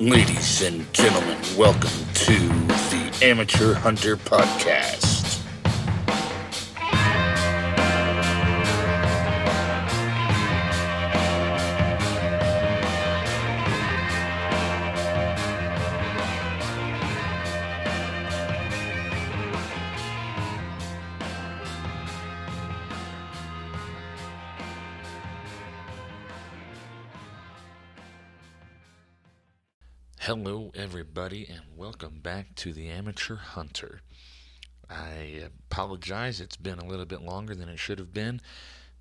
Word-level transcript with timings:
Ladies 0.00 0.62
and 0.62 0.90
gentlemen, 0.94 1.36
welcome 1.58 1.90
to 2.14 2.32
the 2.32 3.18
Amateur 3.20 3.74
Hunter 3.74 4.16
Podcast. 4.16 5.09
Welcome 32.00 32.20
back 32.20 32.54
to 32.54 32.72
the 32.72 32.88
Amateur 32.88 33.36
Hunter. 33.36 34.00
I 34.88 35.42
apologize, 35.44 36.40
it's 36.40 36.56
been 36.56 36.78
a 36.78 36.86
little 36.86 37.04
bit 37.04 37.20
longer 37.20 37.54
than 37.54 37.68
it 37.68 37.78
should 37.78 37.98
have 37.98 38.14
been, 38.14 38.40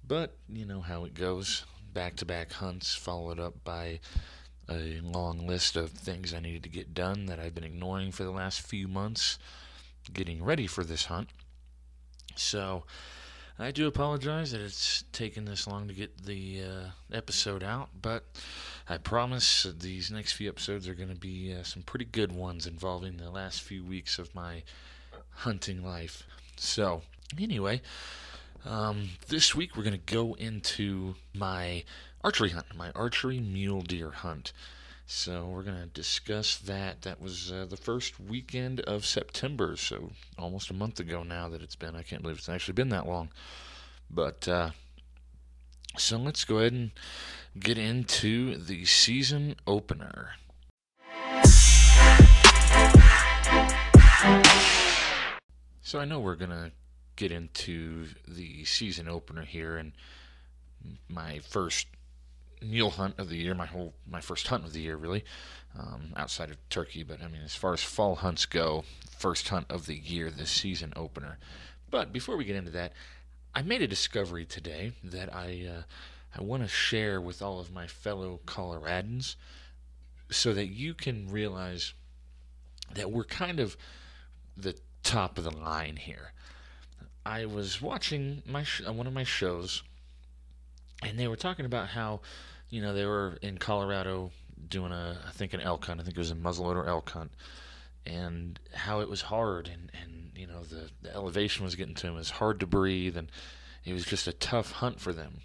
but 0.05 0.35
you 0.49 0.65
know 0.65 0.81
how 0.81 1.05
it 1.05 1.13
goes. 1.13 1.63
Back 1.93 2.17
to 2.17 2.25
back 2.25 2.51
hunts, 2.51 2.95
followed 2.95 3.39
up 3.39 3.63
by 3.63 4.01
a 4.67 4.99
long 4.99 5.47
list 5.47 5.77
of 5.77 5.91
things 5.91 6.33
I 6.33 6.41
needed 6.41 6.63
to 6.63 6.69
get 6.69 6.93
done 6.93 7.27
that 7.27 7.39
I've 7.39 7.55
been 7.55 7.63
ignoring 7.63 8.11
for 8.11 8.25
the 8.25 8.31
last 8.31 8.59
few 8.59 8.89
months, 8.89 9.39
getting 10.11 10.43
ready 10.43 10.67
for 10.67 10.83
this 10.83 11.05
hunt. 11.05 11.29
So, 12.35 12.83
I 13.57 13.71
do 13.71 13.87
apologize 13.87 14.51
that 14.51 14.61
it's 14.61 15.05
taken 15.13 15.45
this 15.45 15.67
long 15.67 15.87
to 15.87 15.93
get 15.93 16.25
the 16.25 16.63
uh, 16.63 17.15
episode 17.15 17.63
out, 17.63 17.89
but 18.01 18.25
I 18.91 18.97
promise 18.97 19.67
these 19.79 20.09
next 20.09 20.33
few 20.33 20.49
episodes 20.49 20.87
are 20.87 20.95
going 20.95 21.09
to 21.09 21.15
be 21.15 21.53
uh, 21.53 21.61
some 21.61 21.83
pretty 21.83 22.05
good 22.05 22.31
ones 22.31 22.65
involving 22.65 23.17
the 23.17 23.29
last 23.29 23.61
few 23.61 23.83
weeks 23.83 24.17
of 24.17 24.33
my 24.33 24.63
hunting 25.29 25.85
life. 25.85 26.23
So, 26.57 27.03
anyway, 27.39 27.83
um, 28.65 29.09
this 29.27 29.53
week 29.53 29.77
we're 29.77 29.83
going 29.83 29.93
to 29.93 30.13
go 30.13 30.33
into 30.33 31.13
my 31.35 31.83
archery 32.23 32.49
hunt, 32.49 32.65
my 32.75 32.89
archery 32.95 33.39
mule 33.39 33.81
deer 33.81 34.09
hunt. 34.09 34.53
So 35.05 35.45
we're 35.45 35.63
going 35.63 35.81
to 35.81 35.87
discuss 35.87 36.57
that. 36.57 37.03
That 37.03 37.21
was 37.21 37.51
uh, 37.51 37.67
the 37.69 37.77
first 37.77 38.19
weekend 38.19 38.79
of 38.81 39.05
September, 39.05 39.75
so 39.75 40.11
almost 40.39 40.71
a 40.71 40.75
month 40.75 40.99
ago 40.99 41.21
now 41.21 41.47
that 41.49 41.61
it's 41.61 41.75
been. 41.75 41.95
I 41.95 42.01
can't 42.01 42.23
believe 42.23 42.39
it's 42.39 42.49
actually 42.49 42.73
been 42.73 42.89
that 42.89 43.07
long. 43.07 43.29
But 44.09 44.47
uh, 44.47 44.71
so 45.97 46.17
let's 46.17 46.43
go 46.43 46.57
ahead 46.59 46.73
and 46.73 46.91
get 47.59 47.77
into 47.77 48.55
the 48.57 48.85
season 48.85 49.55
opener. 49.67 50.31
So 55.81 55.99
I 55.99 56.05
know 56.05 56.19
we're 56.19 56.35
going 56.35 56.51
to 56.51 56.71
get 57.15 57.31
into 57.31 58.07
the 58.27 58.63
season 58.63 59.09
opener 59.09 59.43
here 59.43 59.77
and 59.77 59.91
my 61.09 61.39
first 61.39 61.87
mule 62.61 62.91
hunt 62.91 63.15
of 63.17 63.29
the 63.29 63.37
year, 63.37 63.53
my 63.55 63.65
whole 63.65 63.93
my 64.09 64.21
first 64.21 64.47
hunt 64.47 64.65
of 64.65 64.73
the 64.73 64.81
year, 64.81 64.95
really, 64.95 65.25
um, 65.77 66.13
outside 66.15 66.49
of 66.49 66.57
turkey. 66.69 67.03
But 67.03 67.21
I 67.21 67.27
mean, 67.27 67.41
as 67.43 67.55
far 67.55 67.73
as 67.73 67.83
fall 67.83 68.15
hunts 68.15 68.45
go, 68.45 68.85
first 69.17 69.49
hunt 69.49 69.65
of 69.69 69.85
the 69.85 69.95
year, 69.95 70.29
this 70.29 70.51
season 70.51 70.93
opener. 70.95 71.37
But 71.89 72.13
before 72.13 72.37
we 72.37 72.45
get 72.45 72.55
into 72.55 72.71
that, 72.71 72.93
I 73.53 73.63
made 73.63 73.81
a 73.81 73.87
discovery 73.87 74.45
today 74.45 74.93
that 75.03 75.33
I 75.33 75.67
uh, 75.69 75.81
I 76.37 76.43
want 76.43 76.63
to 76.63 76.69
share 76.69 77.19
with 77.19 77.41
all 77.41 77.59
of 77.59 77.71
my 77.71 77.87
fellow 77.87 78.39
Coloradans, 78.45 79.35
so 80.29 80.53
that 80.53 80.67
you 80.67 80.93
can 80.93 81.27
realize 81.27 81.93
that 82.93 83.11
we're 83.11 83.23
kind 83.23 83.59
of 83.59 83.75
the 84.55 84.75
top 85.03 85.37
of 85.37 85.43
the 85.43 85.51
line 85.51 85.95
here. 85.95 86.33
I 87.25 87.45
was 87.45 87.81
watching 87.81 88.43
my 88.45 88.63
sh- 88.63 88.83
uh, 88.87 88.93
one 88.93 89.07
of 89.07 89.13
my 89.13 89.23
shows 89.23 89.83
and 91.03 91.17
they 91.17 91.27
were 91.27 91.35
talking 91.35 91.65
about 91.65 91.87
how, 91.87 92.21
you 92.69 92.81
know, 92.81 92.93
they 92.93 93.05
were 93.05 93.37
in 93.41 93.57
Colorado 93.57 94.31
doing 94.67 94.91
a, 94.91 95.17
I 95.25 95.31
think 95.31 95.53
an 95.53 95.61
elk 95.61 95.85
hunt. 95.85 95.99
I 95.99 96.03
think 96.03 96.17
it 96.17 96.19
was 96.19 96.31
a 96.31 96.35
muzzleloader 96.35 96.87
elk 96.87 97.09
hunt, 97.09 97.31
and 98.05 98.59
how 98.73 98.99
it 98.99 99.09
was 99.09 99.21
hard, 99.21 99.67
and 99.67 99.91
and 100.01 100.31
you 100.35 100.47
know 100.47 100.63
the 100.63 100.89
the 101.01 101.13
elevation 101.13 101.63
was 101.63 101.75
getting 101.75 101.95
to 101.95 102.07
them. 102.07 102.15
It 102.15 102.19
was 102.19 102.31
hard 102.31 102.59
to 102.59 102.67
breathe, 102.67 103.15
and 103.15 103.31
it 103.85 103.93
was 103.93 104.05
just 104.05 104.27
a 104.27 104.33
tough 104.33 104.71
hunt 104.73 104.99
for 104.99 105.13
them. 105.13 105.41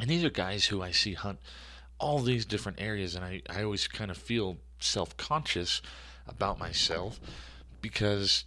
And 0.00 0.10
these 0.10 0.24
are 0.24 0.30
guys 0.30 0.66
who 0.66 0.82
I 0.82 0.90
see 0.90 1.14
hunt 1.14 1.38
all 1.98 2.18
these 2.18 2.44
different 2.44 2.80
areas, 2.80 3.14
and 3.14 3.24
I 3.24 3.42
I 3.48 3.62
always 3.62 3.86
kind 3.86 4.10
of 4.10 4.16
feel 4.16 4.58
self 4.80 5.16
conscious 5.16 5.80
about 6.26 6.58
myself 6.58 7.20
because 7.80 8.44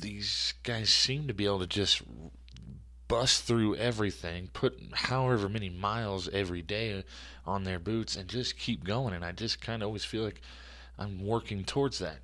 these 0.00 0.54
guys 0.62 0.90
seem 0.90 1.26
to 1.28 1.34
be 1.34 1.46
able 1.46 1.60
to 1.60 1.66
just 1.66 2.02
bust 3.08 3.44
through 3.44 3.76
everything, 3.76 4.48
put 4.52 4.78
however 4.92 5.48
many 5.48 5.68
miles 5.68 6.28
every 6.28 6.62
day 6.62 7.04
on 7.46 7.64
their 7.64 7.78
boots, 7.78 8.16
and 8.16 8.28
just 8.28 8.58
keep 8.58 8.84
going. 8.84 9.14
And 9.14 9.24
I 9.24 9.32
just 9.32 9.60
kind 9.60 9.82
of 9.82 9.88
always 9.88 10.04
feel 10.04 10.24
like 10.24 10.40
I'm 10.98 11.24
working 11.24 11.64
towards 11.64 11.98
that. 11.98 12.18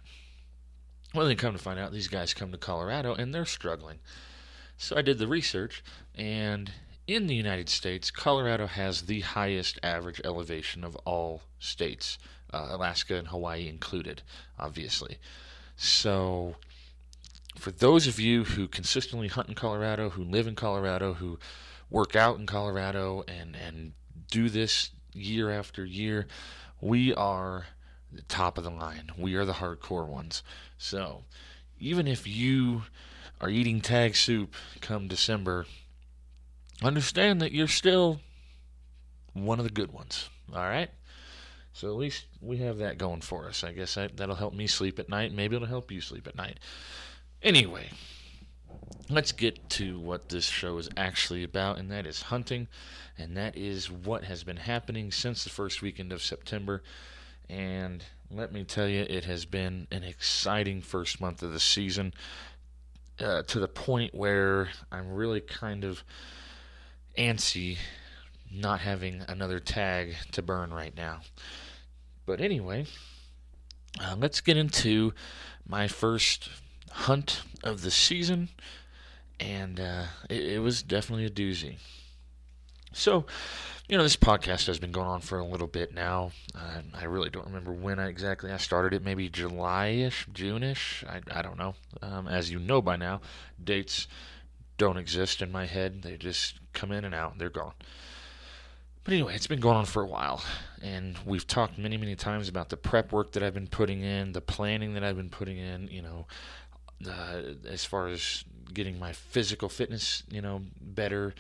Well, 1.15 1.27
then 1.27 1.37
come 1.37 1.53
to 1.53 1.59
find 1.59 1.79
out, 1.79 1.93
these 1.93 2.09
guys 2.09 2.35
come 2.35 2.53
to 2.53 2.59
Colorado 2.59 3.15
and 3.15 3.35
they're 3.35 3.45
struggling. 3.45 3.99
So 4.77 4.97
I 4.97 5.03
did 5.03 5.19
the 5.19 5.27
research, 5.27 5.83
and 6.15 6.71
in 7.11 7.27
the 7.27 7.35
United 7.35 7.69
States, 7.69 8.09
Colorado 8.09 8.69
has 8.69 9.03
the 9.03 9.19
highest 9.21 9.81
average 9.83 10.21
elevation 10.25 10.85
of 10.85 10.95
all 10.99 11.43
states, 11.59 12.19
uh, 12.55 12.69
Alaska 12.71 13.17
and 13.17 13.27
Hawaii 13.27 13.69
included, 13.69 14.23
obviously. 14.61 15.19
So 15.75 16.55
for 17.59 17.73
those 17.73 18.07
of 18.07 18.21
you 18.21 18.45
who 18.45 18.69
consistently 18.69 19.27
hunt 19.27 19.49
in 19.49 19.57
Colorado, 19.57 20.11
who 20.11 20.23
live 20.23 20.47
in 20.47 20.55
Colorado, 20.55 21.15
who 21.15 21.41
work 21.91 22.15
out 22.15 22.39
in 22.39 22.47
Colorado, 22.47 23.25
and 23.27 23.57
and 23.57 23.93
do 24.31 24.49
this 24.49 24.91
year 25.13 25.51
after 25.51 25.85
year, 25.85 26.29
we 26.81 27.13
are 27.13 27.67
the 28.13 28.23
top 28.23 28.57
of 28.57 28.63
the 28.63 28.71
line. 28.71 29.11
We 29.19 29.35
are 29.35 29.45
the 29.45 29.55
hardcore 29.55 30.07
ones. 30.07 30.45
So 30.79 31.25
even 31.81 32.07
if 32.07 32.25
you 32.25 32.83
are 33.41 33.51
eating 33.51 33.81
tag 33.81 34.15
soup 34.15 34.55
come 34.81 35.09
December, 35.09 35.67
understand 36.83 37.41
that 37.41 37.53
you're 37.53 37.69
still 37.69 38.21
one 39.33 39.59
of 39.59 39.65
the 39.65 39.71
good 39.71 39.93
ones. 39.93 40.29
All 40.53 40.63
right. 40.63 40.91
So 41.73 41.89
at 41.89 41.97
least 41.97 42.27
we 42.41 42.59
have 42.59 42.79
that 42.79 42.99
going 42.99 43.21
for 43.21 43.49
us. 43.49 43.63
I 43.63 43.73
guess 43.73 43.95
that, 43.95 44.17
that'll 44.17 44.35
help 44.35 44.55
me 44.55 44.67
sleep 44.67 44.99
at 44.99 45.09
night. 45.09 45.33
Maybe 45.33 45.57
it'll 45.57 45.69
help 45.69 45.91
you 45.93 46.01
sleep 46.01 46.27
at 46.27 46.37
night. 46.37 46.59
Anyway, 47.43 47.91
let's 49.09 49.33
get 49.33 49.71
to 49.71 49.99
what 49.99 50.29
this 50.29 50.45
show 50.45 50.79
is 50.79 50.91
actually 50.97 51.45
about, 51.45 51.79
and 51.79 51.91
that 51.91 52.07
is 52.07 52.23
hunting, 52.23 52.69
and 53.17 53.37
that 53.37 53.57
is 53.57 53.91
what 53.91 54.25
has 54.25 54.43
been 54.43 54.57
happening 54.57 55.11
since 55.11 55.45
the 55.45 55.51
first 55.51 55.81
weekend 55.81 56.13
of 56.13 56.23
September. 56.23 56.83
And 57.49 58.05
let 58.31 58.53
me 58.53 58.65
tell 58.65 58.89
you, 58.89 59.07
it 59.09 59.25
has 59.25 59.45
been 59.45 59.87
an 59.91 60.03
exciting 60.03 60.83
first 60.83 61.21
month 61.21 61.43
of 61.43 61.53
the 61.53 61.61
season 61.61 62.13
uh, 63.21 63.43
to 63.43 63.61
the 63.61 63.69
point 63.69 64.15
where 64.15 64.69
I'm 64.91 65.13
really 65.13 65.41
kind 65.41 65.85
of 65.85 66.05
antsy 67.21 67.77
not 68.51 68.81
having 68.81 69.23
another 69.29 69.61
tag 69.61 70.17
to 70.33 70.43
burn 70.43 70.73
right 70.73 70.97
now. 70.97 71.21
But 72.27 72.41
anyway, 72.41 72.87
uh, 74.01 74.17
let's 74.19 74.41
get 74.41 74.57
into 74.57 75.13
my 75.67 75.87
first 75.87 76.49
hunt 76.91 77.43
of 77.63 77.83
the 77.83 77.91
season, 77.91 78.49
and 79.39 79.79
uh, 79.79 80.05
it, 80.29 80.45
it 80.45 80.59
was 80.61 80.83
definitely 80.83 81.27
a 81.27 81.31
doozy. 81.31 81.77
So, 82.93 83.25
you 83.89 83.97
know, 83.97 84.03
this 84.03 84.17
podcast 84.17 84.67
has 84.67 84.81
been 84.81 84.91
going 84.91 85.07
on 85.07 85.21
for 85.21 85.39
a 85.39 85.45
little 85.45 85.69
bit 85.69 85.95
now. 85.95 86.33
Uh, 86.55 86.81
I 86.93 87.05
really 87.05 87.31
don't 87.31 87.47
remember 87.47 87.73
when 87.73 88.01
I 88.01 88.09
exactly 88.09 88.51
I 88.51 88.57
started 88.57 88.95
it. 88.95 89.05
Maybe 89.05 89.29
July-ish, 89.29 90.27
June-ish. 90.33 91.05
I, 91.09 91.21
I 91.31 91.43
don't 91.43 91.59
know. 91.59 91.75
Um, 92.03 92.27
as 92.27 92.51
you 92.51 92.59
know 92.59 92.83
by 92.83 92.97
now, 92.97 93.21
dates 93.63 94.09
don't 94.81 94.97
exist 94.97 95.43
in 95.43 95.53
my 95.53 95.67
head. 95.67 96.01
They 96.03 96.17
just 96.17 96.59
come 96.73 96.91
in 96.91 97.05
and 97.05 97.15
out. 97.15 97.37
They're 97.37 97.51
gone. 97.51 97.75
But 99.05 99.13
anyway, 99.13 99.35
it's 99.35 99.47
been 99.47 99.61
going 99.61 99.77
on 99.77 99.85
for 99.85 100.03
a 100.03 100.07
while, 100.07 100.43
and 100.83 101.19
we've 101.27 101.47
talked 101.47 101.77
many, 101.77 101.99
many 101.99 102.17
times 102.17 102.49
about 102.49 102.71
the 102.71 102.79
prep 102.79 103.13
work 103.13 103.33
that 103.33 103.43
I've 103.43 103.53
been 103.53 103.67
putting 103.67 104.01
in, 104.01 104.33
the 104.33 104.41
planning 104.41 104.95
that 104.95 105.05
I've 105.05 105.17
been 105.17 105.29
putting 105.29 105.59
in. 105.59 105.89
You 105.89 106.01
know, 106.01 106.27
uh, 107.07 107.43
as 107.69 107.85
far 107.85 108.09
as 108.09 108.43
getting 108.73 108.99
my 108.99 109.13
physical 109.13 109.69
fitness, 109.69 110.23
you 110.31 110.41
know, 110.41 110.63
better, 110.81 111.35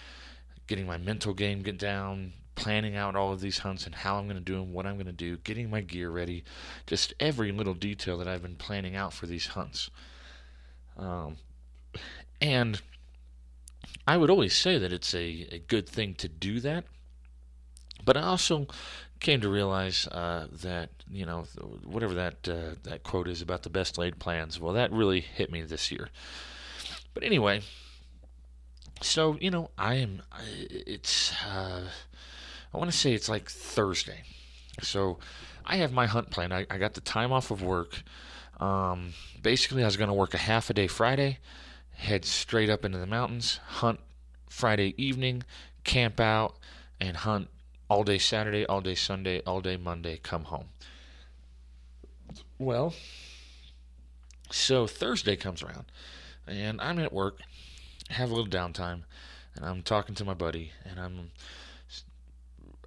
getting 0.66 0.86
my 0.86 0.98
mental 0.98 1.32
game 1.32 1.62
get 1.62 1.78
down, 1.78 2.34
planning 2.56 2.94
out 2.94 3.16
all 3.16 3.32
of 3.32 3.40
these 3.40 3.58
hunts 3.58 3.86
and 3.86 3.94
how 3.94 4.16
I'm 4.16 4.26
going 4.26 4.36
to 4.36 4.42
do 4.42 4.56
them, 4.56 4.74
what 4.74 4.84
I'm 4.84 4.96
going 4.96 5.06
to 5.06 5.12
do, 5.12 5.38
getting 5.38 5.70
my 5.70 5.80
gear 5.80 6.10
ready, 6.10 6.44
just 6.86 7.14
every 7.18 7.52
little 7.52 7.74
detail 7.74 8.18
that 8.18 8.28
I've 8.28 8.42
been 8.42 8.56
planning 8.56 8.96
out 8.96 9.14
for 9.14 9.26
these 9.26 9.46
hunts. 9.46 9.88
Um, 10.98 11.36
and 12.40 12.80
I 14.06 14.16
would 14.16 14.30
always 14.30 14.54
say 14.54 14.78
that 14.78 14.92
it's 14.92 15.14
a, 15.14 15.46
a 15.52 15.58
good 15.58 15.88
thing 15.88 16.14
to 16.14 16.28
do 16.28 16.60
that, 16.60 16.84
but 18.04 18.16
I 18.16 18.22
also 18.22 18.66
came 19.20 19.40
to 19.42 19.48
realize 19.48 20.06
uh, 20.08 20.46
that 20.62 20.90
you 21.10 21.26
know 21.26 21.44
whatever 21.84 22.14
that 22.14 22.48
uh, 22.48 22.74
that 22.82 23.02
quote 23.02 23.28
is 23.28 23.42
about 23.42 23.62
the 23.62 23.70
best 23.70 23.98
laid 23.98 24.18
plans. 24.18 24.58
Well, 24.58 24.72
that 24.74 24.90
really 24.92 25.20
hit 25.20 25.52
me 25.52 25.62
this 25.62 25.92
year. 25.92 26.08
But 27.14 27.22
anyway, 27.22 27.62
so 29.00 29.36
you 29.40 29.50
know 29.50 29.70
I 29.78 29.96
am. 29.96 30.22
It's 30.58 31.32
uh, 31.44 31.84
I 32.72 32.78
want 32.78 32.90
to 32.90 32.96
say 32.96 33.12
it's 33.12 33.28
like 33.28 33.50
Thursday. 33.50 34.22
So 34.82 35.18
I 35.66 35.76
have 35.76 35.92
my 35.92 36.06
hunt 36.06 36.30
plan. 36.30 36.52
I, 36.52 36.66
I 36.70 36.78
got 36.78 36.94
the 36.94 37.00
time 37.00 37.32
off 37.32 37.50
of 37.50 37.62
work. 37.62 38.02
Um, 38.58 39.12
basically, 39.42 39.82
I 39.82 39.86
was 39.86 39.96
going 39.96 40.08
to 40.08 40.14
work 40.14 40.34
a 40.34 40.38
half 40.38 40.70
a 40.70 40.74
day 40.74 40.86
Friday, 40.86 41.38
head 42.00 42.24
straight 42.24 42.70
up 42.70 42.84
into 42.84 42.98
the 42.98 43.06
mountains, 43.06 43.60
hunt 43.66 44.00
Friday 44.48 44.94
evening, 44.96 45.42
camp 45.84 46.18
out, 46.18 46.56
and 47.00 47.18
hunt 47.18 47.48
all 47.88 48.04
day 48.04 48.18
Saturday, 48.18 48.64
all 48.66 48.80
day 48.80 48.94
Sunday, 48.94 49.42
all 49.46 49.60
day 49.60 49.76
Monday, 49.76 50.18
come 50.22 50.44
home. 50.44 50.68
Well, 52.58 52.94
so 54.50 54.86
Thursday 54.86 55.36
comes 55.36 55.62
around, 55.62 55.86
and 56.46 56.80
I'm 56.80 56.98
at 56.98 57.12
work, 57.12 57.40
have 58.08 58.30
a 58.30 58.34
little 58.34 58.50
downtime, 58.50 59.02
and 59.54 59.64
I'm 59.64 59.82
talking 59.82 60.14
to 60.16 60.24
my 60.24 60.34
buddy, 60.34 60.72
and 60.84 60.98
I'm 60.98 61.30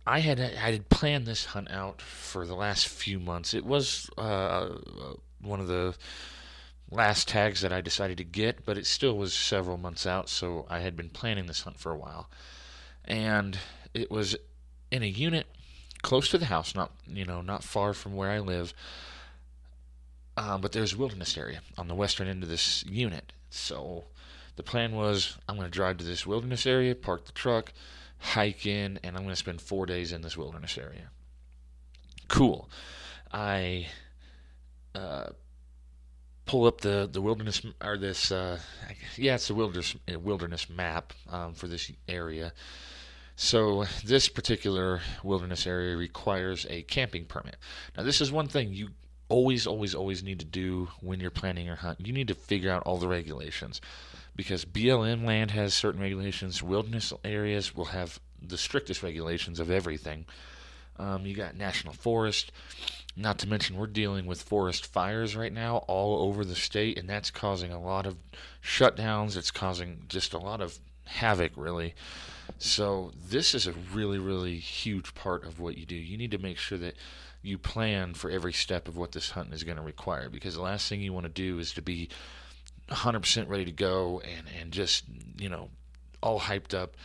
I 0.05 0.19
had 0.19 0.39
I 0.39 0.71
had 0.71 0.89
planned 0.89 1.25
this 1.25 1.45
hunt 1.45 1.71
out 1.71 2.01
for 2.01 2.45
the 2.45 2.55
last 2.55 2.87
few 2.87 3.19
months. 3.19 3.53
It 3.53 3.65
was 3.65 4.09
uh, 4.17 4.69
one 5.39 5.59
of 5.59 5.67
the 5.67 5.95
last 6.91 7.27
tags 7.27 7.61
that 7.61 7.73
I 7.73 7.81
decided 7.81 8.17
to 8.17 8.23
get, 8.23 8.65
but 8.65 8.77
it 8.77 8.85
still 8.85 9.17
was 9.17 9.33
several 9.33 9.77
months 9.77 10.05
out. 10.05 10.29
So 10.29 10.65
I 10.69 10.79
had 10.79 10.95
been 10.95 11.09
planning 11.09 11.47
this 11.47 11.61
hunt 11.61 11.79
for 11.79 11.91
a 11.91 11.97
while, 11.97 12.29
and 13.05 13.57
it 13.93 14.11
was 14.11 14.35
in 14.91 15.03
a 15.03 15.07
unit 15.07 15.47
close 16.01 16.29
to 16.29 16.37
the 16.37 16.45
house, 16.45 16.75
not 16.75 16.91
you 17.07 17.25
know 17.25 17.41
not 17.41 17.63
far 17.63 17.93
from 17.93 18.15
where 18.15 18.29
I 18.29 18.39
live. 18.39 18.73
Um, 20.35 20.61
but 20.61 20.71
there's 20.71 20.93
a 20.93 20.97
wilderness 20.97 21.37
area 21.37 21.61
on 21.77 21.87
the 21.87 21.95
western 21.95 22.27
end 22.27 22.41
of 22.41 22.49
this 22.49 22.83
unit. 22.85 23.33
So 23.51 24.05
the 24.55 24.63
plan 24.63 24.93
was 24.93 25.37
I'm 25.47 25.55
going 25.55 25.67
to 25.67 25.71
drive 25.71 25.97
to 25.97 26.03
this 26.03 26.25
wilderness 26.25 26.65
area, 26.65 26.95
park 26.95 27.25
the 27.25 27.31
truck 27.31 27.71
hike 28.23 28.65
in, 28.65 28.99
and 29.03 29.15
I'm 29.15 29.23
going 29.23 29.33
to 29.33 29.35
spend 29.35 29.61
four 29.61 29.85
days 29.85 30.11
in 30.11 30.21
this 30.21 30.37
wilderness 30.37 30.77
area. 30.77 31.09
Cool. 32.29 32.69
I 33.31 33.87
uh, 34.95 35.29
pull 36.45 36.65
up 36.65 36.81
the, 36.81 37.09
the 37.11 37.21
wilderness 37.21 37.61
or 37.81 37.97
this 37.97 38.31
uh, 38.31 38.59
yeah 39.15 39.35
it's 39.35 39.47
the 39.47 39.55
wilderness 39.55 39.95
uh, 40.13 40.19
wilderness 40.19 40.69
map 40.69 41.13
um, 41.29 41.53
for 41.53 41.67
this 41.67 41.91
area. 42.07 42.53
So 43.35 43.85
this 44.05 44.29
particular 44.29 45.01
wilderness 45.23 45.65
area 45.65 45.97
requires 45.97 46.67
a 46.69 46.83
camping 46.83 47.25
permit. 47.25 47.57
Now 47.97 48.03
this 48.03 48.21
is 48.21 48.31
one 48.31 48.47
thing 48.47 48.73
you 48.73 48.89
always 49.29 49.65
always 49.65 49.95
always 49.95 50.21
need 50.21 50.39
to 50.39 50.45
do 50.45 50.89
when 51.01 51.19
you're 51.19 51.31
planning 51.31 51.65
your 51.65 51.77
hunt. 51.77 52.05
You 52.05 52.13
need 52.13 52.27
to 52.27 52.35
figure 52.35 52.71
out 52.71 52.83
all 52.83 52.97
the 52.97 53.07
regulations 53.07 53.81
because 54.35 54.65
BLM 54.65 55.25
land 55.25 55.51
has 55.51 55.73
certain 55.73 56.01
regulations. 56.01 56.61
Wilderness 56.61 57.13
areas 57.23 57.75
will 57.75 57.85
have 57.85 58.19
the 58.41 58.57
strictest 58.57 59.01
regulations 59.03 59.59
of 59.59 59.71
everything. 59.71 60.25
Um, 60.99 61.25
you 61.25 61.35
got 61.35 61.55
national 61.55 61.93
forest. 61.93 62.51
Not 63.15 63.37
to 63.39 63.47
mention, 63.47 63.77
we're 63.77 63.87
dealing 63.87 64.25
with 64.25 64.41
forest 64.41 64.87
fires 64.87 65.35
right 65.35 65.53
now 65.53 65.77
all 65.87 66.27
over 66.27 66.43
the 66.43 66.55
state, 66.55 66.97
and 66.97 67.07
that's 67.07 67.29
causing 67.29 67.71
a 67.71 67.81
lot 67.81 68.07
of 68.07 68.17
shutdowns. 68.63 69.37
It's 69.37 69.51
causing 69.51 70.05
just 70.07 70.33
a 70.33 70.39
lot 70.39 70.61
of 70.61 70.79
havoc, 71.05 71.51
really. 71.55 71.93
So, 72.57 73.11
this 73.29 73.53
is 73.53 73.67
a 73.67 73.73
really, 73.93 74.17
really 74.17 74.57
huge 74.57 75.13
part 75.13 75.45
of 75.45 75.59
what 75.59 75.77
you 75.77 75.85
do. 75.85 75.95
You 75.95 76.17
need 76.17 76.31
to 76.31 76.39
make 76.39 76.57
sure 76.57 76.77
that 76.79 76.95
you 77.43 77.57
plan 77.57 78.13
for 78.13 78.31
every 78.31 78.53
step 78.53 78.87
of 78.87 78.97
what 78.97 79.11
this 79.11 79.31
hunting 79.31 79.53
is 79.53 79.63
going 79.63 79.77
to 79.77 79.83
require 79.83 80.29
because 80.29 80.55
the 80.55 80.61
last 80.61 80.87
thing 80.87 81.01
you 81.01 81.13
want 81.13 81.25
to 81.25 81.31
do 81.31 81.59
is 81.59 81.73
to 81.73 81.81
be 81.81 82.09
100% 82.89 83.49
ready 83.49 83.65
to 83.65 83.71
go 83.71 84.21
and, 84.21 84.47
and 84.59 84.71
just, 84.71 85.03
you 85.37 85.49
know, 85.49 85.69
all 86.21 86.39
hyped 86.39 86.73
up, 86.73 86.95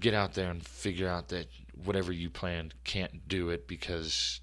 get 0.00 0.14
out 0.14 0.34
there 0.34 0.50
and 0.50 0.66
figure 0.66 1.08
out 1.08 1.28
that 1.28 1.46
whatever 1.84 2.12
you 2.12 2.30
planned 2.30 2.74
can't 2.84 3.28
do 3.28 3.50
it 3.50 3.68
because 3.68 4.40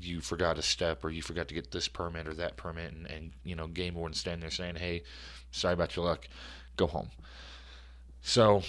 you 0.00 0.20
forgot 0.20 0.58
a 0.58 0.62
step 0.62 1.04
or 1.04 1.10
you 1.10 1.22
forgot 1.22 1.48
to 1.48 1.54
get 1.54 1.70
this 1.70 1.88
permit 1.88 2.28
or 2.28 2.34
that 2.34 2.56
permit 2.56 2.92
and, 2.92 3.06
and 3.10 3.32
you 3.44 3.54
know, 3.54 3.66
game 3.66 3.94
warden 3.94 4.14
standing 4.14 4.40
there 4.40 4.50
saying, 4.50 4.76
hey, 4.76 5.02
sorry 5.50 5.74
about 5.74 5.96
your 5.96 6.04
luck, 6.04 6.28
go 6.76 6.86
home. 6.86 7.10
So 8.22 8.62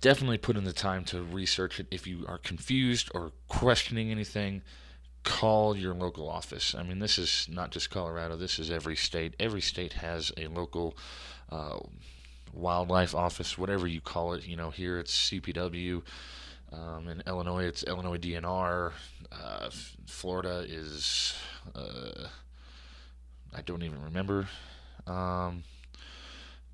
definitely 0.00 0.38
put 0.38 0.56
in 0.56 0.64
the 0.64 0.72
time 0.72 1.04
to 1.06 1.22
research 1.22 1.80
it 1.80 1.86
if 1.90 2.06
you 2.06 2.24
are 2.28 2.38
confused 2.38 3.10
or 3.14 3.32
questioning 3.48 4.10
anything 4.10 4.62
call 5.24 5.74
your 5.76 5.94
local 5.94 6.28
office. 6.28 6.74
I 6.74 6.82
mean, 6.82 6.98
this 7.00 7.18
is 7.18 7.48
not 7.50 7.70
just 7.70 7.90
Colorado, 7.90 8.36
this 8.36 8.58
is 8.58 8.70
every 8.70 8.94
state. 8.94 9.34
Every 9.40 9.62
state 9.62 9.94
has 9.94 10.30
a 10.36 10.46
local 10.46 10.96
uh, 11.50 11.78
wildlife 12.52 13.14
office, 13.14 13.58
whatever 13.58 13.86
you 13.86 14.00
call 14.00 14.34
it. 14.34 14.46
You 14.46 14.56
know, 14.56 14.70
here 14.70 14.98
it's 14.98 15.30
CPW. 15.30 16.02
Um, 16.74 17.08
in 17.08 17.22
Illinois, 17.26 17.64
it's 17.64 17.82
Illinois 17.84 18.18
DNR. 18.18 18.92
Uh, 19.30 19.70
Florida 20.06 20.64
is, 20.66 21.34
uh, 21.74 22.26
I 23.54 23.60
don't 23.62 23.82
even 23.82 24.02
remember. 24.02 24.48
Um, 25.06 25.62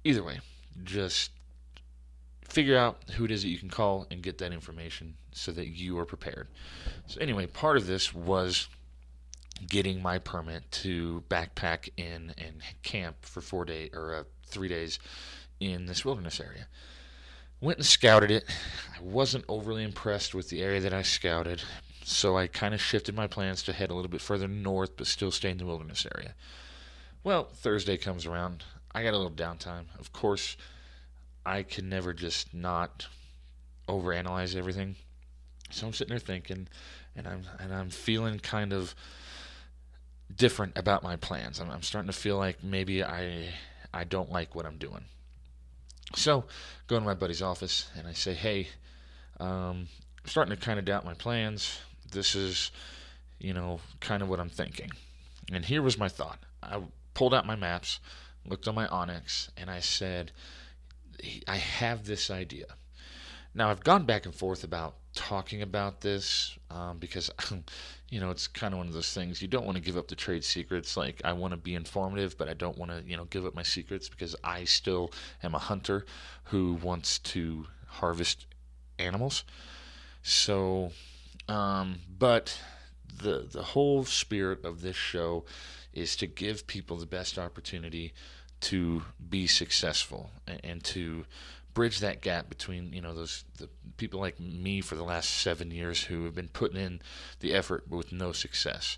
either 0.05 0.23
way, 0.23 0.41
just 0.85 1.33
figure 2.49 2.79
out 2.79 2.99
who 3.17 3.25
it 3.25 3.31
is 3.31 3.43
that 3.43 3.49
you 3.49 3.59
can 3.59 3.69
call 3.69 4.07
and 4.11 4.23
get 4.23 4.39
that 4.39 4.53
information 4.53 5.15
so 5.33 5.53
that 5.53 5.69
you 5.69 5.99
are 5.99 6.07
prepared. 6.07 6.49
So, 7.07 7.21
anyway, 7.21 7.47
part 7.47 7.77
of 7.77 7.87
this 7.87 8.15
was 8.15 8.69
getting 9.69 10.01
my 10.01 10.19
permit 10.19 10.71
to 10.71 11.23
backpack 11.29 11.91
in 11.97 12.33
and 12.39 12.63
camp 12.83 13.17
for 13.21 13.41
four 13.41 13.65
days 13.67 13.91
or 13.93 14.15
uh, 14.15 14.25
three 14.47 14.69
days 14.69 14.99
in 15.61 15.87
this 15.87 16.05
wilderness 16.05 16.41
area. 16.41 16.67
Went 17.61 17.79
and 17.79 17.87
scouted 17.87 18.31
it. 18.31 18.45
I 18.97 19.03
wasn't 19.03 19.45
overly 19.49 19.85
impressed 19.85 20.35
with 20.35 20.49
the 20.49 20.63
area 20.63 20.81
that 20.81 20.95
I 20.95 21.03
scouted, 21.03 21.63
so 22.05 22.37
I 22.37 22.47
kind 22.47 22.73
of 22.73 22.81
shifted 22.81 23.15
my 23.15 23.27
plans 23.27 23.63
to 23.65 23.73
head 23.73 23.91
a 23.91 23.95
little 23.95 24.11
bit 24.11 24.23
further 24.23 24.49
north 24.49 24.97
but 24.97 25.07
still 25.07 25.31
stay 25.31 25.51
in 25.51 25.59
the 25.59 25.67
wilderness 25.67 26.07
area. 26.15 26.35
Well, 27.23 27.45
Thursday 27.53 27.99
comes 27.99 28.25
around. 28.25 28.65
I 28.95 29.03
got 29.03 29.13
a 29.13 29.19
little 29.19 29.31
downtime. 29.31 29.85
Of 29.99 30.13
course, 30.13 30.57
I 31.45 31.63
can 31.63 31.89
never 31.89 32.15
just 32.15 32.55
not 32.55 33.07
overanalyze 33.89 34.57
everything. 34.57 34.97
So 35.71 35.87
I'm 35.87 35.93
sitting 35.93 36.11
there 36.11 36.19
thinking, 36.19 36.67
and 37.15 37.27
I'm 37.27 37.43
and 37.59 37.75
I'm 37.75 37.91
feeling 37.91 38.39
kind 38.39 38.73
of 38.73 38.95
different 40.35 40.79
about 40.79 41.03
my 41.03 41.17
plans. 41.17 41.61
I'm, 41.61 41.71
I'm 41.71 41.83
starting 41.83 42.11
to 42.11 42.17
feel 42.17 42.39
like 42.39 42.65
maybe 42.65 43.05
I 43.05 43.51
I 43.93 44.05
don't 44.05 44.33
like 44.33 44.55
what 44.55 44.65
I'm 44.65 44.79
doing. 44.79 45.05
So 46.15 46.45
go 46.87 46.99
to 46.99 47.05
my 47.05 47.15
buddy's 47.15 47.43
office 47.43 47.89
and 47.97 48.07
I 48.07 48.13
say, 48.13 48.35
hey, 48.35 48.69
um, 49.39 49.89
I'm 50.23 50.27
starting 50.27 50.55
to 50.55 50.61
kind 50.61 50.79
of 50.79 50.85
doubt 50.85 51.05
my 51.05 51.15
plans. 51.15 51.79
This 52.11 52.35
is, 52.35 52.71
you 53.39 53.55
know, 53.55 53.81
kind 54.01 54.23
of 54.23 54.29
what 54.29 54.41
I'm 54.41 54.51
thinking. 54.51 54.91
And 55.53 55.65
here 55.65 55.83
was 55.83 55.99
my 55.99 56.09
thought. 56.09 56.39
I 56.63 56.81
pulled 57.15 57.35
out 57.35 57.47
my 57.47 57.57
maps, 57.57 58.01
looked 58.45 58.69
on 58.69 58.75
my 58.75 58.87
onX, 58.87 59.49
and 59.57 59.71
I 59.71 59.81
said, 59.81 60.33
I 61.47 61.57
have 61.57 62.05
this 62.05 62.31
idea. 62.31 62.67
Now 63.55 63.71
I've 63.71 63.83
gone 63.83 64.05
back 64.05 64.27
and 64.27 64.35
forth 64.35 64.63
about 64.63 64.97
talking 65.15 65.63
about 65.63 66.01
this 66.01 66.57
um, 66.71 66.99
because 66.99 67.31
you 68.11 68.21
know 68.21 68.31
it's 68.31 68.49
kind 68.49 68.75
of 68.75 68.79
one 68.79 68.89
of 68.89 68.93
those 68.93 69.13
things 69.13 69.41
you 69.41 69.49
don't 69.49 69.65
want 69.65 69.77
to 69.77 69.83
give 69.83 69.97
up 69.97 70.09
the 70.09 70.17
trade 70.17 70.45
secrets. 70.45 70.97
Like 70.97 71.21
I 71.25 71.33
want 71.33 71.53
to 71.53 71.57
be 71.57 71.75
informative, 71.75 72.37
but 72.37 72.49
I 72.49 72.55
don't 72.55 72.77
want 72.77 72.91
to 72.91 73.03
you 73.07 73.17
know 73.17 73.25
give 73.25 73.47
up 73.47 73.55
my 73.55 73.63
secrets 73.63 74.09
because 74.09 74.37
I 74.45 74.65
still 74.65 75.13
am 75.43 75.55
a 75.55 75.59
hunter 75.59 76.05
who 76.45 76.75
wants 76.75 77.19
to 77.21 77.67
harvest 77.87 78.47
animals. 78.99 79.45
So, 80.23 80.91
um, 81.49 82.01
but 82.19 82.61
the 83.23 83.47
the 83.51 83.63
whole 83.63 84.05
spirit 84.05 84.65
of 84.65 84.83
this 84.83 84.97
show 84.97 85.45
is 85.93 86.17
to 86.17 86.27
give 86.27 86.67
people 86.67 86.97
the 86.97 87.07
best 87.07 87.39
opportunity 87.39 88.13
to 88.61 89.03
be 89.29 89.47
successful 89.47 90.31
and, 90.47 90.61
and 90.63 90.85
to 90.85 91.25
bridge 91.75 92.01
that 92.01 92.21
gap 92.21 92.49
between 92.49 92.93
you 92.93 93.01
know 93.01 93.15
those 93.15 93.45
the 93.59 93.69
people 93.97 94.21
like 94.21 94.41
me 94.41 94.81
for 94.81 94.97
the 94.97 95.03
last 95.03 95.31
seven 95.31 95.71
years 95.71 96.05
who 96.05 96.25
have 96.25 96.35
been 96.35 96.49
putting 96.49 96.81
in 96.81 97.01
the 97.41 97.55
effort 97.55 97.85
with 97.89 98.13
no 98.13 98.33
success 98.33 98.97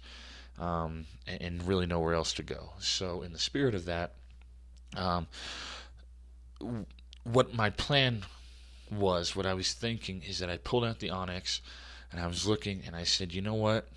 um, 0.59 1.07
and, 1.27 1.43
and, 1.43 1.69
really 1.69 1.87
nowhere 1.87 2.15
else 2.15 2.33
to 2.35 2.43
go. 2.43 2.71
So 2.79 3.23
in 3.23 3.33
the 3.33 3.39
spirit 3.39 3.75
of 3.75 3.87
that, 3.87 4.13
um, 4.97 5.27
what 7.25 7.55
my 7.55 7.71
plan 7.71 8.25
was, 8.91 9.35
what 9.35 9.47
I 9.47 9.55
was 9.55 9.73
thinking 9.73 10.23
is 10.23 10.39
that 10.39 10.51
I 10.51 10.59
pulled 10.59 10.85
out 10.85 10.99
the 10.99 11.09
onX 11.09 11.61
and 12.11 12.21
I 12.21 12.27
was 12.27 12.47
looking 12.47 12.83
and 12.87 12.95
I 12.95 13.05
said, 13.05 13.33
you 13.33 13.41
know 13.41 13.55
what? 13.55 13.89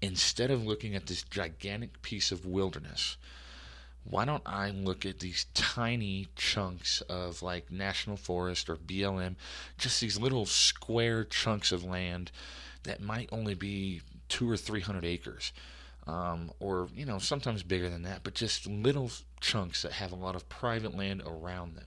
Instead 0.00 0.50
of 0.50 0.64
looking 0.64 0.94
at 0.94 1.06
this 1.06 1.22
gigantic 1.22 2.00
piece 2.02 2.30
of 2.30 2.46
wilderness 2.46 3.16
why 4.04 4.24
don't 4.24 4.42
I 4.44 4.70
look 4.70 5.06
at 5.06 5.20
these 5.20 5.46
tiny 5.54 6.28
chunks 6.34 7.00
of 7.02 7.42
like 7.42 7.70
national 7.70 8.16
forest 8.16 8.68
or 8.68 8.76
BLM, 8.76 9.36
just 9.78 10.00
these 10.00 10.18
little 10.18 10.44
square 10.44 11.24
chunks 11.24 11.72
of 11.72 11.84
land 11.84 12.32
that 12.82 13.00
might 13.00 13.28
only 13.30 13.54
be 13.54 14.02
two 14.28 14.50
or 14.50 14.56
three 14.56 14.80
hundred 14.80 15.04
acres, 15.04 15.52
um, 16.06 16.50
or 16.58 16.88
you 16.94 17.06
know 17.06 17.18
sometimes 17.18 17.62
bigger 17.62 17.88
than 17.88 18.02
that, 18.02 18.24
but 18.24 18.34
just 18.34 18.66
little 18.66 19.10
chunks 19.40 19.82
that 19.82 19.92
have 19.92 20.12
a 20.12 20.16
lot 20.16 20.34
of 20.34 20.48
private 20.48 20.96
land 20.96 21.22
around 21.24 21.76
them. 21.76 21.86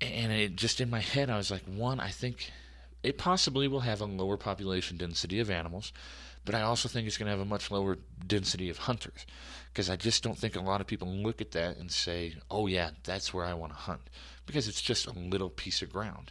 And 0.00 0.32
it 0.32 0.56
just 0.56 0.80
in 0.80 0.90
my 0.90 1.00
head, 1.00 1.28
I 1.30 1.36
was 1.36 1.50
like, 1.50 1.64
one, 1.64 2.00
I 2.00 2.08
think 2.08 2.50
it 3.02 3.18
possibly 3.18 3.68
will 3.68 3.80
have 3.80 4.00
a 4.00 4.06
lower 4.06 4.38
population 4.38 4.96
density 4.96 5.40
of 5.40 5.50
animals, 5.50 5.92
but 6.46 6.54
I 6.54 6.62
also 6.62 6.88
think 6.88 7.06
it's 7.06 7.18
going 7.18 7.26
to 7.26 7.30
have 7.30 7.40
a 7.40 7.44
much 7.44 7.70
lower 7.70 7.98
density 8.26 8.70
of 8.70 8.78
hunters 8.78 9.26
because 9.74 9.90
I 9.90 9.96
just 9.96 10.22
don't 10.22 10.38
think 10.38 10.54
a 10.54 10.60
lot 10.60 10.80
of 10.80 10.86
people 10.86 11.08
look 11.08 11.40
at 11.40 11.50
that 11.50 11.78
and 11.78 11.90
say, 11.90 12.36
"Oh 12.48 12.68
yeah, 12.68 12.90
that's 13.02 13.34
where 13.34 13.44
I 13.44 13.54
want 13.54 13.72
to 13.72 13.78
hunt," 13.78 14.08
because 14.46 14.68
it's 14.68 14.80
just 14.80 15.06
a 15.06 15.18
little 15.18 15.50
piece 15.50 15.82
of 15.82 15.92
ground. 15.92 16.30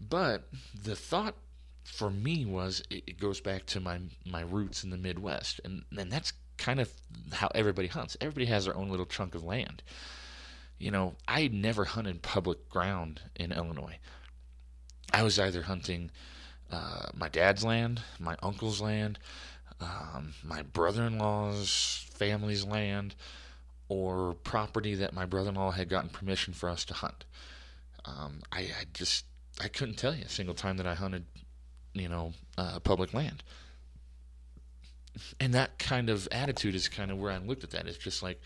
But 0.00 0.48
the 0.74 0.96
thought 0.96 1.36
for 1.84 2.10
me 2.10 2.44
was 2.44 2.82
it 2.90 3.18
goes 3.20 3.40
back 3.40 3.64
to 3.66 3.80
my 3.80 4.00
my 4.26 4.40
roots 4.40 4.82
in 4.82 4.90
the 4.90 4.96
Midwest, 4.96 5.60
and 5.64 5.84
and 5.96 6.10
that's 6.10 6.32
kind 6.56 6.80
of 6.80 6.92
how 7.32 7.48
everybody 7.54 7.86
hunts. 7.86 8.16
Everybody 8.20 8.46
has 8.46 8.64
their 8.64 8.76
own 8.76 8.90
little 8.90 9.06
chunk 9.06 9.36
of 9.36 9.44
land. 9.44 9.84
You 10.78 10.90
know, 10.90 11.14
I 11.28 11.46
never 11.48 11.84
hunted 11.84 12.22
public 12.22 12.68
ground 12.68 13.20
in 13.36 13.52
Illinois. 13.52 13.98
I 15.12 15.22
was 15.22 15.38
either 15.38 15.62
hunting 15.62 16.10
uh, 16.70 17.06
my 17.14 17.28
dad's 17.28 17.64
land, 17.64 18.02
my 18.18 18.36
uncle's 18.42 18.80
land, 18.80 19.18
um, 19.80 20.34
my 20.42 20.62
brother-in-law's 20.62 22.06
family's 22.14 22.64
land, 22.64 23.14
or 23.88 24.34
property 24.44 24.94
that 24.96 25.14
my 25.14 25.24
brother-in-law 25.24 25.72
had 25.72 25.88
gotten 25.88 26.10
permission 26.10 26.52
for 26.52 26.68
us 26.68 26.84
to 26.86 26.94
hunt. 26.94 27.24
Um, 28.04 28.40
I, 28.52 28.60
I, 28.60 28.84
just 28.92 29.24
I 29.60 29.68
couldn't 29.68 29.96
tell 29.96 30.14
you 30.14 30.24
a 30.24 30.28
single 30.28 30.54
time 30.54 30.76
that 30.76 30.86
I 30.86 30.94
hunted, 30.94 31.24
you 31.94 32.08
know, 32.08 32.32
uh, 32.56 32.80
public 32.80 33.14
land. 33.14 33.42
And 35.40 35.54
that 35.54 35.78
kind 35.78 36.10
of 36.10 36.28
attitude 36.30 36.74
is 36.74 36.88
kind 36.88 37.10
of 37.10 37.18
where 37.18 37.32
I 37.32 37.38
looked 37.38 37.64
at 37.64 37.70
that. 37.70 37.86
It's 37.86 37.98
just 37.98 38.22
like 38.22 38.40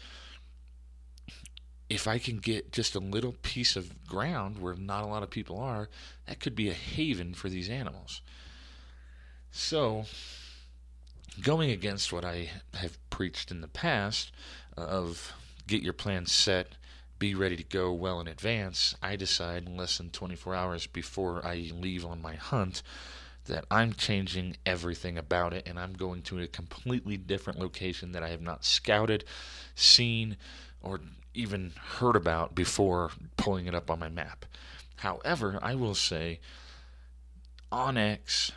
if 1.90 2.08
I 2.08 2.18
can 2.18 2.38
get 2.38 2.72
just 2.72 2.94
a 2.94 3.00
little 3.00 3.34
piece 3.42 3.76
of 3.76 4.06
ground 4.06 4.58
where 4.58 4.74
not 4.74 5.04
a 5.04 5.06
lot 5.06 5.22
of 5.22 5.28
people 5.28 5.58
are, 5.58 5.90
that 6.26 6.40
could 6.40 6.54
be 6.54 6.70
a 6.70 6.74
haven 6.74 7.34
for 7.34 7.50
these 7.50 7.68
animals. 7.68 8.22
So, 9.50 10.06
going 11.40 11.70
against 11.70 12.12
what 12.12 12.24
I 12.24 12.50
have 12.74 12.98
preached 13.10 13.50
in 13.50 13.60
the 13.60 13.68
past 13.68 14.32
uh, 14.76 14.82
of 14.82 15.32
get 15.66 15.82
your 15.82 15.92
plan 15.92 16.26
set, 16.26 16.72
be 17.18 17.34
ready 17.34 17.56
to 17.56 17.62
go 17.62 17.92
well 17.92 18.20
in 18.20 18.26
advance, 18.26 18.96
I 19.02 19.16
decide 19.16 19.66
in 19.66 19.76
less 19.76 19.98
than 19.98 20.10
24 20.10 20.54
hours 20.54 20.86
before 20.86 21.44
I 21.46 21.70
leave 21.72 22.04
on 22.04 22.20
my 22.20 22.34
hunt 22.34 22.82
that 23.46 23.64
I'm 23.70 23.92
changing 23.92 24.56
everything 24.64 25.18
about 25.18 25.52
it 25.52 25.66
and 25.66 25.78
I'm 25.78 25.94
going 25.94 26.22
to 26.22 26.40
a 26.40 26.46
completely 26.46 27.16
different 27.16 27.58
location 27.58 28.12
that 28.12 28.22
I 28.22 28.28
have 28.28 28.40
not 28.40 28.64
scouted, 28.64 29.24
seen, 29.74 30.36
or 30.80 31.00
even 31.34 31.72
heard 31.98 32.16
about 32.16 32.54
before 32.54 33.10
pulling 33.36 33.66
it 33.66 33.74
up 33.74 33.90
on 33.90 33.98
my 33.98 34.08
map. 34.08 34.44
However, 34.96 35.58
I 35.62 35.74
will 35.74 35.94
say 35.94 36.40
onX, 37.72 38.52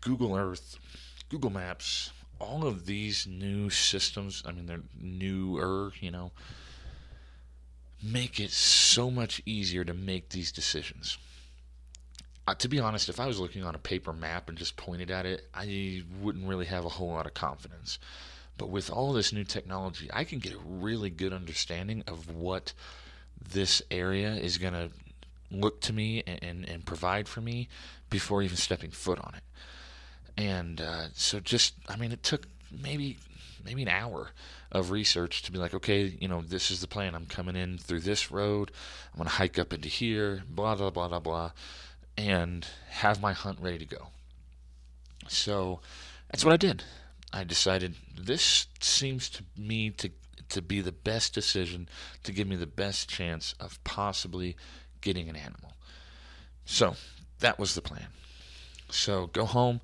Google 0.00 0.36
Earth, 0.36 0.78
Google 1.28 1.50
Maps, 1.50 2.10
all 2.38 2.66
of 2.66 2.86
these 2.86 3.26
new 3.26 3.70
systems, 3.70 4.42
I 4.46 4.52
mean, 4.52 4.66
they're 4.66 4.80
newer, 4.98 5.92
you 6.00 6.10
know, 6.10 6.32
make 8.02 8.38
it 8.40 8.50
so 8.50 9.10
much 9.10 9.42
easier 9.44 9.84
to 9.84 9.94
make 9.94 10.30
these 10.30 10.52
decisions. 10.52 11.18
Uh, 12.46 12.54
to 12.54 12.68
be 12.68 12.80
honest, 12.80 13.08
if 13.08 13.20
I 13.20 13.26
was 13.26 13.38
looking 13.38 13.64
on 13.64 13.74
a 13.74 13.78
paper 13.78 14.12
map 14.12 14.48
and 14.48 14.56
just 14.56 14.76
pointed 14.76 15.10
at 15.10 15.26
it, 15.26 15.46
I 15.52 16.02
wouldn't 16.20 16.46
really 16.46 16.66
have 16.66 16.84
a 16.84 16.90
whole 16.90 17.08
lot 17.08 17.26
of 17.26 17.34
confidence. 17.34 17.98
But 18.56 18.70
with 18.70 18.90
all 18.90 19.12
this 19.12 19.32
new 19.32 19.44
technology, 19.44 20.08
I 20.12 20.24
can 20.24 20.38
get 20.38 20.54
a 20.54 20.58
really 20.58 21.10
good 21.10 21.32
understanding 21.32 22.02
of 22.06 22.34
what 22.34 22.72
this 23.52 23.82
area 23.90 24.34
is 24.34 24.58
going 24.58 24.72
to 24.72 24.90
look 25.50 25.80
to 25.82 25.92
me 25.92 26.22
and, 26.26 26.42
and, 26.42 26.68
and, 26.68 26.84
provide 26.84 27.28
for 27.28 27.40
me 27.40 27.68
before 28.10 28.42
even 28.42 28.56
stepping 28.56 28.90
foot 28.90 29.18
on 29.18 29.34
it. 29.34 29.42
And 30.38 30.80
uh, 30.80 31.06
so, 31.14 31.40
just 31.40 31.74
I 31.88 31.96
mean, 31.96 32.12
it 32.12 32.22
took 32.22 32.46
maybe 32.70 33.18
maybe 33.64 33.82
an 33.82 33.88
hour 33.88 34.30
of 34.70 34.92
research 34.92 35.42
to 35.42 35.52
be 35.52 35.58
like, 35.58 35.74
okay, 35.74 36.16
you 36.20 36.28
know, 36.28 36.42
this 36.42 36.70
is 36.70 36.80
the 36.80 36.86
plan. 36.86 37.16
I'm 37.16 37.26
coming 37.26 37.56
in 37.56 37.76
through 37.76 38.00
this 38.00 38.30
road. 38.30 38.70
I'm 39.12 39.18
going 39.18 39.28
to 39.28 39.34
hike 39.34 39.58
up 39.58 39.72
into 39.72 39.88
here. 39.88 40.44
Blah 40.48 40.76
blah 40.76 40.90
blah 40.90 41.08
blah 41.08 41.18
blah, 41.18 41.50
and 42.16 42.64
have 42.88 43.20
my 43.20 43.32
hunt 43.32 43.58
ready 43.60 43.78
to 43.78 43.84
go. 43.84 44.06
So 45.26 45.80
that's 46.30 46.44
what 46.44 46.54
I 46.54 46.56
did. 46.56 46.84
I 47.32 47.42
decided 47.42 47.96
this 48.16 48.68
seems 48.80 49.28
to 49.30 49.44
me 49.56 49.90
to 49.90 50.10
to 50.50 50.62
be 50.62 50.80
the 50.80 50.92
best 50.92 51.34
decision 51.34 51.88
to 52.22 52.32
give 52.32 52.46
me 52.46 52.54
the 52.54 52.66
best 52.66 53.10
chance 53.10 53.56
of 53.58 53.82
possibly 53.82 54.56
getting 55.00 55.28
an 55.28 55.36
animal. 55.36 55.74
So 56.64 56.94
that 57.40 57.58
was 57.58 57.74
the 57.74 57.82
plan. 57.82 58.06
So 58.90 59.26
go 59.26 59.44
home, 59.44 59.80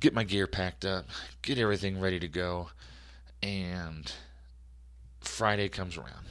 get 0.00 0.14
my 0.14 0.24
gear 0.24 0.46
packed 0.46 0.84
up, 0.84 1.06
get 1.42 1.58
everything 1.58 2.00
ready 2.00 2.18
to 2.20 2.28
go, 2.28 2.68
and 3.42 4.12
Friday 5.20 5.68
comes 5.68 5.96
around. 5.96 6.26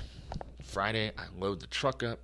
Friday, 0.63 1.12
I 1.17 1.24
load 1.38 1.59
the 1.59 1.67
truck 1.67 2.03
up, 2.03 2.19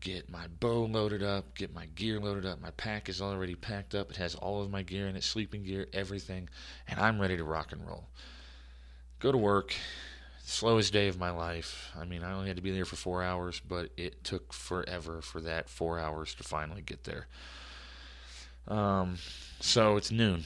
get 0.00 0.30
my 0.30 0.46
bow 0.60 0.84
loaded 0.84 1.22
up, 1.22 1.54
get 1.54 1.74
my 1.74 1.86
gear 1.94 2.20
loaded 2.20 2.46
up. 2.46 2.60
My 2.60 2.70
pack 2.72 3.08
is 3.08 3.20
already 3.20 3.54
packed 3.54 3.94
up. 3.94 4.10
It 4.10 4.16
has 4.16 4.34
all 4.34 4.62
of 4.62 4.70
my 4.70 4.82
gear 4.82 5.08
in 5.08 5.16
it, 5.16 5.24
sleeping 5.24 5.64
gear, 5.64 5.86
everything, 5.92 6.48
and 6.86 7.00
I'm 7.00 7.20
ready 7.20 7.36
to 7.36 7.44
rock 7.44 7.72
and 7.72 7.86
roll. 7.86 8.08
Go 9.18 9.32
to 9.32 9.38
work. 9.38 9.74
Slowest 10.44 10.92
day 10.92 11.08
of 11.08 11.18
my 11.18 11.30
life. 11.30 11.90
I 11.98 12.04
mean, 12.04 12.22
I 12.22 12.32
only 12.32 12.46
had 12.46 12.56
to 12.56 12.62
be 12.62 12.70
there 12.70 12.84
for 12.84 12.94
four 12.94 13.20
hours, 13.20 13.60
but 13.66 13.90
it 13.96 14.22
took 14.22 14.52
forever 14.52 15.20
for 15.20 15.40
that 15.40 15.68
four 15.68 15.98
hours 15.98 16.34
to 16.36 16.44
finally 16.44 16.82
get 16.82 17.02
there. 17.02 17.26
Um, 18.68 19.18
so 19.60 19.96
it's 19.96 20.10
noon. 20.10 20.44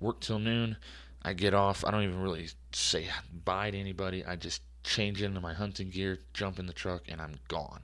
Work 0.00 0.20
till 0.20 0.38
noon. 0.38 0.76
I 1.22 1.32
get 1.32 1.54
off. 1.54 1.84
I 1.84 1.90
don't 1.90 2.04
even 2.04 2.20
really 2.20 2.48
say 2.72 3.08
bye 3.44 3.70
to 3.70 3.78
anybody. 3.78 4.24
I 4.24 4.36
just 4.36 4.62
change 4.84 5.22
into 5.22 5.40
my 5.40 5.54
hunting 5.54 5.90
gear, 5.90 6.18
jump 6.32 6.58
in 6.58 6.66
the 6.66 6.72
truck, 6.72 7.02
and 7.08 7.20
I'm 7.20 7.34
gone. 7.48 7.82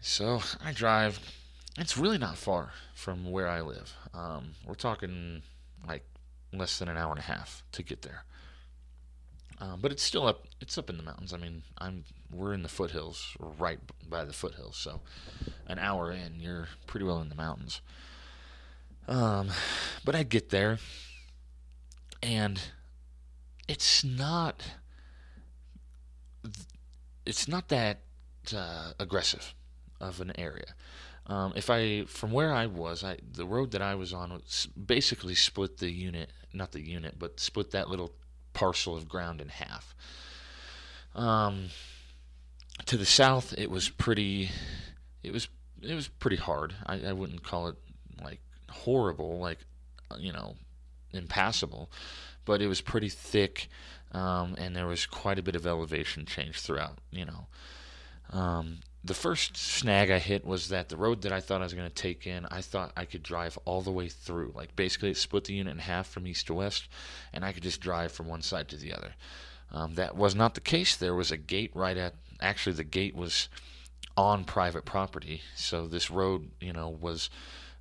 So 0.00 0.40
I 0.64 0.72
drive. 0.72 1.20
It's 1.78 1.96
really 1.96 2.18
not 2.18 2.36
far 2.36 2.72
from 2.94 3.30
where 3.30 3.48
I 3.48 3.60
live. 3.60 3.94
Um, 4.14 4.52
we're 4.66 4.74
talking 4.74 5.42
like 5.86 6.04
less 6.52 6.78
than 6.78 6.88
an 6.88 6.96
hour 6.96 7.10
and 7.10 7.18
a 7.18 7.22
half 7.22 7.62
to 7.72 7.82
get 7.82 8.02
there. 8.02 8.24
Um, 9.60 9.80
but 9.80 9.92
it's 9.92 10.02
still 10.02 10.26
up. 10.26 10.46
It's 10.60 10.78
up 10.78 10.88
in 10.88 10.96
the 10.96 11.02
mountains. 11.02 11.34
I 11.34 11.36
mean, 11.36 11.62
I'm 11.78 12.04
we're 12.32 12.54
in 12.54 12.62
the 12.62 12.68
foothills, 12.68 13.36
right 13.58 13.78
by 14.08 14.24
the 14.24 14.32
foothills. 14.32 14.76
So 14.76 15.00
an 15.66 15.78
hour 15.78 16.10
in, 16.10 16.40
you're 16.40 16.68
pretty 16.86 17.04
well 17.04 17.20
in 17.20 17.28
the 17.28 17.34
mountains. 17.34 17.82
Um, 19.10 19.50
but 20.04 20.14
I 20.14 20.22
get 20.22 20.50
there, 20.50 20.78
and 22.22 22.60
it's 23.66 24.04
not. 24.04 24.62
It's 27.26 27.48
not 27.48 27.68
that 27.68 28.02
uh, 28.56 28.92
aggressive 29.00 29.52
of 30.00 30.20
an 30.20 30.32
area. 30.38 30.74
Um, 31.26 31.52
if 31.54 31.70
I, 31.70 32.04
from 32.06 32.32
where 32.32 32.52
I 32.52 32.66
was, 32.66 33.04
I 33.04 33.18
the 33.32 33.46
road 33.46 33.72
that 33.72 33.82
I 33.82 33.96
was 33.96 34.12
on 34.12 34.32
was 34.32 34.66
basically 34.66 35.34
split 35.34 35.78
the 35.78 35.90
unit, 35.90 36.30
not 36.52 36.70
the 36.70 36.80
unit, 36.80 37.16
but 37.18 37.40
split 37.40 37.72
that 37.72 37.90
little 37.90 38.12
parcel 38.52 38.96
of 38.96 39.08
ground 39.08 39.40
in 39.40 39.48
half. 39.48 39.94
Um, 41.16 41.70
to 42.86 42.96
the 42.96 43.06
south, 43.06 43.54
it 43.58 43.70
was 43.70 43.88
pretty, 43.88 44.50
it 45.24 45.32
was 45.32 45.48
it 45.82 45.94
was 45.94 46.06
pretty 46.06 46.36
hard. 46.36 46.74
I, 46.86 47.00
I 47.08 47.12
wouldn't 47.12 47.42
call 47.42 47.66
it 47.68 47.76
like 48.22 48.40
horrible, 48.70 49.38
like 49.38 49.58
you 50.18 50.32
know, 50.32 50.56
impassable, 51.12 51.90
but 52.44 52.62
it 52.62 52.66
was 52.66 52.80
pretty 52.80 53.08
thick, 53.08 53.68
um, 54.12 54.54
and 54.58 54.74
there 54.74 54.86
was 54.86 55.06
quite 55.06 55.38
a 55.38 55.42
bit 55.42 55.56
of 55.56 55.66
elevation 55.66 56.26
change 56.26 56.60
throughout. 56.60 56.98
You 57.10 57.26
know, 57.26 57.46
um, 58.30 58.78
the 59.02 59.14
first 59.14 59.56
snag 59.56 60.10
I 60.10 60.18
hit 60.18 60.44
was 60.44 60.68
that 60.68 60.88
the 60.88 60.96
road 60.96 61.22
that 61.22 61.32
I 61.32 61.40
thought 61.40 61.62
I 61.62 61.64
was 61.64 61.74
going 61.74 61.88
to 61.88 61.94
take 61.94 62.26
in, 62.26 62.46
I 62.50 62.60
thought 62.60 62.92
I 62.96 63.06
could 63.06 63.22
drive 63.22 63.58
all 63.64 63.80
the 63.80 63.90
way 63.90 64.08
through. 64.08 64.52
Like 64.54 64.76
basically, 64.76 65.10
it 65.10 65.16
split 65.16 65.44
the 65.44 65.54
unit 65.54 65.72
in 65.72 65.78
half 65.78 66.08
from 66.08 66.26
east 66.26 66.46
to 66.48 66.54
west, 66.54 66.88
and 67.32 67.44
I 67.44 67.52
could 67.52 67.62
just 67.62 67.80
drive 67.80 68.12
from 68.12 68.28
one 68.28 68.42
side 68.42 68.68
to 68.68 68.76
the 68.76 68.92
other. 68.92 69.14
Um, 69.72 69.94
that 69.94 70.16
was 70.16 70.34
not 70.34 70.54
the 70.54 70.60
case. 70.60 70.96
There 70.96 71.14
was 71.14 71.30
a 71.30 71.36
gate 71.36 71.70
right 71.74 71.96
at. 71.96 72.14
Actually, 72.40 72.74
the 72.74 72.84
gate 72.84 73.14
was 73.14 73.48
on 74.16 74.44
private 74.44 74.84
property, 74.84 75.42
so 75.54 75.86
this 75.86 76.10
road, 76.10 76.50
you 76.60 76.72
know, 76.72 76.88
was. 76.88 77.30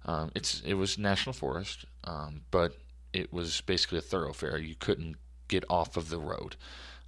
Um, 0.09 0.31
it's 0.33 0.61
it 0.65 0.73
was 0.73 0.97
national 0.97 1.33
forest, 1.33 1.85
um, 2.03 2.41
but 2.49 2.73
it 3.13 3.31
was 3.31 3.61
basically 3.61 3.99
a 3.99 4.01
thoroughfare. 4.01 4.57
You 4.57 4.73
couldn't 4.73 5.17
get 5.47 5.63
off 5.69 5.97
of 5.97 6.09
the 6.09 6.17
road 6.17 6.55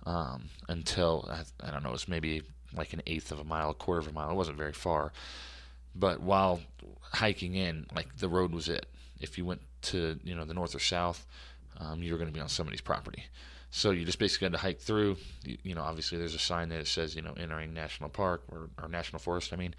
um, 0.06 0.50
until 0.70 1.28
I, 1.28 1.68
I 1.68 1.72
don't 1.72 1.82
know. 1.82 1.90
It 1.90 1.94
was 1.94 2.08
maybe 2.08 2.44
like 2.76 2.94
an 2.94 3.02
eighth 3.08 3.32
of 3.32 3.40
a 3.40 3.44
mile, 3.44 3.72
a 3.72 3.74
quarter 3.74 4.02
of 4.02 4.08
a 4.08 4.12
mile. 4.12 4.30
It 4.30 4.36
wasn't 4.36 4.58
very 4.58 4.74
far. 4.74 5.12
But 5.96 6.22
while 6.22 6.62
hiking 7.02 7.56
in, 7.56 7.88
like 7.96 8.18
the 8.18 8.30
road 8.30 8.52
was 8.52 8.70
it. 8.70 8.86
If 9.20 9.36
you 9.36 9.46
went 9.46 9.62
to 9.84 10.20
you 10.24 10.36
know 10.36 10.46
the 10.46 10.54
north 10.54 10.76
or 10.76 10.80
south, 10.80 11.26
um, 11.80 12.04
you 12.04 12.12
were 12.12 12.20
going 12.20 12.30
to 12.30 12.34
be 12.34 12.40
on 12.40 12.50
somebody's 12.50 12.82
property. 12.82 13.24
So 13.72 13.90
you 13.90 14.06
just 14.06 14.20
basically 14.20 14.46
had 14.46 14.54
to 14.54 14.60
hike 14.60 14.80
through. 14.80 15.18
You, 15.44 15.58
you, 15.64 15.76
know, 15.76 15.82
obviously 15.82 16.20
there's 16.20 16.36
a 16.36 16.40
sign 16.40 16.70
that 16.70 16.86
says 16.86 17.16
you 17.16 17.24
know 17.24 17.34
entering 17.34 17.74
national 17.74 18.10
park 18.10 18.44
or, 18.52 18.70
or 18.80 18.88
national 18.90 19.20
forest. 19.20 19.54
I 19.54 19.56
mean, 19.56 19.74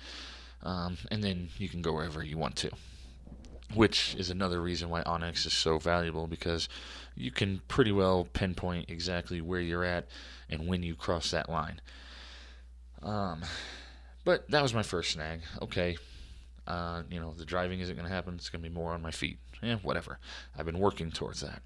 um, 0.65 0.97
and 1.13 1.23
then 1.23 1.51
you 1.59 1.69
can 1.69 1.83
go 1.83 1.93
wherever 1.93 2.25
you 2.25 2.37
want 2.37 2.57
to. 2.57 2.71
Which 3.75 4.15
is 4.17 4.31
another 4.31 4.61
reason 4.61 4.91
why 4.91 5.03
onX 5.03 5.47
is 5.47 5.53
so 5.53 5.79
valuable 5.79 6.27
because 6.27 6.69
you 7.15 7.31
can 7.31 7.63
pretty 7.69 7.93
well 7.93 8.29
pinpoint 8.33 8.91
exactly 8.91 9.41
where 9.41 9.61
you're 9.61 9.85
at 9.85 10.07
and 10.51 10.67
when 10.67 10.83
you 10.83 10.95
cross 10.95 11.31
that 11.31 11.49
line. 11.49 11.81
Um, 13.03 13.43
but 14.25 14.49
that 14.51 14.63
was 14.63 14.75
my 14.75 14.83
first 14.83 15.13
snag. 15.13 15.41
Okay, 15.61 15.97
uh, 16.67 17.03
you 17.11 17.21
know 17.21 17.33
the 17.37 17.45
driving 17.45 17.81
isn't 17.81 17.97
going 17.97 18.07
to 18.07 18.15
happen. 18.15 18.35
It's 18.35 18.49
going 18.49 18.63
to 18.63 18.69
be 18.69 18.75
more 18.75 18.93
on 18.93 19.03
my 19.03 19.11
feet. 19.11 19.39
Yeah, 19.63 19.77
whatever. 19.77 20.19
I've 20.57 20.67
been 20.67 20.79
working 20.79 21.11
towards 21.11 21.41
that. 21.41 21.63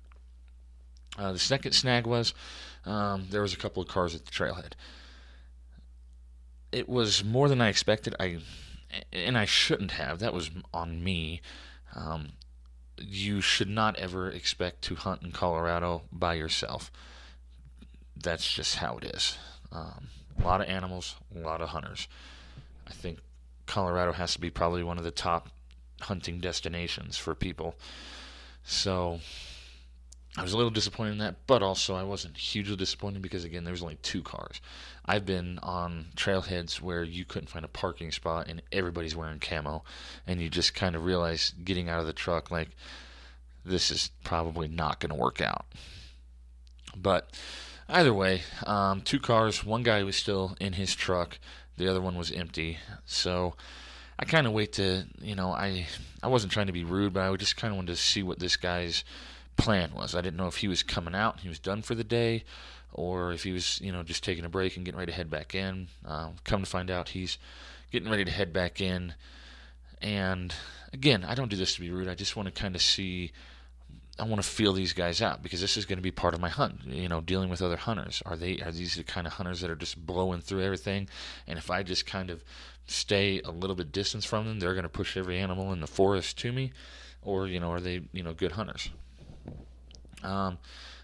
Uh, 1.18 1.32
the 1.32 1.38
second 1.38 1.72
snag 1.72 2.06
was 2.06 2.34
um, 2.84 3.26
there 3.30 3.42
was 3.42 3.52
a 3.52 3.56
couple 3.56 3.82
of 3.82 3.88
cars 3.88 4.14
at 4.14 4.24
the 4.24 4.30
trailhead. 4.30 4.72
It 6.72 6.88
was 6.88 7.24
more 7.24 7.48
than 7.48 7.60
I 7.60 7.68
expected. 7.68 8.14
I 8.20 8.38
and 9.12 9.36
I 9.36 9.44
shouldn't 9.44 9.92
have. 9.92 10.18
That 10.18 10.32
was 10.32 10.50
on 10.72 11.02
me. 11.02 11.40
Um, 11.96 12.28
you 12.98 13.40
should 13.40 13.68
not 13.68 13.96
ever 13.96 14.30
expect 14.30 14.82
to 14.82 14.94
hunt 14.94 15.22
in 15.22 15.32
Colorado 15.32 16.02
by 16.12 16.34
yourself. 16.34 16.90
That's 18.16 18.50
just 18.50 18.76
how 18.76 18.98
it 18.98 19.04
is. 19.04 19.36
Um, 19.72 20.08
a 20.38 20.44
lot 20.44 20.60
of 20.60 20.68
animals, 20.68 21.16
a 21.34 21.40
lot 21.40 21.60
of 21.60 21.70
hunters. 21.70 22.06
I 22.86 22.92
think 22.92 23.18
Colorado 23.66 24.12
has 24.12 24.34
to 24.34 24.40
be 24.40 24.50
probably 24.50 24.82
one 24.82 24.98
of 24.98 25.04
the 25.04 25.10
top 25.10 25.48
hunting 26.02 26.38
destinations 26.40 27.16
for 27.16 27.34
people. 27.34 27.74
So 28.62 29.20
I 30.38 30.42
was 30.42 30.52
a 30.52 30.56
little 30.56 30.70
disappointed 30.70 31.12
in 31.12 31.18
that, 31.18 31.46
but 31.46 31.62
also 31.62 31.94
I 31.94 32.02
wasn't 32.02 32.36
hugely 32.36 32.76
disappointed 32.76 33.22
because 33.22 33.44
again, 33.44 33.64
there 33.64 33.72
was 33.72 33.82
only 33.82 33.96
two 34.02 34.22
cars. 34.22 34.60
I've 35.06 35.24
been 35.24 35.58
on 35.62 36.06
trailheads 36.14 36.80
where 36.80 37.02
you 37.02 37.24
couldn't 37.24 37.48
find 37.48 37.64
a 37.64 37.68
parking 37.68 38.12
spot 38.12 38.48
and 38.48 38.60
everybody's 38.70 39.16
wearing 39.16 39.40
camo, 39.40 39.82
and 40.26 40.40
you 40.40 40.50
just 40.50 40.74
kind 40.74 40.94
of 40.94 41.04
realize 41.06 41.54
getting 41.64 41.88
out 41.88 42.00
of 42.00 42.06
the 42.06 42.12
truck 42.12 42.50
like 42.50 42.68
this 43.64 43.90
is 43.90 44.10
probably 44.24 44.68
not 44.68 45.00
going 45.00 45.10
to 45.10 45.16
work 45.16 45.40
out. 45.40 45.66
But 46.94 47.30
either 47.88 48.12
way, 48.12 48.42
um, 48.66 49.00
two 49.00 49.20
cars. 49.20 49.64
One 49.64 49.82
guy 49.82 50.02
was 50.02 50.16
still 50.16 50.56
in 50.60 50.74
his 50.74 50.94
truck. 50.94 51.38
The 51.78 51.88
other 51.88 52.00
one 52.00 52.16
was 52.16 52.30
empty. 52.30 52.78
So 53.06 53.54
I 54.18 54.24
kind 54.24 54.46
of 54.46 54.52
wait 54.52 54.74
to, 54.74 55.06
you 55.20 55.34
know, 55.34 55.50
I 55.50 55.86
I 56.22 56.28
wasn't 56.28 56.52
trying 56.52 56.66
to 56.66 56.72
be 56.72 56.84
rude, 56.84 57.12
but 57.12 57.30
I 57.30 57.36
just 57.36 57.56
kind 57.56 57.72
of 57.72 57.76
wanted 57.76 57.92
to 57.92 57.96
see 57.96 58.22
what 58.22 58.38
this 58.38 58.56
guy's 58.56 59.04
plan 59.56 59.92
was. 59.94 60.14
I 60.14 60.20
didn't 60.20 60.36
know 60.36 60.46
if 60.46 60.56
he 60.56 60.68
was 60.68 60.82
coming 60.82 61.14
out, 61.14 61.40
he 61.40 61.48
was 61.48 61.58
done 61.58 61.82
for 61.82 61.94
the 61.94 62.04
day, 62.04 62.44
or 62.92 63.32
if 63.32 63.44
he 63.44 63.52
was, 63.52 63.80
you 63.80 63.92
know, 63.92 64.02
just 64.02 64.24
taking 64.24 64.44
a 64.44 64.48
break 64.48 64.76
and 64.76 64.84
getting 64.84 64.98
ready 64.98 65.12
to 65.12 65.16
head 65.16 65.30
back 65.30 65.54
in. 65.54 65.88
Uh, 66.06 66.30
come 66.44 66.60
to 66.60 66.66
find 66.66 66.90
out, 66.90 67.10
he's 67.10 67.38
getting 67.90 68.10
ready 68.10 68.24
to 68.24 68.30
head 68.30 68.52
back 68.52 68.80
in. 68.80 69.14
And 70.02 70.54
again, 70.92 71.24
I 71.24 71.34
don't 71.34 71.50
do 71.50 71.56
this 71.56 71.74
to 71.74 71.80
be 71.80 71.90
rude. 71.90 72.08
I 72.08 72.14
just 72.14 72.36
want 72.36 72.46
to 72.46 72.52
kind 72.52 72.74
of 72.74 72.82
see. 72.82 73.32
I 74.18 74.24
want 74.24 74.42
to 74.42 74.48
feel 74.48 74.72
these 74.72 74.94
guys 74.94 75.20
out 75.20 75.42
because 75.42 75.60
this 75.60 75.76
is 75.76 75.84
going 75.84 75.98
to 75.98 76.02
be 76.02 76.10
part 76.10 76.32
of 76.32 76.40
my 76.40 76.48
hunt. 76.48 76.80
You 76.86 77.08
know, 77.08 77.20
dealing 77.20 77.50
with 77.50 77.60
other 77.60 77.76
hunters. 77.76 78.22
Are 78.24 78.36
they 78.36 78.58
are 78.60 78.72
these 78.72 78.96
the 78.96 79.04
kind 79.04 79.26
of 79.26 79.34
hunters 79.34 79.60
that 79.60 79.70
are 79.70 79.76
just 79.76 80.06
blowing 80.06 80.40
through 80.40 80.62
everything? 80.62 81.08
And 81.46 81.58
if 81.58 81.70
I 81.70 81.82
just 81.82 82.06
kind 82.06 82.30
of 82.30 82.42
stay 82.86 83.40
a 83.44 83.50
little 83.50 83.76
bit 83.76 83.92
distance 83.92 84.24
from 84.24 84.46
them, 84.46 84.58
they're 84.58 84.74
going 84.74 84.84
to 84.84 84.88
push 84.88 85.16
every 85.16 85.38
animal 85.38 85.72
in 85.72 85.80
the 85.80 85.86
forest 85.86 86.38
to 86.38 86.52
me, 86.52 86.72
or 87.20 87.46
you 87.46 87.60
know, 87.60 87.70
are 87.72 87.80
they 87.80 88.02
you 88.12 88.22
know 88.22 88.32
good 88.32 88.52
hunters? 88.52 88.90
Um, 90.22 90.58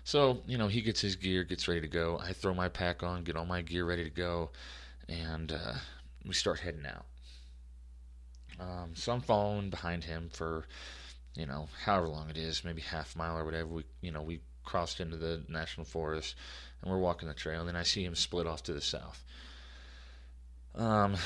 so, 0.05 0.41
you 0.47 0.59
know, 0.59 0.69
he 0.69 0.81
gets 0.81 1.01
his 1.01 1.17
gear, 1.17 1.45
gets 1.45 1.69
ready 1.69 1.81
to 1.81 1.89
go. 1.89 2.19
I 2.23 2.33
throw 2.33 2.55
my 2.55 2.69
pack 2.69 3.03
on, 3.03 3.23
get 3.25 3.37
all 3.37 3.47
my 3.47 3.63
gear 3.63 3.85
ready 3.85 4.05
to 4.05 4.11
go, 4.11 4.51
and 5.09 5.53
uh, 5.53 5.75
we 6.27 6.35
start 6.35 6.61
heading 6.61 6.87
out. 6.87 7.07
Um, 8.61 8.91
so 8.95 9.13
I'm 9.13 9.21
following 9.21 9.71
behind 9.71 10.05
him 10.05 10.29
for, 10.33 10.67
you 11.35 11.47
know, 11.47 11.69
however 11.85 12.09
long 12.09 12.31
it 12.31 12.37
is, 12.37 12.65
maybe 12.65 12.83
half 12.83 13.17
mile 13.17 13.39
or 13.39 13.45
whatever. 13.45 13.69
We, 13.69 13.85
you 14.01 14.11
know, 14.13 14.23
we 14.23 14.41
crossed 14.65 15.01
into 15.01 15.17
the 15.17 15.43
national 15.49 15.85
forest, 15.85 16.35
and 16.81 16.91
we're 16.91 16.99
walking 16.99 17.29
the 17.29 17.35
trail. 17.35 17.61
And 17.61 17.69
then 17.69 17.77
I 17.77 17.83
see 17.83 18.05
him 18.05 18.15
split 18.15 18.47
off 18.47 18.63
to 18.65 18.73
the 18.73 18.81
south. 18.81 19.25
Um, 20.75 21.17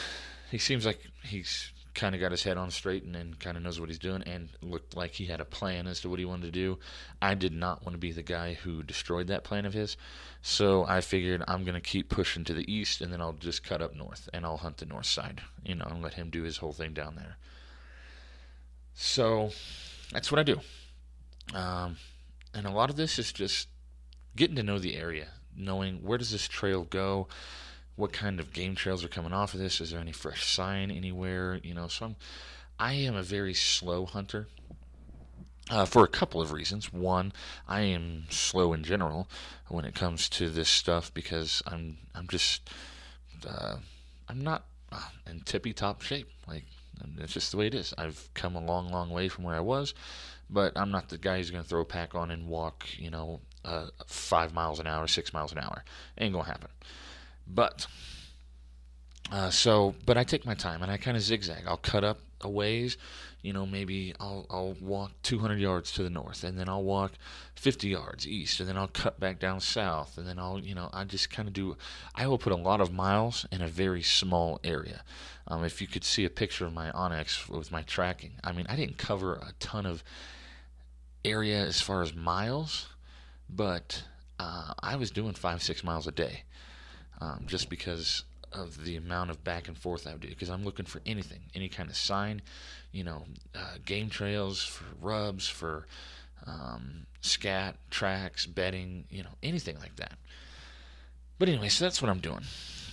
he 0.50 0.58
seems 0.58 0.84
like 0.84 1.00
he's 1.22 1.70
kind 1.96 2.14
of 2.14 2.20
got 2.20 2.30
his 2.30 2.44
head 2.44 2.58
on 2.58 2.70
straight 2.70 3.02
and, 3.02 3.14
then 3.14 3.34
kind 3.40 3.56
of 3.56 3.62
knows 3.62 3.80
what 3.80 3.88
he's 3.88 3.98
doing 3.98 4.22
and 4.24 4.50
looked 4.60 4.94
like 4.94 5.12
he 5.12 5.24
had 5.24 5.40
a 5.40 5.44
plan 5.44 5.86
as 5.86 6.00
to 6.02 6.08
what 6.08 6.18
he 6.18 6.24
wanted 6.24 6.44
to 6.44 6.52
do. 6.52 6.78
I 7.20 7.34
did 7.34 7.52
not 7.52 7.84
want 7.84 7.94
to 7.94 7.98
be 7.98 8.12
the 8.12 8.22
guy 8.22 8.52
who 8.52 8.82
destroyed 8.82 9.26
that 9.28 9.44
plan 9.44 9.64
of 9.64 9.72
his. 9.72 9.96
So 10.42 10.84
I 10.86 11.00
figured 11.00 11.42
I'm 11.48 11.64
going 11.64 11.74
to 11.74 11.80
keep 11.80 12.10
pushing 12.10 12.44
to 12.44 12.54
the 12.54 12.70
east 12.72 13.00
and 13.00 13.12
then 13.12 13.20
I'll 13.20 13.32
just 13.32 13.64
cut 13.64 13.80
up 13.80 13.96
north 13.96 14.28
and 14.32 14.44
I'll 14.44 14.58
hunt 14.58 14.76
the 14.76 14.86
north 14.86 15.06
side, 15.06 15.40
you 15.64 15.74
know, 15.74 15.86
and 15.86 16.02
let 16.02 16.14
him 16.14 16.28
do 16.28 16.42
his 16.42 16.58
whole 16.58 16.72
thing 16.72 16.92
down 16.92 17.16
there. 17.16 17.38
So 18.94 19.50
that's 20.12 20.30
what 20.30 20.38
I 20.38 20.42
do. 20.42 20.60
Um, 21.54 21.96
and 22.54 22.66
a 22.66 22.70
lot 22.70 22.90
of 22.90 22.96
this 22.96 23.18
is 23.18 23.32
just 23.32 23.68
getting 24.36 24.56
to 24.56 24.62
know 24.62 24.78
the 24.78 24.96
area, 24.96 25.28
knowing 25.56 25.96
where 26.02 26.18
does 26.18 26.30
this 26.30 26.46
trail 26.46 26.84
go 26.84 27.26
what 27.96 28.12
kind 28.12 28.40
of 28.40 28.52
game 28.52 28.74
trails 28.74 29.04
are 29.04 29.08
coming 29.08 29.32
off 29.32 29.54
of 29.54 29.60
this? 29.60 29.80
Is 29.80 29.90
there 29.90 30.00
any 30.00 30.12
fresh 30.12 30.46
sign 30.46 30.90
anywhere? 30.90 31.60
You 31.62 31.74
know, 31.74 31.88
so 31.88 32.06
I'm, 32.06 32.16
I 32.78 32.92
am 32.92 33.16
a 33.16 33.22
very 33.22 33.54
slow 33.54 34.06
hunter. 34.06 34.48
Uh, 35.68 35.84
for 35.84 36.04
a 36.04 36.08
couple 36.08 36.40
of 36.40 36.52
reasons. 36.52 36.92
One, 36.92 37.32
I 37.66 37.80
am 37.80 38.26
slow 38.30 38.72
in 38.72 38.84
general 38.84 39.28
when 39.66 39.84
it 39.84 39.96
comes 39.96 40.28
to 40.28 40.48
this 40.48 40.68
stuff 40.68 41.12
because 41.12 41.60
I'm 41.66 41.96
I'm 42.14 42.28
just 42.28 42.70
uh, 43.44 43.78
I'm 44.28 44.44
not 44.44 44.66
uh, 44.92 45.08
in 45.28 45.40
tippy 45.40 45.72
top 45.72 46.02
shape. 46.02 46.28
Like 46.46 46.62
it's 47.18 47.32
just 47.32 47.50
the 47.50 47.56
way 47.56 47.66
it 47.66 47.74
is. 47.74 47.92
I've 47.98 48.28
come 48.34 48.54
a 48.54 48.64
long, 48.64 48.90
long 48.90 49.10
way 49.10 49.28
from 49.28 49.44
where 49.44 49.56
I 49.56 49.60
was, 49.60 49.94
but 50.48 50.72
I'm 50.76 50.90
not 50.90 51.08
the 51.08 51.18
guy 51.18 51.38
who's 51.38 51.50
going 51.50 51.64
to 51.64 51.68
throw 51.68 51.82
a 51.82 51.84
pack 51.84 52.14
on 52.14 52.30
and 52.30 52.46
walk, 52.46 52.86
you 52.96 53.10
know, 53.10 53.40
uh, 53.64 53.86
five 54.06 54.54
miles 54.54 54.78
an 54.78 54.86
hour, 54.86 55.06
six 55.06 55.32
miles 55.32 55.52
an 55.52 55.58
hour. 55.58 55.84
Ain't 56.18 56.32
gonna 56.32 56.44
happen. 56.44 56.70
But 57.46 57.86
uh, 59.30 59.50
so, 59.50 59.94
but 60.04 60.16
I 60.16 60.24
take 60.24 60.46
my 60.46 60.54
time 60.54 60.82
and 60.82 60.90
I 60.90 60.96
kind 60.96 61.16
of 61.16 61.22
zigzag. 61.22 61.64
I'll 61.66 61.76
cut 61.76 62.04
up 62.04 62.20
a 62.42 62.48
ways, 62.48 62.96
you 63.42 63.52
know, 63.52 63.64
maybe 63.64 64.14
I'll 64.20 64.46
I'll 64.50 64.74
walk 64.80 65.12
200 65.22 65.58
yards 65.58 65.92
to 65.92 66.02
the 66.02 66.10
north, 66.10 66.44
and 66.44 66.58
then 66.58 66.68
I'll 66.68 66.82
walk 66.82 67.12
50 67.54 67.88
yards 67.88 68.26
east, 68.26 68.60
and 68.60 68.68
then 68.68 68.76
I'll 68.76 68.88
cut 68.88 69.18
back 69.20 69.38
down 69.38 69.60
south, 69.60 70.18
and 70.18 70.26
then 70.26 70.38
I'll, 70.38 70.58
you 70.58 70.74
know, 70.74 70.90
I 70.92 71.04
just 71.04 71.30
kind 71.30 71.48
of 71.48 71.54
do. 71.54 71.76
I 72.14 72.26
will 72.26 72.38
put 72.38 72.52
a 72.52 72.56
lot 72.56 72.80
of 72.80 72.92
miles 72.92 73.46
in 73.50 73.62
a 73.62 73.68
very 73.68 74.02
small 74.02 74.60
area. 74.64 75.02
Um, 75.48 75.64
if 75.64 75.80
you 75.80 75.86
could 75.86 76.04
see 76.04 76.24
a 76.24 76.30
picture 76.30 76.66
of 76.66 76.72
my 76.72 76.90
onX 76.90 77.48
with 77.48 77.70
my 77.70 77.82
tracking, 77.82 78.32
I 78.42 78.52
mean, 78.52 78.66
I 78.68 78.76
didn't 78.76 78.98
cover 78.98 79.34
a 79.34 79.52
ton 79.60 79.86
of 79.86 80.02
area 81.24 81.64
as 81.64 81.80
far 81.80 82.02
as 82.02 82.14
miles, 82.14 82.88
but 83.48 84.02
uh, 84.38 84.74
I 84.80 84.96
was 84.96 85.10
doing 85.10 85.34
five 85.34 85.62
six 85.62 85.84
miles 85.84 86.06
a 86.06 86.12
day 86.12 86.42
um, 87.20 87.44
just 87.46 87.68
because 87.70 88.24
of 88.52 88.84
the 88.84 88.96
amount 88.96 89.30
of 89.30 89.44
back 89.44 89.68
and 89.68 89.76
forth 89.76 90.06
I 90.06 90.12
would 90.12 90.20
do. 90.20 90.28
Because 90.28 90.50
I'm 90.50 90.64
looking 90.64 90.86
for 90.86 91.00
anything, 91.06 91.40
any 91.54 91.68
kind 91.68 91.90
of 91.90 91.96
sign, 91.96 92.42
you 92.92 93.04
know, 93.04 93.24
uh, 93.54 93.76
game 93.84 94.08
trails 94.08 94.62
for 94.62 94.84
rubs, 95.00 95.48
for 95.48 95.86
um, 96.46 97.06
scat 97.20 97.76
tracks, 97.90 98.46
bedding, 98.46 99.04
you 99.10 99.22
know, 99.22 99.34
anything 99.42 99.78
like 99.78 99.96
that. 99.96 100.14
But 101.38 101.48
anyway, 101.48 101.68
so 101.68 101.84
that's 101.84 102.00
what 102.00 102.10
I'm 102.10 102.20
doing. 102.20 102.44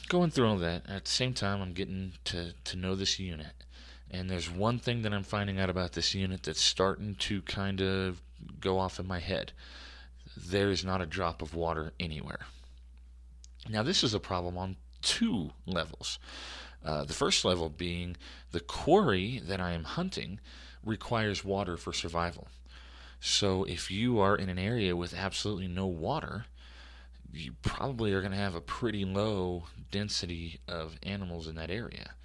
Going 0.10 0.32
through 0.32 0.48
all 0.48 0.58
that. 0.58 0.84
At 0.90 1.06
the 1.06 1.12
same 1.12 1.34
time, 1.34 1.62
I'm 1.62 1.74
getting 1.74 2.14
to, 2.26 2.54
to 2.66 2.78
know 2.78 2.96
this 2.96 3.20
unit. 3.20 3.54
And 4.12 4.30
there's 4.30 4.50
one 4.50 4.78
thing 4.80 5.02
that 5.04 5.14
I'm 5.14 5.24
finding 5.24 5.60
out 5.60 5.70
about 5.70 5.94
this 5.94 6.14
unit 6.14 6.44
that's 6.44 6.62
starting 6.62 7.16
to 7.16 7.42
kind 7.44 7.82
of 7.82 8.22
go 8.60 8.78
off 8.78 9.00
in 9.00 9.08
my 9.08 9.20
head. 9.20 9.54
There 10.36 10.70
is 10.70 10.84
not 10.84 11.02
a 11.02 11.06
drop 11.06 11.42
of 11.42 11.56
water 11.56 11.94
anywhere. 12.00 12.42
Now, 13.70 13.84
this 13.84 14.04
is 14.04 14.14
a 14.14 14.20
problem 14.20 14.58
on 14.58 14.76
two 15.02 15.52
levels. 15.66 16.20
Uh, 16.84 17.06
the 17.06 17.14
first 17.14 17.46
level 17.46 17.70
being 17.70 18.18
the 18.52 18.60
quarry 18.60 19.40
that 19.46 19.62
I 19.62 19.72
am 19.72 19.86
hunting 19.86 20.40
requires 20.84 21.46
water 21.46 21.78
for 21.78 21.94
survival. 21.94 22.50
So, 23.22 23.64
if 23.64 23.90
you 23.90 24.20
are 24.20 24.36
in 24.36 24.50
an 24.50 24.60
area 24.60 24.96
with 24.96 25.14
absolutely 25.14 25.70
no 25.70 25.88
water, 25.88 26.46
you 27.32 27.54
probably 27.62 28.14
are 28.14 28.20
going 28.20 28.34
to 28.34 28.38
have 28.38 28.56
a 28.56 28.62
pretty 28.62 29.06
low 29.06 29.64
density 29.92 30.60
of 30.68 30.98
animals 31.02 31.48
in 31.48 31.56
that 31.56 31.72
area. 31.72 32.16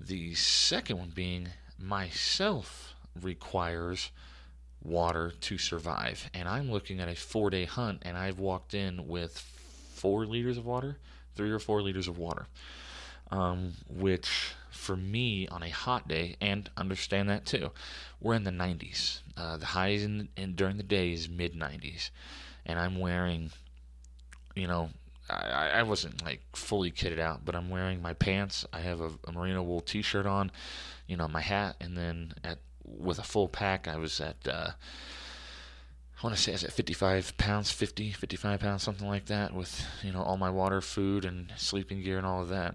The 0.00 0.34
second 0.34 0.98
one 0.98 1.12
being 1.14 1.48
myself 1.78 2.94
requires 3.20 4.10
water 4.82 5.32
to 5.42 5.58
survive. 5.58 6.30
And 6.32 6.48
I'm 6.48 6.70
looking 6.70 7.00
at 7.00 7.08
a 7.08 7.14
four 7.14 7.50
day 7.50 7.66
hunt, 7.66 8.02
and 8.02 8.16
I've 8.16 8.38
walked 8.38 8.72
in 8.72 9.06
with 9.06 9.49
four 10.00 10.26
liters 10.26 10.58
of 10.58 10.64
water, 10.66 10.96
three 11.34 11.50
or 11.50 11.58
four 11.58 11.82
liters 11.82 12.08
of 12.08 12.18
water. 12.18 12.46
um, 13.30 13.74
which 13.88 14.54
for 14.70 14.96
me 14.96 15.46
on 15.48 15.62
a 15.62 15.68
hot 15.70 16.08
day, 16.08 16.36
and 16.40 16.68
understand 16.76 17.28
that 17.28 17.44
too, 17.46 17.70
we're 18.20 18.34
in 18.34 18.44
the 18.44 18.50
90s. 18.50 19.20
Uh, 19.36 19.56
the 19.56 19.66
highs 19.66 20.02
in, 20.02 20.28
in 20.36 20.54
during 20.54 20.76
the 20.76 20.82
day 20.82 21.12
is 21.12 21.28
mid 21.28 21.54
90s, 21.54 22.10
and 22.66 22.78
I'm 22.78 22.98
wearing, 22.98 23.50
you 24.54 24.66
know, 24.66 24.90
I, 25.28 25.70
I 25.80 25.82
wasn't 25.84 26.24
like 26.24 26.40
fully 26.54 26.90
kitted 26.90 27.20
out, 27.20 27.44
but 27.44 27.54
I'm 27.54 27.70
wearing 27.70 28.02
my 28.02 28.14
pants. 28.14 28.64
I 28.72 28.80
have 28.80 29.00
a, 29.00 29.10
a 29.28 29.32
merino 29.32 29.62
wool 29.62 29.80
T-shirt 29.80 30.26
on, 30.26 30.50
you 31.06 31.16
know, 31.16 31.28
my 31.28 31.40
hat, 31.40 31.76
and 31.80 31.96
then 31.96 32.32
at 32.42 32.58
with 32.84 33.18
a 33.20 33.22
full 33.22 33.48
pack, 33.48 33.86
I 33.86 33.96
was 33.96 34.20
at. 34.20 34.36
Uh, 34.48 34.70
I 36.20 36.26
want 36.26 36.36
to 36.36 36.42
say 36.42 36.52
I 36.52 36.54
was 36.56 36.64
at 36.64 36.72
55 36.72 37.38
pounds, 37.38 37.70
50, 37.70 38.12
55 38.12 38.60
pounds, 38.60 38.82
something 38.82 39.08
like 39.08 39.24
that, 39.26 39.54
with 39.54 39.86
you 40.02 40.12
know 40.12 40.20
all 40.20 40.36
my 40.36 40.50
water, 40.50 40.82
food, 40.82 41.24
and 41.24 41.50
sleeping 41.56 42.02
gear 42.02 42.18
and 42.18 42.26
all 42.26 42.42
of 42.42 42.50
that. 42.50 42.74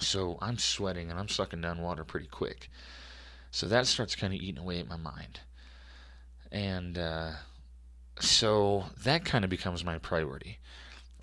So 0.00 0.38
I'm 0.40 0.56
sweating 0.56 1.10
and 1.10 1.20
I'm 1.20 1.28
sucking 1.28 1.60
down 1.60 1.82
water 1.82 2.04
pretty 2.04 2.28
quick. 2.28 2.70
So 3.50 3.66
that 3.66 3.86
starts 3.86 4.16
kind 4.16 4.32
of 4.32 4.40
eating 4.40 4.62
away 4.62 4.78
at 4.78 4.88
my 4.88 4.96
mind, 4.96 5.40
and 6.50 6.96
uh, 6.96 7.32
so 8.18 8.86
that 9.04 9.26
kind 9.26 9.44
of 9.44 9.50
becomes 9.50 9.84
my 9.84 9.98
priority. 9.98 10.58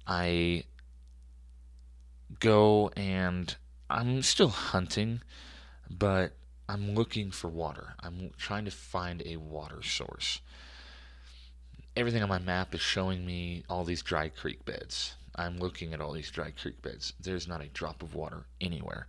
I 0.05 0.65
go 2.39 2.91
and 2.95 3.55
I'm 3.89 4.21
still 4.21 4.49
hunting, 4.49 5.21
but 5.89 6.33
I'm 6.67 6.93
looking 6.93 7.31
for 7.31 7.47
water. 7.47 7.95
I'm 7.99 8.29
trying 8.37 8.65
to 8.65 8.71
find 8.71 9.23
a 9.25 9.37
water 9.37 9.81
source. 9.81 10.41
Everything 11.99 12.23
on 12.23 12.29
my 12.29 12.39
map 12.39 12.73
is 12.73 12.79
showing 12.79 13.25
me 13.25 13.65
all 13.69 13.83
these 13.83 14.01
dry 14.01 14.29
creek 14.29 14.63
beds. 14.63 15.17
I'm 15.35 15.57
looking 15.57 15.93
at 15.93 15.99
all 15.99 16.13
these 16.13 16.31
dry 16.31 16.51
creek 16.51 16.81
beds. 16.81 17.11
There's 17.19 17.45
not 17.45 17.59
a 17.59 17.67
drop 17.67 18.01
of 18.01 18.15
water 18.15 18.45
anywhere. 18.61 19.05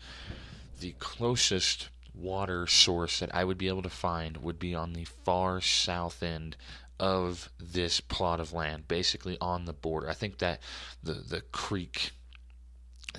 The 0.80 0.96
closest 0.98 1.88
water 2.12 2.66
source 2.66 3.20
that 3.20 3.32
I 3.32 3.44
would 3.44 3.58
be 3.58 3.68
able 3.68 3.82
to 3.82 3.88
find 3.88 4.38
would 4.38 4.58
be 4.58 4.74
on 4.74 4.94
the 4.94 5.04
far 5.04 5.60
south 5.60 6.20
end 6.20 6.56
of 6.98 7.48
this 7.60 8.00
plot 8.00 8.40
of 8.40 8.52
land, 8.52 8.88
basically 8.88 9.38
on 9.40 9.66
the 9.66 9.72
border. 9.72 10.10
I 10.10 10.14
think 10.14 10.38
that 10.38 10.58
the 11.00 11.14
the 11.14 11.42
creek 11.42 12.10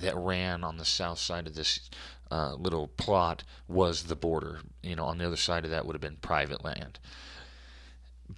that 0.02 0.14
ran 0.14 0.64
on 0.64 0.76
the 0.76 0.84
south 0.84 1.18
side 1.18 1.46
of 1.46 1.54
this 1.54 1.88
uh, 2.30 2.56
little 2.56 2.88
plot 2.88 3.42
was 3.68 4.02
the 4.02 4.16
border. 4.16 4.60
You 4.82 4.96
know, 4.96 5.06
on 5.06 5.16
the 5.16 5.26
other 5.26 5.36
side 5.36 5.64
of 5.64 5.70
that 5.70 5.86
would 5.86 5.94
have 5.94 6.02
been 6.02 6.16
private 6.16 6.62
land. 6.62 6.98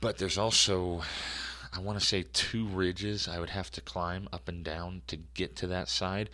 But 0.01 0.19
there's 0.19 0.39
also, 0.39 1.03
I 1.73 1.81
want 1.81 1.99
to 1.99 2.05
say, 2.05 2.25
two 2.33 2.67
ridges 2.67 3.29
I 3.29 3.39
would 3.39 3.51
have 3.51 3.71
to 3.73 3.81
climb 3.81 4.29
up 4.33 4.49
and 4.49 4.65
down 4.65 5.03
to 5.09 5.17
get 5.17 5.57
to 5.57 5.67
that 5.69 5.89
side. 5.89 6.31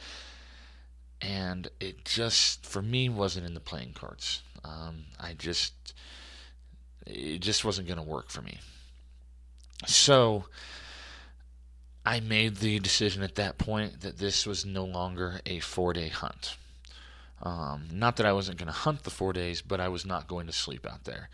And 1.20 1.68
it 1.80 2.04
just, 2.04 2.64
for 2.64 2.80
me, 2.80 3.08
wasn't 3.08 3.46
in 3.46 3.54
the 3.54 3.60
playing 3.60 3.92
cards. 3.92 4.42
Um, 4.64 5.04
I 5.18 5.34
just, 5.34 5.94
it 7.06 7.40
just 7.40 7.64
wasn't 7.64 7.88
going 7.88 7.98
to 7.98 8.04
work 8.04 8.30
for 8.30 8.42
me. 8.42 8.58
So 9.86 10.44
I 12.04 12.20
made 12.20 12.56
the 12.56 12.78
decision 12.78 13.22
at 13.22 13.34
that 13.34 13.58
point 13.58 14.00
that 14.00 14.18
this 14.18 14.46
was 14.46 14.64
no 14.64 14.84
longer 14.84 15.40
a 15.46 15.60
four 15.60 15.92
day 15.92 16.08
hunt. 16.08 16.56
Um, 17.42 17.88
not 17.92 18.16
that 18.16 18.26
I 18.26 18.32
wasn't 18.32 18.58
going 18.58 18.66
to 18.66 18.72
hunt 18.72 19.04
the 19.04 19.10
four 19.10 19.32
days, 19.32 19.62
but 19.62 19.80
I 19.80 19.88
was 19.88 20.04
not 20.04 20.28
going 20.28 20.46
to 20.46 20.52
sleep 20.52 20.86
out 20.86 21.04
there. 21.04 21.30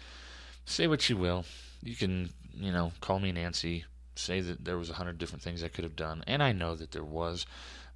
Say 0.65 0.87
what 0.87 1.09
you 1.09 1.17
will. 1.17 1.45
You 1.87 1.95
can, 1.95 2.31
you 2.53 2.73
know, 2.73 2.91
call 3.01 3.21
me 3.21 3.31
Nancy, 3.31 3.85
say 4.17 4.41
that 4.41 4.65
there 4.65 4.77
was 4.77 4.91
a 4.91 4.95
hundred 4.95 5.19
different 5.19 5.43
things 5.43 5.63
I 5.63 5.69
could 5.69 5.85
have 5.85 5.95
done, 5.95 6.25
and 6.27 6.43
I 6.43 6.51
know 6.51 6.75
that 6.75 6.91
there 6.91 7.05
was, 7.05 7.47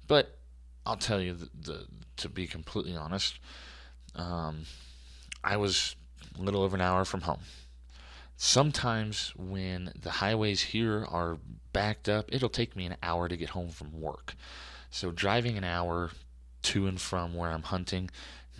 but 0.07 0.37
I'll 0.85 0.95
tell 0.95 1.19
you 1.19 1.33
the, 1.33 1.49
the 1.61 1.85
to 2.17 2.29
be 2.29 2.47
completely 2.47 2.95
honest, 2.95 3.37
um, 4.15 4.63
I 5.43 5.57
was 5.57 5.97
a 6.39 6.41
little 6.41 6.63
over 6.63 6.75
an 6.75 6.81
hour 6.81 7.03
from 7.03 7.21
home. 7.21 7.41
Sometimes 8.37 9.33
when 9.35 9.91
the 9.99 10.09
highways 10.09 10.61
here 10.61 11.05
are 11.09 11.37
backed 11.73 12.07
up, 12.07 12.25
it'll 12.29 12.49
take 12.49 12.77
me 12.77 12.85
an 12.85 12.95
hour 13.03 13.27
to 13.27 13.35
get 13.35 13.49
home 13.49 13.69
from 13.69 13.99
work. 13.99 14.35
So 14.89 15.11
driving 15.11 15.57
an 15.57 15.63
hour 15.65 16.11
to 16.63 16.87
and 16.87 16.99
from 16.99 17.35
where 17.35 17.51
I'm 17.51 17.63
hunting, 17.63 18.09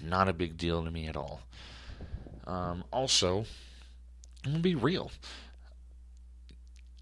not 0.01 0.27
a 0.27 0.33
big 0.33 0.57
deal 0.57 0.83
to 0.83 0.91
me 0.91 1.07
at 1.07 1.15
all. 1.15 1.41
Um, 2.45 2.83
also, 2.91 3.45
I'm 4.45 4.51
gonna 4.51 4.63
be 4.63 4.75
real. 4.75 5.11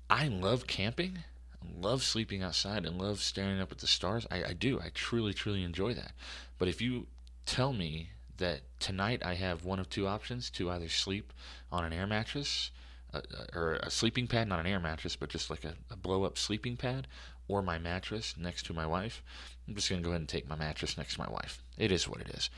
I 0.10 0.28
love 0.28 0.68
camping, 0.68 1.20
I 1.62 1.68
love 1.80 2.04
sleeping 2.04 2.42
outside, 2.42 2.86
and 2.86 2.98
love 2.98 3.20
staring 3.20 3.60
up 3.60 3.72
at 3.72 3.78
the 3.78 3.88
stars. 3.88 4.26
I, 4.32 4.44
I 4.44 4.54
do. 4.54 4.80
I 4.80 4.90
truly, 4.94 5.34
truly 5.34 5.64
enjoy 5.64 5.94
that. 5.94 6.14
But 6.58 6.68
if 6.68 6.82
you 6.82 7.08
tell 7.46 7.74
me 7.74 8.10
that 8.38 8.62
tonight 8.80 9.22
I 9.24 9.36
have 9.36 9.66
one 9.66 9.80
of 9.80 9.90
two 9.90 10.08
options 10.08 10.50
to 10.52 10.72
either 10.72 10.90
sleep 10.90 11.32
on 11.72 11.86
an 11.86 11.94
air 11.94 12.08
mattress 12.08 12.72
uh, 13.14 13.22
or 13.54 13.76
a 13.84 13.90
sleeping 13.90 14.28
pad, 14.28 14.48
not 14.48 14.60
an 14.60 14.66
air 14.66 14.80
mattress, 14.80 15.16
but 15.16 15.30
just 15.30 15.50
like 15.50 15.64
a, 15.64 15.76
a 15.92 15.96
blow 15.96 16.24
up 16.24 16.38
sleeping 16.38 16.78
pad, 16.78 17.08
or 17.48 17.62
my 17.62 17.78
mattress 17.78 18.36
next 18.38 18.66
to 18.68 18.74
my 18.74 18.86
wife. 18.86 19.22
I'm 19.68 19.76
just 19.76 19.90
going 19.90 20.02
to 20.02 20.06
go 20.06 20.12
ahead 20.12 20.22
and 20.22 20.30
take 20.30 20.48
my 20.48 20.56
mattress 20.56 20.98
next 20.98 21.16
to 21.16 21.22
my 21.22 21.30
wife. 21.30 21.62
It 21.78 21.92
is 21.92 22.08
what 22.08 22.22
it 22.22 22.30
is. 22.30 22.50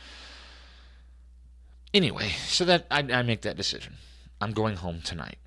Anyway, 1.93 2.29
so 2.47 2.63
that 2.65 2.85
I, 2.89 2.99
I 2.99 3.21
make 3.23 3.41
that 3.41 3.57
decision. 3.57 3.95
I'm 4.41 4.51
going 4.51 4.75
home 4.75 5.01
tonight. 5.01 5.37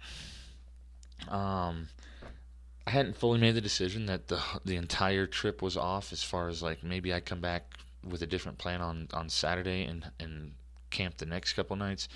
Um, 1.29 1.89
I 2.87 2.91
hadn't 2.91 3.17
fully 3.17 3.41
made 3.41 3.55
the 3.55 3.61
decision 3.61 4.07
that 4.07 4.29
the 4.29 4.41
the 4.65 4.77
entire 4.77 5.27
trip 5.27 5.61
was 5.61 5.77
off. 5.77 6.13
As 6.13 6.23
far 6.23 6.49
as 6.49 6.63
like 6.63 6.85
maybe 6.85 7.13
I 7.13 7.21
come 7.21 7.41
back 7.41 7.75
with 8.09 8.23
a 8.23 8.27
different 8.27 8.59
plan 8.59 8.81
on 8.81 9.09
on 9.13 9.29
Saturday 9.29 9.85
and 9.85 10.11
and 10.21 10.53
camp 10.91 11.17
the 11.17 11.27
next 11.27 11.55
couple 11.55 11.77
nights. 11.77 12.09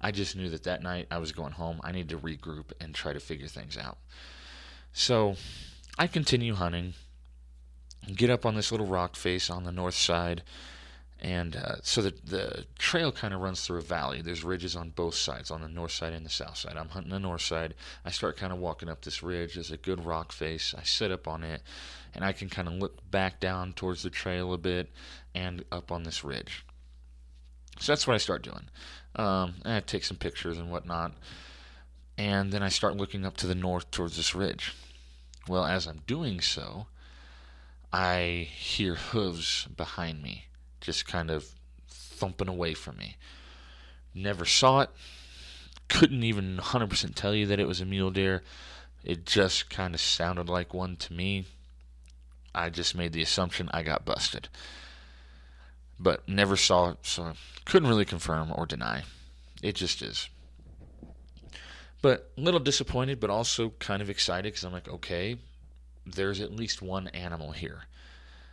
I 0.00 0.10
just 0.10 0.36
knew 0.36 0.48
that 0.50 0.62
that 0.64 0.82
night 0.82 1.06
I 1.10 1.18
was 1.18 1.32
going 1.32 1.52
home. 1.52 1.80
I 1.82 1.92
needed 1.92 2.10
to 2.10 2.18
regroup 2.18 2.72
and 2.80 2.94
try 2.94 3.12
to 3.12 3.20
figure 3.20 3.48
things 3.48 3.76
out. 3.76 3.98
So 4.92 5.36
I 5.98 6.06
continue 6.06 6.54
hunting, 6.54 6.94
get 8.14 8.30
up 8.30 8.46
on 8.46 8.54
this 8.54 8.70
little 8.70 8.86
rock 8.86 9.16
face 9.16 9.50
on 9.50 9.64
the 9.64 9.72
north 9.72 9.96
side, 9.96 10.42
and 11.20 11.56
uh, 11.56 11.76
so 11.82 12.02
the 12.02 12.14
the 12.24 12.64
trail 12.78 13.10
kind 13.10 13.34
of 13.34 13.40
runs 13.40 13.66
through 13.66 13.78
a 13.78 13.82
valley. 13.82 14.22
There's 14.22 14.44
ridges 14.44 14.76
on 14.76 14.90
both 14.90 15.14
sides, 15.14 15.50
on 15.50 15.62
the 15.62 15.68
north 15.68 15.92
side 15.92 16.12
and 16.12 16.24
the 16.24 16.30
south 16.30 16.56
side. 16.56 16.76
I'm 16.76 16.90
hunting 16.90 17.10
the 17.10 17.18
north 17.18 17.42
side. 17.42 17.74
I 18.04 18.10
start 18.10 18.36
kind 18.36 18.52
of 18.52 18.58
walking 18.58 18.88
up 18.88 19.02
this 19.02 19.22
ridge. 19.22 19.54
There's 19.54 19.70
a 19.70 19.76
good 19.76 20.04
rock 20.04 20.32
face. 20.32 20.74
I 20.78 20.82
sit 20.84 21.10
up 21.10 21.26
on 21.26 21.42
it, 21.42 21.62
and 22.14 22.24
I 22.24 22.32
can 22.32 22.48
kind 22.48 22.68
of 22.68 22.74
look 22.74 23.10
back 23.10 23.40
down 23.40 23.72
towards 23.72 24.02
the 24.02 24.10
trail 24.10 24.52
a 24.52 24.58
bit 24.58 24.90
and 25.34 25.64
up 25.72 25.90
on 25.90 26.04
this 26.04 26.22
ridge. 26.22 26.64
So 27.80 27.92
that's 27.92 28.06
what 28.06 28.14
I 28.14 28.18
start 28.18 28.42
doing. 28.42 28.68
Um, 29.16 29.54
and 29.64 29.74
I 29.74 29.80
take 29.80 30.04
some 30.04 30.16
pictures 30.16 30.58
and 30.58 30.70
whatnot. 30.70 31.12
And 32.16 32.52
then 32.52 32.62
I 32.62 32.68
start 32.68 32.96
looking 32.96 33.24
up 33.24 33.36
to 33.38 33.46
the 33.46 33.54
north 33.54 33.90
towards 33.90 34.16
this 34.16 34.34
ridge. 34.34 34.74
Well, 35.46 35.64
as 35.64 35.86
I'm 35.86 36.02
doing 36.06 36.40
so, 36.40 36.86
I 37.92 38.48
hear 38.50 38.96
hooves 38.96 39.66
behind 39.76 40.22
me, 40.22 40.46
just 40.80 41.06
kind 41.06 41.30
of 41.30 41.46
thumping 41.88 42.48
away 42.48 42.74
from 42.74 42.96
me. 42.96 43.16
Never 44.14 44.44
saw 44.44 44.80
it. 44.80 44.90
Couldn't 45.88 46.24
even 46.24 46.58
100% 46.58 47.14
tell 47.14 47.34
you 47.34 47.46
that 47.46 47.60
it 47.60 47.68
was 47.68 47.80
a 47.80 47.86
mule 47.86 48.10
deer. 48.10 48.42
It 49.04 49.24
just 49.24 49.70
kind 49.70 49.94
of 49.94 50.00
sounded 50.00 50.48
like 50.48 50.74
one 50.74 50.96
to 50.96 51.12
me. 51.12 51.46
I 52.54 52.70
just 52.70 52.94
made 52.94 53.12
the 53.12 53.22
assumption 53.22 53.70
I 53.72 53.82
got 53.82 54.04
busted. 54.04 54.48
But 55.98 56.28
never 56.28 56.56
saw 56.56 56.90
it, 56.90 56.98
so 57.02 57.32
couldn't 57.64 57.88
really 57.88 58.04
confirm 58.04 58.52
or 58.54 58.66
deny. 58.66 59.04
It 59.62 59.74
just 59.74 60.02
is. 60.02 60.28
But 62.00 62.30
a 62.36 62.40
little 62.40 62.60
disappointed, 62.60 63.18
but 63.18 63.30
also 63.30 63.70
kind 63.78 64.02
of 64.02 64.10
excited 64.10 64.44
because 64.44 64.64
I'm 64.64 64.72
like, 64.72 64.88
okay, 64.88 65.36
there's 66.06 66.40
at 66.40 66.52
least 66.52 66.80
one 66.80 67.08
animal 67.08 67.52
here. 67.52 67.82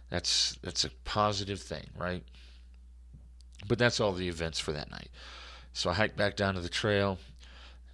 That's 0.10 0.58
that's 0.62 0.86
a 0.86 0.90
positive 1.04 1.60
thing, 1.60 1.88
right? 1.98 2.24
But 3.68 3.80
that's 3.80 4.00
all 4.00 4.14
the 4.14 4.30
events 4.30 4.60
for 4.60 4.72
that 4.72 4.92
night. 4.92 5.10
So 5.74 5.90
I 5.90 5.94
hike 5.94 6.16
back 6.16 6.36
down 6.36 6.56
to 6.56 6.62
the 6.62 6.70
trail, 6.70 7.18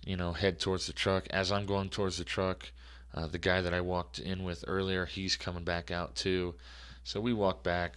you 0.06 0.17
know, 0.17 0.34
head 0.34 0.60
towards 0.60 0.88
the 0.88 0.93
truck. 0.93 1.28
As 1.30 1.52
I'm 1.52 1.65
going 1.65 1.89
towards 1.89 2.17
the 2.17 2.24
truck, 2.24 2.71
uh, 3.13 3.28
the 3.28 3.38
guy 3.38 3.62
that 3.62 3.74
I 3.74 3.82
walked 3.82 4.19
in 4.19 4.43
with 4.43 4.63
earlier, 4.67 5.06
he's 5.06 5.36
coming 5.36 5.63
back 5.63 5.91
out 5.91 6.15
too. 6.15 6.56
So 7.04 7.19
we 7.19 7.34
walk 7.34 7.63
back, 7.63 7.93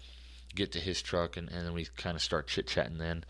get 0.54 0.72
to 0.72 0.80
his 0.80 1.02
truck, 1.02 1.36
and, 1.36 1.50
and 1.50 1.66
then 1.66 1.74
we 1.74 1.86
kind 1.96 2.16
of 2.16 2.22
start 2.22 2.48
chit 2.48 2.66
chatting 2.66 2.98
then. 2.98 3.24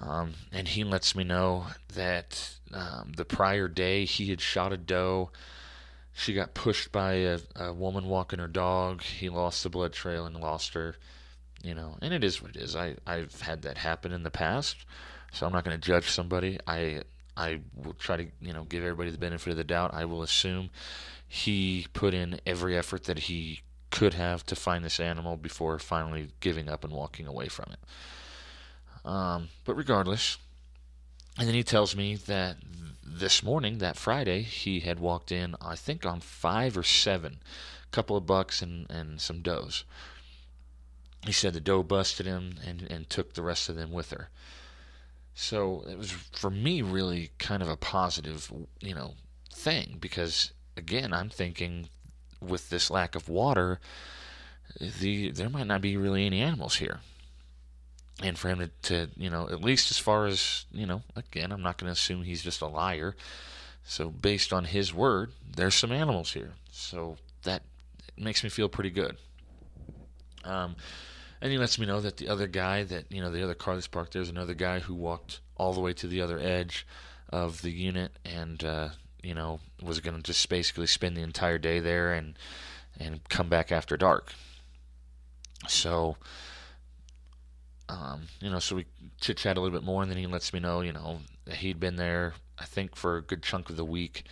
Um, 0.00 0.34
and 0.52 0.68
he 0.68 0.84
lets 0.84 1.14
me 1.14 1.24
know 1.24 1.66
that 1.94 2.54
um, 2.72 3.12
the 3.16 3.24
prior 3.24 3.68
day 3.68 4.04
he 4.04 4.30
had 4.30 4.40
shot 4.40 4.72
a 4.72 4.76
doe. 4.76 5.30
She 6.14 6.34
got 6.34 6.54
pushed 6.54 6.92
by 6.92 7.12
a, 7.14 7.38
a 7.56 7.72
woman 7.72 8.06
walking 8.06 8.38
her 8.38 8.48
dog. 8.48 9.02
He 9.02 9.28
lost 9.28 9.62
the 9.62 9.70
blood 9.70 9.92
trail 9.92 10.26
and 10.26 10.36
lost 10.36 10.74
her. 10.74 10.96
You 11.62 11.74
know, 11.74 11.96
and 12.02 12.12
it 12.12 12.24
is 12.24 12.42
what 12.42 12.56
it 12.56 12.62
is. 12.62 12.74
I 12.74 12.96
I've 13.06 13.40
had 13.40 13.62
that 13.62 13.78
happen 13.78 14.12
in 14.12 14.24
the 14.24 14.30
past, 14.30 14.76
so 15.32 15.46
I'm 15.46 15.52
not 15.52 15.64
going 15.64 15.78
to 15.78 15.86
judge 15.86 16.10
somebody. 16.10 16.58
I 16.66 17.02
I 17.36 17.60
will 17.74 17.94
try 17.94 18.16
to 18.16 18.26
you 18.40 18.52
know 18.52 18.64
give 18.64 18.82
everybody 18.82 19.10
the 19.10 19.18
benefit 19.18 19.50
of 19.52 19.56
the 19.56 19.64
doubt. 19.64 19.94
I 19.94 20.04
will 20.04 20.22
assume 20.22 20.70
he 21.26 21.86
put 21.92 22.14
in 22.14 22.40
every 22.44 22.76
effort 22.76 23.04
that 23.04 23.20
he 23.20 23.60
could 23.90 24.14
have 24.14 24.44
to 24.46 24.56
find 24.56 24.84
this 24.84 24.98
animal 24.98 25.36
before 25.36 25.78
finally 25.78 26.30
giving 26.40 26.68
up 26.68 26.82
and 26.82 26.92
walking 26.92 27.26
away 27.26 27.46
from 27.46 27.72
it. 27.72 29.08
Um, 29.08 29.48
but 29.64 29.74
regardless, 29.74 30.38
and 31.38 31.46
then 31.46 31.54
he 31.54 31.62
tells 31.62 31.96
me 31.96 32.16
that 32.16 32.56
this 33.02 33.42
morning, 33.42 33.78
that 33.78 33.96
Friday, 33.96 34.42
he 34.42 34.80
had 34.80 35.00
walked 35.00 35.32
in, 35.32 35.56
I 35.60 35.76
think, 35.76 36.06
on 36.06 36.20
five 36.20 36.76
or 36.76 36.82
seven, 36.82 37.40
a 37.84 37.90
couple 37.90 38.16
of 38.16 38.26
bucks 38.26 38.62
and, 38.62 38.90
and 38.90 39.20
some 39.20 39.42
does. 39.42 39.84
He 41.24 41.32
said 41.32 41.52
the 41.52 41.60
doe 41.60 41.82
busted 41.82 42.26
him 42.26 42.56
and, 42.66 42.82
and 42.90 43.08
took 43.08 43.34
the 43.34 43.42
rest 43.42 43.68
of 43.68 43.76
them 43.76 43.92
with 43.92 44.10
her. 44.10 44.28
So 45.34 45.84
it 45.88 45.96
was 45.96 46.10
for 46.10 46.50
me 46.50 46.82
really 46.82 47.30
kind 47.38 47.62
of 47.62 47.68
a 47.68 47.76
positive, 47.76 48.52
you 48.80 48.94
know, 48.94 49.14
thing 49.52 49.98
because 50.00 50.52
again, 50.76 51.12
I'm 51.12 51.28
thinking 51.28 51.88
with 52.40 52.70
this 52.70 52.90
lack 52.90 53.14
of 53.14 53.28
water, 53.28 53.78
the 54.80 55.30
there 55.30 55.50
might 55.50 55.66
not 55.66 55.80
be 55.80 55.96
really 55.96 56.26
any 56.26 56.40
animals 56.40 56.76
here. 56.76 57.00
And 58.22 58.38
for 58.38 58.48
him 58.48 58.58
to, 58.60 58.68
to 58.82 59.10
you 59.16 59.30
know, 59.30 59.48
at 59.48 59.62
least 59.62 59.90
as 59.90 59.98
far 59.98 60.26
as, 60.26 60.64
you 60.72 60.86
know, 60.86 61.02
again, 61.16 61.50
I'm 61.52 61.62
not 61.62 61.76
going 61.76 61.88
to 61.88 61.92
assume 61.92 62.22
he's 62.22 62.42
just 62.42 62.60
a 62.60 62.66
liar. 62.66 63.16
So 63.84 64.10
based 64.10 64.52
on 64.52 64.64
his 64.64 64.94
word, 64.94 65.32
there's 65.56 65.74
some 65.74 65.90
animals 65.92 66.32
here. 66.32 66.52
So 66.70 67.16
that 67.42 67.62
makes 68.16 68.44
me 68.44 68.50
feel 68.50 68.68
pretty 68.68 68.90
good. 68.90 69.16
Um, 70.44 70.76
and 71.40 71.50
he 71.50 71.58
lets 71.58 71.78
me 71.78 71.86
know 71.86 72.00
that 72.00 72.16
the 72.16 72.28
other 72.28 72.46
guy 72.46 72.84
that 72.84 73.10
you 73.10 73.20
know 73.20 73.30
the 73.30 73.42
other 73.42 73.54
car 73.54 73.74
that's 73.74 73.88
parked 73.88 74.12
there's 74.12 74.28
another 74.28 74.54
guy 74.54 74.78
who 74.78 74.94
walked 74.94 75.40
all 75.56 75.72
the 75.72 75.80
way 75.80 75.92
to 75.92 76.06
the 76.06 76.22
other 76.22 76.38
edge 76.38 76.86
of 77.30 77.62
the 77.62 77.70
unit 77.70 78.12
and 78.24 78.64
uh, 78.64 78.88
you 79.22 79.34
know 79.34 79.60
was 79.82 80.00
going 80.00 80.16
to 80.16 80.22
just 80.22 80.48
basically 80.48 80.86
spend 80.86 81.16
the 81.16 81.22
entire 81.22 81.58
day 81.58 81.80
there 81.80 82.12
and 82.12 82.38
and 82.98 83.28
come 83.28 83.48
back 83.48 83.72
after 83.72 83.96
dark. 83.96 84.32
So 85.66 86.16
um, 87.92 88.22
you 88.40 88.50
know, 88.50 88.58
so 88.58 88.76
we 88.76 88.86
chit 89.20 89.36
chat 89.36 89.58
a 89.58 89.60
little 89.60 89.78
bit 89.78 89.84
more, 89.84 90.02
and 90.02 90.10
then 90.10 90.18
he 90.18 90.26
lets 90.26 90.52
me 90.52 90.60
know, 90.60 90.80
you 90.80 90.92
know, 90.92 91.18
he'd 91.50 91.78
been 91.78 91.96
there, 91.96 92.32
I 92.58 92.64
think, 92.64 92.96
for 92.96 93.18
a 93.18 93.22
good 93.22 93.42
chunk 93.42 93.68
of 93.68 93.76
the 93.76 93.84
week. 93.84 94.24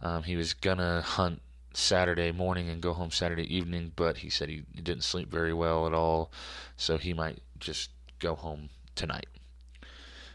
Um, 0.00 0.22
he 0.22 0.36
was 0.36 0.54
gonna 0.54 1.02
hunt 1.02 1.42
Saturday 1.74 2.30
morning 2.30 2.68
and 2.68 2.80
go 2.80 2.92
home 2.92 3.10
Saturday 3.10 3.52
evening, 3.54 3.92
but 3.96 4.18
he 4.18 4.30
said 4.30 4.48
he, 4.48 4.62
didn't 4.74 5.02
sleep 5.02 5.28
very 5.28 5.52
well 5.52 5.86
at 5.86 5.92
all, 5.92 6.30
so 6.76 6.98
he 6.98 7.12
might 7.12 7.40
just 7.58 7.90
go 8.20 8.36
home 8.36 8.68
tonight. 8.94 9.26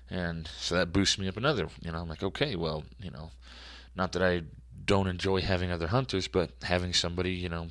And 0.09 0.49
so 0.59 0.75
that 0.75 0.91
boosts 0.91 1.17
me 1.17 1.27
up 1.27 1.37
another. 1.37 1.69
You 1.81 1.91
know, 1.91 1.99
I'm 1.99 2.09
like, 2.09 2.23
okay, 2.23 2.55
well, 2.55 2.83
you 3.01 3.09
know, 3.09 3.31
not 3.95 4.11
that 4.11 4.21
I 4.21 4.43
don't 4.85 5.07
enjoy 5.07 5.41
having 5.41 5.71
other 5.71 5.87
hunters, 5.87 6.27
but 6.27 6.51
having 6.63 6.93
somebody, 6.93 7.31
you 7.31 7.49
know, 7.49 7.69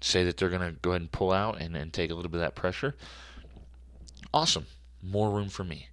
say 0.00 0.22
that 0.24 0.36
they're 0.36 0.50
to 0.50 0.76
go 0.82 0.90
ahead 0.90 1.00
and 1.00 1.10
pull 1.10 1.32
out 1.32 1.60
and, 1.60 1.74
and 1.76 1.92
take 1.92 2.10
a 2.10 2.14
little 2.14 2.30
bit 2.30 2.36
of 2.36 2.42
that 2.42 2.54
pressure. 2.54 2.94
Awesome. 4.36 4.66
More 5.02 5.30
room 5.30 5.48
for 5.48 5.64
me. 5.64 5.88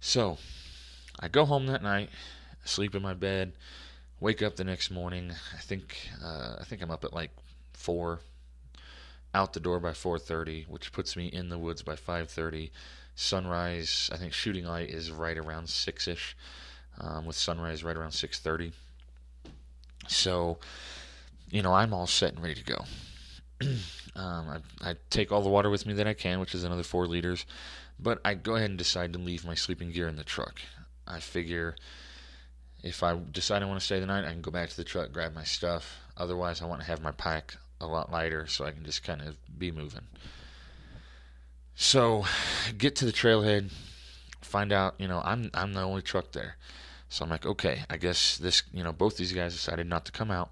So 0.00 0.38
I 1.20 1.28
go 1.28 1.44
home 1.44 1.66
that 1.66 1.82
night, 1.82 2.10
sleep 2.64 2.94
in 2.94 3.02
my 3.02 3.14
bed 3.14 3.52
wake 4.24 4.42
up 4.42 4.56
the 4.56 4.64
next 4.64 4.90
morning. 4.90 5.32
I 5.52 5.60
think 5.60 6.08
uh, 6.24 6.56
I 6.58 6.64
think 6.64 6.80
I'm 6.80 6.90
up 6.90 7.04
at 7.04 7.12
like 7.12 7.30
four, 7.74 8.20
out 9.34 9.52
the 9.52 9.60
door 9.60 9.78
by 9.80 9.90
4:30, 9.90 10.66
which 10.66 10.92
puts 10.92 11.14
me 11.14 11.26
in 11.26 11.50
the 11.50 11.58
woods 11.58 11.82
by 11.82 11.94
5:30. 11.94 12.70
Sunrise, 13.14 14.10
I 14.12 14.16
think 14.16 14.32
shooting 14.32 14.64
light 14.64 14.88
is 14.88 15.10
right 15.10 15.36
around 15.36 15.68
six 15.68 16.08
ish, 16.08 16.36
um, 16.98 17.26
with 17.26 17.36
sunrise 17.36 17.84
right 17.84 17.96
around 17.96 18.12
6:30. 18.12 18.72
So, 20.08 20.58
you 21.50 21.62
know, 21.62 21.74
I'm 21.74 21.92
all 21.94 22.06
set 22.06 22.32
and 22.34 22.42
ready 22.42 22.54
to 22.54 22.64
go. 22.64 22.84
um, 24.16 24.62
I, 24.82 24.90
I 24.90 24.94
take 25.10 25.32
all 25.32 25.42
the 25.42 25.48
water 25.48 25.70
with 25.70 25.86
me 25.86 25.94
that 25.94 26.06
I 26.06 26.14
can, 26.14 26.40
which 26.40 26.54
is 26.54 26.64
another 26.64 26.82
four 26.82 27.06
liters, 27.06 27.46
but 27.98 28.20
I 28.24 28.34
go 28.34 28.56
ahead 28.56 28.70
and 28.70 28.78
decide 28.78 29.12
to 29.12 29.18
leave 29.18 29.44
my 29.44 29.54
sleeping 29.54 29.90
gear 29.90 30.08
in 30.08 30.16
the 30.16 30.24
truck. 30.24 30.60
I 31.06 31.20
figure 31.20 31.76
if 32.82 33.02
I 33.02 33.18
decide 33.32 33.62
I 33.62 33.66
want 33.66 33.80
to 33.80 33.84
stay 33.84 33.98
the 33.98 34.06
night, 34.06 34.24
I 34.24 34.30
can 34.30 34.42
go 34.42 34.50
back 34.50 34.68
to 34.68 34.76
the 34.76 34.84
truck, 34.84 35.12
grab 35.12 35.34
my 35.34 35.44
stuff. 35.44 35.98
Otherwise, 36.16 36.60
I 36.60 36.66
want 36.66 36.82
to 36.82 36.86
have 36.86 37.02
my 37.02 37.12
pack 37.12 37.56
a 37.80 37.86
lot 37.86 38.12
lighter 38.12 38.46
so 38.46 38.64
I 38.64 38.72
can 38.72 38.84
just 38.84 39.02
kind 39.02 39.22
of 39.22 39.36
be 39.58 39.70
moving. 39.70 40.06
So, 41.74 42.24
get 42.76 42.94
to 42.96 43.06
the 43.06 43.12
trailhead, 43.12 43.72
find 44.42 44.72
out, 44.72 44.94
you 44.98 45.08
know, 45.08 45.20
I'm 45.24 45.50
I'm 45.54 45.72
the 45.72 45.80
only 45.80 46.02
truck 46.02 46.32
there. 46.32 46.56
So 47.08 47.24
I'm 47.24 47.30
like, 47.30 47.46
okay, 47.46 47.84
I 47.88 47.96
guess 47.96 48.36
this, 48.36 48.62
you 48.72 48.82
know, 48.84 48.92
both 48.92 49.16
these 49.16 49.32
guys 49.32 49.52
decided 49.52 49.86
not 49.86 50.04
to 50.06 50.12
come 50.12 50.30
out. 50.30 50.50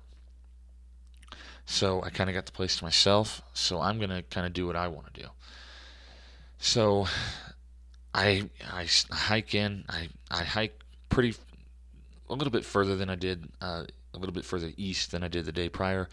So 1.66 2.03
I 2.03 2.11
kind 2.11 2.29
of 2.29 2.35
got 2.35 2.46
the 2.46 2.53
place 2.53 2.77
to 2.77 2.85
myself. 2.85 3.42
So 3.55 3.81
I'm 3.81 3.98
gonna 3.98 4.22
kind 4.22 4.46
of 4.46 4.53
do 4.53 4.66
what 4.66 4.77
I 4.77 4.88
want 4.88 5.12
to 5.12 5.22
do. 5.22 5.29
So 6.59 7.07
I 8.14 8.48
I 8.72 8.87
hike 9.11 9.55
in. 9.55 9.85
I 9.88 10.09
I 10.31 10.44
hike 10.44 10.79
pretty 11.09 11.35
a 12.29 12.35
little 12.35 12.51
bit 12.51 12.64
further 12.64 12.96
than 12.96 13.11
I 13.11 13.14
did, 13.14 13.48
uh, 13.61 13.85
a 14.14 14.18
little 14.18 14.33
bit 14.33 14.44
further 14.44 14.72
east 14.77 15.11
than 15.11 15.22
I 15.22 15.29
did 15.29 15.44
the 15.44 15.53
day 15.53 15.68
prior. 15.68 16.09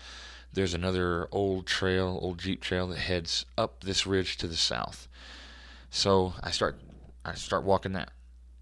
There's 0.52 0.74
another 0.74 1.28
old 1.32 1.66
trail, 1.66 2.20
old 2.22 2.40
Jeep 2.40 2.62
trail 2.62 2.88
that 2.88 2.98
heads 2.98 3.46
up 3.58 3.84
this 3.84 4.06
ridge 4.06 4.38
to 4.38 4.48
the 4.48 4.56
south. 4.56 5.08
So 5.90 6.34
I 6.42 6.52
start, 6.52 6.80
I 7.24 7.36
start 7.36 7.64
walking 7.64 7.94
that, 7.94 8.12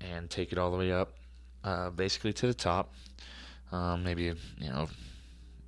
and 0.01 0.29
take 0.29 0.51
it 0.51 0.57
all 0.57 0.69
the 0.69 0.77
way 0.77 0.91
up, 0.91 1.13
uh, 1.63 1.89
basically 1.89 2.33
to 2.33 2.47
the 2.47 2.53
top. 2.53 2.93
Um, 3.71 4.03
maybe 4.03 4.23
you 4.23 4.69
know, 4.69 4.87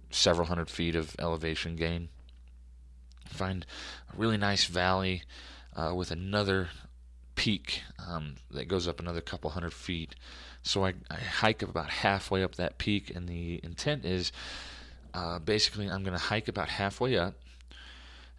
several 0.09 0.47
hundred 0.47 0.69
feet 0.69 0.95
of 0.95 1.15
elevation 1.19 1.75
gain. 1.75 2.09
Find 3.27 3.65
a 4.11 4.17
really 4.17 4.37
nice 4.37 4.65
valley 4.65 5.23
uh, 5.75 5.93
with 5.93 6.11
another 6.11 6.69
peak 7.35 7.83
um, 8.07 8.35
that 8.51 8.67
goes 8.67 8.87
up 8.87 8.99
another 8.99 9.21
couple 9.21 9.49
hundred 9.51 9.73
feet. 9.73 10.15
So 10.61 10.85
I, 10.85 10.93
I 11.09 11.15
hike 11.15 11.61
about 11.61 11.89
halfway 11.89 12.43
up 12.43 12.55
that 12.55 12.77
peak, 12.77 13.15
and 13.15 13.29
the 13.29 13.61
intent 13.63 14.03
is 14.03 14.31
uh, 15.13 15.39
basically 15.39 15.89
I'm 15.89 16.03
going 16.03 16.17
to 16.17 16.23
hike 16.23 16.47
about 16.47 16.69
halfway 16.69 17.17
up, 17.17 17.35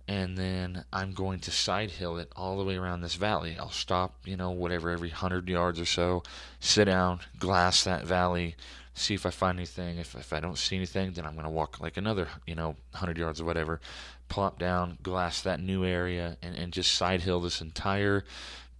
and 0.07 0.37
then 0.37 0.85
I'm 0.93 1.13
going 1.13 1.41
to 1.41 1.51
side 1.51 1.93
hill 1.93 2.19
it 2.19 2.31
all 2.37 2.59
the 2.59 2.65
way 2.65 2.77
around 2.77 3.01
this 3.01 3.15
valley. 3.15 3.57
I'll 3.59 3.71
stop, 3.71 4.17
you 4.27 4.37
know, 4.37 4.51
whatever, 4.51 4.91
every 4.91 5.11
hundred 5.11 5.49
yards 5.49 5.81
or 5.81 5.87
so, 5.87 6.23
sit 6.59 6.85
down, 6.85 7.21
glass 7.39 7.85
that 7.85 8.05
valley, 8.05 8.57
see 8.95 9.15
if 9.15 9.25
I 9.27 9.31
find 9.31 9.59
anything. 9.59 9.99
If, 9.99 10.15
if 10.15 10.33
I 10.33 10.41
don't 10.41 10.59
see 10.59 10.77
anything, 10.77 11.13
then 11.13 11.27
I'm 11.27 11.35
going 11.35 11.45
to 11.45 11.51
walk 11.51 11.81
like 11.81 11.97
another, 11.97 12.29
you 12.47 12.55
know, 12.55 12.77
100 12.93 13.19
yards 13.19 13.41
or 13.41 13.45
whatever, 13.45 13.81
plop 14.29 14.59
down, 14.59 14.99
glass 15.03 15.43
that 15.43 15.61
new 15.61 15.85
area, 15.85 16.37
and, 16.43 16.57
and 16.57 16.73
just 16.73 16.93
side 16.93 17.23
hill 17.23 17.41
this 17.41 17.61
entire 17.61 18.25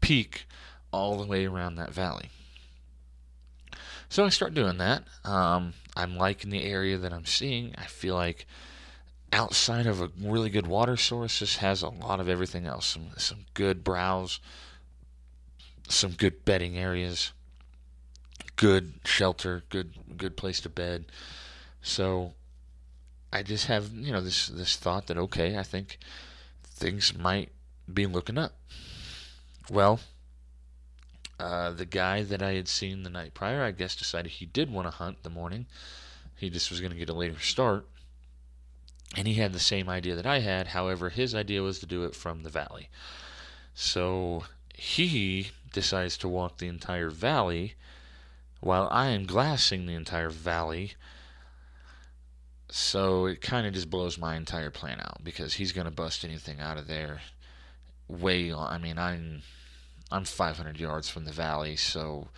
peak 0.01 0.47
all 0.93 1.17
the 1.17 1.27
way 1.27 1.47
around 1.47 1.77
that 1.77 1.93
valley. 1.93 2.31
So 4.09 4.25
I 4.25 4.29
start 4.29 4.55
doing 4.55 4.79
that. 4.79 5.05
Um, 5.25 5.75
I'm 5.97 6.17
liking 6.17 6.51
the 6.51 6.65
area 6.65 6.99
that 6.99 7.13
I'm 7.13 7.27
seeing. 7.27 7.75
I 7.79 7.85
feel 7.85 8.17
like 8.17 8.47
outside 9.33 9.87
of 9.87 10.01
a 10.01 10.11
really 10.21 10.51
good 10.51 10.67
water 10.67 10.97
source, 10.97 11.39
this 11.39 11.57
has 11.59 11.83
a 11.83 11.89
lot 11.89 12.19
of 12.19 12.29
everything 12.29 12.67
else. 12.67 12.87
Some 12.87 13.11
some 13.17 13.47
good 13.55 13.85
browse, 13.85 14.41
some 15.89 16.11
good 16.13 16.45
bedding 16.45 16.77
areas, 16.77 17.33
good 18.61 18.93
shelter, 19.07 19.63
good 19.71 19.95
good 20.19 20.37
place 20.37 20.61
to 20.61 20.69
bed. 20.69 21.07
So 21.81 22.35
I 23.33 23.43
just 23.43 23.67
have 23.67 23.91
you 23.95 24.13
know 24.13 24.21
this 24.21 24.49
this 24.49 24.77
thought 24.77 25.07
that 25.07 25.17
okay, 25.17 25.57
I 25.57 25.63
think 25.63 25.99
things 26.63 27.17
might 27.17 27.49
be 27.93 28.05
looking 28.05 28.37
up. 28.37 28.53
Well, 29.71 30.01
uh, 31.39 31.71
the 31.71 31.87
guy 31.87 32.23
that 32.23 32.43
I 32.43 32.53
had 32.53 32.69
seen 32.69 33.03
the 33.03 33.09
night 33.09 33.33
prior, 33.33 33.63
I 33.63 33.71
guess, 33.71 33.97
decided 33.97 34.33
he 34.33 34.47
did 34.47 34.71
want 34.71 34.87
to 34.87 34.91
hunt 34.91 35.23
the 35.23 35.31
morning. 35.31 35.65
He 36.37 36.51
just 36.51 36.71
was 36.71 36.81
going 36.81 36.93
to 36.93 36.99
get 36.99 37.09
a 37.09 37.15
later 37.15 37.41
start. 37.41 37.87
And 39.17 39.27
he 39.27 39.35
had 39.35 39.55
the 39.55 39.59
same 39.59 39.89
idea 39.89 40.15
that 40.15 40.27
I 40.27 40.41
had. 40.41 40.69
However, 40.69 41.09
his 41.09 41.35
idea 41.35 41.63
was 41.63 41.79
to 41.81 41.87
do 41.87 42.05
it 42.05 42.15
from 42.15 42.43
the 42.43 42.51
valley. 42.51 42.91
So 43.75 44.45
he 44.75 45.51
decides 45.73 46.19
to 46.19 46.29
walk 46.29 46.59
the 46.59 46.69
entire 46.69 47.11
valley 47.11 47.75
while 48.61 48.89
I 48.91 49.09
am 49.09 49.27
glassing 49.27 49.87
the 49.87 49.95
entire 49.95 50.31
valley. 50.31 50.93
So 52.71 53.27
it 53.27 53.41
kind 53.41 53.67
of 53.67 53.73
just 53.73 53.91
blows 53.91 54.17
my 54.17 54.37
entire 54.37 54.71
plan 54.71 55.01
out 55.01 55.25
because 55.25 55.55
he's 55.55 55.73
going 55.73 55.87
to 55.87 55.91
bust 55.91 56.25
anything 56.25 56.61
out 56.61 56.79
of 56.79 56.87
there 56.87 57.21
way. 58.07 58.53
I 58.53 58.79
mean, 58.79 58.99
I'm 58.99 59.43
I'm 60.11 60.25
500 60.25 60.79
yards 60.79 61.09
from 61.09 61.25
the 61.25 61.33
valley, 61.33 61.77
so 61.77 62.29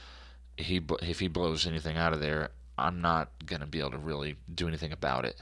he 0.57 0.81
if 1.03 1.21
he 1.21 1.29
blows 1.29 1.67
anything 1.67 1.97
out 1.97 2.13
of 2.13 2.21
there, 2.21 2.51
I'm 2.79 3.01
not 3.01 3.31
gonna 3.47 3.67
be 3.67 3.81
able 3.81 3.93
to 3.93 3.99
really 3.99 4.37
do 4.55 4.69
anything 4.69 4.93
about 4.93 5.25
it. 5.25 5.41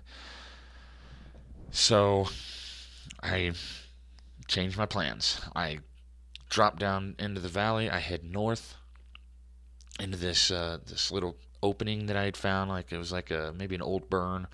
So 1.71 2.29
I 3.23 3.53
changed 4.47 4.77
my 4.77 4.87
plans. 4.87 5.41
I 5.55 5.81
drop 6.49 6.79
down 6.79 7.15
into 7.19 7.41
the 7.41 7.49
valley. 7.49 7.89
I 7.91 7.99
head 7.99 8.25
north 8.25 8.77
into 10.01 10.17
this 10.17 10.51
uh, 10.51 10.79
this 10.87 11.11
little 11.11 11.37
opening 11.63 12.07
that 12.07 12.17
I 12.17 12.25
had 12.25 12.37
found. 12.37 12.71
Like 12.71 12.93
it 12.93 12.99
was 12.99 13.13
like 13.13 13.31
a 13.31 13.53
maybe 13.57 13.75
an 13.75 13.83
old 13.83 14.11
burn 14.11 14.47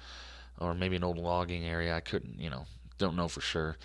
or 0.59 0.75
maybe 0.75 0.97
an 0.97 1.05
old 1.05 1.19
logging 1.19 1.65
area. 1.65 1.95
I 1.95 2.01
couldn't, 2.01 2.39
you 2.39 2.51
know, 2.51 2.67
don't 2.99 3.17
know 3.17 3.29
for 3.29 3.41
sure, 3.41 3.77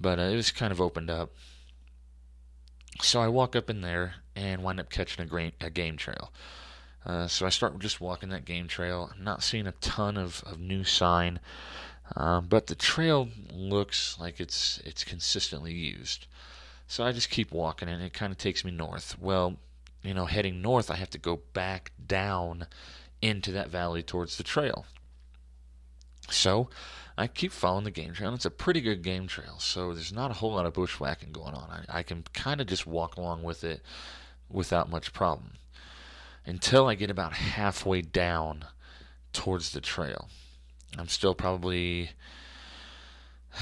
but 0.00 0.18
uh, 0.18 0.22
it 0.22 0.36
was 0.36 0.50
kind 0.50 0.72
of 0.72 0.80
opened 0.80 1.10
up. 1.10 1.30
So 3.02 3.20
I 3.20 3.28
walk 3.28 3.56
up 3.56 3.68
in 3.68 3.80
there 3.80 4.14
and 4.36 4.62
wind 4.62 4.80
up 4.80 4.90
catching 4.90 5.24
a, 5.24 5.26
gra- 5.26 5.52
a 5.60 5.70
game 5.70 5.96
trail. 5.96 6.32
Uh, 7.04 7.26
so 7.26 7.44
I 7.44 7.50
start 7.50 7.78
just 7.80 8.00
walking 8.00 8.30
that 8.30 8.44
game 8.44 8.66
trail. 8.66 9.10
I'm 9.12 9.24
not 9.24 9.42
seeing 9.42 9.66
a 9.66 9.72
ton 9.72 10.16
of, 10.16 10.42
of 10.46 10.58
new 10.58 10.84
sign, 10.84 11.38
um, 12.16 12.46
but 12.48 12.66
the 12.66 12.74
trail 12.74 13.28
looks 13.52 14.16
like 14.18 14.40
it's 14.40 14.80
it's 14.84 15.04
consistently 15.04 15.72
used. 15.72 16.26
So 16.86 17.04
I 17.04 17.12
just 17.12 17.30
keep 17.30 17.50
walking, 17.52 17.88
and 17.88 18.02
it 18.02 18.12
kind 18.12 18.30
of 18.32 18.38
takes 18.38 18.64
me 18.64 18.70
north. 18.70 19.18
Well, 19.18 19.56
you 20.04 20.14
know, 20.14 20.26
heading 20.26 20.62
north, 20.62 20.90
I 20.90 20.96
have 20.96 21.10
to 21.10 21.18
go 21.18 21.40
back 21.54 21.92
down 22.06 22.66
into 23.22 23.50
that 23.52 23.70
valley 23.70 24.02
towards 24.02 24.36
the 24.36 24.42
trail. 24.42 24.84
So 26.30 26.68
I 27.16 27.26
keep 27.26 27.52
following 27.52 27.84
the 27.84 27.90
game 27.90 28.12
trail. 28.12 28.34
It's 28.34 28.44
a 28.44 28.50
pretty 28.50 28.80
good 28.80 29.02
game 29.02 29.26
trail, 29.26 29.56
so 29.58 29.94
there's 29.94 30.12
not 30.12 30.30
a 30.30 30.34
whole 30.34 30.52
lot 30.52 30.66
of 30.66 30.74
bushwhacking 30.74 31.32
going 31.32 31.54
on. 31.54 31.86
I, 31.88 32.00
I 32.00 32.02
can 32.02 32.24
kind 32.34 32.60
of 32.60 32.66
just 32.66 32.86
walk 32.86 33.16
along 33.16 33.42
with 33.42 33.64
it 33.64 33.82
without 34.50 34.90
much 34.90 35.12
problem 35.12 35.52
until 36.46 36.86
I 36.86 36.94
get 36.94 37.10
about 37.10 37.32
halfway 37.32 38.02
down 38.02 38.66
towards 39.32 39.72
the 39.72 39.80
trail. 39.80 40.28
I'm 40.98 41.08
still 41.08 41.34
probably 41.34 42.10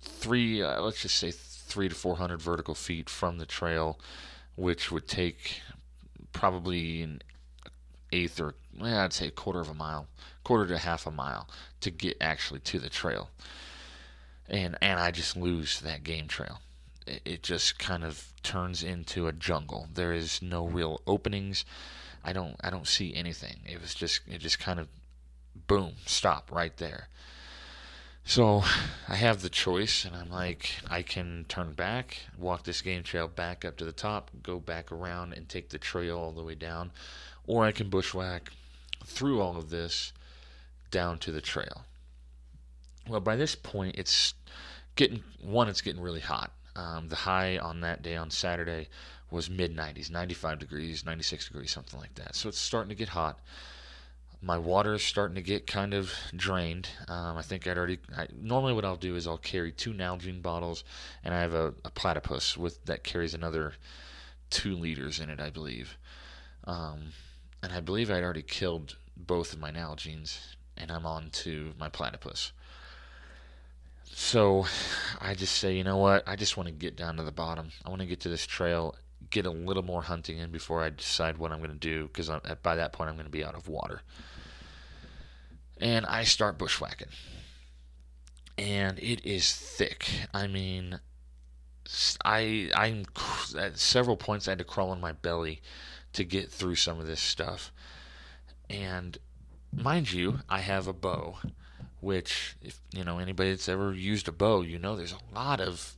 three, 0.00 0.62
uh, 0.62 0.80
let's 0.80 1.02
just 1.02 1.16
say 1.16 1.30
three 1.30 1.88
to 1.88 1.94
four 1.94 2.16
hundred 2.16 2.40
vertical 2.40 2.74
feet 2.74 3.08
from 3.10 3.38
the 3.38 3.46
trail, 3.46 3.98
which 4.60 4.92
would 4.92 5.08
take 5.08 5.62
probably 6.32 7.00
an 7.00 7.22
eighth 8.12 8.38
or 8.38 8.54
well, 8.78 9.00
I'd 9.00 9.12
say 9.12 9.28
a 9.28 9.30
quarter 9.30 9.60
of 9.60 9.68
a 9.68 9.74
mile, 9.74 10.06
quarter 10.44 10.66
to 10.68 10.78
half 10.78 11.06
a 11.06 11.10
mile 11.10 11.48
to 11.80 11.90
get 11.90 12.16
actually 12.20 12.60
to 12.60 12.78
the 12.78 12.90
trail. 12.90 13.30
And 14.48 14.76
and 14.82 15.00
I 15.00 15.10
just 15.12 15.36
lose 15.36 15.80
that 15.80 16.04
game 16.04 16.28
trail. 16.28 16.60
It, 17.06 17.22
it 17.24 17.42
just 17.42 17.78
kind 17.78 18.04
of 18.04 18.32
turns 18.42 18.82
into 18.82 19.26
a 19.26 19.32
jungle. 19.32 19.88
There 19.94 20.12
is 20.12 20.42
no 20.42 20.66
real 20.66 21.00
openings. 21.06 21.64
I 22.22 22.34
don't 22.34 22.56
I 22.62 22.68
don't 22.68 22.86
see 22.86 23.14
anything. 23.14 23.60
It 23.64 23.80
was 23.80 23.94
just 23.94 24.20
it 24.28 24.38
just 24.38 24.58
kind 24.58 24.78
of 24.78 24.88
boom, 25.66 25.94
stop 26.04 26.50
right 26.52 26.76
there. 26.76 27.08
So 28.24 28.62
I 29.08 29.16
have 29.16 29.42
the 29.42 29.48
choice, 29.48 30.04
and 30.04 30.14
I'm 30.14 30.30
like, 30.30 30.70
I 30.88 31.02
can 31.02 31.46
turn 31.48 31.72
back, 31.72 32.18
walk 32.38 32.64
this 32.64 32.80
game 32.80 33.02
trail 33.02 33.26
back 33.26 33.64
up 33.64 33.76
to 33.78 33.84
the 33.84 33.92
top, 33.92 34.30
go 34.42 34.60
back 34.60 34.92
around, 34.92 35.32
and 35.32 35.48
take 35.48 35.70
the 35.70 35.78
trail 35.78 36.16
all 36.16 36.30
the 36.32 36.44
way 36.44 36.54
down, 36.54 36.92
or 37.46 37.64
I 37.64 37.72
can 37.72 37.88
bushwhack 37.88 38.52
through 39.04 39.40
all 39.40 39.56
of 39.56 39.70
this 39.70 40.12
down 40.90 41.18
to 41.18 41.32
the 41.32 41.40
trail. 41.40 41.84
Well, 43.08 43.20
by 43.20 43.36
this 43.36 43.54
point, 43.54 43.96
it's 43.98 44.34
getting 44.94 45.24
one, 45.42 45.68
it's 45.68 45.80
getting 45.80 46.00
really 46.00 46.20
hot. 46.20 46.52
Um, 46.76 47.08
the 47.08 47.16
high 47.16 47.58
on 47.58 47.80
that 47.80 48.02
day 48.02 48.16
on 48.16 48.30
Saturday 48.30 48.88
was 49.30 49.50
mid 49.50 49.76
90s, 49.76 50.10
95 50.10 50.58
degrees, 50.58 51.04
96 51.04 51.48
degrees, 51.48 51.70
something 51.70 51.98
like 51.98 52.14
that. 52.14 52.36
So 52.36 52.48
it's 52.48 52.58
starting 52.58 52.90
to 52.90 52.94
get 52.94 53.08
hot 53.08 53.40
my 54.42 54.56
water 54.56 54.94
is 54.94 55.02
starting 55.02 55.34
to 55.34 55.42
get 55.42 55.66
kind 55.66 55.92
of 55.92 56.12
drained. 56.34 56.88
Um, 57.08 57.36
I 57.36 57.42
think 57.42 57.66
I'd 57.66 57.76
already. 57.76 57.98
I, 58.16 58.26
normally, 58.40 58.72
what 58.72 58.84
I'll 58.84 58.96
do 58.96 59.14
is 59.16 59.26
I'll 59.26 59.38
carry 59.38 59.70
two 59.70 59.92
Nalgene 59.92 60.40
bottles, 60.40 60.82
and 61.22 61.34
I 61.34 61.40
have 61.40 61.52
a, 61.52 61.74
a, 61.84 61.90
platypus 61.90 62.56
with 62.56 62.82
that 62.86 63.04
carries 63.04 63.34
another 63.34 63.74
two 64.48 64.74
liters 64.76 65.20
in 65.20 65.28
it, 65.28 65.40
I 65.40 65.50
believe. 65.50 65.98
Um, 66.64 67.12
and 67.62 67.72
I 67.72 67.80
believe 67.80 68.10
I'd 68.10 68.22
already 68.22 68.42
killed 68.42 68.96
both 69.16 69.52
of 69.52 69.60
my 69.60 69.70
Nalgenes, 69.70 70.38
and 70.76 70.90
I'm 70.90 71.04
on 71.04 71.28
to 71.30 71.72
my 71.78 71.90
platypus. 71.90 72.52
So 74.04 74.66
I 75.20 75.34
just 75.34 75.56
say, 75.56 75.76
you 75.76 75.84
know 75.84 75.98
what? 75.98 76.26
I 76.26 76.36
just 76.36 76.56
want 76.56 76.68
to 76.68 76.72
get 76.72 76.96
down 76.96 77.16
to 77.18 77.22
the 77.22 77.30
bottom. 77.30 77.70
I 77.84 77.90
want 77.90 78.00
to 78.00 78.06
get 78.06 78.20
to 78.20 78.28
this 78.30 78.46
trail, 78.46 78.96
get 79.28 79.44
a 79.44 79.50
little 79.50 79.84
more 79.84 80.02
hunting 80.02 80.38
in 80.38 80.50
before 80.50 80.82
I 80.82 80.88
decide 80.88 81.36
what 81.36 81.52
I'm 81.52 81.58
going 81.58 81.70
to 81.70 81.76
do, 81.76 82.06
because 82.06 82.30
by 82.62 82.74
that 82.76 82.92
point 82.92 83.10
I'm 83.10 83.16
going 83.16 83.26
to 83.26 83.30
be 83.30 83.44
out 83.44 83.54
of 83.54 83.68
water 83.68 84.00
and 85.80 86.06
I 86.06 86.24
start 86.24 86.58
bushwhacking. 86.58 87.08
And 88.58 88.98
it 88.98 89.24
is 89.24 89.52
thick. 89.52 90.06
I 90.34 90.46
mean, 90.46 91.00
I 92.24 92.70
I'm 92.74 93.04
at 93.58 93.78
several 93.78 94.16
points 94.16 94.46
I 94.46 94.52
had 94.52 94.58
to 94.58 94.64
crawl 94.64 94.90
on 94.90 95.00
my 95.00 95.12
belly 95.12 95.62
to 96.12 96.24
get 96.24 96.50
through 96.50 96.74
some 96.74 97.00
of 97.00 97.06
this 97.06 97.20
stuff. 97.20 97.72
And 98.68 99.18
mind 99.72 100.12
you, 100.12 100.40
I 100.48 100.60
have 100.60 100.86
a 100.86 100.92
bow, 100.92 101.38
which 102.00 102.56
if 102.62 102.80
you 102.92 103.02
know 103.02 103.18
anybody 103.18 103.50
that's 103.50 103.68
ever 103.68 103.94
used 103.94 104.28
a 104.28 104.32
bow, 104.32 104.60
you 104.60 104.78
know 104.78 104.94
there's 104.94 105.14
a 105.14 105.34
lot 105.34 105.60
of 105.60 105.94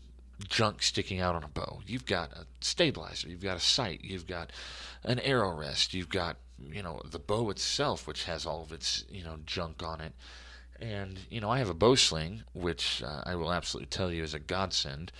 junk 0.48 0.82
sticking 0.82 1.20
out 1.20 1.34
on 1.34 1.44
a 1.44 1.48
bow. 1.48 1.80
You've 1.86 2.06
got 2.06 2.32
a 2.32 2.46
stabilizer, 2.60 3.28
you've 3.28 3.42
got 3.42 3.56
a 3.56 3.60
sight, 3.60 4.00
you've 4.02 4.26
got 4.26 4.50
an 5.04 5.18
arrow 5.20 5.54
rest, 5.54 5.94
you've 5.94 6.08
got 6.08 6.36
you 6.70 6.82
know 6.82 7.00
the 7.04 7.18
bow 7.18 7.50
itself, 7.50 8.06
which 8.06 8.24
has 8.24 8.46
all 8.46 8.62
of 8.62 8.72
its 8.72 9.04
you 9.10 9.24
know 9.24 9.38
junk 9.46 9.82
on 9.82 10.00
it. 10.00 10.12
And 10.80 11.18
you 11.30 11.40
know 11.40 11.50
I 11.50 11.58
have 11.58 11.70
a 11.70 11.74
bow 11.74 11.94
sling, 11.94 12.42
which 12.52 13.02
uh, 13.02 13.22
I 13.24 13.34
will 13.34 13.52
absolutely 13.52 13.88
tell 13.88 14.12
you 14.12 14.22
is 14.22 14.34
a 14.34 14.38
godsend. 14.38 15.12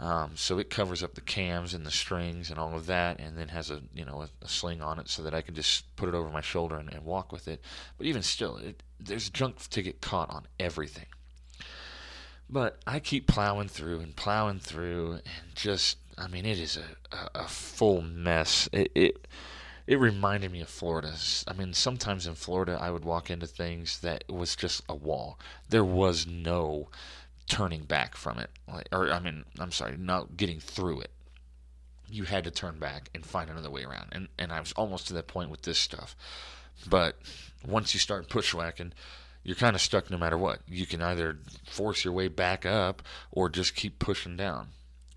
Um, 0.00 0.30
so 0.34 0.58
it 0.58 0.70
covers 0.70 1.02
up 1.02 1.14
the 1.14 1.20
cams 1.20 1.74
and 1.74 1.84
the 1.84 1.90
strings 1.90 2.48
and 2.48 2.58
all 2.58 2.74
of 2.74 2.86
that, 2.86 3.20
and 3.20 3.36
then 3.36 3.48
has 3.48 3.70
a 3.70 3.82
you 3.94 4.04
know 4.04 4.22
a, 4.22 4.28
a 4.42 4.48
sling 4.48 4.80
on 4.80 4.98
it 4.98 5.08
so 5.08 5.22
that 5.22 5.34
I 5.34 5.42
can 5.42 5.54
just 5.54 5.94
put 5.96 6.08
it 6.08 6.14
over 6.14 6.30
my 6.30 6.40
shoulder 6.40 6.76
and, 6.76 6.92
and 6.92 7.04
walk 7.04 7.32
with 7.32 7.48
it. 7.48 7.60
But 7.98 8.06
even 8.06 8.22
still, 8.22 8.56
it, 8.56 8.82
there's 8.98 9.28
junk 9.28 9.58
to 9.68 9.82
get 9.82 10.00
caught 10.00 10.30
on 10.30 10.46
everything. 10.58 11.06
But 12.48 12.80
I 12.86 12.98
keep 12.98 13.26
plowing 13.26 13.68
through 13.68 14.00
and 14.00 14.16
plowing 14.16 14.58
through, 14.58 15.12
and 15.12 15.54
just 15.54 15.98
I 16.16 16.28
mean 16.28 16.46
it 16.46 16.58
is 16.58 16.78
a, 16.78 17.16
a, 17.16 17.42
a 17.42 17.48
full 17.48 18.00
mess. 18.00 18.70
It, 18.72 18.90
it 18.94 19.28
it 19.90 19.98
reminded 19.98 20.52
me 20.52 20.60
of 20.60 20.68
Florida. 20.68 21.12
I 21.48 21.52
mean, 21.52 21.74
sometimes 21.74 22.24
in 22.24 22.36
Florida, 22.36 22.78
I 22.80 22.92
would 22.92 23.04
walk 23.04 23.28
into 23.28 23.48
things 23.48 23.98
that 24.02 24.22
was 24.28 24.54
just 24.54 24.84
a 24.88 24.94
wall. 24.94 25.36
There 25.68 25.84
was 25.84 26.28
no 26.28 26.90
turning 27.48 27.82
back 27.82 28.14
from 28.14 28.38
it. 28.38 28.50
Like, 28.72 28.88
or, 28.92 29.10
I 29.10 29.18
mean, 29.18 29.44
I'm 29.58 29.72
sorry, 29.72 29.96
not 29.96 30.36
getting 30.36 30.60
through 30.60 31.00
it. 31.00 31.10
You 32.08 32.22
had 32.22 32.44
to 32.44 32.52
turn 32.52 32.78
back 32.78 33.10
and 33.16 33.26
find 33.26 33.50
another 33.50 33.68
way 33.68 33.82
around. 33.82 34.10
And, 34.12 34.28
and 34.38 34.52
I 34.52 34.60
was 34.60 34.70
almost 34.74 35.08
to 35.08 35.14
that 35.14 35.26
point 35.26 35.50
with 35.50 35.62
this 35.62 35.80
stuff. 35.80 36.14
But 36.88 37.16
once 37.66 37.92
you 37.92 37.98
start 37.98 38.28
bushwhacking, 38.28 38.92
you're 39.42 39.56
kind 39.56 39.74
of 39.74 39.82
stuck 39.82 40.08
no 40.08 40.18
matter 40.18 40.38
what. 40.38 40.60
You 40.68 40.86
can 40.86 41.02
either 41.02 41.36
force 41.68 42.04
your 42.04 42.14
way 42.14 42.28
back 42.28 42.64
up 42.64 43.02
or 43.32 43.48
just 43.48 43.74
keep 43.74 43.98
pushing 43.98 44.36
down. 44.36 44.68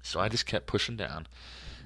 So 0.02 0.20
I 0.20 0.30
just 0.30 0.48
kept 0.48 0.66
pushing 0.66 0.98
down 0.98 1.28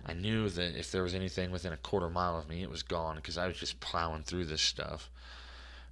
I 0.07 0.13
knew 0.13 0.49
that 0.49 0.79
if 0.79 0.91
there 0.91 1.03
was 1.03 1.13
anything 1.13 1.51
within 1.51 1.73
a 1.73 1.77
quarter 1.77 2.09
mile 2.09 2.37
of 2.37 2.47
me, 2.47 2.63
it 2.63 2.69
was 2.69 2.81
gone 2.81 3.17
because 3.17 3.37
I 3.37 3.47
was 3.47 3.57
just 3.57 3.79
plowing 3.79 4.23
through 4.23 4.45
this 4.45 4.61
stuff. 4.61 5.09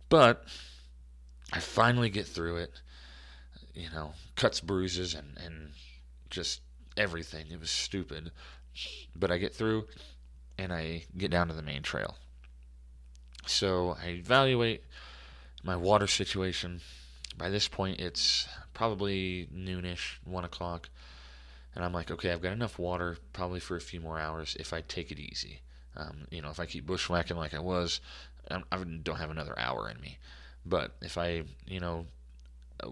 But 0.08 0.46
I 1.52 1.60
finally 1.60 2.10
get 2.10 2.26
through 2.26 2.58
it. 2.58 2.72
You 3.74 3.90
know, 3.94 4.14
cuts, 4.38 4.62
bruises, 4.62 5.14
and, 5.14 5.38
and 5.44 5.72
just 6.30 6.62
everything. 6.96 7.48
It 7.52 7.60
was 7.60 7.70
stupid. 7.70 8.32
But 9.16 9.32
I 9.32 9.38
get 9.38 9.54
through 9.54 9.88
and 10.58 10.72
I 10.72 11.04
get 11.18 11.32
down 11.32 11.50
to 11.50 11.54
the 11.54 11.62
main 11.62 11.82
trail. 11.82 12.16
So 13.46 13.98
I 14.02 14.10
evaluate 14.10 14.84
my 15.64 15.76
water 15.76 16.08
situation. 16.08 16.80
By 17.38 17.50
this 17.50 17.68
point, 17.68 18.00
it's 18.00 18.48
probably 18.74 19.50
noonish, 19.54 20.18
one 20.24 20.46
o'clock. 20.46 20.90
And 21.76 21.84
I'm 21.84 21.94
like, 21.94 22.10
okay, 22.10 22.32
I've 22.32 22.42
got 22.42 22.54
enough 22.54 22.80
water 22.80 23.18
probably 23.34 23.60
for 23.60 23.76
a 23.76 23.82
few 23.82 24.00
more 24.00 24.18
hours 24.18 24.56
if 24.60 24.72
I 24.72 24.82
take 24.82 25.12
it 25.12 25.20
easy. 25.20 25.62
Um, 25.98 26.28
you 26.32 26.42
know, 26.42 26.50
if 26.50 26.60
I 26.60 26.66
keep 26.66 26.86
bushwhacking 26.86 27.38
like 27.38 27.54
I 27.54 27.60
was, 27.60 28.00
I 28.50 28.62
don't 29.04 29.18
have 29.18 29.30
another 29.30 29.58
hour 29.58 29.90
in 29.90 30.00
me. 30.00 30.18
But 30.66 30.96
if 31.02 31.18
I, 31.18 31.44
you 31.68 31.80
know, 31.80 32.06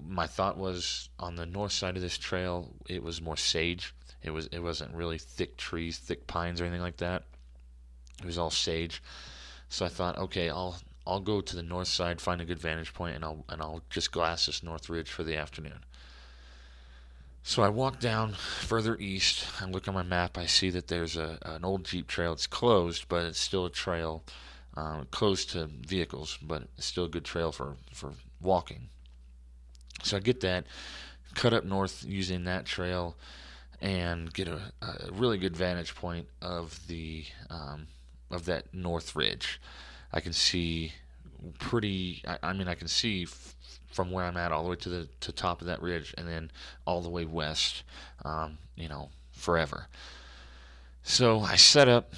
my 0.07 0.27
thought 0.27 0.57
was 0.57 1.09
on 1.19 1.35
the 1.35 1.45
north 1.45 1.71
side 1.71 1.95
of 1.95 2.01
this 2.01 2.17
trail, 2.17 2.71
it 2.87 3.03
was 3.03 3.21
more 3.21 3.37
sage. 3.37 3.93
It 4.21 4.31
was 4.31 4.47
it 4.47 4.59
wasn't 4.59 4.95
really 4.95 5.17
thick 5.17 5.57
trees, 5.57 5.97
thick 5.97 6.27
pines 6.27 6.61
or 6.61 6.65
anything 6.65 6.81
like 6.81 6.97
that. 6.97 7.23
It 8.19 8.25
was 8.25 8.37
all 8.37 8.51
sage. 8.51 9.01
So 9.69 9.85
I 9.85 9.89
thought, 9.89 10.17
okay, 10.17 10.49
I'll 10.49 10.77
I'll 11.05 11.19
go 11.19 11.41
to 11.41 11.55
the 11.55 11.63
north 11.63 11.89
side, 11.89 12.21
find 12.21 12.39
a 12.39 12.45
good 12.45 12.59
vantage 12.59 12.93
point, 12.93 13.15
and 13.15 13.25
I'll 13.25 13.43
and 13.49 13.61
I'll 13.61 13.81
just 13.89 14.11
glass 14.11 14.45
this 14.45 14.63
north 14.63 14.89
ridge 14.89 15.09
for 15.09 15.23
the 15.23 15.35
afternoon. 15.35 15.83
So 17.45 17.61
I 17.61 17.67
walk 17.67 17.99
down 17.99 18.33
further 18.33 18.97
east. 18.97 19.45
I 19.59 19.65
look 19.65 19.87
on 19.89 19.93
my 19.93 20.03
map. 20.03 20.37
I 20.37 20.45
see 20.45 20.69
that 20.69 20.87
there's 20.87 21.17
a, 21.17 21.37
an 21.41 21.65
old 21.65 21.83
Jeep 21.83 22.07
trail. 22.07 22.31
It's 22.31 22.47
closed, 22.47 23.09
but 23.09 23.25
it's 23.25 23.39
still 23.39 23.65
a 23.65 23.69
trail, 23.69 24.23
uh, 24.77 25.03
closed 25.11 25.49
to 25.51 25.65
vehicles, 25.65 26.37
but 26.41 26.63
it's 26.77 26.85
still 26.85 27.03
a 27.05 27.09
good 27.09 27.25
trail 27.25 27.51
for, 27.51 27.75
for 27.91 28.13
walking. 28.41 28.87
So 30.03 30.17
I 30.17 30.21
get 30.21 30.39
that, 30.39 30.65
cut 31.35 31.53
up 31.53 31.65
north 31.65 32.05
using 32.07 32.45
that 32.45 32.65
trail, 32.65 33.15
and 33.81 34.33
get 34.33 34.47
a, 34.47 34.71
a 34.81 35.11
really 35.11 35.37
good 35.37 35.57
vantage 35.57 35.95
point 35.95 36.27
of 36.41 36.79
the 36.87 37.25
um, 37.49 37.87
of 38.31 38.45
that 38.45 38.73
north 38.73 39.17
ridge. 39.17 39.59
I 40.13 40.21
can 40.21 40.31
see 40.31 40.93
pretty. 41.59 42.23
I, 42.25 42.37
I 42.41 42.53
mean, 42.53 42.69
I 42.69 42.75
can 42.75 42.87
see 42.87 43.27
from 43.93 44.11
where 44.11 44.25
I'm 44.25 44.37
at 44.37 44.51
all 44.51 44.63
the 44.63 44.69
way 44.71 44.75
to 44.77 44.89
the 44.89 45.07
to 45.21 45.31
top 45.31 45.61
of 45.61 45.67
that 45.67 45.81
ridge, 45.81 46.13
and 46.17 46.27
then 46.27 46.51
all 46.85 47.01
the 47.01 47.09
way 47.09 47.25
west. 47.25 47.83
Um, 48.25 48.57
you 48.75 48.89
know, 48.89 49.09
forever. 49.31 49.87
So 51.03 51.41
I 51.41 51.55
set 51.55 51.87
up, 51.87 52.13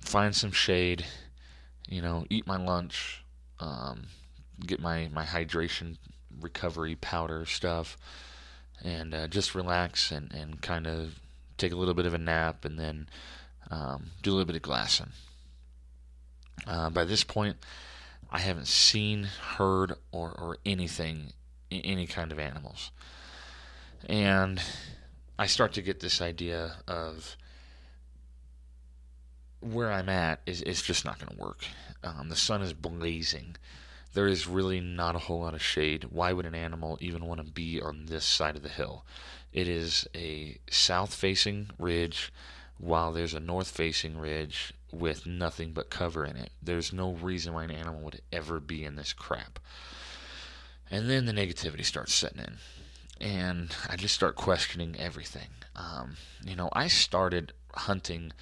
find 0.00 0.34
some 0.34 0.52
shade, 0.52 1.06
you 1.88 2.02
know, 2.02 2.26
eat 2.28 2.46
my 2.46 2.56
lunch, 2.56 3.24
um, 3.60 4.08
get 4.66 4.80
my 4.80 5.08
my 5.12 5.24
hydration 5.24 5.96
recovery 6.40 6.96
powder 6.96 7.46
stuff, 7.46 7.96
and 8.82 9.14
uh, 9.14 9.28
just 9.28 9.54
relax 9.54 10.10
and 10.10 10.32
and 10.32 10.60
kind 10.60 10.86
of 10.86 11.18
take 11.56 11.72
a 11.72 11.76
little 11.76 11.94
bit 11.94 12.06
of 12.06 12.14
a 12.14 12.18
nap, 12.18 12.64
and 12.64 12.78
then 12.78 13.08
um, 13.70 14.10
do 14.22 14.30
a 14.30 14.32
little 14.32 14.46
bit 14.46 14.56
of 14.56 14.62
glassing. 14.62 15.10
Uh, 16.66 16.90
by 16.90 17.04
this 17.04 17.24
point, 17.24 17.56
I 18.30 18.38
haven't 18.38 18.68
seen, 18.68 19.24
heard, 19.24 19.94
or, 20.12 20.30
or 20.30 20.58
anything, 20.64 21.32
any 21.70 22.06
kind 22.06 22.30
of 22.30 22.38
animals. 22.38 22.92
And 24.08 24.62
I 25.38 25.46
start 25.46 25.72
to 25.74 25.82
get 25.82 26.00
this 26.00 26.20
idea 26.20 26.76
of 26.86 27.36
where 29.60 29.92
I'm 29.92 30.08
at 30.08 30.40
is, 30.46 30.62
is 30.62 30.80
just 30.80 31.04
not 31.04 31.18
going 31.18 31.36
to 31.36 31.42
work. 31.42 31.64
Um, 32.02 32.28
the 32.28 32.36
sun 32.36 32.62
is 32.62 32.72
blazing. 32.72 33.56
There 34.14 34.26
is 34.26 34.46
really 34.46 34.80
not 34.80 35.16
a 35.16 35.20
whole 35.20 35.40
lot 35.40 35.54
of 35.54 35.62
shade. 35.62 36.04
Why 36.10 36.32
would 36.32 36.46
an 36.46 36.54
animal 36.54 36.98
even 37.00 37.26
want 37.26 37.44
to 37.44 37.52
be 37.52 37.80
on 37.80 38.06
this 38.06 38.24
side 38.24 38.56
of 38.56 38.62
the 38.62 38.68
hill? 38.68 39.04
It 39.52 39.68
is 39.68 40.06
a 40.14 40.58
south 40.70 41.14
facing 41.14 41.70
ridge 41.78 42.32
while 42.78 43.12
there's 43.12 43.34
a 43.34 43.40
north 43.40 43.70
facing 43.70 44.16
ridge 44.16 44.72
with 44.92 45.26
nothing 45.26 45.72
but 45.72 45.90
cover 45.90 46.24
in 46.24 46.36
it. 46.36 46.50
There's 46.62 46.92
no 46.92 47.12
reason 47.12 47.52
why 47.52 47.64
an 47.64 47.70
animal 47.70 48.00
would 48.02 48.22
ever 48.32 48.60
be 48.60 48.84
in 48.84 48.96
this 48.96 49.12
crap. 49.12 49.58
And 50.90 51.08
then 51.08 51.26
the 51.26 51.32
negativity 51.32 51.84
starts 51.84 52.14
setting 52.14 52.40
in. 52.40 52.56
And 53.20 53.74
I 53.88 53.96
just 53.96 54.14
start 54.14 54.34
questioning 54.34 54.96
everything. 54.98 55.48
Um, 55.76 56.16
you 56.44 56.56
know, 56.56 56.68
I 56.72 56.88
started 56.88 57.52
hunting 57.74 58.32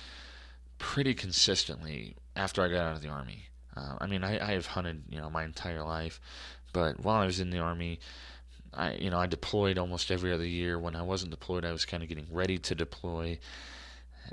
pretty 0.79 1.15
consistently 1.15 2.17
after 2.37 2.63
I 2.63 2.69
got 2.69 2.87
out 2.87 2.97
of 2.97 3.03
the 3.03 3.09
army. 3.09 3.47
Uh, 3.77 3.97
I 4.01 4.07
mean, 4.07 4.25
I, 4.25 4.39
I 4.39 4.53
have 4.53 4.67
hunted, 4.67 5.03
you 5.11 5.21
know, 5.21 5.31
my 5.31 5.45
entire 5.45 5.83
life, 5.83 6.21
but 6.73 7.01
while 7.01 7.21
I 7.21 7.27
was 7.27 7.41
in 7.41 7.51
the 7.51 7.59
army, 7.59 8.01
I, 8.73 8.95
you 8.95 9.11
know, 9.11 9.19
I 9.19 9.27
deployed 9.27 9.79
almost 9.79 10.11
every 10.11 10.33
other 10.33 10.47
year. 10.47 10.79
When 10.79 10.95
I 10.97 11.03
wasn't 11.03 11.31
deployed, 11.31 11.65
I 11.65 11.73
was 11.73 11.85
kind 11.85 12.03
of 12.03 12.09
getting 12.09 12.27
ready 12.31 12.59
to 12.59 12.75
deploy. 12.75 13.39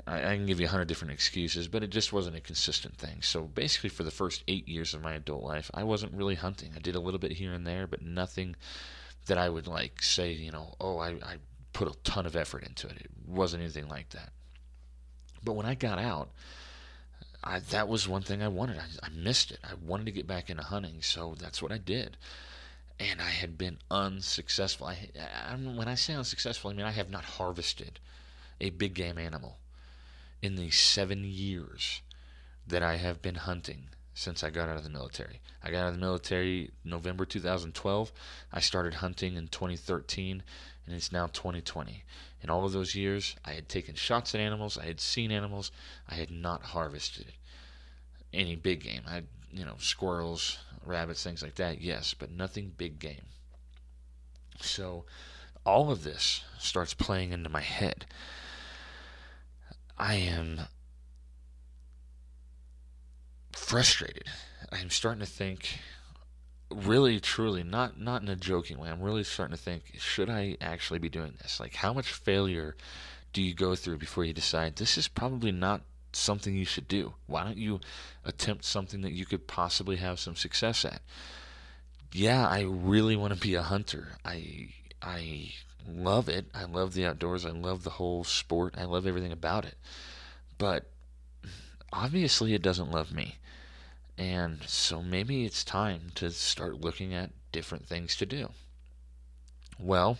I, 0.06 0.32
I 0.32 0.36
can 0.36 0.46
give 0.46 0.60
you 0.60 0.66
a 0.66 0.70
hundred 0.70 0.88
different 0.88 1.12
excuses, 1.12 1.68
but 1.68 1.82
it 1.82 1.90
just 1.90 2.12
wasn't 2.12 2.36
a 2.36 2.40
consistent 2.40 2.96
thing. 2.96 3.22
So 3.22 3.42
basically, 3.42 3.90
for 3.90 4.02
the 4.02 4.10
first 4.10 4.44
eight 4.48 4.68
years 4.68 4.94
of 4.94 5.02
my 5.02 5.14
adult 5.14 5.42
life, 5.42 5.70
I 5.74 5.84
wasn't 5.84 6.14
really 6.14 6.34
hunting. 6.34 6.72
I 6.74 6.80
did 6.80 6.96
a 6.96 7.00
little 7.00 7.20
bit 7.20 7.32
here 7.32 7.52
and 7.52 7.66
there, 7.66 7.86
but 7.86 8.02
nothing 8.02 8.56
that 9.26 9.38
I 9.38 9.48
would 9.48 9.66
like 9.66 10.02
say, 10.02 10.32
you 10.32 10.50
know, 10.50 10.74
oh, 10.80 10.98
I, 10.98 11.10
I 11.10 11.36
put 11.72 11.88
a 11.88 11.96
ton 12.04 12.26
of 12.26 12.36
effort 12.36 12.64
into 12.64 12.86
it. 12.88 12.96
It 12.96 13.10
wasn't 13.26 13.62
anything 13.62 13.88
like 13.88 14.10
that. 14.10 14.32
But 15.42 15.54
when 15.54 15.66
I 15.66 15.74
got 15.74 15.98
out, 15.98 16.30
I, 17.42 17.60
that 17.60 17.88
was 17.88 18.08
one 18.08 18.22
thing 18.22 18.42
I 18.42 18.48
wanted. 18.48 18.78
I, 18.78 19.06
I 19.06 19.08
missed 19.10 19.50
it. 19.50 19.60
I 19.64 19.74
wanted 19.74 20.06
to 20.06 20.12
get 20.12 20.26
back 20.26 20.50
into 20.50 20.62
hunting, 20.62 21.02
so 21.02 21.34
that's 21.38 21.62
what 21.62 21.72
I 21.72 21.78
did. 21.78 22.16
And 22.98 23.20
I 23.20 23.28
had 23.28 23.58
been 23.58 23.78
unsuccessful. 23.90 24.86
I, 24.86 25.10
I, 25.18 25.54
when 25.54 25.86
I 25.86 25.94
say 25.94 26.14
unsuccessful, 26.14 26.70
I 26.70 26.74
mean 26.74 26.86
I 26.86 26.92
have 26.92 27.10
not 27.10 27.24
harvested 27.24 28.00
a 28.60 28.70
big 28.70 28.94
game 28.94 29.18
animal 29.18 29.58
in 30.46 30.56
the 30.56 30.70
seven 30.70 31.24
years 31.24 32.00
that 32.66 32.82
I 32.82 32.96
have 32.96 33.20
been 33.20 33.34
hunting 33.34 33.88
since 34.14 34.42
I 34.42 34.50
got 34.50 34.68
out 34.68 34.78
of 34.78 34.84
the 34.84 34.90
military. 34.90 35.40
I 35.62 35.70
got 35.70 35.80
out 35.82 35.88
of 35.88 35.94
the 35.94 36.00
military 36.00 36.70
November 36.84 37.26
2012. 37.26 38.12
I 38.52 38.60
started 38.60 38.94
hunting 38.94 39.36
in 39.36 39.48
2013, 39.48 40.42
and 40.86 40.96
it's 40.96 41.12
now 41.12 41.26
2020. 41.26 42.04
In 42.40 42.50
all 42.50 42.64
of 42.64 42.72
those 42.72 42.94
years, 42.94 43.36
I 43.44 43.52
had 43.52 43.68
taken 43.68 43.94
shots 43.94 44.34
at 44.34 44.40
animals, 44.40 44.78
I 44.78 44.86
had 44.86 45.00
seen 45.00 45.30
animals, 45.30 45.70
I 46.08 46.14
had 46.14 46.30
not 46.30 46.62
harvested 46.62 47.32
any 48.32 48.56
big 48.56 48.82
game. 48.82 49.02
I 49.06 49.24
you 49.52 49.64
know, 49.64 49.76
squirrels, 49.78 50.58
rabbits, 50.84 51.22
things 51.24 51.42
like 51.42 51.54
that, 51.56 51.80
yes, 51.80 52.14
but 52.14 52.30
nothing 52.30 52.72
big 52.76 52.98
game. 52.98 53.22
So 54.60 55.04
all 55.64 55.90
of 55.90 56.04
this 56.04 56.44
starts 56.58 56.94
playing 56.94 57.32
into 57.32 57.48
my 57.48 57.62
head. 57.62 58.06
I 59.98 60.14
am 60.16 60.60
frustrated. 63.52 64.24
I'm 64.70 64.90
starting 64.90 65.20
to 65.20 65.26
think 65.26 65.78
really 66.70 67.20
truly 67.20 67.62
not 67.62 67.98
not 67.98 68.22
in 68.22 68.28
a 68.28 68.34
joking 68.34 68.76
way 68.76 68.88
i'm 68.88 69.00
really 69.00 69.22
starting 69.22 69.56
to 69.56 69.62
think 69.62 69.84
should 69.98 70.28
i 70.28 70.56
actually 70.60 70.98
be 70.98 71.08
doing 71.08 71.32
this? 71.40 71.60
Like 71.60 71.74
how 71.74 71.92
much 71.92 72.12
failure 72.12 72.76
do 73.32 73.40
you 73.40 73.54
go 73.54 73.76
through 73.76 73.98
before 73.98 74.24
you 74.24 74.32
decide 74.32 74.76
this 74.76 74.98
is 74.98 75.08
probably 75.08 75.52
not 75.52 75.82
something 76.12 76.56
you 76.56 76.64
should 76.64 76.88
do? 76.88 77.14
Why 77.26 77.44
don't 77.44 77.58
you 77.58 77.80
attempt 78.24 78.64
something 78.64 79.02
that 79.02 79.12
you 79.12 79.26
could 79.26 79.46
possibly 79.46 79.96
have 79.96 80.18
some 80.18 80.34
success 80.34 80.84
at? 80.84 81.02
Yeah 82.12 82.46
i 82.48 82.62
really 82.62 83.16
want 83.16 83.32
to 83.34 83.40
be 83.40 83.54
a 83.54 83.62
hunter. 83.62 84.16
I 84.24 84.70
i 85.02 85.52
love 85.88 86.28
it 86.28 86.46
i 86.54 86.64
love 86.64 86.94
the 86.94 87.04
outdoors 87.04 87.46
i 87.46 87.50
love 87.50 87.84
the 87.84 87.90
whole 87.90 88.24
sport 88.24 88.74
i 88.76 88.84
love 88.84 89.06
everything 89.06 89.32
about 89.32 89.64
it 89.64 89.76
but 90.58 90.90
obviously 91.92 92.54
it 92.54 92.62
doesn't 92.62 92.90
love 92.90 93.12
me 93.12 93.36
and 94.18 94.62
so 94.66 95.02
maybe 95.02 95.44
it's 95.44 95.62
time 95.62 96.10
to 96.14 96.30
start 96.30 96.80
looking 96.80 97.12
at 97.12 97.30
different 97.52 97.86
things 97.86 98.16
to 98.16 98.26
do. 98.26 98.50
Well, 99.78 100.18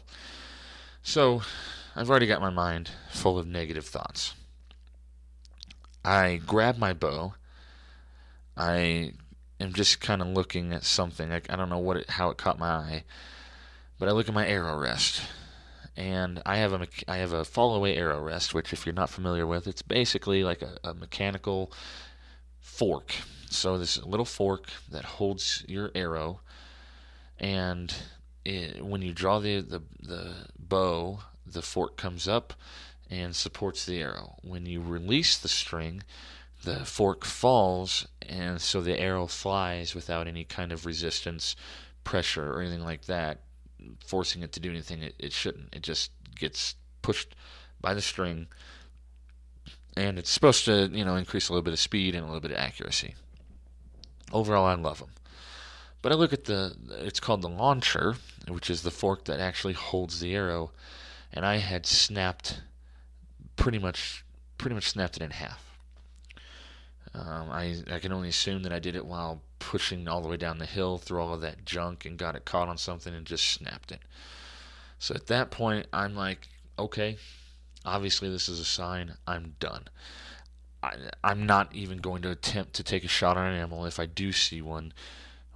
so 1.03 1.43
I've 1.95 2.11
already 2.11 2.27
got 2.27 2.43
my 2.43 2.51
mind 2.51 2.91
full 3.11 3.39
of 3.39 3.47
negative 3.47 3.87
thoughts. 3.87 4.35
I 6.05 6.41
grab 6.45 6.77
my 6.77 6.93
bow. 6.93 7.35
I 8.57 9.13
am 9.59 9.73
just 9.73 10.01
kind 10.01 10.21
of 10.21 10.29
looking 10.29 10.73
at 10.73 10.85
something. 10.85 11.33
I, 11.33 11.41
I 11.49 11.57
don't 11.57 11.71
know 11.71 11.79
what 11.79 11.97
it, 11.97 12.11
how 12.11 12.29
it 12.31 12.37
caught 12.37 12.59
my 12.59 12.69
eye, 12.69 13.05
but 13.99 14.09
I 14.09 14.13
look 14.13 14.29
at 14.29 14.35
my 14.35 14.47
arrow 14.47 14.79
rest, 14.79 15.23
and 15.97 16.43
I 16.45 16.57
have 16.59 16.73
a 16.73 16.87
I 17.09 17.17
have 17.19 17.33
a 17.33 17.45
fall 17.45 17.75
away 17.75 17.97
arrow 17.97 18.21
rest, 18.21 18.55
which 18.55 18.73
if 18.73 18.87
you're 18.87 18.95
not 18.95 19.11
familiar 19.11 19.47
with, 19.47 19.67
it's 19.67 19.83
basically 19.83 20.45
like 20.45 20.63
a, 20.63 20.79
a 20.85 20.95
mechanical 20.95 21.73
fork 22.61 23.15
so 23.51 23.79
this 23.79 24.03
little 24.05 24.25
fork 24.25 24.71
that 24.91 25.05
holds 25.05 25.65
your 25.69 25.91
arrow, 25.95 26.41
and 27.39 27.95
it, 28.45 28.85
when 28.85 29.03
you 29.03 29.13
draw 29.13 29.39
the, 29.39 29.61
the 29.61 29.83
the 30.01 30.35
bow, 30.59 31.21
the 31.47 31.63
fork 31.63 31.97
comes 31.97 32.27
up 32.27 32.55
and 33.09 33.35
supports 33.37 33.87
the 33.87 34.01
arrow. 34.01 34.37
When 34.43 34.67
you 34.67 34.81
release 34.81 35.39
the 35.39 35.49
string, 35.49 36.03
the 36.65 36.85
fork 36.85 37.25
falls, 37.25 38.07
and 38.21 38.61
so 38.61 38.81
the 38.81 38.99
arrow 38.99 39.27
flies 39.27 39.95
without 39.95 40.27
any 40.27 40.45
kind 40.45 40.73
of 40.73 40.87
resistance, 40.87 41.55
pressure, 42.03 42.53
or 42.53 42.61
anything 42.61 42.85
like 42.85 43.07
that, 43.07 43.39
forcing 44.07 44.43
it 44.43 44.53
to 44.53 44.61
do 44.61 44.70
anything 44.70 45.03
it, 45.03 45.14
it 45.18 45.32
shouldn't. 45.32 45.74
It 45.74 45.82
just 45.82 46.11
gets 46.34 46.74
pushed 47.03 47.34
by 47.80 47.95
the 47.95 48.03
string, 48.03 48.47
and 49.97 50.18
it's 50.18 50.30
supposed 50.30 50.64
to, 50.64 50.91
you 50.93 51.05
know, 51.05 51.16
increase 51.16 51.49
a 51.49 51.53
little 51.53 51.64
bit 51.64 51.72
of 51.72 51.80
speed 51.80 52.14
and 52.14 52.24
a 52.24 52.26
little 52.26 52.41
bit 52.41 52.53
of 52.53 52.59
accuracy 52.59 53.14
overall, 54.32 54.66
I 54.66 54.74
love 54.74 54.99
them. 54.99 55.11
But 56.03 56.12
I 56.12 56.14
look 56.14 56.32
at 56.32 56.45
the, 56.45 56.76
it's 57.01 57.20
called 57.20 57.43
the 57.43 57.49
launcher, 57.49 58.16
which 58.49 58.70
is 58.70 58.82
the 58.82 58.91
fork 58.91 59.24
that 59.24 59.41
actually 59.41 59.72
holds 59.72 60.20
the 60.20 60.34
arrow, 60.34 60.72
and 61.32 61.45
I 61.45 61.57
had 61.57 61.87
snapped, 61.87 62.61
pretty 63.57 63.78
much, 63.78 64.24
pretty 64.59 64.74
much 64.74 64.89
snapped 64.91 65.16
it 65.16 65.22
in 65.22 65.30
half. 65.30 65.62
Um, 67.14 67.49
I 67.51 67.82
I 67.91 67.99
can 67.99 68.12
only 68.12 68.28
assume 68.28 68.62
that 68.64 68.72
I 68.72 68.78
did 68.78 68.95
it 68.95 69.07
while 69.07 69.41
pushing 69.59 70.09
all 70.09 70.21
the 70.21 70.29
way 70.29 70.37
down 70.37 70.59
the 70.59 70.67
hill 70.67 70.99
through 70.99 71.21
all 71.21 71.35
of 71.35 71.41
that 71.41 71.65
junk 71.65 72.05
and 72.05 72.19
got 72.19 72.37
it 72.37 72.45
caught 72.45 72.69
on 72.69 72.79
something 72.79 73.15
and 73.15 73.27
just 73.27 73.47
snapped 73.47 73.93
it. 73.93 74.01
So 74.99 75.15
at 75.15 75.27
that 75.27 75.51
point, 75.51 75.87
I'm 75.93 76.15
like, 76.15 76.49
okay, 76.79 77.17
obviously 77.85 78.31
this 78.31 78.49
is 78.49 78.61
a 78.61 78.65
sign. 78.65 79.15
I'm 79.27 79.55
done. 79.61 79.85
I, 80.83 80.97
am 81.25 81.47
not 81.47 81.75
even 81.75 81.99
going 81.99 82.23
to 82.23 82.31
attempt 82.31 82.75
to 82.75 82.83
take 82.83 83.05
a 83.05 83.09
shot 83.09 83.37
on 83.37 83.47
an 83.47 83.57
animal 83.57 83.87
if 83.87 83.99
I 83.99 84.07
do 84.07 84.33
see 84.33 84.63
one 84.63 84.93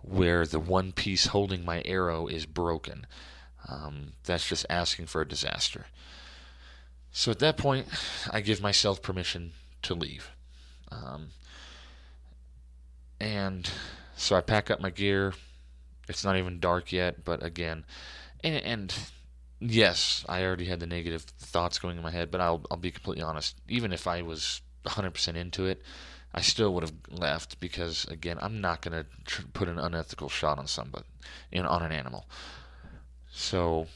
where 0.02 0.46
the 0.46 0.58
one 0.58 0.92
piece 0.92 1.26
holding 1.26 1.64
my 1.64 1.82
arrow 1.84 2.26
is 2.26 2.46
broken. 2.46 3.06
Um, 3.68 4.12
that's 4.24 4.48
just 4.48 4.66
asking 4.70 5.06
for 5.06 5.20
a 5.20 5.28
disaster. 5.28 5.86
So 7.12 7.30
at 7.30 7.38
that 7.40 7.56
point, 7.56 7.86
I 8.30 8.40
give 8.40 8.60
myself 8.60 9.02
permission 9.02 9.52
to 9.82 9.94
leave. 9.94 10.30
Um, 10.90 11.28
and 13.20 13.70
so 14.16 14.36
I 14.36 14.40
pack 14.40 14.70
up 14.70 14.80
my 14.80 14.90
gear. 14.90 15.34
It's 16.08 16.24
not 16.24 16.36
even 16.36 16.58
dark 16.58 16.92
yet, 16.92 17.24
but 17.24 17.44
again, 17.44 17.84
and, 18.42 18.56
and 18.56 18.94
yes, 19.60 20.24
I 20.28 20.42
already 20.44 20.64
had 20.64 20.80
the 20.80 20.86
negative 20.86 21.22
thoughts 21.22 21.78
going 21.78 21.96
in 21.96 22.02
my 22.02 22.10
head, 22.10 22.30
but 22.30 22.40
I'll, 22.40 22.64
I'll 22.70 22.76
be 22.76 22.90
completely 22.90 23.22
honest. 23.22 23.56
Even 23.68 23.92
if 23.92 24.06
I 24.06 24.22
was 24.22 24.62
100% 24.86 25.36
into 25.36 25.66
it, 25.66 25.82
I 26.32 26.40
still 26.40 26.72
would 26.74 26.82
have 26.84 26.94
left 27.10 27.60
because 27.60 28.04
again, 28.06 28.38
I'm 28.40 28.60
not 28.60 28.82
going 28.82 29.04
to 29.04 29.06
tr- 29.24 29.42
put 29.52 29.68
an 29.68 29.78
unethical 29.78 30.28
shot 30.28 30.58
on 30.58 30.66
somebody, 30.66 31.04
know, 31.52 31.68
on 31.68 31.82
an 31.82 31.92
animal. 31.92 32.26
So 33.32 33.86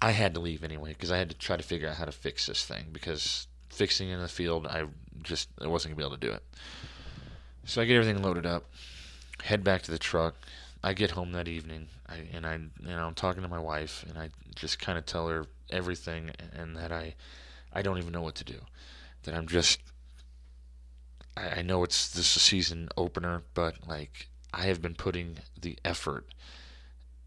I 0.00 0.12
had 0.12 0.34
to 0.34 0.40
leave 0.40 0.64
anyway 0.64 0.90
because 0.90 1.10
I 1.10 1.18
had 1.18 1.30
to 1.30 1.36
try 1.36 1.56
to 1.56 1.62
figure 1.62 1.88
out 1.88 1.96
how 1.96 2.06
to 2.06 2.12
fix 2.12 2.46
this 2.46 2.64
thing 2.64 2.86
because 2.92 3.46
fixing 3.68 4.08
it 4.08 4.14
in 4.14 4.22
the 4.22 4.28
field, 4.28 4.66
I 4.66 4.86
just 5.22 5.48
I 5.60 5.66
wasn't 5.66 5.94
gonna 5.94 6.02
be 6.02 6.06
able 6.06 6.18
to 6.18 6.26
do 6.26 6.32
it. 6.32 6.42
So 7.68 7.82
I 7.82 7.84
get 7.84 7.96
everything 7.96 8.22
loaded 8.22 8.46
up, 8.46 8.64
head 9.44 9.62
back 9.62 9.82
to 9.82 9.90
the 9.90 9.98
truck. 9.98 10.34
I 10.82 10.94
get 10.94 11.10
home 11.10 11.32
that 11.32 11.48
evening, 11.48 11.88
I, 12.08 12.22
and 12.32 12.46
I, 12.46 12.56
know, 12.80 13.06
I'm 13.06 13.14
talking 13.14 13.42
to 13.42 13.48
my 13.48 13.58
wife, 13.58 14.06
and 14.08 14.16
I 14.16 14.30
just 14.54 14.78
kind 14.78 14.96
of 14.96 15.04
tell 15.04 15.28
her 15.28 15.44
everything, 15.68 16.30
and 16.54 16.74
that 16.76 16.92
I, 16.92 17.14
I 17.70 17.82
don't 17.82 17.98
even 17.98 18.10
know 18.10 18.22
what 18.22 18.36
to 18.36 18.44
do. 18.44 18.58
That 19.24 19.34
I'm 19.34 19.46
just, 19.46 19.80
I, 21.36 21.58
I 21.58 21.62
know 21.62 21.84
it's 21.84 22.08
this 22.08 22.36
a 22.36 22.40
season 22.40 22.88
opener, 22.96 23.42
but 23.52 23.86
like 23.86 24.28
I 24.54 24.62
have 24.62 24.80
been 24.80 24.94
putting 24.94 25.36
the 25.60 25.78
effort 25.84 26.24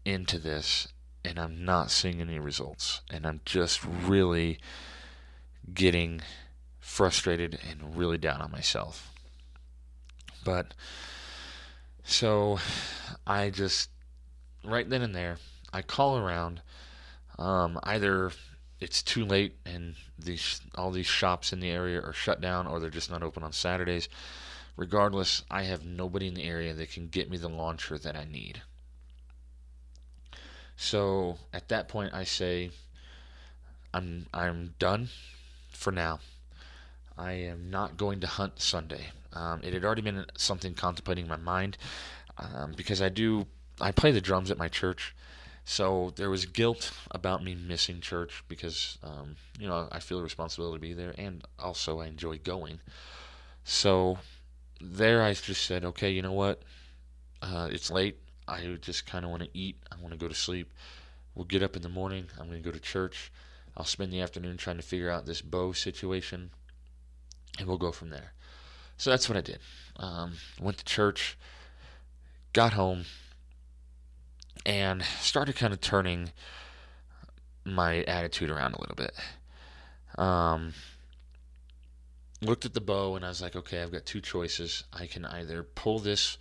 into 0.04 0.38
this, 0.38 0.88
and 1.24 1.38
I'm 1.38 1.64
not 1.64 1.92
seeing 1.92 2.20
any 2.20 2.40
results, 2.40 3.02
and 3.08 3.28
I'm 3.28 3.42
just 3.44 3.84
really 3.84 4.58
getting 5.72 6.20
frustrated 6.80 7.60
and 7.70 7.96
really 7.96 8.18
down 8.18 8.40
on 8.40 8.50
myself. 8.50 9.11
But 10.44 10.74
so 12.04 12.58
I 13.26 13.50
just 13.50 13.90
right 14.64 14.88
then 14.88 15.02
and 15.02 15.14
there 15.14 15.38
I 15.72 15.82
call 15.82 16.18
around. 16.18 16.60
Um, 17.38 17.78
either 17.84 18.32
it's 18.80 19.02
too 19.02 19.24
late 19.24 19.56
and 19.64 19.94
these 20.18 20.60
all 20.74 20.90
these 20.90 21.06
shops 21.06 21.52
in 21.52 21.60
the 21.60 21.70
area 21.70 22.00
are 22.00 22.12
shut 22.12 22.40
down 22.40 22.66
or 22.66 22.80
they're 22.80 22.90
just 22.90 23.10
not 23.10 23.22
open 23.22 23.42
on 23.42 23.52
Saturdays. 23.52 24.08
Regardless, 24.76 25.42
I 25.50 25.64
have 25.64 25.84
nobody 25.84 26.26
in 26.26 26.34
the 26.34 26.44
area 26.44 26.72
that 26.74 26.90
can 26.90 27.08
get 27.08 27.30
me 27.30 27.36
the 27.36 27.48
launcher 27.48 27.98
that 27.98 28.16
I 28.16 28.24
need. 28.24 28.62
So 30.76 31.38
at 31.52 31.68
that 31.68 31.88
point 31.88 32.14
I 32.14 32.24
say 32.24 32.70
I'm 33.94 34.26
I'm 34.32 34.74
done 34.78 35.10
for 35.70 35.92
now. 35.92 36.20
I 37.16 37.32
am 37.32 37.70
not 37.70 37.96
going 37.96 38.20
to 38.20 38.26
hunt 38.26 38.60
Sunday. 38.60 39.08
Um, 39.34 39.60
it 39.62 39.72
had 39.72 39.84
already 39.84 40.02
been 40.02 40.26
something 40.36 40.74
contemplating 40.74 41.26
my 41.26 41.36
mind 41.36 41.78
um, 42.38 42.72
because 42.76 43.00
I 43.00 43.08
do 43.08 43.46
I 43.80 43.90
play 43.90 44.12
the 44.12 44.20
drums 44.20 44.50
at 44.50 44.58
my 44.58 44.68
church, 44.68 45.14
so 45.64 46.12
there 46.16 46.30
was 46.30 46.44
guilt 46.46 46.92
about 47.10 47.42
me 47.42 47.54
missing 47.54 48.00
church 48.00 48.44
because 48.48 48.98
um, 49.02 49.36
you 49.58 49.66
know 49.66 49.88
I 49.90 50.00
feel 50.00 50.18
a 50.18 50.22
responsibility 50.22 50.76
to 50.76 50.80
be 50.80 50.92
there, 50.92 51.14
and 51.16 51.42
also 51.58 52.00
I 52.00 52.06
enjoy 52.06 52.38
going. 52.38 52.80
So 53.64 54.18
there, 54.80 55.22
I 55.22 55.34
just 55.34 55.64
said, 55.64 55.84
okay, 55.84 56.10
you 56.10 56.22
know 56.22 56.32
what? 56.32 56.62
Uh, 57.40 57.68
it's 57.70 57.90
late. 57.90 58.18
I 58.48 58.76
just 58.80 59.06
kind 59.06 59.24
of 59.24 59.30
want 59.30 59.44
to 59.44 59.48
eat. 59.54 59.76
I 59.90 59.96
want 60.00 60.12
to 60.12 60.18
go 60.18 60.28
to 60.28 60.34
sleep. 60.34 60.72
We'll 61.34 61.44
get 61.44 61.62
up 61.62 61.76
in 61.76 61.82
the 61.82 61.88
morning. 61.88 62.26
I'm 62.38 62.48
going 62.48 62.62
to 62.62 62.68
go 62.68 62.72
to 62.72 62.80
church. 62.80 63.32
I'll 63.76 63.84
spend 63.84 64.12
the 64.12 64.20
afternoon 64.20 64.56
trying 64.56 64.76
to 64.76 64.82
figure 64.82 65.10
out 65.10 65.24
this 65.24 65.40
bow 65.40 65.72
situation, 65.72 66.50
and 67.58 67.66
we'll 67.68 67.78
go 67.78 67.92
from 67.92 68.10
there. 68.10 68.32
So 69.02 69.10
that's 69.10 69.28
what 69.28 69.36
I 69.36 69.40
did. 69.40 69.58
Um, 69.96 70.34
went 70.60 70.78
to 70.78 70.84
church, 70.84 71.36
got 72.52 72.74
home, 72.74 73.06
and 74.64 75.02
started 75.02 75.56
kind 75.56 75.72
of 75.72 75.80
turning 75.80 76.30
my 77.64 78.04
attitude 78.04 78.48
around 78.48 78.74
a 78.74 78.80
little 78.80 78.94
bit. 78.94 79.12
Um, 80.16 80.74
looked 82.40 82.64
at 82.64 82.74
the 82.74 82.80
bow 82.80 83.16
and 83.16 83.24
I 83.24 83.28
was 83.28 83.42
like, 83.42 83.56
okay, 83.56 83.82
I've 83.82 83.90
got 83.90 84.06
two 84.06 84.20
choices. 84.20 84.84
I 84.92 85.08
can 85.08 85.24
either 85.24 85.64
pull 85.64 85.98
this 85.98 86.38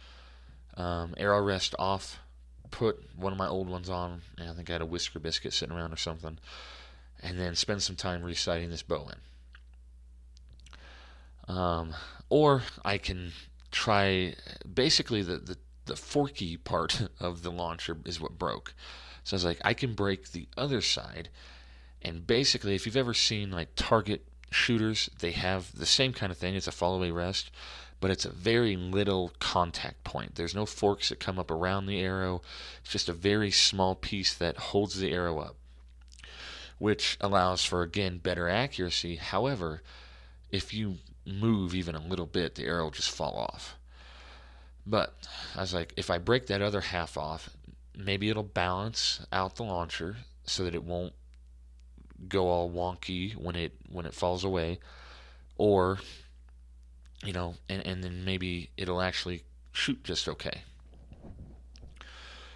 um, 0.77 1.15
arrow 1.17 1.41
rest 1.41 1.73
off, 1.79 2.19
put 2.69 3.03
one 3.15 3.33
of 3.33 3.39
my 3.39 3.47
old 3.47 3.69
ones 3.69 3.89
on, 3.89 4.21
and 4.37 4.51
I 4.51 4.53
think 4.53 4.69
I 4.69 4.73
had 4.73 4.83
a 4.83 4.85
whisker 4.85 5.17
biscuit 5.17 5.53
sitting 5.53 5.75
around 5.75 5.93
or 5.93 5.97
something, 5.97 6.37
and 7.23 7.39
then 7.39 7.55
spend 7.55 7.81
some 7.81 7.95
time 7.95 8.21
resighting 8.21 8.69
this 8.69 8.83
bow 8.83 9.09
in. 11.49 11.55
Um, 11.55 11.95
or 12.31 12.63
I 12.85 12.97
can 12.97 13.33
try 13.71 14.35
basically 14.73 15.21
the, 15.21 15.37
the, 15.37 15.57
the 15.85 15.97
forky 15.97 16.55
part 16.55 17.09
of 17.19 17.43
the 17.43 17.51
launcher 17.51 17.97
is 18.05 18.21
what 18.21 18.39
broke. 18.39 18.73
So 19.25 19.35
I 19.35 19.37
was 19.37 19.45
like, 19.45 19.61
I 19.65 19.73
can 19.73 19.93
break 19.93 20.31
the 20.31 20.47
other 20.57 20.79
side. 20.79 21.29
And 22.01 22.25
basically, 22.25 22.73
if 22.73 22.85
you've 22.85 22.95
ever 22.95 23.13
seen 23.13 23.51
like 23.51 23.75
target 23.75 24.25
shooters, 24.49 25.09
they 25.19 25.31
have 25.31 25.77
the 25.77 25.85
same 25.85 26.13
kind 26.13 26.31
of 26.31 26.37
thing. 26.37 26.55
It's 26.55 26.67
a 26.67 26.71
fall 26.71 26.95
away 26.95 27.11
rest, 27.11 27.51
but 27.99 28.09
it's 28.09 28.25
a 28.25 28.31
very 28.31 28.77
little 28.77 29.33
contact 29.39 30.05
point. 30.05 30.35
There's 30.35 30.55
no 30.55 30.65
forks 30.65 31.09
that 31.09 31.19
come 31.19 31.37
up 31.37 31.51
around 31.51 31.85
the 31.85 31.99
arrow. 31.99 32.41
It's 32.81 32.93
just 32.93 33.09
a 33.09 33.13
very 33.13 33.51
small 33.51 33.93
piece 33.93 34.33
that 34.33 34.57
holds 34.57 34.97
the 34.97 35.11
arrow 35.11 35.39
up 35.39 35.57
which 36.79 37.15
allows 37.21 37.63
for 37.63 37.83
again 37.83 38.17
better 38.17 38.49
accuracy. 38.49 39.17
However, 39.17 39.83
if 40.51 40.73
you 40.73 40.97
move 41.25 41.75
even 41.75 41.95
a 41.95 41.99
little 41.99 42.25
bit, 42.25 42.55
the 42.55 42.65
arrow 42.65 42.85
will 42.85 42.91
just 42.91 43.11
fall 43.11 43.35
off. 43.37 43.77
But 44.85 45.13
I 45.55 45.61
was 45.61 45.73
like, 45.73 45.93
if 45.95 46.09
I 46.09 46.17
break 46.17 46.47
that 46.47 46.61
other 46.61 46.81
half 46.81 47.17
off, 47.17 47.49
maybe 47.95 48.29
it'll 48.29 48.43
balance 48.43 49.25
out 49.31 49.55
the 49.55 49.63
launcher 49.63 50.17
so 50.43 50.63
that 50.63 50.75
it 50.75 50.83
won't 50.83 51.13
go 52.27 52.47
all 52.47 52.69
wonky 52.69 53.35
when 53.35 53.55
it 53.55 53.73
when 53.89 54.05
it 54.05 54.13
falls 54.13 54.43
away, 54.43 54.79
or 55.57 55.99
you 57.23 57.33
know, 57.33 57.55
and, 57.69 57.85
and 57.85 58.03
then 58.03 58.25
maybe 58.25 58.71
it'll 58.77 59.01
actually 59.01 59.43
shoot 59.71 60.03
just 60.03 60.27
okay. 60.27 60.63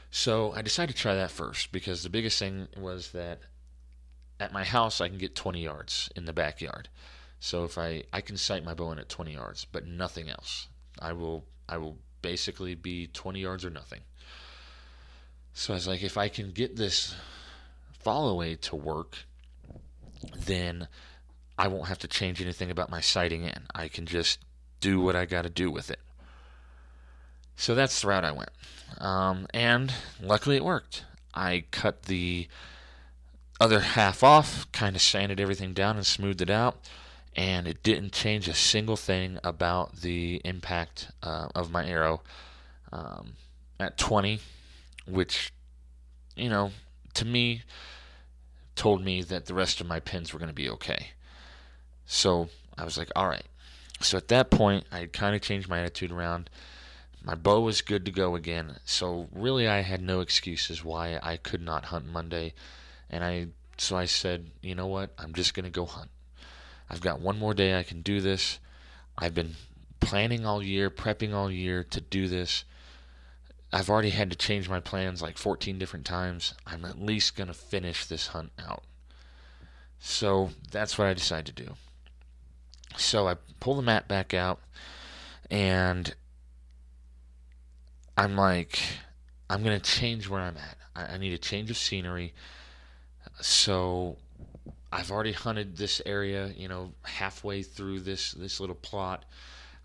So 0.10 0.54
I 0.54 0.62
decided 0.62 0.96
to 0.96 1.02
try 1.02 1.14
that 1.16 1.32
first 1.32 1.72
because 1.72 2.02
the 2.02 2.10
biggest 2.10 2.40
thing 2.40 2.68
was 2.78 3.12
that 3.12 3.40
at 4.40 4.54
my 4.54 4.64
house 4.64 5.02
I 5.02 5.10
can 5.10 5.18
get 5.18 5.36
20 5.36 5.62
yards 5.62 6.10
in 6.16 6.26
the 6.26 6.34
backyard. 6.34 6.90
So 7.40 7.64
if 7.64 7.78
I 7.78 8.04
I 8.12 8.22
can 8.22 8.38
sight 8.38 8.64
my 8.64 8.74
bow 8.74 8.92
in 8.92 9.00
at 9.00 9.10
20 9.10 9.34
yards, 9.34 9.66
but 9.72 9.86
nothing 9.86 10.30
else. 10.30 10.68
I 11.00 11.14
will 11.14 11.46
I 11.68 11.78
will 11.78 11.98
basically 12.22 12.76
be 12.76 13.08
20 13.08 13.40
yards 13.40 13.66
or 13.66 13.70
nothing. 13.70 14.02
So 15.54 15.74
I 15.74 15.76
was 15.76 15.88
like, 15.88 16.04
if 16.04 16.18
I 16.18 16.28
can 16.28 16.52
get 16.52 16.76
this 16.76 17.16
fall 18.00 18.30
away 18.30 18.56
to 18.56 18.76
work, 18.76 19.20
then 20.36 20.88
I 21.58 21.68
won't 21.68 21.88
have 21.88 22.00
to 22.00 22.08
change 22.08 22.42
anything 22.42 22.70
about 22.70 22.90
my 22.90 23.00
sighting 23.00 23.44
in. 23.44 23.64
I 23.74 23.88
can 23.88 24.06
just 24.06 24.40
do 24.82 25.00
what 25.00 25.16
I 25.16 25.26
got 25.26 25.44
to 25.44 25.50
do 25.50 25.72
with 25.72 25.90
it. 25.90 26.00
So 27.56 27.74
that's 27.74 28.02
the 28.02 28.08
route 28.08 28.26
I 28.26 28.32
went. 28.32 28.50
Um, 28.98 29.48
and 29.54 29.94
luckily 30.22 30.58
it 30.58 30.66
worked. 30.66 31.06
I 31.34 31.64
cut 31.72 32.04
the 32.04 32.48
other 33.60 33.80
half 33.80 34.24
off, 34.24 34.70
kind 34.72 34.96
of 34.96 35.02
sanded 35.02 35.40
everything 35.40 35.74
down 35.74 35.96
and 35.96 36.06
smoothed 36.06 36.42
it 36.42 36.50
out, 36.50 36.78
and 37.36 37.68
it 37.68 37.84
didn't 37.84 38.14
change 38.14 38.48
a 38.48 38.54
single 38.54 38.96
thing 38.96 39.40
about 39.44 39.98
the 39.98 40.42
impact 40.46 41.12
uh, 41.22 41.48
of 41.54 41.72
my 41.72 41.86
arrow 41.86 42.22
um, 42.92 43.34
at 43.80 43.98
20, 43.98 44.40
which, 45.08 45.52
you 46.36 46.50
know, 46.50 46.72
to 47.14 47.26
me, 47.26 47.64
told 48.76 49.04
me 49.04 49.22
that 49.22 49.46
the 49.46 49.54
rest 49.54 49.82
of 49.82 49.88
my 49.88 50.00
pins 50.00 50.34
were 50.34 50.40
going 50.40 50.50
to 50.50 50.54
be 50.54 50.70
okay. 50.70 51.12
So 52.06 52.50
I 52.78 52.86
was 52.86 52.98
like, 52.98 53.12
all 53.16 53.28
right. 53.28 53.46
So 54.02 54.18
at 54.18 54.28
that 54.30 54.52
point, 54.52 54.86
I 54.92 55.06
kind 55.06 55.36
of 55.36 55.42
changed 55.42 55.70
my 55.70 55.80
attitude 55.80 56.12
around. 56.12 56.50
My 57.24 57.36
bow 57.36 57.62
was 57.62 57.82
good 57.82 58.06
to 58.06 58.12
go 58.12 58.36
again. 58.36 58.78
So 58.86 59.28
really, 59.34 59.68
I 59.68 59.82
had 59.82 60.02
no 60.02 60.20
excuses 60.20 60.84
why 60.84 61.20
I 61.24 61.38
could 61.38 61.62
not 61.62 61.86
hunt 61.86 62.06
Monday 62.06 62.54
and 63.10 63.24
I 63.24 63.48
so 63.78 63.98
I 63.98 64.06
said, 64.06 64.52
you 64.62 64.74
know 64.74 64.88
what? 64.88 65.12
I'm 65.18 65.34
just 65.34 65.54
going 65.54 65.66
to 65.66 65.70
go 65.70 65.86
hunt. 65.86 66.10
I've 66.90 67.02
got 67.02 67.20
one 67.20 67.40
more 67.40 67.54
day 67.54 67.78
I 67.78 67.84
can 67.84 68.02
do 68.02 68.22
this. 68.22 68.60
I've 69.18 69.34
been 69.34 69.56
planning 70.00 70.46
all 70.46 70.62
year, 70.62 70.90
prepping 70.90 71.34
all 71.34 71.50
year 71.50 71.84
to 71.84 72.02
do 72.02 72.28
this. 72.28 72.64
I've 73.74 73.90
already 73.90 74.12
had 74.12 74.30
to 74.30 74.38
change 74.38 74.70
my 74.70 74.80
plans 74.80 75.22
like 75.22 75.38
14 75.38 75.80
different 75.80 76.06
times. 76.06 76.54
I'm 76.66 76.86
at 76.86 77.02
least 77.02 77.36
going 77.36 77.48
to 77.48 77.54
finish 77.54 78.06
this 78.06 78.28
hunt 78.28 78.52
out. 78.60 78.84
So 80.00 80.52
that's 80.72 80.98
what 80.98 81.08
I 81.08 81.14
decided 81.14 81.56
to 81.56 81.64
do. 81.64 81.74
So 82.96 83.28
I 83.28 83.36
pull 83.60 83.76
the 83.76 83.82
mat 83.82 84.08
back 84.08 84.34
out 84.34 84.60
and 85.50 86.14
I'm 88.18 88.36
like, 88.36 88.80
I'm 89.50 89.64
going 89.64 89.80
to 89.80 89.92
change 89.92 90.30
where 90.30 90.42
I'm 90.42 90.58
at. 90.58 90.78
I 90.96 91.18
need 91.18 91.34
a 91.34 91.38
change 91.38 91.70
of 91.70 91.78
scenery. 91.78 92.34
So 93.42 94.18
I've 94.96 95.12
already 95.12 95.34
hunted 95.34 95.76
this 95.76 96.02
area, 96.06 96.54
you 96.56 96.70
know, 96.70 96.94
halfway 97.04 97.64
through 97.64 98.00
this 98.00 98.32
this 98.32 98.62
little 98.62 98.78
plot. 98.78 99.26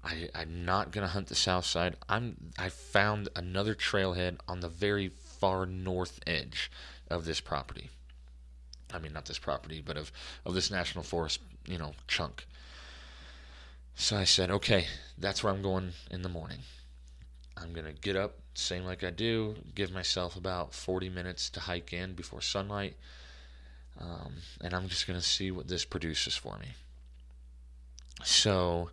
I, 0.05 0.31
I'm 0.37 0.65
not 0.65 0.93
gonna 0.93 1.09
hunt 1.09 1.27
the 1.27 1.35
south 1.35 1.65
side. 1.65 1.97
I'm 2.09 2.37
I 2.57 2.69
found 2.69 3.29
another 3.35 3.75
trailhead 3.75 4.37
on 4.47 4.61
the 4.61 4.69
very 4.69 5.09
far 5.09 5.67
north 5.67 6.21
edge 6.29 6.71
of 7.11 7.25
this 7.25 7.41
property. 7.41 7.91
I 8.95 9.01
mean, 9.01 9.13
not 9.13 9.27
this 9.27 9.39
property, 9.39 9.83
but 9.85 9.97
of 9.97 10.13
of 10.45 10.55
this 10.55 10.71
national 10.71 11.03
forest, 11.03 11.41
you 11.67 11.77
know, 11.77 11.95
chunk. 12.07 12.47
So 13.97 14.17
I 14.17 14.25
said, 14.25 14.49
okay, 14.51 14.87
that's 15.19 15.43
where 15.43 15.53
I'm 15.53 15.61
going 15.61 15.91
in 16.13 16.23
the 16.23 16.29
morning. 16.29 16.61
I'm 17.57 17.75
to 17.75 17.93
get 17.93 18.15
up, 18.15 18.39
same 18.55 18.85
like 18.85 19.03
I 19.03 19.11
do, 19.11 19.57
give 19.75 19.91
myself 19.91 20.37
about 20.37 20.73
40 20.73 21.09
minutes 21.11 21.51
to 21.51 21.61
hike 21.61 21.93
in 21.93 22.15
before 22.15 22.41
sunlight, 22.41 22.97
um, 24.01 24.35
and 24.61 24.75
I'm 24.75 24.89
just 24.89 25.07
going 25.07 25.19
to 25.19 25.25
see 25.25 25.51
what 25.51 25.69
this 25.69 25.85
produces 25.85 26.37
for 26.37 26.59
me. 26.59 26.69
So, 28.25 28.91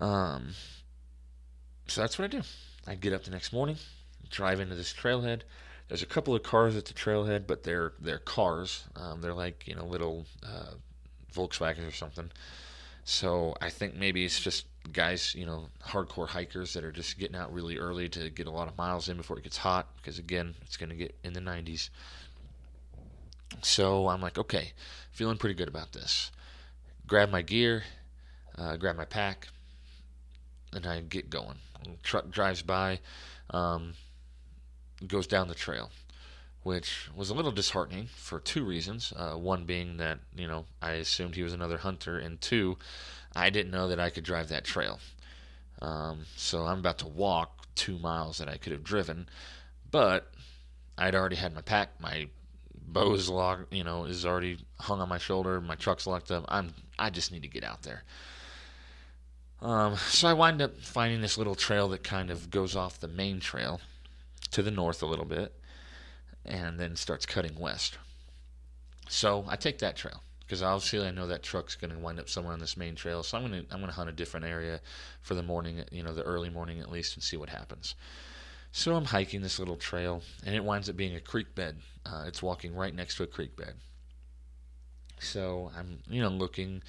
um, 0.00 0.50
so 1.86 2.00
that's 2.00 2.18
what 2.18 2.26
I 2.26 2.38
do. 2.38 2.42
I 2.86 2.94
get 2.94 3.12
up 3.12 3.24
the 3.24 3.30
next 3.30 3.52
morning, 3.52 3.76
drive 4.30 4.60
into 4.60 4.74
this 4.74 4.92
trailhead. 4.92 5.42
There's 5.88 6.02
a 6.02 6.06
couple 6.06 6.34
of 6.34 6.42
cars 6.42 6.76
at 6.76 6.84
the 6.84 6.94
trailhead, 6.94 7.46
but 7.46 7.64
they're 7.64 7.92
they're 8.00 8.18
cars. 8.18 8.84
Um, 8.94 9.20
they're 9.20 9.34
like 9.34 9.66
you 9.66 9.74
know 9.74 9.84
little 9.84 10.24
uh, 10.44 10.74
Volkswagens 11.34 11.88
or 11.88 11.92
something. 11.92 12.30
So 13.04 13.56
I 13.60 13.70
think 13.70 13.96
maybe 13.96 14.24
it's 14.24 14.38
just 14.38 14.66
guys, 14.92 15.34
you 15.34 15.46
know, 15.46 15.66
hardcore 15.84 16.28
hikers 16.28 16.72
that 16.74 16.84
are 16.84 16.92
just 16.92 17.18
getting 17.18 17.36
out 17.36 17.52
really 17.52 17.76
early 17.78 18.08
to 18.10 18.30
get 18.30 18.46
a 18.46 18.50
lot 18.50 18.68
of 18.68 18.76
miles 18.78 19.08
in 19.08 19.16
before 19.16 19.38
it 19.38 19.42
gets 19.42 19.56
hot 19.56 19.88
because 19.96 20.18
again, 20.18 20.54
it's 20.62 20.76
going 20.76 20.90
to 20.90 20.96
get 20.96 21.14
in 21.24 21.32
the 21.32 21.40
90s. 21.40 21.90
So 23.62 24.08
I'm 24.08 24.20
like, 24.20 24.38
okay, 24.38 24.72
feeling 25.12 25.38
pretty 25.38 25.54
good 25.54 25.68
about 25.68 25.92
this. 25.92 26.30
Grab 27.06 27.30
my 27.30 27.42
gear, 27.42 27.84
uh, 28.56 28.76
grab 28.76 28.96
my 28.96 29.04
pack, 29.04 29.48
and 30.72 30.86
I 30.86 31.00
get 31.00 31.30
going. 31.30 31.58
Truck 32.02 32.30
drives 32.30 32.62
by, 32.62 33.00
um, 33.50 33.94
goes 35.06 35.26
down 35.26 35.48
the 35.48 35.54
trail 35.54 35.90
which 36.62 37.08
was 37.16 37.30
a 37.30 37.34
little 37.34 37.52
disheartening 37.52 38.06
for 38.14 38.38
two 38.38 38.64
reasons. 38.64 39.12
Uh, 39.16 39.32
one 39.32 39.64
being 39.64 39.96
that, 39.96 40.18
you 40.36 40.46
know, 40.46 40.66
I 40.82 40.92
assumed 40.92 41.34
he 41.34 41.42
was 41.42 41.52
another 41.52 41.78
hunter, 41.78 42.18
and 42.18 42.40
two, 42.40 42.76
I 43.34 43.50
didn't 43.50 43.72
know 43.72 43.88
that 43.88 44.00
I 44.00 44.10
could 44.10 44.24
drive 44.24 44.48
that 44.48 44.64
trail. 44.64 45.00
Um, 45.80 46.26
so 46.36 46.66
I'm 46.66 46.80
about 46.80 46.98
to 46.98 47.06
walk 47.06 47.66
two 47.74 47.98
miles 47.98 48.38
that 48.38 48.48
I 48.48 48.58
could 48.58 48.72
have 48.72 48.84
driven, 48.84 49.28
but 49.90 50.30
I'd 50.98 51.14
already 51.14 51.36
had 51.36 51.54
my 51.54 51.62
pack, 51.62 51.98
my 51.98 52.28
bow's 52.92 53.28
locked, 53.28 53.72
you 53.72 53.84
know, 53.84 54.04
is 54.04 54.26
already 54.26 54.58
hung 54.78 55.00
on 55.00 55.08
my 55.08 55.18
shoulder, 55.18 55.60
my 55.60 55.74
truck's 55.74 56.06
locked 56.06 56.30
up. 56.30 56.44
I'm, 56.48 56.74
I 56.98 57.10
just 57.10 57.32
need 57.32 57.42
to 57.42 57.48
get 57.48 57.64
out 57.64 57.82
there. 57.82 58.02
Um, 59.62 59.96
so 59.96 60.28
I 60.28 60.32
wind 60.32 60.62
up 60.62 60.78
finding 60.78 61.20
this 61.20 61.36
little 61.36 61.54
trail 61.54 61.88
that 61.88 62.02
kind 62.02 62.30
of 62.30 62.50
goes 62.50 62.74
off 62.74 62.98
the 62.98 63.08
main 63.08 63.40
trail 63.40 63.80
to 64.52 64.62
the 64.62 64.70
north 64.70 65.02
a 65.02 65.06
little 65.06 65.24
bit 65.24 65.54
and 66.44 66.78
then 66.78 66.96
starts 66.96 67.26
cutting 67.26 67.58
west. 67.58 67.98
So 69.08 69.44
I 69.48 69.56
take 69.56 69.78
that 69.80 69.96
trail 69.96 70.22
because 70.42 70.62
obviously 70.62 71.06
I 71.06 71.10
know 71.10 71.26
that 71.26 71.42
truck's 71.42 71.76
going 71.76 71.92
to 71.92 71.98
wind 71.98 72.18
up 72.18 72.28
somewhere 72.28 72.54
on 72.54 72.60
this 72.60 72.76
main 72.76 72.94
trail. 72.94 73.22
So 73.22 73.36
I'm 73.36 73.46
going 73.46 73.64
to 73.64 73.72
I'm 73.72 73.80
going 73.80 73.90
to 73.90 73.96
hunt 73.96 74.08
a 74.08 74.12
different 74.12 74.46
area 74.46 74.80
for 75.20 75.34
the 75.34 75.42
morning, 75.42 75.84
you 75.92 76.02
know, 76.02 76.14
the 76.14 76.22
early 76.22 76.50
morning 76.50 76.80
at 76.80 76.90
least, 76.90 77.14
and 77.14 77.22
see 77.22 77.36
what 77.36 77.50
happens. 77.50 77.94
So 78.72 78.94
I'm 78.94 79.04
hiking 79.04 79.42
this 79.42 79.58
little 79.58 79.76
trail, 79.76 80.22
and 80.46 80.54
it 80.54 80.64
winds 80.64 80.88
up 80.88 80.96
being 80.96 81.16
a 81.16 81.20
creek 81.20 81.54
bed. 81.54 81.76
Uh, 82.06 82.24
it's 82.26 82.42
walking 82.42 82.74
right 82.74 82.94
next 82.94 83.16
to 83.16 83.24
a 83.24 83.26
creek 83.26 83.56
bed. 83.56 83.74
So 85.18 85.70
I'm, 85.76 85.98
you 86.08 86.22
know, 86.22 86.28
looking 86.28 86.82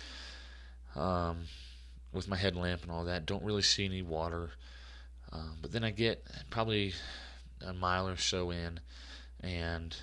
um, 0.95 1.39
with 2.13 2.27
my 2.27 2.37
headlamp 2.37 2.83
and 2.83 2.91
all 2.91 3.05
that. 3.05 3.25
Don't 3.25 3.43
really 3.43 3.63
see 3.63 3.85
any 3.85 4.03
water, 4.03 4.51
um, 5.31 5.57
but 5.61 5.71
then 5.71 5.83
I 5.83 5.91
get 5.91 6.23
probably 6.49 6.93
a 7.65 7.73
mile 7.73 8.07
or 8.07 8.17
so 8.17 8.51
in, 8.51 8.79
and 9.41 9.95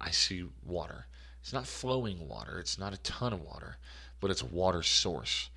I 0.00 0.10
see 0.10 0.44
water. 0.64 1.06
It's 1.40 1.52
not 1.52 1.66
flowing 1.66 2.26
water, 2.26 2.58
it's 2.58 2.78
not 2.78 2.94
a 2.94 2.98
ton 2.98 3.32
of 3.32 3.40
water, 3.42 3.76
but 4.20 4.30
it's 4.30 4.42
a 4.42 4.46
water 4.46 4.82
source, 4.82 5.50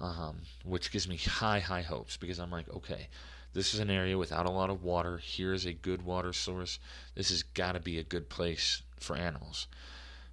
um, 0.00 0.38
which 0.64 0.90
gives 0.90 1.08
me 1.08 1.16
high, 1.16 1.60
high 1.60 1.82
hopes 1.82 2.16
because 2.16 2.38
I'm 2.38 2.50
like, 2.50 2.68
okay, 2.74 3.08
this 3.56 3.72
is 3.72 3.80
an 3.80 3.88
area 3.88 4.18
without 4.18 4.44
a 4.44 4.50
lot 4.50 4.68
of 4.68 4.84
water. 4.84 5.16
Here 5.16 5.54
is 5.54 5.64
a 5.64 5.72
good 5.72 6.02
water 6.02 6.34
source. 6.34 6.78
This 7.14 7.30
has 7.30 7.42
got 7.42 7.72
to 7.72 7.80
be 7.80 7.98
a 7.98 8.04
good 8.04 8.28
place 8.28 8.82
for 9.00 9.16
animals. 9.16 9.66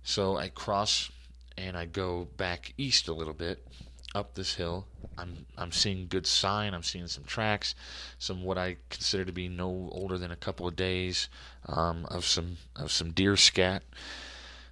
So 0.04 0.36
I 0.36 0.50
cross 0.50 1.10
and 1.58 1.78
I 1.78 1.86
go 1.86 2.28
back 2.36 2.74
east 2.78 3.08
a 3.08 3.14
little 3.14 3.34
bit 3.34 3.66
up 4.14 4.36
this 4.36 4.56
hill. 4.56 4.88
I'm 5.18 5.46
I'm 5.58 5.72
seeing 5.72 6.08
good 6.08 6.28
sign. 6.28 6.74
I'm 6.74 6.84
seeing 6.84 7.08
some 7.08 7.24
tracks, 7.24 7.76
some 8.20 8.44
what 8.44 8.58
I 8.58 8.76
consider 8.90 9.24
to 9.24 9.32
be 9.32 9.48
no 9.48 9.90
older 9.94 10.18
than 10.18 10.32
a 10.32 10.36
couple 10.36 10.68
of 10.68 10.76
days 10.76 11.30
um, 11.68 12.06
of 12.10 12.26
some 12.26 12.58
of 12.76 12.92
some 12.92 13.12
deer 13.12 13.38
scat. 13.38 13.84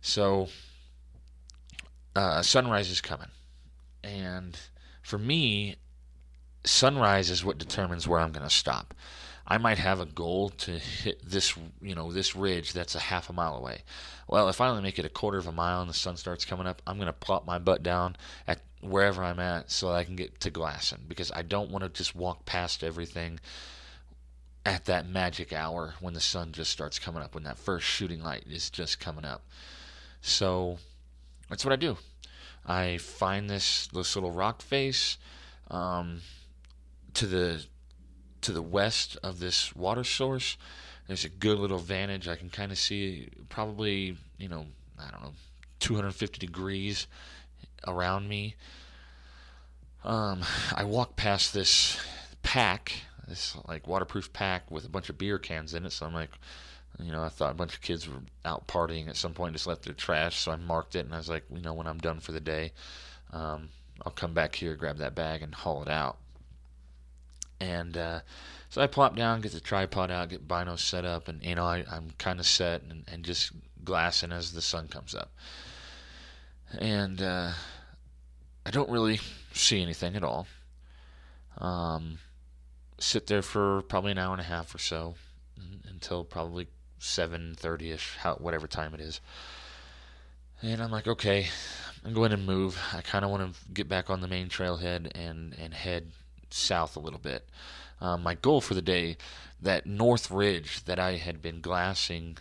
So 0.01 0.49
uh, 2.17 2.41
sunrise 2.41 2.89
is 2.89 2.99
coming, 2.99 3.29
and 4.03 4.59
for 5.01 5.17
me, 5.17 5.77
sunrise 6.63 7.29
is 7.29 7.43
what 7.43 7.57
determines 7.57 8.07
where 8.07 8.19
I'm 8.19 8.31
going 8.31 8.47
to 8.47 8.53
stop. 8.53 8.93
I 9.47 9.57
might 9.57 9.79
have 9.79 9.99
a 9.99 10.05
goal 10.05 10.49
to 10.49 10.71
hit 10.71 11.21
this, 11.27 11.55
you 11.81 11.95
know, 11.95 12.11
this 12.11 12.35
ridge 12.35 12.73
that's 12.73 12.95
a 12.95 12.99
half 12.99 13.29
a 13.29 13.33
mile 13.33 13.55
away. 13.55 13.83
Well, 14.27 14.47
if 14.47 14.61
I 14.61 14.69
only 14.69 14.83
make 14.83 14.99
it 14.99 15.05
a 15.05 15.09
quarter 15.09 15.37
of 15.37 15.47
a 15.47 15.51
mile 15.51 15.81
and 15.81 15.89
the 15.89 15.95
sun 15.95 16.15
starts 16.15 16.45
coming 16.45 16.67
up, 16.67 16.81
I'm 16.87 16.97
going 16.97 17.07
to 17.07 17.13
plop 17.13 17.45
my 17.45 17.59
butt 17.59 17.83
down 17.83 18.15
at 18.47 18.61
wherever 18.81 19.23
I'm 19.23 19.39
at 19.39 19.69
so 19.69 19.91
I 19.91 20.03
can 20.03 20.15
get 20.15 20.39
to 20.41 20.49
glassing 20.49 20.99
because 21.07 21.31
I 21.31 21.41
don't 21.41 21.69
want 21.69 21.83
to 21.83 21.89
just 21.89 22.15
walk 22.15 22.45
past 22.45 22.83
everything 22.83 23.39
at 24.65 24.85
that 24.85 25.07
magic 25.07 25.51
hour 25.51 25.95
when 25.99 26.13
the 26.13 26.21
sun 26.21 26.51
just 26.51 26.71
starts 26.71 26.99
coming 26.99 27.21
up, 27.21 27.33
when 27.33 27.43
that 27.43 27.57
first 27.57 27.85
shooting 27.85 28.23
light 28.23 28.45
is 28.49 28.69
just 28.69 28.99
coming 28.99 29.25
up. 29.25 29.43
So 30.21 30.77
that's 31.49 31.65
what 31.65 31.73
I 31.73 31.77
do. 31.77 31.97
I 32.65 32.97
find 32.99 33.49
this 33.49 33.87
this 33.87 34.15
little 34.15 34.31
rock 34.31 34.61
face 34.61 35.17
um, 35.71 36.21
to 37.15 37.27
the 37.27 37.65
to 38.41 38.51
the 38.51 38.61
west 38.61 39.17
of 39.23 39.39
this 39.39 39.75
water 39.75 40.03
source. 40.03 40.57
There's 41.07 41.25
a 41.25 41.29
good 41.29 41.59
little 41.59 41.77
vantage. 41.77 42.27
I 42.27 42.35
can 42.35 42.49
kind 42.49 42.71
of 42.71 42.77
see 42.77 43.29
probably 43.49 44.17
you 44.37 44.49
know 44.49 44.65
I 44.99 45.11
don't 45.11 45.21
know 45.21 45.33
250 45.79 46.39
degrees 46.39 47.07
around 47.87 48.27
me. 48.27 48.55
Um, 50.03 50.41
I 50.75 50.83
walk 50.83 51.15
past 51.15 51.53
this 51.53 51.99
pack, 52.41 52.93
this 53.27 53.55
like 53.67 53.87
waterproof 53.87 54.33
pack 54.33 54.71
with 54.71 54.85
a 54.85 54.89
bunch 54.89 55.09
of 55.09 55.17
beer 55.17 55.37
cans 55.37 55.73
in 55.73 55.85
it. 55.85 55.91
So 55.91 56.05
I'm 56.05 56.13
like, 56.13 56.31
you 56.99 57.11
know, 57.11 57.23
I 57.23 57.29
thought 57.29 57.51
a 57.51 57.55
bunch 57.55 57.75
of 57.75 57.81
kids 57.81 58.07
were 58.07 58.21
out 58.45 58.67
partying 58.67 59.07
at 59.09 59.15
some 59.15 59.33
point, 59.33 59.53
just 59.53 59.67
left 59.67 59.83
their 59.83 59.93
trash. 59.93 60.37
So 60.37 60.51
I 60.51 60.55
marked 60.55 60.95
it, 60.95 61.05
and 61.05 61.13
I 61.13 61.17
was 61.17 61.29
like, 61.29 61.43
you 61.53 61.61
know, 61.61 61.73
when 61.73 61.87
I'm 61.87 61.99
done 61.99 62.19
for 62.19 62.31
the 62.31 62.39
day, 62.39 62.73
um, 63.31 63.69
I'll 64.05 64.11
come 64.11 64.33
back 64.33 64.55
here, 64.55 64.75
grab 64.75 64.97
that 64.97 65.15
bag, 65.15 65.41
and 65.41 65.53
haul 65.53 65.81
it 65.83 65.89
out. 65.89 66.17
And 67.61 67.95
uh, 67.95 68.19
so 68.69 68.81
I 68.81 68.87
plop 68.87 69.15
down, 69.15 69.41
get 69.41 69.51
the 69.51 69.59
tripod 69.59 70.09
out, 70.09 70.29
get 70.29 70.47
binos 70.47 70.79
set 70.79 71.05
up, 71.05 71.27
and 71.27 71.43
you 71.43 71.55
know, 71.55 71.65
I, 71.65 71.85
I'm 71.89 72.09
kind 72.17 72.39
of 72.39 72.47
set 72.47 72.81
and, 72.81 73.03
and 73.11 73.23
just 73.23 73.51
glassing 73.83 74.31
as 74.31 74.51
the 74.51 74.61
sun 74.61 74.87
comes 74.87 75.13
up. 75.13 75.31
And 76.79 77.21
uh, 77.21 77.51
I 78.65 78.71
don't 78.71 78.89
really 78.89 79.19
see 79.53 79.81
anything 79.81 80.15
at 80.15 80.23
all. 80.23 80.47
Um, 81.59 82.17
sit 82.97 83.27
there 83.27 83.43
for 83.43 83.83
probably 83.83 84.11
an 84.11 84.17
hour 84.17 84.31
and 84.31 84.41
a 84.41 84.45
half 84.45 84.73
or 84.73 84.79
so 84.79 85.15
until 85.87 86.23
probably 86.23 86.67
7.30ish, 86.99 88.39
whatever 88.41 88.67
time 88.67 88.95
it 88.95 89.01
is. 89.01 89.21
And 90.63 90.81
I'm 90.81 90.91
like, 90.91 91.07
okay, 91.07 91.47
I'm 92.03 92.13
going 92.13 92.31
to 92.31 92.37
move. 92.37 92.79
I 92.93 93.01
kind 93.01 93.23
of 93.23 93.29
want 93.29 93.53
to 93.53 93.59
get 93.73 93.87
back 93.87 94.09
on 94.09 94.21
the 94.21 94.27
main 94.27 94.47
trailhead 94.47 95.11
and, 95.13 95.55
and 95.59 95.73
head 95.73 96.11
south 96.53 96.95
a 96.95 96.99
little 96.99 97.19
bit. 97.19 97.47
Um, 97.99 98.23
my 98.23 98.35
goal 98.35 98.61
for 98.61 98.73
the 98.73 98.81
day, 98.81 99.17
that 99.61 99.85
north 99.85 100.31
ridge 100.31 100.83
that 100.85 100.99
I 100.99 101.17
had 101.17 101.41
been 101.41 101.61
glassing 101.61 102.37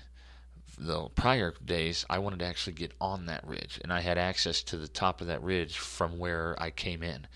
the 0.79 1.09
prior 1.15 1.55
days, 1.63 2.07
I 2.09 2.19
wanted 2.19 2.39
to 2.39 2.47
actually 2.47 2.73
get 2.73 2.93
on 3.01 3.27
that 3.27 3.47
ridge, 3.47 3.79
and 3.83 3.93
I 3.93 4.01
had 4.01 4.17
access 4.17 4.63
to 4.65 4.79
the 4.79 4.89
top 4.89 5.21
of 5.21 5.27
that 5.27 5.43
ridge 5.43 5.77
from 5.77 6.19
where 6.19 6.57
I 6.59 6.71
came 6.71 7.03
in, 7.03 7.27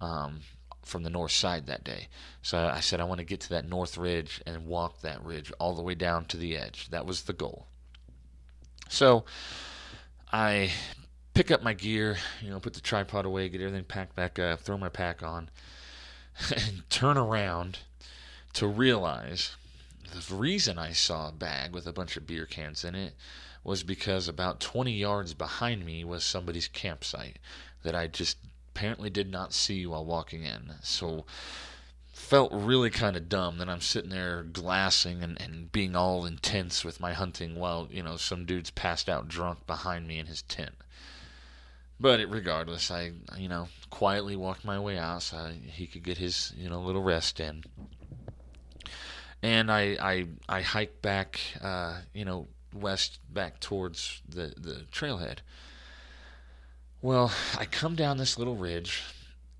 um, 0.00 0.40
from 0.82 1.04
the 1.04 1.10
north 1.10 1.30
side 1.30 1.66
that 1.66 1.84
day. 1.84 2.08
So 2.42 2.58
I 2.58 2.80
said 2.80 3.00
I 3.00 3.04
want 3.04 3.18
to 3.18 3.24
get 3.24 3.40
to 3.42 3.50
that 3.50 3.68
north 3.68 3.96
ridge 3.96 4.42
and 4.44 4.66
walk 4.66 5.00
that 5.02 5.24
ridge 5.24 5.52
all 5.60 5.76
the 5.76 5.82
way 5.82 5.94
down 5.94 6.24
to 6.26 6.36
the 6.36 6.56
edge. 6.56 6.88
That 6.90 7.06
was 7.06 7.22
the 7.22 7.32
goal. 7.32 7.66
So 8.88 9.24
I 10.32 10.72
pick 11.34 11.52
up 11.52 11.62
my 11.62 11.74
gear, 11.74 12.16
you 12.42 12.50
know, 12.50 12.58
put 12.58 12.74
the 12.74 12.80
tripod 12.80 13.24
away, 13.24 13.48
get 13.48 13.60
everything 13.60 13.84
packed 13.84 14.16
back 14.16 14.40
up, 14.40 14.60
throw 14.60 14.76
my 14.76 14.88
pack 14.88 15.22
on, 15.22 15.50
and 16.50 16.88
turn 16.90 17.16
around 17.16 17.80
to 18.54 18.66
realize 18.66 19.56
the 20.12 20.34
reason 20.34 20.78
I 20.78 20.92
saw 20.92 21.28
a 21.28 21.32
bag 21.32 21.72
with 21.72 21.86
a 21.86 21.92
bunch 21.92 22.16
of 22.16 22.26
beer 22.26 22.46
cans 22.46 22.84
in 22.84 22.94
it 22.94 23.14
was 23.64 23.82
because 23.82 24.28
about 24.28 24.60
20 24.60 24.92
yards 24.92 25.34
behind 25.34 25.86
me 25.86 26.04
was 26.04 26.24
somebody's 26.24 26.68
campsite 26.68 27.38
that 27.82 27.94
I 27.94 28.08
just 28.08 28.38
apparently 28.74 29.10
did 29.10 29.30
not 29.30 29.52
see 29.52 29.86
while 29.86 30.04
walking 30.04 30.44
in. 30.44 30.74
So 30.82 31.24
felt 32.12 32.52
really 32.52 32.90
kind 32.90 33.16
of 33.16 33.28
dumb 33.28 33.58
that 33.58 33.68
I'm 33.68 33.80
sitting 33.80 34.10
there 34.10 34.42
glassing 34.42 35.22
and, 35.22 35.40
and 35.40 35.72
being 35.72 35.96
all 35.96 36.26
intense 36.26 36.84
with 36.84 37.00
my 37.00 37.12
hunting 37.12 37.56
while, 37.56 37.88
you 37.90 38.02
know, 38.02 38.16
some 38.16 38.44
dude's 38.44 38.70
passed 38.70 39.08
out 39.08 39.28
drunk 39.28 39.66
behind 39.66 40.06
me 40.06 40.18
in 40.18 40.26
his 40.26 40.42
tent. 40.42 40.74
But 42.00 42.20
it, 42.20 42.28
regardless, 42.28 42.90
I 42.90 43.12
you 43.36 43.48
know 43.48 43.68
quietly 43.90 44.36
walked 44.36 44.64
my 44.64 44.78
way 44.80 44.98
out 44.98 45.22
so 45.22 45.52
he 45.62 45.86
could 45.86 46.02
get 46.02 46.18
his 46.18 46.52
you 46.56 46.68
know 46.68 46.80
little 46.80 47.02
rest 47.02 47.40
in. 47.40 47.64
And 49.42 49.70
I 49.70 49.96
I 50.00 50.26
I 50.48 50.62
hiked 50.62 51.02
back 51.02 51.40
uh, 51.60 52.00
you 52.12 52.24
know 52.24 52.48
west 52.74 53.18
back 53.32 53.60
towards 53.60 54.22
the 54.28 54.54
the 54.56 54.86
trailhead. 54.92 55.38
Well, 57.00 57.32
I 57.58 57.64
come 57.64 57.96
down 57.96 58.16
this 58.16 58.38
little 58.38 58.56
ridge, 58.56 59.02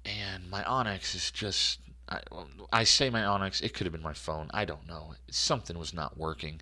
and 0.05 0.49
my 0.51 0.62
onX 0.62 1.14
is 1.14 1.30
just. 1.30 1.80
I, 2.09 2.20
I 2.72 2.85
say 2.85 3.09
my 3.09 3.20
onX, 3.22 3.62
it 3.62 3.72
could 3.72 3.87
have 3.87 3.93
been 3.93 4.03
my 4.03 4.12
phone. 4.12 4.51
I 4.53 4.64
don't 4.64 4.87
know. 4.87 5.14
Something 5.30 5.78
was 5.78 5.95
not 5.95 6.18
working. 6.18 6.61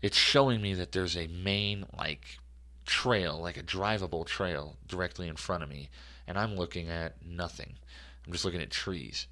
It's 0.00 0.16
showing 0.16 0.62
me 0.62 0.74
that 0.74 0.92
there's 0.92 1.16
a 1.16 1.26
main, 1.26 1.84
like, 1.98 2.38
trail, 2.88 3.38
like 3.38 3.58
a 3.58 3.62
drivable 3.62 4.26
trail, 4.26 4.76
directly 4.88 5.28
in 5.28 5.36
front 5.36 5.62
of 5.62 5.68
me, 5.68 5.90
and 6.26 6.38
I'm 6.38 6.56
looking 6.56 6.88
at 6.88 7.24
nothing. 7.24 7.74
I'm 8.26 8.32
just 8.32 8.44
looking 8.44 8.62
at 8.62 8.70
trees. 8.70 9.26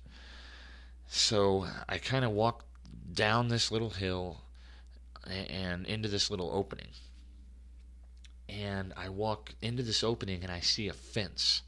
So 1.09 1.67
I 1.89 1.99
kind 1.99 2.25
of 2.25 2.33
walk 2.33 2.65
down 3.13 3.49
this 3.49 3.73
little 3.73 3.91
hill 3.91 4.43
and 5.27 5.87
into 5.87 6.09
this 6.09 6.31
little 6.31 6.51
opening. 6.53 6.89
And 8.49 8.93
I 8.97 9.09
walk 9.09 9.55
into 9.63 9.83
this 9.83 10.05
opening 10.05 10.43
and 10.43 10.53
I 10.53 10.61
see 10.61 10.89
a 10.89 10.93
fence. 10.93 11.63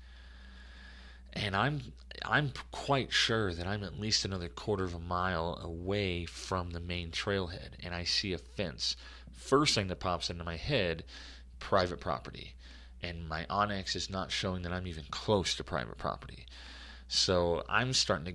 And 1.32 1.57
I'm 1.57 1.93
I'm 2.24 2.53
quite 2.70 3.12
sure 3.12 3.55
that 3.55 3.66
I'm 3.66 3.84
at 3.84 3.99
least 3.99 4.24
another 4.24 4.49
quarter 4.49 4.84
of 4.84 4.95
a 4.95 5.01
mile 5.01 5.59
away 5.62 6.26
from 6.26 6.70
the 6.70 6.80
main 6.80 7.11
trailhead 7.11 7.70
and 7.82 7.95
I 7.95 8.05
see 8.05 8.32
a 8.32 8.39
fence. 8.39 8.97
First 9.32 9.74
thing 9.74 9.86
that 9.89 10.01
pops 10.01 10.30
into 10.30 10.45
my 10.45 10.57
head 10.57 11.05
private 11.61 12.01
property. 12.01 12.55
And 13.03 13.29
my 13.29 13.45
onX 13.49 13.95
is 13.95 14.11
not 14.11 14.33
showing 14.33 14.63
that 14.63 14.73
I'm 14.73 14.87
even 14.87 15.05
close 15.11 15.55
to 15.57 15.65
private 15.65 15.99
property. 15.99 16.47
So 17.09 17.63
I'm 17.69 17.93
starting 17.93 18.27
to. 18.27 18.35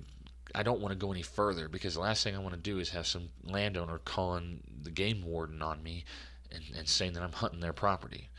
I 0.56 0.64
don't 0.64 0.80
want 0.80 0.92
to 0.92 0.98
go 0.98 1.12
any 1.12 1.24
further 1.24 1.68
because 1.68 1.96
the 1.96 2.00
last 2.00 2.24
thing 2.24 2.36
I 2.36 2.40
want 2.40 2.54
to 2.54 2.60
do 2.60 2.78
is 2.78 2.92
have 2.92 3.08
some 3.08 3.30
landowner 3.44 3.98
calling 3.98 4.62
the 4.84 4.92
game 4.92 5.26
warden 5.26 5.62
on 5.64 5.82
me 5.82 6.06
and, 6.52 6.64
and 6.78 6.88
saying 6.88 7.14
that 7.14 7.24
I'm 7.24 7.32
hunting 7.32 7.60
their 7.60 7.74
property. 7.74 8.30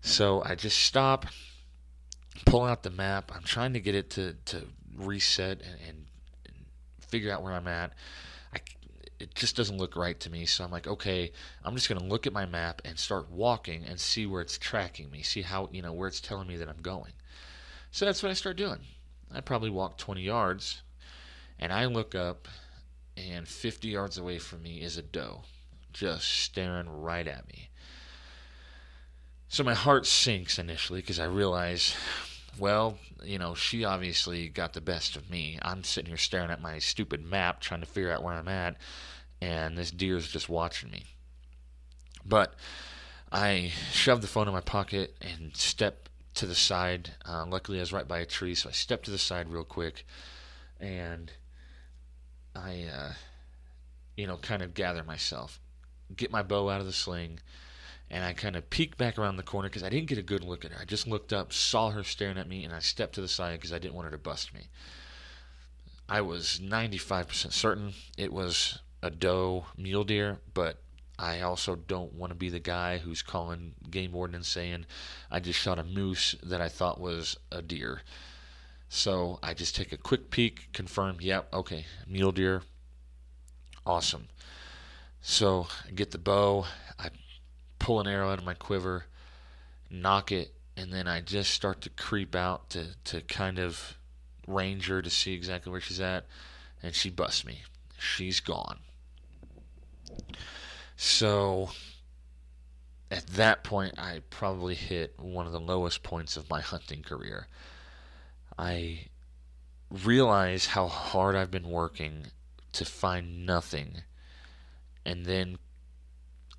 So 0.00 0.42
I 0.44 0.54
just 0.54 0.78
stop, 0.78 1.26
pull 2.46 2.64
out 2.64 2.82
the 2.82 2.90
map. 2.90 3.32
I'm 3.34 3.42
trying 3.42 3.74
to 3.74 3.80
get 3.80 3.94
it 3.94 4.08
to, 4.10 4.34
to 4.46 4.66
reset 4.96 5.60
and, 5.60 5.76
and 5.86 6.04
figure 7.06 7.32
out 7.32 7.42
where 7.42 7.52
I'm 7.52 7.68
at. 7.68 7.92
It 9.20 9.34
just 9.34 9.56
doesn't 9.56 9.76
look 9.76 9.96
right 9.96 10.18
to 10.20 10.30
me. 10.30 10.46
So 10.46 10.64
I'm 10.64 10.70
like, 10.70 10.86
okay, 10.86 11.32
I'm 11.64 11.74
just 11.74 11.88
going 11.88 12.00
to 12.00 12.06
look 12.06 12.26
at 12.26 12.32
my 12.32 12.46
map 12.46 12.82
and 12.84 12.98
start 12.98 13.30
walking 13.30 13.84
and 13.84 14.00
see 14.00 14.26
where 14.26 14.40
it's 14.40 14.58
tracking 14.58 15.10
me, 15.10 15.22
see 15.22 15.42
how, 15.42 15.68
you 15.72 15.82
know, 15.82 15.92
where 15.92 16.08
it's 16.08 16.20
telling 16.20 16.48
me 16.48 16.56
that 16.56 16.68
I'm 16.68 16.82
going. 16.82 17.12
So 17.90 18.04
that's 18.04 18.22
what 18.22 18.30
I 18.30 18.34
start 18.34 18.56
doing. 18.56 18.80
I 19.32 19.40
probably 19.40 19.70
walk 19.70 19.98
20 19.98 20.22
yards 20.22 20.82
and 21.58 21.72
I 21.72 21.84
look 21.86 22.14
up 22.14 22.48
and 23.16 23.46
50 23.46 23.88
yards 23.88 24.18
away 24.18 24.38
from 24.38 24.62
me 24.62 24.80
is 24.80 24.96
a 24.96 25.02
doe 25.02 25.42
just 25.92 26.28
staring 26.28 26.88
right 26.88 27.26
at 27.26 27.46
me. 27.48 27.70
So 29.48 29.64
my 29.64 29.74
heart 29.74 30.06
sinks 30.06 30.58
initially 30.58 31.00
because 31.00 31.18
I 31.18 31.24
realize, 31.24 31.96
well, 32.58 32.98
you 33.24 33.38
know, 33.38 33.54
she 33.54 33.84
obviously 33.84 34.48
got 34.48 34.72
the 34.72 34.80
best 34.80 35.16
of 35.16 35.30
me. 35.30 35.58
I'm 35.62 35.84
sitting 35.84 36.08
here 36.08 36.16
staring 36.16 36.50
at 36.50 36.60
my 36.60 36.78
stupid 36.78 37.24
map 37.24 37.60
trying 37.60 37.80
to 37.80 37.86
figure 37.86 38.12
out 38.12 38.22
where 38.22 38.34
I'm 38.34 38.48
at, 38.48 38.76
and 39.40 39.76
this 39.76 39.90
deer 39.90 40.16
is 40.16 40.28
just 40.28 40.48
watching 40.48 40.90
me. 40.90 41.04
But 42.24 42.54
I 43.32 43.72
shoved 43.92 44.22
the 44.22 44.28
phone 44.28 44.48
in 44.48 44.54
my 44.54 44.60
pocket 44.60 45.16
and 45.20 45.56
step 45.56 46.08
to 46.34 46.46
the 46.46 46.54
side. 46.54 47.10
Uh, 47.26 47.46
luckily, 47.46 47.78
I 47.78 47.82
was 47.82 47.92
right 47.92 48.08
by 48.08 48.18
a 48.18 48.26
tree, 48.26 48.54
so 48.54 48.68
I 48.68 48.72
stepped 48.72 49.04
to 49.06 49.10
the 49.10 49.18
side 49.18 49.48
real 49.48 49.64
quick, 49.64 50.06
and 50.78 51.32
I, 52.54 52.84
uh, 52.92 53.12
you 54.16 54.26
know, 54.26 54.36
kind 54.36 54.62
of 54.62 54.74
gather 54.74 55.04
myself, 55.04 55.60
get 56.16 56.30
my 56.30 56.42
bow 56.42 56.68
out 56.68 56.80
of 56.80 56.86
the 56.86 56.92
sling, 56.92 57.40
and 58.10 58.24
I 58.24 58.32
kind 58.32 58.56
of 58.56 58.68
peeked 58.70 58.98
back 58.98 59.18
around 59.18 59.36
the 59.36 59.42
corner 59.42 59.68
because 59.68 59.84
I 59.84 59.88
didn't 59.88 60.08
get 60.08 60.18
a 60.18 60.22
good 60.22 60.42
look 60.42 60.64
at 60.64 60.72
her. 60.72 60.80
I 60.80 60.84
just 60.84 61.06
looked 61.06 61.32
up, 61.32 61.52
saw 61.52 61.90
her 61.90 62.02
staring 62.02 62.38
at 62.38 62.48
me, 62.48 62.64
and 62.64 62.74
I 62.74 62.80
stepped 62.80 63.14
to 63.14 63.20
the 63.20 63.28
side 63.28 63.52
because 63.52 63.72
I 63.72 63.78
didn't 63.78 63.94
want 63.94 64.06
her 64.06 64.10
to 64.10 64.18
bust 64.18 64.52
me. 64.52 64.62
I 66.08 66.20
was 66.22 66.60
95% 66.60 67.52
certain 67.52 67.92
it 68.18 68.32
was 68.32 68.80
a 69.00 69.10
doe 69.10 69.66
mule 69.76 70.02
deer, 70.02 70.40
but 70.54 70.78
I 71.20 71.40
also 71.42 71.76
don't 71.76 72.14
want 72.14 72.30
to 72.30 72.34
be 72.34 72.48
the 72.48 72.58
guy 72.58 72.98
who's 72.98 73.22
calling 73.22 73.74
game 73.90 74.10
warden 74.10 74.34
and 74.34 74.44
saying 74.44 74.86
I 75.30 75.38
just 75.38 75.60
shot 75.60 75.78
a 75.78 75.84
moose 75.84 76.34
that 76.42 76.60
I 76.60 76.68
thought 76.68 77.00
was 77.00 77.36
a 77.52 77.62
deer. 77.62 78.02
So 78.88 79.38
I 79.40 79.54
just 79.54 79.76
take 79.76 79.92
a 79.92 79.96
quick 79.96 80.30
peek, 80.30 80.72
confirm, 80.72 81.18
yep, 81.20 81.48
okay, 81.52 81.86
mule 82.08 82.32
deer, 82.32 82.62
awesome. 83.86 84.26
So 85.22 85.68
I 85.86 85.92
get 85.92 86.10
the 86.10 86.18
bow, 86.18 86.66
I 86.98 87.10
pull 87.80 87.98
an 87.98 88.06
arrow 88.06 88.30
out 88.30 88.38
of 88.38 88.44
my 88.44 88.54
quiver, 88.54 89.06
nock 89.90 90.30
it, 90.30 90.54
and 90.76 90.92
then 90.92 91.08
I 91.08 91.20
just 91.20 91.50
start 91.50 91.80
to 91.80 91.90
creep 91.90 92.36
out 92.36 92.70
to, 92.70 92.94
to 93.06 93.20
kind 93.22 93.58
of 93.58 93.98
range 94.46 94.86
her 94.86 95.02
to 95.02 95.10
see 95.10 95.34
exactly 95.34 95.72
where 95.72 95.80
she's 95.80 96.00
at, 96.00 96.26
and 96.80 96.94
she 96.94 97.10
busts 97.10 97.44
me. 97.44 97.62
She's 97.98 98.38
gone. 98.38 98.78
So 100.96 101.70
at 103.10 103.26
that 103.28 103.64
point, 103.64 103.98
I 103.98 104.22
probably 104.30 104.74
hit 104.74 105.18
one 105.18 105.46
of 105.46 105.52
the 105.52 105.60
lowest 105.60 106.02
points 106.02 106.36
of 106.36 106.48
my 106.48 106.60
hunting 106.60 107.02
career. 107.02 107.48
I 108.58 109.06
realize 109.90 110.66
how 110.66 110.86
hard 110.86 111.34
I've 111.34 111.50
been 111.50 111.68
working 111.68 112.26
to 112.72 112.84
find 112.84 113.44
nothing, 113.44 114.02
and 115.04 115.26
then 115.26 115.58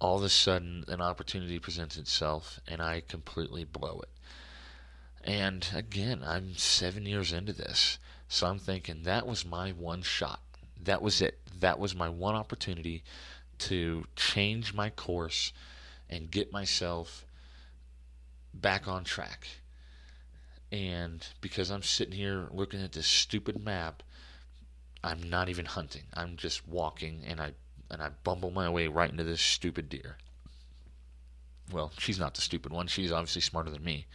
all 0.02 0.18
of 0.18 0.24
a 0.24 0.30
sudden 0.30 0.84
an 0.88 0.99
opportunity 0.99 1.60
presents 1.60 1.95
itself, 1.95 2.60
and 2.68 2.82
I 2.82 3.04
completely 3.08 3.64
blow 3.64 4.02
it. 4.02 4.10
And 5.24 5.66
again, 5.76 6.24
I'm 6.26 6.56
seven 6.58 7.06
years 7.06 7.32
into 7.32 7.54
this, 7.54 7.99
so 8.28 8.47
I'm 8.47 8.58
thinking 8.58 9.04
that 9.04 9.28
was 9.28 9.45
my 9.45 9.70
one 9.70 10.02
shot. 10.02 10.41
That 10.84 11.04
was 11.04 11.22
it. 11.22 11.39
That 11.60 11.78
was 11.78 11.93
my 11.93 12.10
one 12.10 12.34
opportunity 12.34 13.04
to 13.60 14.06
change 14.16 14.74
my 14.74 14.89
course 14.89 15.54
and 16.10 16.32
get 16.32 16.52
myself 16.52 17.24
back 18.56 18.88
on 18.88 19.04
track. 19.04 19.47
And 20.72 21.24
because 21.41 21.70
I'm 21.70 21.84
sitting 21.84 22.16
here 22.16 22.47
looking 22.52 22.82
at 22.82 22.93
this 22.93 23.06
stupid 23.06 23.64
map, 23.64 24.02
I'm 25.04 25.22
not 25.22 25.47
even 25.47 25.66
hunting. 25.66 26.04
I'm 26.16 26.38
just 26.38 26.68
walking 26.68 27.22
and 27.28 27.39
I 27.39 27.52
and 27.92 28.02
I 28.02 28.10
bumble 28.24 28.52
my 28.52 28.70
way 28.70 28.88
right 28.88 29.10
into 29.10 29.24
this 29.24 29.42
stupid 29.42 29.89
deer. 29.89 30.18
Well, 31.72 31.92
she's 31.98 32.20
not 32.20 32.34
the 32.34 32.42
stupid 32.42 32.72
one. 32.72 32.88
She's 32.88 33.12
obviously 33.12 33.42
smarter 33.42 33.70
than 33.70 33.84
me. 33.84 34.08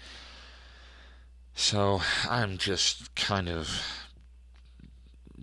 So 1.55 2.01
I'm 2.29 2.59
just 2.59 3.15
kind 3.15 3.49
of 3.49 3.71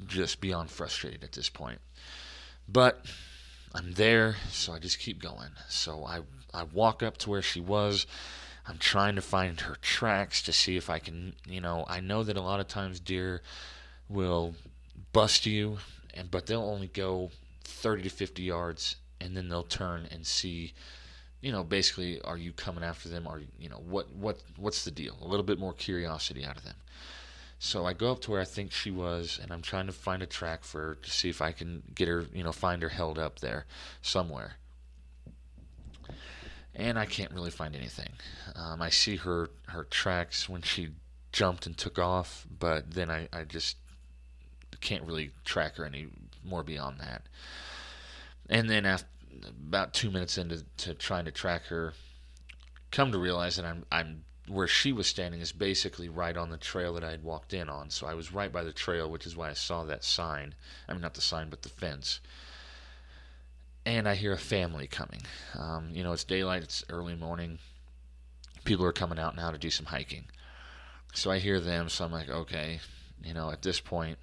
just 0.05 0.41
beyond 0.41 0.69
frustrated 0.69 1.23
at 1.23 1.31
this 1.31 1.49
point. 1.49 1.79
But 2.67 3.05
I'm 3.73 3.93
there, 3.93 4.35
so 4.49 4.73
I 4.73 4.79
just 4.79 4.99
keep 4.99 5.21
going. 5.21 5.49
So 5.69 6.05
I 6.05 6.21
I 6.53 6.63
walk 6.63 7.01
up 7.01 7.17
to 7.19 7.29
where 7.29 7.41
she 7.41 7.59
was. 7.59 8.05
I'm 8.67 8.77
trying 8.77 9.15
to 9.15 9.21
find 9.21 9.59
her 9.61 9.75
tracks 9.81 10.41
to 10.43 10.53
see 10.53 10.77
if 10.77 10.89
I 10.89 10.99
can, 10.99 11.33
you 11.47 11.59
know, 11.59 11.83
I 11.87 11.99
know 11.99 12.23
that 12.23 12.37
a 12.37 12.41
lot 12.41 12.59
of 12.59 12.67
times 12.67 12.99
deer 12.99 13.41
will 14.07 14.53
bust 15.11 15.45
you 15.45 15.79
and 16.13 16.29
but 16.31 16.45
they'll 16.45 16.61
only 16.61 16.87
go 16.87 17.31
30 17.73 18.03
to 18.03 18.09
50 18.09 18.43
yards 18.43 18.95
and 19.19 19.35
then 19.35 19.49
they'll 19.49 19.63
turn 19.63 20.07
and 20.11 20.25
see 20.25 20.73
you 21.41 21.51
know 21.51 21.63
basically 21.63 22.21
are 22.21 22.37
you 22.37 22.51
coming 22.53 22.83
after 22.83 23.09
them 23.09 23.27
or 23.27 23.41
you 23.59 23.69
know 23.69 23.81
what 23.87 24.13
what 24.15 24.41
what's 24.57 24.85
the 24.85 24.91
deal 24.91 25.17
a 25.21 25.27
little 25.27 25.45
bit 25.45 25.59
more 25.59 25.73
curiosity 25.73 26.45
out 26.45 26.57
of 26.57 26.63
them 26.63 26.75
so 27.63 27.85
I 27.85 27.93
go 27.93 28.11
up 28.11 28.19
to 28.23 28.31
where 28.31 28.41
I 28.41 28.43
think 28.43 28.73
she 28.73 28.91
was, 28.91 29.39
and 29.41 29.49
I'm 29.49 29.61
trying 29.61 29.85
to 29.85 29.93
find 29.93 30.21
a 30.21 30.25
track 30.25 30.65
for 30.65 30.81
her 30.81 30.95
to 30.95 31.09
see 31.09 31.29
if 31.29 31.41
I 31.41 31.53
can 31.53 31.81
get 31.95 32.09
her, 32.09 32.25
you 32.33 32.43
know, 32.43 32.51
find 32.51 32.81
her 32.81 32.89
held 32.89 33.17
up 33.17 33.39
there 33.39 33.65
somewhere. 34.01 34.55
And 36.75 36.99
I 36.99 37.05
can't 37.05 37.31
really 37.31 37.51
find 37.51 37.73
anything. 37.73 38.09
Um, 38.53 38.81
I 38.81 38.89
see 38.89 39.15
her 39.15 39.49
her 39.69 39.85
tracks 39.85 40.49
when 40.49 40.61
she 40.61 40.89
jumped 41.31 41.65
and 41.65 41.77
took 41.77 41.97
off, 41.97 42.45
but 42.59 42.91
then 42.91 43.09
I, 43.09 43.29
I 43.31 43.45
just 43.45 43.77
can't 44.81 45.05
really 45.05 45.31
track 45.45 45.77
her 45.77 45.85
any 45.85 46.07
more 46.45 46.63
beyond 46.63 46.99
that. 46.99 47.23
And 48.49 48.69
then 48.69 48.85
after 48.85 49.07
about 49.67 49.93
two 49.93 50.11
minutes 50.11 50.37
into 50.37 50.63
to 50.77 50.93
trying 50.93 51.25
to 51.25 51.31
track 51.31 51.65
her, 51.65 51.93
come 52.91 53.11
to 53.11 53.17
realize 53.17 53.55
that 53.55 53.65
I'm 53.65 53.85
I'm 53.91 54.23
where 54.47 54.67
she 54.67 54.91
was 54.91 55.07
standing 55.07 55.39
is 55.39 55.53
basically 55.53 56.09
right 56.09 56.35
on 56.35 56.49
the 56.49 56.57
trail 56.57 56.93
that 56.93 57.03
I 57.03 57.11
had 57.11 57.23
walked 57.23 57.53
in 57.53 57.69
on. 57.69 57.89
So 57.89 58.05
I 58.07 58.13
was 58.13 58.33
right 58.33 58.51
by 58.51 58.63
the 58.63 58.73
trail, 58.73 59.09
which 59.09 59.25
is 59.25 59.37
why 59.37 59.49
I 59.49 59.53
saw 59.53 59.85
that 59.85 60.03
sign. 60.03 60.53
I 60.87 60.91
mean, 60.91 61.01
not 61.01 61.13
the 61.13 61.21
sign, 61.21 61.49
but 61.49 61.61
the 61.61 61.69
fence. 61.69 62.19
And 63.85 64.07
I 64.07 64.15
hear 64.15 64.33
a 64.33 64.37
family 64.37 64.87
coming. 64.87 65.21
Um, 65.57 65.89
you 65.93 66.03
know, 66.03 66.11
it's 66.11 66.23
daylight, 66.25 66.63
it's 66.63 66.83
early 66.89 67.15
morning. 67.15 67.59
people 68.65 68.85
are 68.85 68.93
coming 68.93 69.19
out 69.19 69.35
now 69.35 69.51
to 69.51 69.57
do 69.57 69.69
some 69.69 69.87
hiking. 69.87 70.25
So 71.13 71.31
I 71.31 71.39
hear 71.39 71.59
them, 71.59 71.89
so 71.89 72.05
I'm 72.05 72.11
like, 72.11 72.29
okay, 72.29 72.79
you 73.23 73.33
know, 73.33 73.51
at 73.51 73.61
this 73.61 73.79
point, 73.79 74.17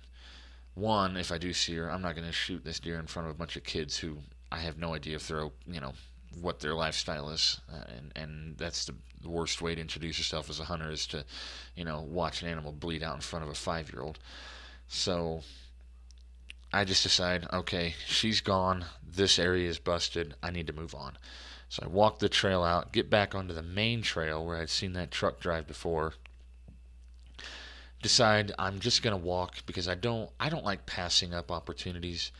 one, 0.75 1.17
if 1.17 1.33
I 1.33 1.39
do 1.39 1.53
see 1.53 1.75
her, 1.77 1.91
I'm 1.91 2.03
not 2.03 2.15
going 2.15 2.27
to 2.27 2.33
shoot 2.33 2.65
this 2.65 2.81
deer 2.81 2.99
in 2.99 3.07
front 3.07 3.29
of 3.29 3.35
a 3.35 3.39
bunch 3.39 3.57
of 3.57 3.65
kids 3.65 3.99
who 3.99 4.19
I 4.53 4.59
have 4.59 4.79
no 4.79 4.95
idea 4.95 5.17
if 5.17 5.29
they're, 5.29 5.51
you 5.67 5.81
know, 5.81 5.93
what 6.41 6.61
their 6.61 6.75
lifestyle 6.75 7.31
is, 7.31 7.61
uh, 7.73 7.85
and 7.97 8.13
and 8.15 8.57
that's 8.57 8.85
the, 8.85 8.95
worst 9.25 9.61
way 9.61 9.75
to 9.75 9.81
introduce 9.83 10.17
yourself 10.19 10.49
as 10.49 10.61
a 10.61 10.65
hunter 10.65 10.91
is 10.91 11.07
to, 11.07 11.23
you 11.77 11.85
know, 11.85 12.01
watch 12.01 12.41
an 12.41 12.49
animal 12.49 12.73
bleed 12.73 13.03
out 13.03 13.15
in 13.15 13.21
front 13.21 13.45
of 13.45 13.51
a 13.51 13.55
five 13.55 13.93
year 13.93 14.01
old. 14.01 14.19
So 14.89 15.43
I 16.73 16.85
just 16.85 17.03
decide, 17.03 17.47
okay, 17.53 17.95
she's 18.07 18.41
gone. 18.41 18.87
This 19.07 19.39
area 19.39 19.69
is 19.69 19.79
busted. 19.79 20.35
I 20.43 20.51
need 20.51 20.67
to 20.69 20.73
move 20.73 20.95
on. 20.95 21.19
So 21.69 21.83
I 21.85 21.89
walk 21.89 22.19
the 22.19 22.29
trail 22.29 22.63
out, 22.63 22.93
get 22.93 23.11
back 23.11 23.35
onto 23.35 23.53
the 23.53 23.63
main 23.63 24.03
trail 24.03 24.45
where 24.45 24.57
I'd 24.57 24.71
seen 24.71 24.95
that 24.95 25.11
truck 25.11 25.39
drive 25.39 25.67
before. 25.67 26.15
Decide 28.03 28.53
I'm 28.59 28.81
just 28.81 29.03
gonna 29.03 29.17
walk 29.17 29.57
because 29.67 29.89
I 29.89 29.95
don't 29.95 30.31
I 30.41 30.49
don't 30.49 30.65
like 30.65 30.87
passing 30.87 31.35
up 31.35 31.51
opportunities 31.53 32.33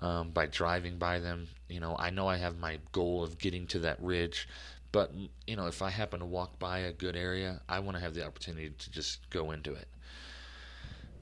um, 0.00 0.30
by 0.30 0.46
driving 0.46 0.98
by 0.98 1.20
them. 1.20 1.48
You 1.68 1.80
know, 1.80 1.96
I 1.98 2.10
know 2.10 2.26
I 2.28 2.36
have 2.36 2.58
my 2.58 2.78
goal 2.92 3.22
of 3.22 3.38
getting 3.38 3.66
to 3.68 3.78
that 3.80 4.02
ridge, 4.02 4.48
but 4.92 5.12
you 5.46 5.56
know, 5.56 5.66
if 5.66 5.82
I 5.82 5.90
happen 5.90 6.20
to 6.20 6.26
walk 6.26 6.58
by 6.58 6.78
a 6.78 6.92
good 6.92 7.16
area, 7.16 7.60
I 7.68 7.80
want 7.80 7.96
to 7.96 8.02
have 8.02 8.14
the 8.14 8.26
opportunity 8.26 8.70
to 8.70 8.90
just 8.90 9.28
go 9.30 9.50
into 9.50 9.72
it. 9.72 9.88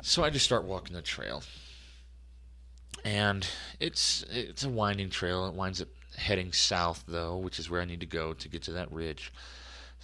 So 0.03 0.25
I 0.25 0.31
just 0.31 0.45
start 0.45 0.65
walking 0.65 0.97
the 0.97 1.03
trail, 1.03 1.43
and 3.05 3.47
it's 3.79 4.25
it's 4.31 4.65
a 4.65 4.69
winding 4.69 5.11
trail. 5.11 5.47
It 5.47 5.55
winds 5.55 5.81
up 5.81 5.89
heading 6.17 6.53
south 6.53 7.05
though, 7.07 7.37
which 7.37 7.59
is 7.59 7.71
where 7.71 7.81
I 7.81 7.85
need 7.85 8.01
to 8.01 8.07
go 8.07 8.33
to 8.33 8.49
get 8.49 8.63
to 8.65 8.73
that 8.73 8.93
ridge. 8.93 9.33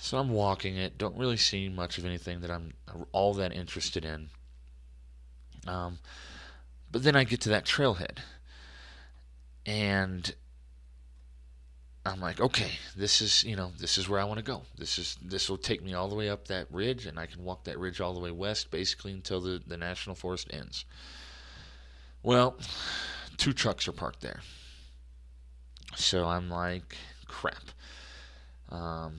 So 0.00 0.18
I'm 0.18 0.30
walking 0.30 0.76
it. 0.76 0.96
Don't 0.96 1.16
really 1.16 1.36
see 1.36 1.68
much 1.68 1.98
of 1.98 2.04
anything 2.04 2.40
that 2.40 2.50
I'm 2.50 2.72
all 3.12 3.34
that 3.34 3.52
interested 3.52 4.04
in. 4.04 4.30
Um, 5.66 5.98
but 6.90 7.02
then 7.02 7.16
I 7.16 7.24
get 7.24 7.40
to 7.42 7.48
that 7.50 7.66
trailhead 7.66 8.18
and 9.66 10.34
I'm 12.06 12.20
like, 12.20 12.40
okay, 12.40 12.70
this 12.96 13.20
is 13.20 13.44
you 13.44 13.54
know 13.54 13.72
this 13.78 13.98
is 13.98 14.08
where 14.08 14.18
I 14.18 14.24
want 14.24 14.38
to 14.38 14.44
go. 14.44 14.62
This 14.78 14.98
is 14.98 15.18
this 15.22 15.50
will 15.50 15.58
take 15.58 15.84
me 15.84 15.92
all 15.92 16.08
the 16.08 16.14
way 16.14 16.30
up 16.30 16.48
that 16.48 16.66
ridge, 16.72 17.04
and 17.04 17.18
I 17.18 17.26
can 17.26 17.44
walk 17.44 17.64
that 17.64 17.78
ridge 17.78 18.00
all 18.00 18.14
the 18.14 18.20
way 18.20 18.30
west, 18.30 18.70
basically 18.70 19.12
until 19.12 19.40
the 19.40 19.60
the 19.66 19.76
national 19.76 20.16
forest 20.16 20.48
ends. 20.50 20.86
Well, 22.22 22.56
two 23.36 23.52
trucks 23.52 23.86
are 23.86 23.92
parked 23.92 24.22
there, 24.22 24.40
so 25.96 26.24
I'm 26.24 26.48
like, 26.48 26.96
crap. 27.26 27.64
Um, 28.70 29.18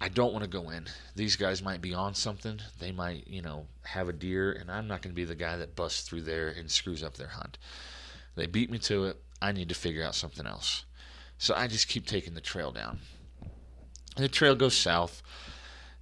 I 0.00 0.08
don't 0.08 0.32
want 0.32 0.44
to 0.44 0.50
go 0.50 0.70
in. 0.70 0.86
These 1.14 1.36
guys 1.36 1.62
might 1.62 1.82
be 1.82 1.92
on 1.92 2.14
something. 2.14 2.60
They 2.78 2.90
might, 2.90 3.28
you 3.28 3.42
know, 3.42 3.66
have 3.82 4.08
a 4.08 4.14
deer, 4.14 4.50
and 4.52 4.70
I'm 4.70 4.88
not 4.88 5.02
going 5.02 5.12
to 5.12 5.16
be 5.16 5.26
the 5.26 5.34
guy 5.34 5.58
that 5.58 5.76
busts 5.76 6.08
through 6.08 6.22
there 6.22 6.48
and 6.48 6.70
screws 6.70 7.02
up 7.02 7.18
their 7.18 7.28
hunt. 7.28 7.58
They 8.34 8.46
beat 8.46 8.70
me 8.70 8.78
to 8.78 9.04
it. 9.04 9.22
I 9.42 9.52
need 9.52 9.68
to 9.68 9.74
figure 9.74 10.02
out 10.02 10.14
something 10.14 10.46
else. 10.46 10.84
So 11.36 11.54
I 11.54 11.66
just 11.66 11.88
keep 11.88 12.06
taking 12.06 12.34
the 12.34 12.40
trail 12.40 12.72
down. 12.72 13.00
And 14.16 14.24
the 14.24 14.28
trail 14.28 14.54
goes 14.54 14.74
south. 14.74 15.22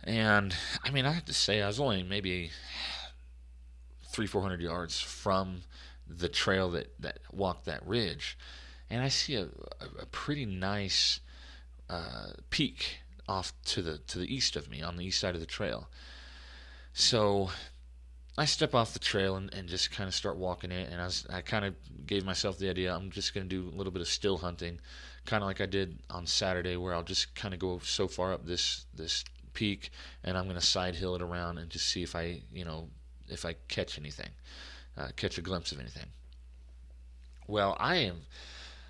And 0.05 0.55
I 0.85 0.91
mean, 0.91 1.05
I 1.05 1.13
have 1.13 1.25
to 1.25 1.35
say, 1.35 1.61
I 1.61 1.67
was 1.67 1.81
only 1.81 2.03
maybe 2.05 2.51
three, 4.11 4.27
four 4.27 4.43
hundred 4.43 4.61
yards 4.61 5.01
from 5.01 5.63
the 6.07 6.29
trail 6.29 6.71
that, 6.71 6.93
that 7.01 7.19
walked 7.33 7.65
that 7.67 7.87
ridge. 7.87 8.39
And 8.91 9.03
I 9.03 9.09
see 9.09 9.35
a, 9.35 9.45
a, 9.45 10.03
a 10.03 10.07
pretty 10.07 10.47
nice 10.47 11.21
uh, 11.91 12.29
peak 12.51 12.99
off 13.29 13.53
to 13.67 13.83
the 13.83 13.99
to 13.99 14.19
the 14.19 14.35
east 14.35 14.57
of 14.57 14.71
me 14.71 14.83
on 14.83 14.97
the 14.97 15.05
east 15.05 15.21
side 15.21 15.35
of 15.35 15.41
the 15.41 15.47
trail. 15.47 15.89
So 16.93 17.51
I 18.39 18.45
step 18.45 18.73
off 18.73 18.93
the 18.93 19.01
trail 19.01 19.35
and, 19.35 19.53
and 19.53 19.69
just 19.69 19.91
kind 19.91 20.07
of 20.07 20.15
start 20.15 20.37
walking 20.37 20.71
it. 20.71 20.89
And 20.93 21.01
I, 21.01 21.05
was, 21.07 21.27
I 21.29 21.41
kind 21.41 21.65
of 21.65 21.75
gave 22.07 22.25
myself 22.25 22.57
the 22.57 22.71
idea 22.71 22.95
I'm 22.95 23.11
just 23.11 23.35
going 23.35 23.49
to 23.49 23.55
do 23.55 23.69
a 23.69 23.77
little 23.77 23.93
bit 23.93 24.01
of 24.01 24.07
still 24.07 24.39
hunting, 24.39 24.79
kind 25.27 25.43
of 25.43 25.49
like 25.49 25.61
I 25.61 25.67
did 25.67 25.99
on 26.09 26.25
Saturday, 26.25 26.77
where 26.77 26.95
I'll 26.95 27.03
just 27.03 27.35
kind 27.35 27.53
of 27.53 27.59
go 27.59 27.81
so 27.81 28.07
far 28.07 28.33
up 28.33 28.47
this 28.47 28.87
this 28.95 29.25
peak, 29.55 29.91
and 30.23 30.39
I'm 30.39 30.45
going 30.45 30.55
to 30.55 30.65
side 30.65 30.95
hill 30.95 31.17
it 31.17 31.23
around 31.23 31.59
and 31.59 31.69
just 31.69 31.89
see 31.89 32.05
if 32.05 32.15
I 32.15 32.43
you 32.53 32.65
know 32.65 32.89
if 33.29 33.45
I 33.45 33.57
catch 33.67 33.99
anything, 33.99 34.31
uh, 34.97 35.09
catch 35.17 35.37
a 35.37 35.43
glimpse 35.43 35.73
of 35.73 35.81
anything. 35.81 36.07
Well, 37.49 37.77
I 37.81 37.97
am. 37.97 38.23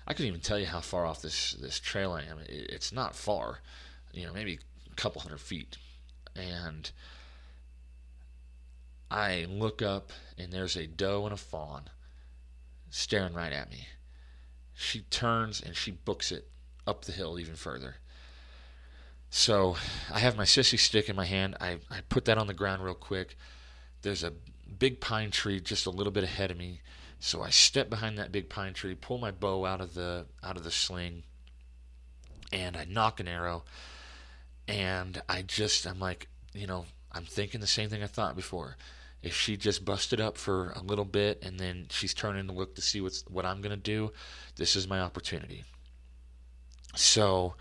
I 0.05 0.13
couldn't 0.13 0.27
even 0.27 0.41
tell 0.41 0.59
you 0.59 0.67
how 0.67 0.79
far 0.79 1.07
off 1.07 1.23
this 1.23 1.53
this 1.53 1.79
trail 1.79 2.11
I 2.11 2.21
am. 2.21 2.37
It, 2.39 2.69
it's 2.69 2.91
not 2.91 3.15
far, 3.15 3.61
you 4.13 4.25
know, 4.25 4.33
maybe 4.33 4.59
a 4.91 4.95
couple 4.95 5.21
hundred 5.21 5.39
feet, 5.39 5.77
and 6.35 6.91
I 9.11 9.45
look 9.49 9.81
up 9.81 10.11
and 10.37 10.51
there's 10.51 10.75
a 10.75 10.87
doe 10.87 11.25
and 11.25 11.33
a 11.33 11.37
fawn 11.37 11.89
staring 12.89 13.33
right 13.33 13.53
at 13.53 13.71
me. 13.71 13.87
She 14.73 15.01
turns 15.01 15.61
and 15.61 15.75
she 15.75 15.91
books 15.91 16.31
it 16.31 16.47
up 16.85 17.05
the 17.05 17.11
hill 17.11 17.39
even 17.39 17.55
further. 17.55 17.95
So 19.29 19.75
I 20.11 20.19
have 20.19 20.37
my 20.37 20.43
sissy 20.43 20.79
stick 20.79 21.09
in 21.09 21.15
my 21.15 21.25
hand. 21.25 21.55
I, 21.59 21.77
I 21.89 22.01
put 22.07 22.25
that 22.25 22.37
on 22.37 22.47
the 22.47 22.53
ground 22.53 22.83
real 22.83 22.95
quick. 22.95 23.35
There's 24.01 24.23
a 24.23 24.33
big 24.77 25.01
pine 25.01 25.31
tree 25.31 25.59
just 25.59 25.85
a 25.85 25.91
little 25.91 26.11
bit 26.11 26.23
ahead 26.23 26.51
of 26.51 26.57
me. 26.57 26.81
So 27.19 27.41
I 27.41 27.49
step 27.49 27.89
behind 27.89 28.17
that 28.17 28.31
big 28.31 28.49
pine 28.49 28.73
tree, 28.73 28.95
pull 28.95 29.17
my 29.17 29.31
bow 29.31 29.65
out 29.65 29.81
of 29.81 29.93
the 29.93 30.25
out 30.41 30.55
of 30.55 30.63
the 30.63 30.71
sling, 30.71 31.23
and 32.53 32.77
I 32.77 32.85
nock 32.85 33.19
an 33.19 33.27
arrow. 33.27 33.65
And 34.69 35.21
I 35.27 35.41
just 35.41 35.85
I'm 35.87 35.99
like, 35.99 36.27
you 36.53 36.67
know, 36.67 36.85
I'm 37.11 37.25
thinking 37.25 37.59
the 37.59 37.67
same 37.67 37.89
thing 37.89 38.03
I 38.03 38.07
thought 38.07 38.35
before 38.35 38.77
if 39.21 39.35
she 39.35 39.57
just 39.57 39.83
busted 39.83 40.21
up 40.21 40.37
for 40.37 40.71
a 40.75 40.81
little 40.81 41.05
bit 41.05 41.43
and 41.43 41.59
then 41.59 41.87
she's 41.89 42.13
turning 42.13 42.47
to 42.47 42.53
look 42.53 42.75
to 42.75 42.81
see 42.81 43.01
what's 43.01 43.23
what 43.27 43.45
I'm 43.45 43.61
gonna 43.61 43.75
do, 43.75 44.13
this 44.55 44.75
is 44.75 44.87
my 44.87 45.01
opportunity. 45.01 45.63
So 46.95 47.55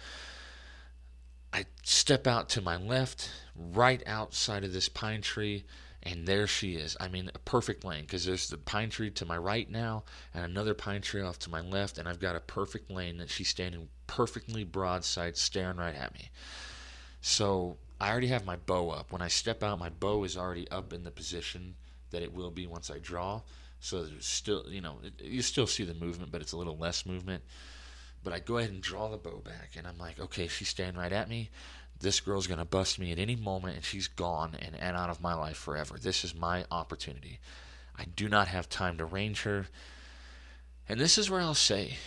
I 1.53 1.65
step 1.83 2.27
out 2.27 2.49
to 2.51 2.61
my 2.61 2.77
left, 2.77 3.31
right 3.57 4.03
outside 4.07 4.65
of 4.65 4.73
this 4.73 4.89
pine 4.89 5.23
tree, 5.23 5.65
and 6.03 6.27
there 6.27 6.47
she 6.47 6.75
is. 6.75 6.97
I 7.01 7.09
mean, 7.09 7.31
a 7.35 7.39
perfect 7.41 7.85
lane 7.85 8.03
because 8.03 8.25
there's 8.25 8.49
the 8.49 8.59
pine 8.59 8.91
tree 8.91 9.11
to 9.11 9.27
my 9.27 9.37
right 9.37 9.69
now 9.69 10.05
and 10.35 10.45
another 10.45 10.75
pine 10.75 11.01
tree 11.03 11.23
off 11.23 11.39
to 11.41 11.51
my 11.51 11.61
left, 11.61 11.99
and 11.99 12.07
I've 12.07 12.21
got 12.21 12.37
a 12.37 12.41
perfect 12.41 12.91
lane 12.91 13.17
that 13.17 13.31
she's 13.31 13.49
standing 13.49 13.89
perfectly 14.07 14.63
broadside, 14.63 15.37
staring 15.37 15.79
right 15.79 15.95
at 15.95 16.15
me. 16.15 16.31
So 17.29 17.77
I 18.01 18.11
already 18.11 18.29
have 18.29 18.47
my 18.47 18.57
bow 18.57 18.89
up. 18.89 19.13
When 19.13 19.21
I 19.21 19.29
step 19.29 19.63
out, 19.63 19.79
my 19.79 19.91
bow 19.91 20.25
is 20.25 20.35
already 20.35 20.67
up 20.71 20.95
in 20.95 21.05
the 21.05 21.11
position 21.11 21.75
that 22.11 22.23
it 22.23 22.33
will 22.33 22.51
be 22.51 22.67
once 22.67 22.91
I 22.91 23.01
draw. 23.01 23.43
So 23.81 24.03
there's 24.03 24.25
still, 24.25 24.65
you 24.67 24.81
know, 24.81 24.97
you 25.23 25.43
still 25.43 25.67
see 25.67 25.85
the 25.85 25.93
movement, 25.93 26.33
but 26.33 26.41
it's 26.41 26.53
a 26.53 26.57
little 26.57 26.79
less 26.79 27.05
movement. 27.05 27.45
But 28.25 28.33
I 28.33 28.39
go 28.39 28.57
ahead 28.57 28.71
and 28.71 28.81
draw 28.81 29.11
the 29.11 29.19
bow 29.19 29.43
back, 29.45 29.73
and 29.77 29.87
I'm 29.87 29.99
like, 29.99 30.19
okay, 30.19 30.49
she's 30.49 30.71
standing 30.71 30.99
right 30.99 31.13
at 31.13 31.29
me. 31.29 31.51
This 32.01 32.19
girl's 32.21 32.47
to 32.47 32.65
bust 32.65 32.99
me 32.99 33.13
at 33.13 33.19
any 33.19 33.37
moment, 33.37 33.77
and 33.77 33.85
she's 33.85 34.09
gone 34.09 34.57
and, 34.59 34.75
and 34.81 34.97
out 34.97 35.11
of 35.11 35.21
my 35.21 35.35
life 35.35 35.59
forever. 35.59 35.99
This 36.01 36.25
is 36.25 36.35
my 36.35 36.65
opportunity. 36.71 37.41
I 37.95 38.07
do 38.07 38.31
not 38.31 38.49
have 38.49 38.71
time 38.71 38.97
to 38.97 39.05
range 39.05 39.43
her. 39.43 39.67
And 40.89 40.99
this 40.99 41.19
is 41.19 41.29
where 41.29 41.43
I'll 41.43 41.53
say 41.53 41.99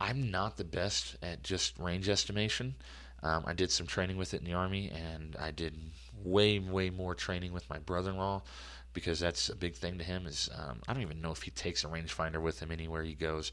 I'm 0.00 0.30
not 0.30 0.56
the 0.56 0.64
best 0.64 1.16
at 1.22 1.42
just 1.42 1.78
range 1.78 2.08
estimation. 2.08 2.76
Um, 3.22 3.44
I 3.46 3.52
did 3.52 3.70
some 3.70 3.86
training 3.86 4.16
with 4.16 4.34
it 4.34 4.40
in 4.40 4.46
the 4.46 4.54
army, 4.54 4.90
and 4.90 5.36
I 5.38 5.52
did 5.52 5.78
way, 6.24 6.58
way 6.58 6.90
more 6.90 7.14
training 7.14 7.52
with 7.52 7.68
my 7.70 7.78
brother-in-law 7.78 8.42
because 8.92 9.20
that's 9.20 9.48
a 9.48 9.56
big 9.56 9.74
thing 9.74 9.98
to 9.98 10.04
him. 10.04 10.26
Is 10.26 10.48
um, 10.56 10.80
I 10.88 10.92
don't 10.92 11.02
even 11.02 11.20
know 11.20 11.32
if 11.32 11.42
he 11.42 11.50
takes 11.50 11.84
a 11.84 11.88
rangefinder 11.88 12.42
with 12.42 12.60
him 12.60 12.72
anywhere 12.72 13.02
he 13.02 13.14
goes. 13.14 13.52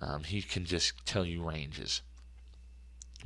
Um, 0.00 0.24
he 0.24 0.42
can 0.42 0.64
just 0.64 1.04
tell 1.06 1.24
you 1.24 1.42
ranges. 1.42 2.02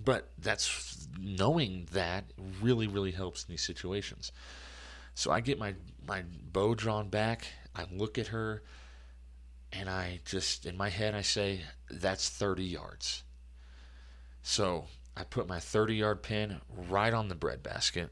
But 0.02 0.30
that's 0.38 1.08
knowing 1.18 1.88
that 1.92 2.24
really, 2.60 2.86
really 2.86 3.12
helps 3.12 3.44
in 3.44 3.52
these 3.52 3.62
situations. 3.62 4.30
So 5.14 5.30
I 5.30 5.40
get 5.40 5.58
my 5.58 5.74
my 6.06 6.22
bow 6.52 6.74
drawn 6.74 7.08
back. 7.08 7.46
I 7.74 7.86
look 7.90 8.18
at 8.18 8.28
her, 8.28 8.62
and 9.72 9.88
I 9.88 10.20
just 10.24 10.66
in 10.66 10.76
my 10.76 10.90
head 10.90 11.14
I 11.14 11.22
say, 11.22 11.62
"That's 11.90 12.28
30 12.28 12.64
yards." 12.64 13.22
So 14.42 14.86
I 15.16 15.24
put 15.24 15.48
my 15.48 15.58
30 15.58 15.94
yard 15.94 16.22
pin 16.22 16.60
right 16.68 17.14
on 17.14 17.28
the 17.28 17.34
breadbasket. 17.34 18.10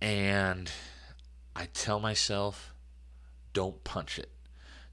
And 0.00 0.70
I 1.54 1.66
tell 1.66 2.00
myself, 2.00 2.72
don't 3.52 3.82
punch 3.84 4.18
it. 4.18 4.30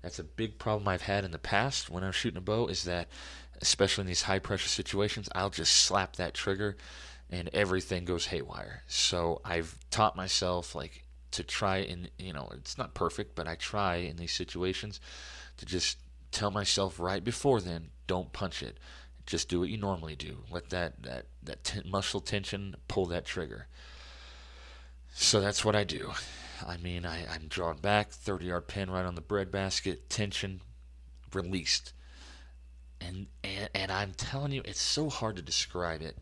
That's 0.01 0.20
a 0.20 0.24
big 0.24 0.60
problem 0.60 0.88
I've 0.88 1.03
had 1.03 1.26
in 1.26 1.32
the 1.32 1.39
past 1.39 1.89
when 1.89 2.03
I'm 2.03 2.12
shooting 2.12 2.38
a 2.38 2.41
bow 2.41 2.68
is 2.68 2.84
that, 2.84 3.08
especially 3.62 4.03
in 4.03 4.08
these 4.08 4.24
high 4.24 4.39
pressure 4.39 4.70
situations, 4.70 5.28
I'll 5.34 5.49
just 5.49 5.74
slap 5.74 6.18
that 6.18 6.34
trigger 6.34 6.78
and 7.30 7.49
everything 7.51 8.05
goes 8.05 8.28
haywire. 8.28 8.84
So 8.88 9.41
I've 9.43 9.78
taught 9.89 10.16
myself, 10.16 10.76
like, 10.76 11.03
to 11.32 11.43
try 11.43 11.78
and, 11.78 12.10
you 12.18 12.32
know, 12.32 12.49
it's 12.53 12.78
not 12.78 12.93
perfect, 12.93 13.36
but 13.36 13.47
I 13.47 13.55
try 13.55 13.95
in 13.95 14.18
these 14.18 14.32
situations 14.34 14.99
to 15.58 15.66
just 15.66 15.97
tell 16.32 16.51
myself 16.51 16.99
right 16.99 17.24
before 17.24 17.60
then, 17.60 17.89
don't 18.05 18.32
punch 18.32 18.62
it 18.62 18.78
Just 19.28 19.50
do 19.50 19.60
what 19.60 19.70
you 19.70 19.78
normally 19.78 20.16
do. 20.16 20.38
Let 20.50 20.70
that 20.70 21.04
that 21.04 21.26
that 21.44 21.64
t- 21.64 21.82
muscle 21.86 22.22
tension 22.22 22.78
pull 22.88 23.06
that 23.08 23.26
trigger. 23.26 23.68
So 25.14 25.42
that's 25.42 25.66
what 25.66 25.76
I 25.76 25.84
do. 25.84 26.14
I 26.66 26.78
mean, 26.78 27.06
I, 27.06 27.26
I'm 27.32 27.48
drawn 27.48 27.78
back, 27.78 28.10
30 28.10 28.46
yard 28.46 28.68
pin 28.68 28.90
right 28.90 29.06
on 29.06 29.16
the 29.16 29.22
breadbasket, 29.22 30.10
tension 30.10 30.62
released. 31.34 31.92
And, 33.02 33.28
and 33.44 33.70
and 33.76 33.92
I'm 33.92 34.14
telling 34.14 34.54
you, 34.54 34.62
it's 34.64 34.82
so 34.82 35.10
hard 35.10 35.36
to 35.36 35.42
describe 35.42 36.02
it. 36.02 36.18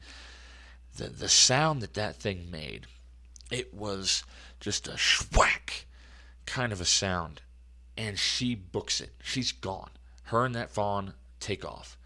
The 0.98 1.08
the 1.10 1.30
sound 1.30 1.82
that 1.84 1.94
that 1.94 2.16
thing 2.16 2.50
made, 2.50 2.88
it 3.52 3.74
was 3.74 4.24
just 4.60 4.88
a 4.88 4.92
schwack 4.94 5.84
kind 6.48 6.74
of 6.74 6.82
a 6.82 6.86
sound, 6.86 7.42
and 7.96 8.18
she 8.18 8.56
books 8.56 9.00
it. 9.00 9.14
She's 9.22 9.52
gone. 9.52 9.92
Her 10.24 10.44
and 10.44 10.56
that 10.56 10.72
fawn 10.72 11.14
take 11.40 11.64
off. 11.64 11.98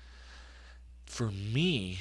For 1.10 1.32
me, 1.32 2.00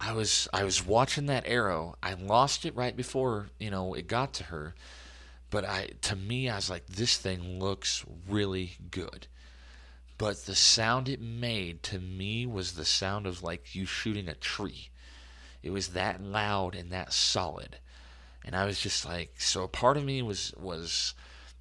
I 0.00 0.12
was 0.12 0.48
I 0.52 0.64
was 0.64 0.84
watching 0.84 1.26
that 1.26 1.46
arrow. 1.46 1.94
I 2.02 2.14
lost 2.14 2.66
it 2.66 2.76
right 2.76 2.94
before 2.94 3.46
you 3.58 3.70
know 3.70 3.94
it 3.94 4.08
got 4.08 4.34
to 4.34 4.44
her, 4.44 4.74
but 5.48 5.64
I 5.64 5.90
to 6.02 6.16
me 6.16 6.50
I 6.50 6.56
was 6.56 6.68
like, 6.68 6.86
this 6.86 7.16
thing 7.16 7.60
looks 7.60 8.04
really 8.28 8.72
good. 8.90 9.28
But 10.18 10.44
the 10.44 10.56
sound 10.56 11.08
it 11.08 11.20
made 11.20 11.82
to 11.84 12.00
me 12.00 12.46
was 12.46 12.72
the 12.72 12.84
sound 12.84 13.26
of 13.26 13.42
like 13.42 13.74
you 13.74 13.86
shooting 13.86 14.28
a 14.28 14.34
tree. 14.34 14.90
It 15.62 15.70
was 15.70 15.88
that 15.88 16.20
loud 16.20 16.74
and 16.74 16.90
that 16.90 17.12
solid, 17.12 17.78
and 18.44 18.56
I 18.56 18.66
was 18.66 18.80
just 18.80 19.06
like, 19.06 19.40
so 19.40 19.62
a 19.62 19.68
part 19.68 19.96
of 19.96 20.04
me 20.04 20.20
was 20.20 20.52
was 20.58 21.14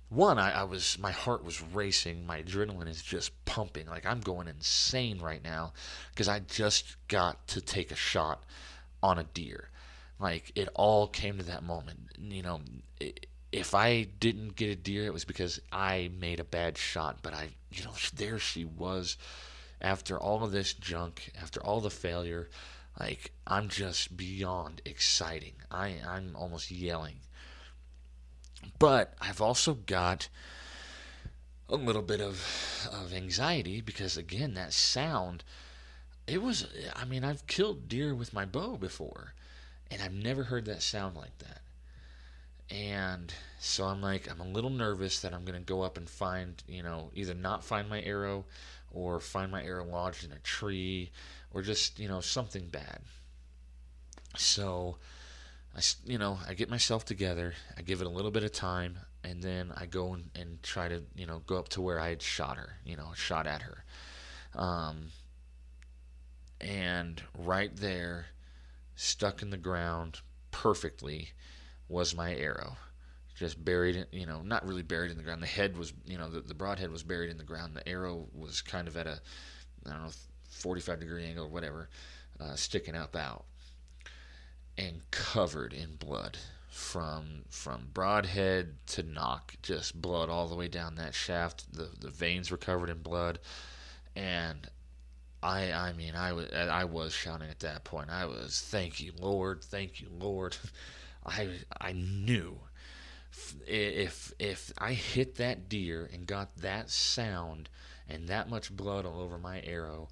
one 0.09 0.37
I, 0.37 0.61
I, 0.61 0.63
was 0.63 0.97
my 0.99 1.11
heart 1.11 1.43
was 1.43 1.61
racing. 1.61 2.25
My 2.25 2.41
adrenaline 2.41 2.87
is 2.87 3.01
just 3.01 3.45
pumping. 3.45 3.87
Like 3.87 4.05
i'm 4.05 4.19
going 4.19 4.47
insane 4.47 5.19
right 5.19 5.43
now 5.43 5.73
because 6.11 6.27
i 6.27 6.39
just 6.39 6.95
got 7.07 7.47
to 7.49 7.61
take 7.61 7.91
a 7.91 7.95
shot 7.95 8.43
on 9.01 9.17
a 9.17 9.23
deer. 9.23 9.69
Like 10.19 10.51
it 10.55 10.69
all 10.75 11.07
came 11.07 11.37
to 11.37 11.43
that 11.45 11.63
moment. 11.63 11.99
You 12.19 12.43
know 12.43 12.61
if 13.51 13.73
i 13.73 14.03
didn't 14.19 14.55
get 14.55 14.69
a 14.69 14.75
deer 14.75 15.05
it 15.05 15.13
was 15.13 15.25
because 15.25 15.59
i 15.71 16.09
made 16.19 16.39
a 16.39 16.45
bad 16.45 16.77
shot. 16.77 17.19
But 17.21 17.33
i 17.33 17.49
you 17.71 17.83
know 17.83 17.93
there 18.15 18.39
she 18.39 18.65
was. 18.65 19.17
After 19.81 20.17
all 20.17 20.43
of 20.43 20.51
this 20.51 20.73
junk 20.73 21.31
after 21.41 21.63
all 21.63 21.81
the 21.81 21.89
failure 21.89 22.49
like 22.99 23.31
i'm 23.47 23.69
just 23.69 24.15
beyond 24.15 24.81
exciting. 24.85 25.55
I 25.71 25.95
i'm 26.07 26.35
almost 26.35 26.69
yelling 26.69 27.15
but 28.79 29.13
I've 29.21 29.41
also 29.41 29.73
got 29.73 30.27
a 31.69 31.75
little 31.75 32.01
bit 32.01 32.21
of 32.21 32.87
of 32.91 33.13
anxiety 33.13 33.81
because 33.81 34.17
again 34.17 34.53
that 34.53 34.71
sound 34.71 35.43
it 36.27 36.41
was 36.41 36.67
I 36.95 37.05
mean 37.05 37.23
I've 37.23 37.47
killed 37.47 37.89
deer 37.89 38.13
with 38.13 38.33
my 38.33 38.45
bow 38.45 38.77
before 38.77 39.33
and 39.91 40.01
I've 40.01 40.13
never 40.13 40.43
heard 40.43 40.65
that 40.65 40.81
sound 40.81 41.15
like 41.15 41.37
that. 41.39 41.61
And 42.69 43.33
so 43.59 43.85
I'm 43.85 44.01
like 44.01 44.29
I'm 44.29 44.39
a 44.39 44.47
little 44.47 44.69
nervous 44.69 45.19
that 45.21 45.33
I'm 45.33 45.45
going 45.45 45.59
to 45.59 45.65
go 45.65 45.83
up 45.83 45.97
and 45.97 46.09
find, 46.09 46.61
you 46.67 46.81
know, 46.81 47.11
either 47.13 47.33
not 47.33 47.63
find 47.63 47.87
my 47.87 48.01
arrow 48.01 48.45
or 48.91 49.19
find 49.19 49.51
my 49.51 49.63
arrow 49.63 49.85
lodged 49.85 50.25
in 50.25 50.31
a 50.31 50.39
tree 50.39 51.11
or 51.53 51.61
just, 51.61 51.99
you 51.99 52.07
know, 52.07 52.21
something 52.21 52.67
bad. 52.67 52.99
So 54.35 54.97
I, 55.75 55.81
you 56.05 56.17
know, 56.17 56.39
I 56.47 56.53
get 56.53 56.69
myself 56.69 57.03
together, 57.03 57.53
I 57.77 57.81
give 57.81 57.99
it 57.99 58.07
a 58.07 58.09
little 58.09 58.31
bit 58.31 58.43
of 58.43 58.53
time, 58.53 58.97
and 59.23 59.43
then 59.43 59.73
I 59.75 59.85
go 59.87 60.13
and, 60.13 60.29
and 60.33 60.63
try 60.63 60.87
to, 60.87 61.03
you 61.15 61.25
know, 61.25 61.39
go 61.39 61.57
up 61.57 61.67
to 61.69 61.81
where 61.81 61.99
I 61.99 62.09
had 62.09 62.21
shot 62.21 62.55
her, 62.57 62.77
you 62.85 62.95
know, 62.95 63.11
shot 63.13 63.45
at 63.45 63.61
her. 63.63 63.83
Um, 64.53 65.07
and 66.61 67.21
right 67.37 67.75
there, 67.75 68.27
stuck 68.95 69.41
in 69.41 69.49
the 69.49 69.57
ground 69.57 70.21
perfectly, 70.51 71.31
was 71.89 72.15
my 72.15 72.33
arrow. 72.33 72.77
Just 73.35 73.63
buried, 73.63 73.97
in, 73.97 74.05
you 74.13 74.25
know, 74.25 74.41
not 74.41 74.65
really 74.65 74.81
buried 74.81 75.11
in 75.11 75.17
the 75.17 75.23
ground. 75.23 75.43
The 75.43 75.47
head 75.47 75.77
was, 75.77 75.91
you 76.05 76.17
know, 76.17 76.29
the, 76.29 76.39
the 76.39 76.53
broadhead 76.53 76.89
was 76.89 77.03
buried 77.03 77.29
in 77.29 77.37
the 77.37 77.43
ground. 77.43 77.75
The 77.75 77.87
arrow 77.87 78.27
was 78.33 78.61
kind 78.61 78.87
of 78.87 78.95
at 78.95 79.07
a, 79.07 79.19
I 79.85 79.89
don't 79.89 80.03
know, 80.03 80.11
45 80.51 81.01
degree 81.01 81.25
angle 81.25 81.45
or 81.45 81.49
whatever, 81.49 81.89
uh, 82.39 82.55
sticking 82.55 82.95
up 82.95 83.17
out 83.17 83.43
and 84.77 85.01
covered 85.11 85.73
in 85.73 85.95
blood 85.95 86.37
from 86.69 87.45
from 87.49 87.87
broadhead 87.93 88.75
to 88.85 89.01
nock 89.01 89.55
just 89.61 90.01
blood 90.01 90.29
all 90.29 90.47
the 90.47 90.55
way 90.55 90.67
down 90.67 90.95
that 90.95 91.15
shaft. 91.15 91.71
The 91.73 91.89
the 91.99 92.09
vanes 92.09 92.51
were 92.51 92.57
covered 92.57 92.89
in 92.89 93.01
blood. 93.01 93.39
And 94.15 94.69
I 95.41 95.71
I 95.71 95.93
mean 95.93 96.15
I 96.15 96.33
was 96.33 96.51
I 96.51 96.83
was 96.83 97.13
shouting 97.13 97.49
at 97.49 97.59
that 97.61 97.85
point. 97.85 98.09
I 98.09 98.25
was 98.25 98.61
thank 98.61 98.99
you 98.99 99.13
Lord. 99.19 99.63
Thank 99.63 100.01
you 100.01 100.09
Lord. 100.11 100.57
I 101.25 101.49
I 101.79 101.93
knew 101.93 102.59
if 103.65 104.33
if 104.37 104.73
I 104.77 104.93
hit 104.93 105.35
that 105.35 105.69
deer 105.69 106.09
and 106.11 106.27
got 106.27 106.57
that 106.57 106.89
sound 106.89 107.69
and 108.09 108.27
that 108.27 108.49
much 108.49 108.75
blood 108.75 109.05
all 109.05 109.21
over 109.21 109.37
my 109.37 109.61
arrow 109.61 110.09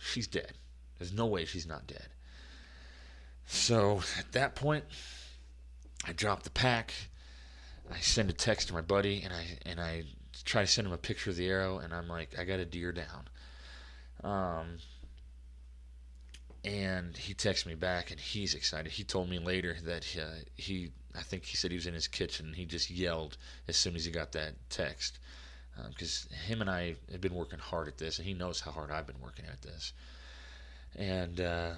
she's 0.00 0.26
dead. 0.26 0.52
There's 0.98 1.12
no 1.12 1.26
way 1.26 1.46
she's 1.46 1.66
not 1.66 1.86
dead 1.86 2.08
so 3.46 4.00
at 4.18 4.32
that 4.32 4.54
point, 4.54 4.84
I 6.04 6.12
drop 6.12 6.42
the 6.42 6.50
pack. 6.50 6.92
I 7.90 8.00
send 8.00 8.30
a 8.30 8.32
text 8.32 8.68
to 8.68 8.74
my 8.74 8.80
buddy, 8.80 9.22
and 9.22 9.32
I 9.32 9.58
and 9.64 9.80
I 9.80 10.04
try 10.44 10.62
to 10.62 10.66
send 10.66 10.86
him 10.86 10.92
a 10.92 10.98
picture 10.98 11.30
of 11.30 11.36
the 11.36 11.48
arrow, 11.48 11.78
and 11.78 11.94
I'm 11.94 12.08
like, 12.08 12.38
I 12.38 12.44
got 12.44 12.60
a 12.60 12.64
deer 12.64 12.92
down. 12.92 13.28
Um, 14.22 14.78
and 16.64 17.16
he 17.16 17.32
texts 17.32 17.66
me 17.66 17.74
back, 17.74 18.10
and 18.10 18.18
he's 18.18 18.54
excited. 18.54 18.90
He 18.90 19.04
told 19.04 19.30
me 19.30 19.38
later 19.38 19.76
that 19.84 20.04
uh, 20.20 20.40
he, 20.56 20.90
I 21.16 21.22
think 21.22 21.44
he 21.44 21.56
said 21.56 21.70
he 21.70 21.76
was 21.76 21.86
in 21.86 21.94
his 21.94 22.08
kitchen. 22.08 22.52
He 22.52 22.64
just 22.64 22.90
yelled 22.90 23.36
as 23.68 23.76
soon 23.76 23.94
as 23.94 24.04
he 24.04 24.10
got 24.10 24.32
that 24.32 24.54
text, 24.68 25.20
because 25.88 26.26
um, 26.30 26.36
him 26.48 26.60
and 26.60 26.68
I 26.68 26.96
have 27.12 27.20
been 27.20 27.34
working 27.34 27.60
hard 27.60 27.86
at 27.86 27.98
this, 27.98 28.18
and 28.18 28.26
he 28.26 28.34
knows 28.34 28.60
how 28.60 28.72
hard 28.72 28.90
I've 28.90 29.06
been 29.06 29.20
working 29.20 29.44
at 29.46 29.62
this. 29.62 29.92
And 30.96 31.40
uh, 31.40 31.74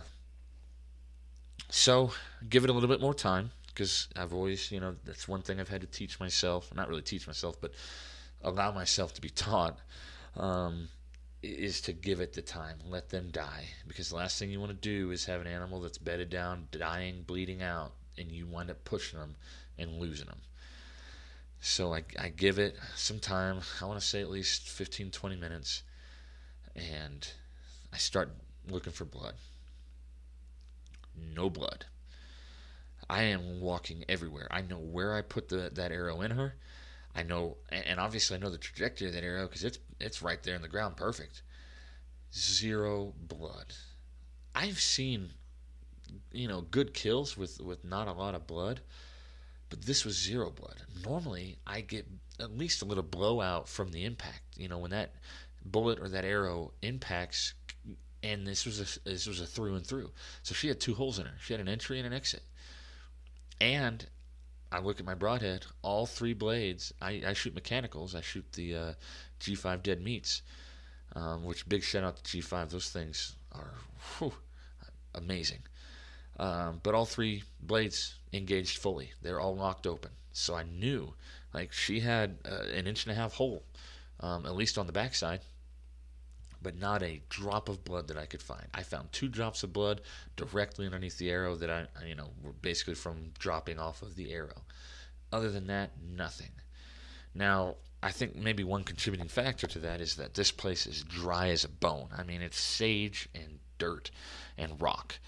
so 1.70 2.12
give 2.48 2.64
it 2.64 2.70
a 2.70 2.72
little 2.72 2.88
bit 2.88 3.00
more 3.00 3.14
time 3.14 3.50
because 3.68 4.08
I've 4.16 4.32
always, 4.32 4.72
you 4.72 4.80
know, 4.80 4.96
that's 5.04 5.28
one 5.28 5.42
thing 5.42 5.60
I've 5.60 5.68
had 5.68 5.82
to 5.82 5.86
teach 5.86 6.18
myself. 6.18 6.74
Not 6.74 6.88
really 6.88 7.02
teach 7.02 7.26
myself, 7.26 7.60
but 7.60 7.72
allow 8.42 8.72
myself 8.72 9.14
to 9.14 9.20
be 9.20 9.30
taught. 9.30 9.78
Um, 10.36 10.88
is 11.42 11.80
to 11.82 11.92
give 11.92 12.20
it 12.20 12.32
the 12.32 12.42
time, 12.42 12.78
let 12.88 13.10
them 13.10 13.28
die. 13.30 13.64
Because 13.86 14.08
the 14.08 14.16
last 14.16 14.38
thing 14.38 14.50
you 14.50 14.58
want 14.58 14.72
to 14.72 14.76
do 14.76 15.12
is 15.12 15.24
have 15.26 15.40
an 15.40 15.46
animal 15.46 15.80
that's 15.80 15.98
bedded 15.98 16.30
down, 16.30 16.66
dying, 16.72 17.22
bleeding 17.26 17.62
out, 17.62 17.92
and 18.16 18.32
you 18.32 18.46
wind 18.46 18.70
up 18.70 18.84
pushing 18.84 19.18
them 19.18 19.36
and 19.78 20.00
losing 20.00 20.26
them. 20.26 20.40
So 21.60 21.94
I, 21.94 22.02
I 22.18 22.28
give 22.30 22.58
it 22.58 22.76
some 22.96 23.20
time. 23.20 23.60
I 23.80 23.84
want 23.84 24.00
to 24.00 24.06
say 24.06 24.20
at 24.20 24.30
least 24.30 24.68
15, 24.68 25.10
20 25.10 25.36
minutes. 25.36 25.82
And 26.74 27.28
I 27.92 27.98
start 27.98 28.30
looking 28.68 28.92
for 28.92 29.04
blood 29.04 29.34
no 31.34 31.50
blood. 31.50 31.86
I 33.10 33.22
am 33.22 33.60
walking 33.60 34.04
everywhere. 34.08 34.48
I 34.50 34.60
know 34.60 34.78
where 34.78 35.14
I 35.14 35.22
put 35.22 35.48
the, 35.48 35.70
that 35.74 35.92
arrow 35.92 36.20
in 36.20 36.32
her. 36.32 36.56
I 37.14 37.22
know, 37.22 37.56
and 37.70 37.98
obviously 37.98 38.36
I 38.36 38.40
know 38.40 38.50
the 38.50 38.58
trajectory 38.58 39.08
of 39.08 39.14
that 39.14 39.24
arrow 39.24 39.46
because 39.46 39.64
it's 39.64 39.78
it's 39.98 40.22
right 40.22 40.42
there 40.42 40.54
in 40.54 40.62
the 40.62 40.68
ground, 40.68 40.96
perfect. 40.96 41.42
Zero 42.32 43.14
blood. 43.18 43.74
I've 44.54 44.78
seen, 44.78 45.32
you 46.32 46.46
know, 46.46 46.60
good 46.60 46.94
kills 46.94 47.36
with 47.36 47.60
with 47.60 47.84
not 47.84 48.08
a 48.08 48.12
lot 48.12 48.34
of 48.34 48.46
blood, 48.46 48.80
but 49.70 49.82
this 49.82 50.04
was 50.04 50.16
zero 50.16 50.50
blood. 50.50 50.82
Normally, 51.04 51.58
I 51.66 51.80
get 51.80 52.06
at 52.38 52.56
least 52.56 52.82
a 52.82 52.84
little 52.84 53.02
blowout 53.02 53.68
from 53.68 53.90
the 53.90 54.04
impact. 54.04 54.42
You 54.56 54.68
know, 54.68 54.78
when 54.78 54.90
that 54.92 55.14
bullet 55.64 55.98
or 55.98 56.08
that 56.08 56.24
arrow 56.24 56.72
impacts 56.82 57.54
and 58.22 58.46
this 58.46 58.66
was 58.66 58.80
a 58.80 59.08
this 59.08 59.26
was 59.26 59.40
a 59.40 59.46
through 59.46 59.74
and 59.74 59.86
through. 59.86 60.10
So 60.42 60.54
she 60.54 60.68
had 60.68 60.80
two 60.80 60.94
holes 60.94 61.18
in 61.18 61.26
her. 61.26 61.34
She 61.40 61.52
had 61.52 61.60
an 61.60 61.68
entry 61.68 61.98
and 61.98 62.06
an 62.06 62.12
exit. 62.12 62.42
And 63.60 64.06
I 64.70 64.80
look 64.80 65.00
at 65.00 65.06
my 65.06 65.14
broadhead. 65.14 65.66
All 65.82 66.06
three 66.06 66.34
blades. 66.34 66.92
I, 67.00 67.22
I 67.26 67.32
shoot 67.32 67.54
mechanicals. 67.54 68.14
I 68.14 68.20
shoot 68.20 68.44
the 68.52 68.76
uh, 68.76 68.92
G5 69.40 69.82
dead 69.82 70.02
meats. 70.02 70.42
Um, 71.16 71.44
which 71.44 71.68
big 71.68 71.82
shout 71.82 72.04
out 72.04 72.22
to 72.22 72.38
G5. 72.38 72.70
Those 72.70 72.90
things 72.90 73.34
are 73.52 73.72
whew, 74.18 74.32
amazing. 75.14 75.60
Um, 76.38 76.80
but 76.82 76.94
all 76.94 77.06
three 77.06 77.42
blades 77.60 78.14
engaged 78.32 78.78
fully. 78.78 79.12
They're 79.22 79.40
all 79.40 79.56
locked 79.56 79.86
open. 79.86 80.10
So 80.32 80.54
I 80.54 80.62
knew, 80.62 81.14
like 81.52 81.72
she 81.72 82.00
had 82.00 82.38
uh, 82.44 82.68
an 82.72 82.86
inch 82.86 83.04
and 83.04 83.12
a 83.12 83.14
half 83.14 83.34
hole, 83.34 83.64
um, 84.20 84.46
at 84.46 84.54
least 84.54 84.78
on 84.78 84.86
the 84.86 84.92
backside 84.92 85.40
but 86.60 86.76
not 86.76 87.02
a 87.02 87.20
drop 87.28 87.68
of 87.68 87.84
blood 87.84 88.08
that 88.08 88.18
I 88.18 88.26
could 88.26 88.42
find. 88.42 88.66
I 88.74 88.82
found 88.82 89.12
two 89.12 89.28
drops 89.28 89.62
of 89.62 89.72
blood 89.72 90.00
directly 90.36 90.86
underneath 90.86 91.18
the 91.18 91.30
arrow 91.30 91.54
that 91.56 91.70
I, 91.70 91.86
you 92.06 92.14
know, 92.14 92.30
were 92.42 92.52
basically 92.52 92.94
from 92.94 93.32
dropping 93.38 93.78
off 93.78 94.02
of 94.02 94.16
the 94.16 94.32
arrow. 94.32 94.62
Other 95.32 95.50
than 95.50 95.66
that, 95.68 95.92
nothing. 96.02 96.50
Now, 97.34 97.76
I 98.02 98.10
think 98.10 98.36
maybe 98.36 98.64
one 98.64 98.84
contributing 98.84 99.28
factor 99.28 99.66
to 99.66 99.78
that 99.80 100.00
is 100.00 100.16
that 100.16 100.34
this 100.34 100.50
place 100.50 100.86
is 100.86 101.02
dry 101.02 101.48
as 101.48 101.64
a 101.64 101.68
bone. 101.68 102.08
I 102.16 102.22
mean, 102.22 102.42
it's 102.42 102.58
sage 102.58 103.28
and 103.34 103.58
dirt 103.78 104.10
and 104.56 104.80
rock. 104.80 105.18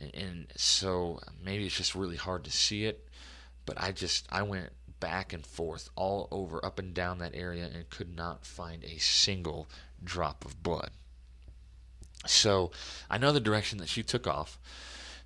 And, 0.00 0.46
so 0.56 1.20
maybe 1.42 1.66
it's 1.66 1.76
just 1.76 1.94
really 1.94 2.16
hard 2.16 2.44
to 2.44 2.50
see 2.50 2.84
it, 2.84 3.08
but 3.64 3.80
I 3.80 3.92
just 3.92 4.26
I 4.30 4.42
went 4.42 4.70
back 5.00 5.32
and 5.32 5.46
forth 5.46 5.88
all 5.96 6.28
over 6.30 6.64
up 6.64 6.78
and 6.78 6.92
down 6.94 7.18
that 7.18 7.34
area 7.34 7.68
and 7.72 7.88
could 7.90 8.14
not 8.14 8.44
find 8.44 8.84
a 8.84 8.98
single 8.98 9.68
drop 10.02 10.44
of 10.44 10.62
blood. 10.62 10.90
So 12.26 12.70
I 13.10 13.18
know 13.18 13.32
the 13.32 13.40
direction 13.40 13.78
that 13.78 13.88
she 13.88 14.02
took 14.02 14.26
off. 14.26 14.58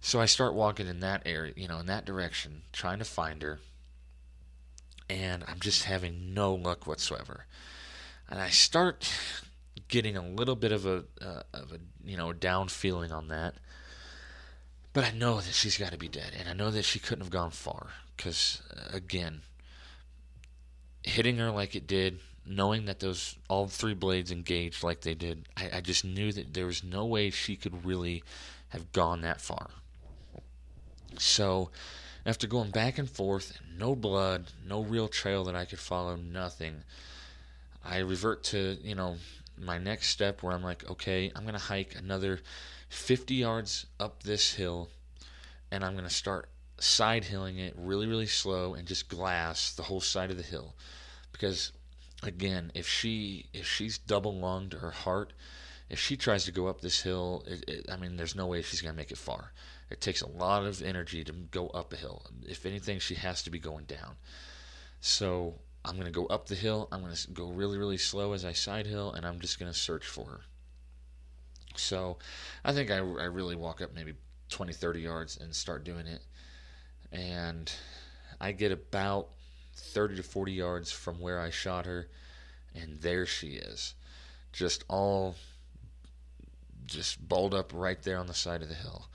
So 0.00 0.20
I 0.20 0.26
start 0.26 0.54
walking 0.54 0.86
in 0.86 1.00
that 1.00 1.22
area, 1.26 1.52
you 1.56 1.68
know, 1.68 1.78
in 1.78 1.86
that 1.86 2.06
direction, 2.06 2.62
trying 2.72 2.98
to 2.98 3.04
find 3.04 3.42
her. 3.42 3.60
And 5.08 5.44
I'm 5.46 5.60
just 5.60 5.84
having 5.84 6.32
no 6.32 6.54
luck 6.54 6.86
whatsoever. 6.86 7.46
And 8.28 8.40
I 8.40 8.48
start 8.48 9.12
getting 9.88 10.16
a 10.16 10.26
little 10.26 10.56
bit 10.56 10.72
of 10.72 10.86
a, 10.86 11.04
uh, 11.20 11.42
of 11.52 11.72
a 11.72 11.78
you 12.04 12.16
know, 12.16 12.32
down 12.32 12.68
feeling 12.68 13.12
on 13.12 13.28
that. 13.28 13.54
But 14.92 15.04
I 15.04 15.10
know 15.10 15.36
that 15.36 15.54
she's 15.54 15.76
got 15.76 15.92
to 15.92 15.98
be 15.98 16.08
dead. 16.08 16.32
And 16.38 16.48
I 16.48 16.52
know 16.52 16.70
that 16.70 16.84
she 16.84 16.98
couldn't 16.98 17.24
have 17.24 17.30
gone 17.30 17.50
far. 17.50 17.88
Because, 18.16 18.62
uh, 18.76 18.96
again, 18.96 19.42
hitting 21.02 21.38
her 21.38 21.50
like 21.50 21.74
it 21.74 21.86
did, 21.86 22.20
knowing 22.50 22.84
that 22.86 22.98
those 22.98 23.36
all 23.48 23.68
three 23.68 23.94
blades 23.94 24.32
engaged 24.32 24.82
like 24.82 25.02
they 25.02 25.14
did, 25.14 25.46
I, 25.56 25.70
I 25.74 25.80
just 25.80 26.04
knew 26.04 26.32
that 26.32 26.52
there 26.52 26.66
was 26.66 26.82
no 26.82 27.06
way 27.06 27.30
she 27.30 27.54
could 27.56 27.84
really 27.84 28.24
have 28.70 28.92
gone 28.92 29.20
that 29.22 29.40
far. 29.40 29.70
So, 31.16 31.70
after 32.26 32.46
going 32.46 32.70
back 32.70 32.98
and 32.98 33.08
forth, 33.08 33.56
no 33.78 33.94
blood, 33.94 34.46
no 34.66 34.82
real 34.82 35.08
trail 35.08 35.44
that 35.44 35.54
I 35.54 35.64
could 35.64 35.78
follow, 35.78 36.16
nothing, 36.16 36.82
I 37.84 37.98
revert 37.98 38.42
to, 38.44 38.76
you 38.82 38.94
know, 38.94 39.16
my 39.56 39.78
next 39.78 40.08
step 40.08 40.42
where 40.42 40.52
I'm 40.52 40.62
like, 40.62 40.88
okay, 40.90 41.30
I'm 41.34 41.42
going 41.42 41.54
to 41.54 41.60
hike 41.60 41.94
another 41.96 42.40
50 42.88 43.34
yards 43.34 43.86
up 43.98 44.22
this 44.22 44.54
hill 44.54 44.88
and 45.70 45.84
I'm 45.84 45.92
going 45.92 46.08
to 46.08 46.14
start 46.14 46.48
side 46.78 47.24
hilling 47.24 47.58
it 47.58 47.74
really, 47.76 48.06
really 48.06 48.26
slow 48.26 48.74
and 48.74 48.88
just 48.88 49.08
glass 49.08 49.72
the 49.72 49.82
whole 49.82 50.00
side 50.00 50.30
of 50.30 50.36
the 50.36 50.42
hill. 50.42 50.74
Because 51.32 51.72
again, 52.22 52.70
if 52.74 52.86
she 52.86 53.46
if 53.52 53.66
she's 53.66 53.98
double 53.98 54.38
lunged 54.38 54.74
her 54.74 54.90
heart, 54.90 55.32
if 55.88 55.98
she 55.98 56.16
tries 56.16 56.44
to 56.44 56.52
go 56.52 56.66
up 56.66 56.80
this 56.80 57.02
hill, 57.02 57.44
it, 57.46 57.64
it, 57.68 57.86
I 57.90 57.96
mean, 57.96 58.16
there's 58.16 58.34
no 58.34 58.46
way 58.46 58.62
she's 58.62 58.80
gonna 58.80 58.96
make 58.96 59.10
it 59.10 59.18
far. 59.18 59.52
It 59.90 60.00
takes 60.00 60.22
a 60.22 60.28
lot 60.28 60.64
of 60.64 60.82
energy 60.82 61.24
to 61.24 61.32
go 61.32 61.68
up 61.68 61.92
a 61.92 61.96
hill. 61.96 62.24
If 62.46 62.64
anything, 62.64 63.00
she 63.00 63.16
has 63.16 63.42
to 63.42 63.50
be 63.50 63.58
going 63.58 63.84
down. 63.86 64.16
So 65.00 65.54
I'm 65.84 65.96
gonna 65.96 66.10
go 66.10 66.26
up 66.26 66.46
the 66.46 66.54
hill. 66.54 66.88
I'm 66.92 67.02
gonna 67.02 67.16
go 67.32 67.48
really, 67.48 67.78
really 67.78 67.98
slow 67.98 68.32
as 68.32 68.44
I 68.44 68.52
side 68.52 68.86
hill, 68.86 69.12
and 69.12 69.26
I'm 69.26 69.40
just 69.40 69.58
gonna 69.58 69.74
search 69.74 70.06
for 70.06 70.26
her. 70.26 70.40
So 71.76 72.18
I 72.64 72.72
think 72.72 72.90
I, 72.90 72.96
I 72.96 73.24
really 73.24 73.56
walk 73.56 73.80
up 73.80 73.94
maybe 73.94 74.14
20, 74.50 74.72
30 74.72 75.00
yards 75.00 75.36
and 75.38 75.54
start 75.54 75.84
doing 75.84 76.06
it. 76.06 76.22
And 77.12 77.72
I 78.40 78.52
get 78.52 78.72
about 78.72 79.28
30 79.80 80.16
to 80.16 80.22
40 80.22 80.52
yards 80.52 80.92
from 80.92 81.20
where 81.20 81.40
I 81.40 81.50
shot 81.50 81.86
her, 81.86 82.08
and 82.74 83.00
there 83.00 83.26
she 83.26 83.54
is. 83.54 83.94
Just 84.52 84.84
all 84.88 85.36
just 86.86 87.26
balled 87.28 87.54
up 87.54 87.72
right 87.72 88.02
there 88.02 88.18
on 88.18 88.26
the 88.26 88.34
side 88.34 88.62
of 88.62 88.68
the 88.68 88.74
hill. 88.74 89.06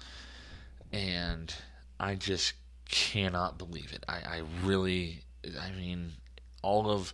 And 0.91 1.53
I 1.99 2.15
just 2.15 2.53
cannot 2.89 3.57
believe 3.57 3.91
it. 3.93 4.03
I, 4.07 4.13
I 4.13 4.41
really, 4.63 5.23
I 5.59 5.71
mean, 5.71 6.13
all 6.61 6.89
of 6.89 7.13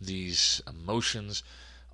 these 0.00 0.60
emotions, 0.68 1.42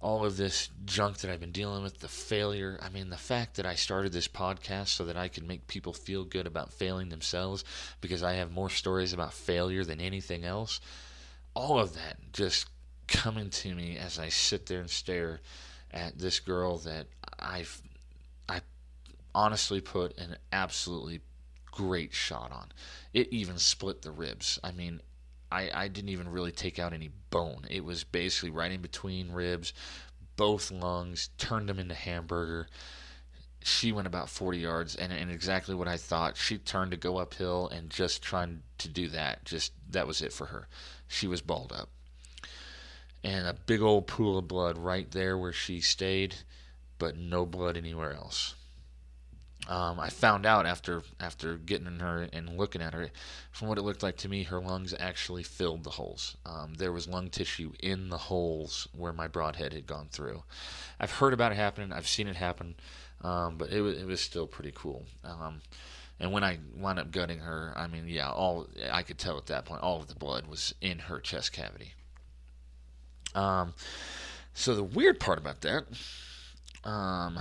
all 0.01 0.25
of 0.25 0.37
this 0.37 0.71
junk 0.85 1.19
that 1.19 1.31
I've 1.31 1.41
been 1.41 1.53
dealing 1.53 1.83
with, 1.83 1.99
the 1.99 2.09
failure. 2.09 2.79
I 2.81 2.89
mean, 2.89 3.11
the 3.11 3.17
fact 3.17 3.57
that 3.57 3.67
I 3.67 3.75
started 3.75 4.13
this 4.13 4.29
podcast 4.29 4.89
so 4.89 5.05
that 5.05 5.17
I 5.17 5.29
could 5.29 5.47
make 5.47 5.67
people 5.67 5.93
feel 5.93 6.25
good 6.25 6.47
about 6.47 6.73
failing 6.73 7.09
themselves 7.09 7.65
because 8.01 8.23
I 8.23 8.35
have 8.35 8.53
more 8.53 8.71
stories 8.71 9.13
about 9.13 9.33
failure 9.33 9.85
than 9.85 10.01
anything 10.01 10.45
else. 10.45 10.81
All 11.55 11.79
of 11.79 11.95
that 11.95 12.19
just 12.33 12.69
coming 13.09 13.51
to 13.51 13.75
me 13.75 13.97
as 13.97 14.19
I 14.19 14.29
sit 14.29 14.67
there 14.67 14.81
and 14.81 14.91
stare 14.91 15.41
at 15.91 16.19
this 16.19 16.41
girl 16.41 16.79
that 16.79 17.07
I've 17.39 17.81
I 18.49 18.61
honestly 19.35 19.81
put 19.81 20.17
an 20.19 20.37
absolutely 20.53 21.21
great 21.73 22.13
shot 22.13 22.53
on. 22.53 22.69
It 23.15 23.33
even 23.33 23.59
split 23.59 24.03
the 24.03 24.11
ribs. 24.11 24.59
I 24.63 24.73
mean, 24.73 25.01
I, 25.51 25.71
I 25.73 25.89
didn't 25.89 26.11
even 26.11 26.31
really 26.31 26.53
take 26.53 26.79
out 26.79 26.93
any 26.93 27.11
bone. 27.31 27.65
It 27.71 27.85
was 27.85 28.05
basically 28.05 28.51
right 28.51 28.71
in 28.71 28.83
between 28.83 29.33
ribs, 29.33 29.73
both 30.37 30.71
lungs, 30.71 31.31
turned 31.39 31.69
them 31.69 31.79
into 31.79 31.95
hamburger. 31.95 32.69
She 33.63 33.91
went 33.93 34.07
about 34.07 34.29
40 34.29 34.59
yards, 34.59 34.95
and, 34.95 35.13
and 35.13 35.31
exactly 35.31 35.75
what 35.75 35.89
I 35.89 35.97
thought. 35.97 36.37
She 36.37 36.59
turned 36.59 36.91
to 36.93 36.97
go 36.97 37.17
uphill, 37.17 37.69
and 37.69 37.91
just 37.91 38.23
trying 38.23 38.63
to 38.79 38.89
do 38.89 39.09
that, 39.09 39.45
just 39.45 39.73
that 39.91 40.07
was 40.07 40.23
it 40.23 40.33
for 40.33 40.47
her. 40.47 40.69
She 41.09 41.27
was 41.27 41.41
balled 41.41 41.73
up. 41.73 41.89
And 43.25 43.47
a 43.47 43.55
big 43.55 43.83
old 43.83 44.07
pool 44.07 44.39
of 44.39 44.47
blood 44.47 44.79
right 44.79 45.11
there 45.11 45.37
where 45.37 45.53
she 45.53 45.81
stayed, 45.81 46.37
but 46.99 47.17
no 47.17 47.45
blood 47.47 47.77
anywhere 47.77 48.13
else. 48.13 48.55
Um, 49.69 50.01
I 50.01 50.09
found 50.09 50.47
out 50.47 50.65
after 50.65 51.03
after 51.21 51.59
getting 51.59 51.87
in 51.87 52.01
her 52.01 52.27
and 52.33 52.57
looking 52.57 52.81
at 52.81 52.95
her, 52.95 53.11
from 53.53 53.69
what 53.69 53.77
it 53.77 53.83
looked 53.83 54.03
like 54.03 54.17
to 54.19 54.29
me, 54.29 54.45
her 54.45 54.61
lungs 54.61 54.95
actually 54.99 55.43
filled 55.43 55.85
the 55.85 55.91
holes. 55.91 56.39
Um, 56.47 56.75
there 56.79 56.91
was 56.91 57.07
lung 57.07 57.29
tissue 57.29 57.73
in 57.81 58.09
the 58.09 58.17
holes 58.17 58.89
where 58.97 59.13
my 59.13 59.29
broadhead 59.29 59.75
had 59.75 59.87
gone 59.87 60.09
through. 60.11 60.43
I've 60.99 61.13
heard 61.13 61.35
about 61.35 61.53
it 61.53 61.57
happening. 61.57 61.93
I've 61.93 62.09
seen 62.09 62.29
it 62.29 62.37
happen, 62.37 62.77
um, 63.23 63.59
but 63.59 63.71
it 63.71 63.83
was 63.83 63.99
it 63.99 64.07
was 64.07 64.23
still 64.23 64.47
pretty 64.47 64.73
cool. 64.75 65.05
Um, 65.23 65.61
and 66.19 66.33
when 66.33 66.43
I 66.43 66.59
wound 66.75 66.99
up 66.99 67.11
gutting 67.11 67.41
her, 67.41 67.75
I 67.77 67.89
mean, 67.89 68.09
yeah, 68.09 68.31
all 68.31 68.67
I 68.91 69.03
could 69.03 69.19
tell 69.19 69.37
at 69.37 69.47
that 69.47 69.67
point, 69.67 69.83
all 69.83 70.01
of 70.01 70.09
the 70.09 70.15
blood 70.15 70.47
was 70.47 70.75
in 70.81 70.99
her 71.01 71.21
chest 71.21 71.53
cavity. 71.53 71.93
Um, 73.35 73.75
so 74.55 74.75
the 74.75 74.83
weird 74.83 75.21
part 75.21 75.39
about 75.39 75.61
that, 75.61 75.85
um, 76.85 77.39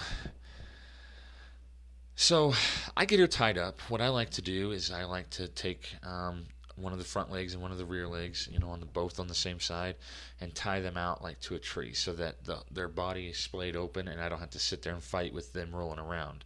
so 2.17 2.53
I 2.97 3.05
get 3.05 3.19
her 3.19 3.27
tied 3.27 3.57
up. 3.57 3.79
What 3.89 4.01
I 4.01 4.09
like 4.09 4.31
to 4.31 4.41
do 4.41 4.71
is 4.71 4.91
I 4.91 5.05
like 5.05 5.29
to 5.29 5.47
take 5.47 5.95
um, 6.03 6.45
one 6.75 6.91
of 6.91 6.99
the 6.99 7.05
front 7.05 7.31
legs 7.31 7.53
and 7.53 7.61
one 7.61 7.71
of 7.71 7.77
the 7.77 7.85
rear 7.85 8.07
legs, 8.07 8.49
you 8.51 8.57
know, 8.57 8.69
on 8.69 8.79
the 8.79 8.87
both 8.87 9.19
on 9.19 9.27
the 9.27 9.35
same 9.35 9.59
side, 9.59 9.95
and 10.41 10.53
tie 10.53 10.81
them 10.81 10.97
out 10.97 11.23
like 11.23 11.39
to 11.41 11.53
a 11.55 11.59
tree, 11.59 11.93
so 11.93 12.13
that 12.13 12.43
the, 12.43 12.57
their 12.71 12.87
body 12.87 13.27
is 13.27 13.37
splayed 13.37 13.75
open, 13.75 14.07
and 14.07 14.19
I 14.19 14.29
don't 14.29 14.39
have 14.39 14.49
to 14.49 14.59
sit 14.59 14.81
there 14.81 14.93
and 14.93 15.03
fight 15.03 15.31
with 15.31 15.53
them 15.53 15.69
rolling 15.73 15.99
around. 15.99 16.43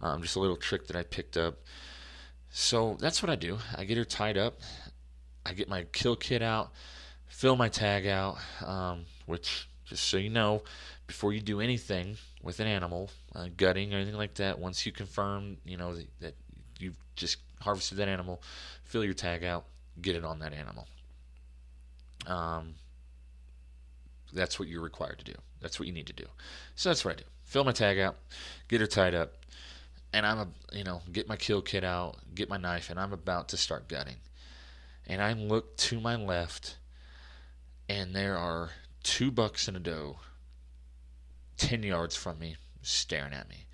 Um, 0.00 0.22
just 0.22 0.34
a 0.34 0.40
little 0.40 0.56
trick 0.56 0.86
that 0.88 0.96
I 0.96 1.02
picked 1.02 1.36
up. 1.36 1.58
So 2.50 2.96
that's 2.98 3.22
what 3.22 3.30
I 3.30 3.36
do. 3.36 3.58
I 3.76 3.84
get 3.84 3.98
her 3.98 4.04
tied 4.04 4.36
up. 4.36 4.60
I 5.44 5.52
get 5.52 5.68
my 5.68 5.84
kill 5.92 6.16
kit 6.16 6.40
out, 6.40 6.72
fill 7.26 7.56
my 7.56 7.68
tag 7.68 8.06
out, 8.06 8.38
um, 8.64 9.04
which 9.26 9.68
just 9.84 10.04
so 10.04 10.16
you 10.16 10.30
know, 10.30 10.62
before 11.06 11.32
you 11.34 11.40
do 11.40 11.60
anything 11.60 12.16
with 12.42 12.60
an 12.60 12.66
animal, 12.66 13.10
uh, 13.34 13.48
gutting 13.56 13.92
or 13.92 13.96
anything 13.96 14.16
like 14.16 14.34
that, 14.34 14.58
once 14.58 14.84
you 14.84 14.92
confirm, 14.92 15.56
you 15.64 15.76
know, 15.76 15.96
that, 16.20 16.34
you've 16.78 16.96
just 17.16 17.38
harvested 17.60 17.98
that 17.98 18.08
animal, 18.08 18.42
fill 18.84 19.04
your 19.04 19.14
tag 19.14 19.44
out, 19.44 19.64
get 20.00 20.16
it 20.16 20.24
on 20.24 20.40
that 20.40 20.52
animal. 20.52 20.86
Um, 22.26 22.74
that's 24.32 24.58
what 24.58 24.68
you're 24.68 24.82
required 24.82 25.18
to 25.18 25.24
do. 25.24 25.34
That's 25.60 25.78
what 25.78 25.86
you 25.86 25.92
need 25.94 26.06
to 26.06 26.12
do. 26.12 26.26
So 26.74 26.88
that's 26.88 27.04
what 27.04 27.14
I 27.14 27.16
do. 27.18 27.24
Fill 27.44 27.64
my 27.64 27.72
tag 27.72 27.98
out, 27.98 28.16
get 28.68 28.80
her 28.80 28.86
tied 28.86 29.14
up, 29.14 29.34
and 30.12 30.26
I'm 30.26 30.38
a 30.38 30.48
you 30.72 30.84
know 30.84 31.02
get 31.12 31.28
my 31.28 31.36
kill 31.36 31.62
kit 31.62 31.84
out, 31.84 32.16
get 32.34 32.48
my 32.48 32.56
knife, 32.56 32.90
and 32.90 32.98
I'm 32.98 33.12
about 33.12 33.48
to 33.50 33.56
start 33.56 33.88
gutting. 33.88 34.16
And 35.06 35.22
I 35.22 35.32
look 35.34 35.76
to 35.78 36.00
my 36.00 36.16
left, 36.16 36.76
and 37.88 38.14
there 38.14 38.36
are 38.36 38.70
two 39.02 39.30
bucks 39.30 39.68
and 39.68 39.76
a 39.76 39.80
doe 39.80 40.18
10 41.56 41.82
yards 41.82 42.16
from 42.16 42.38
me 42.38 42.56
staring 42.82 43.32
at 43.32 43.48
me. 43.48 43.66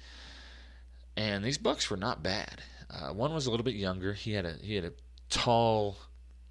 And 1.17 1.45
these 1.45 1.59
bucks 1.59 1.91
were 1.91 1.97
not 1.97 2.23
bad. 2.23 2.63
Uh, 2.91 3.13
one 3.13 3.35
was 3.35 3.47
a 3.47 3.51
little 3.51 3.65
bit 3.65 3.75
younger. 3.75 4.13
He 4.13 4.33
had 4.33 4.45
a 4.47 4.55
he 4.63 4.75
had 4.75 4.85
a 4.85 4.93
tall 5.29 5.97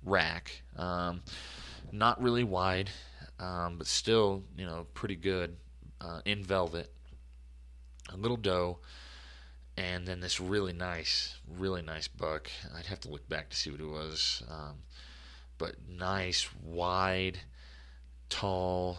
rack 0.03 0.61
um, 0.77 1.21
not 1.91 2.21
really 2.21 2.43
wide 2.43 2.89
um, 3.39 3.77
but 3.77 3.87
still 3.87 4.43
you 4.55 4.65
know 4.65 4.85
pretty 4.93 5.15
good 5.15 5.57
uh, 5.99 6.21
in 6.25 6.43
velvet 6.43 6.93
a 8.13 8.15
little 8.15 8.37
doe 8.37 8.77
and 9.75 10.07
then 10.07 10.19
this 10.19 10.39
really 10.39 10.73
nice 10.73 11.37
really 11.57 11.81
nice 11.81 12.07
buck. 12.07 12.51
I'd 12.75 12.85
have 12.85 12.99
to 13.01 13.09
look 13.09 13.27
back 13.27 13.49
to 13.49 13.57
see 13.57 13.71
what 13.71 13.81
it 13.81 13.87
was 13.87 14.43
um, 14.47 14.75
but 15.57 15.75
nice 15.89 16.47
wide 16.63 17.39
tall, 18.29 18.97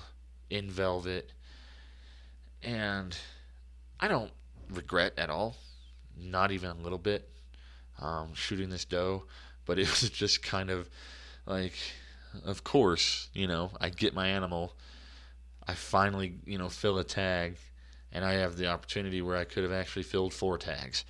in 0.51 0.71
velvet, 0.71 1.33
and 2.63 3.17
I 4.01 4.09
don't 4.09 4.31
regret 4.71 5.15
at 5.19 5.31
all, 5.31 5.57
not 6.17 6.51
even 6.53 6.71
a 6.71 6.75
little 6.75 6.99
bit, 6.99 7.29
um, 8.01 8.35
shooting 8.35 8.71
this 8.71 8.85
doe. 8.85 9.25
But 9.65 9.79
it 9.79 9.89
was 10.01 10.11
just 10.11 10.43
kind 10.43 10.71
of 10.71 10.89
like, 11.47 11.75
of 12.45 12.65
course, 12.65 13.29
you 13.35 13.47
know, 13.47 13.71
I 13.81 13.91
get 13.91 14.15
my 14.15 14.29
animal, 14.29 14.75
I 15.67 15.75
finally, 15.75 16.35
you 16.47 16.59
know, 16.59 16.69
fill 16.69 16.99
a 16.99 17.05
tag, 17.05 17.57
and 18.13 18.25
I 18.25 18.35
have 18.35 18.57
the 18.57 18.69
opportunity 18.69 19.21
where 19.21 19.37
I 19.37 19.45
could 19.45 19.63
have 19.65 19.73
actually 19.73 20.05
filled 20.05 20.33
four 20.33 20.59
tags. 20.59 21.05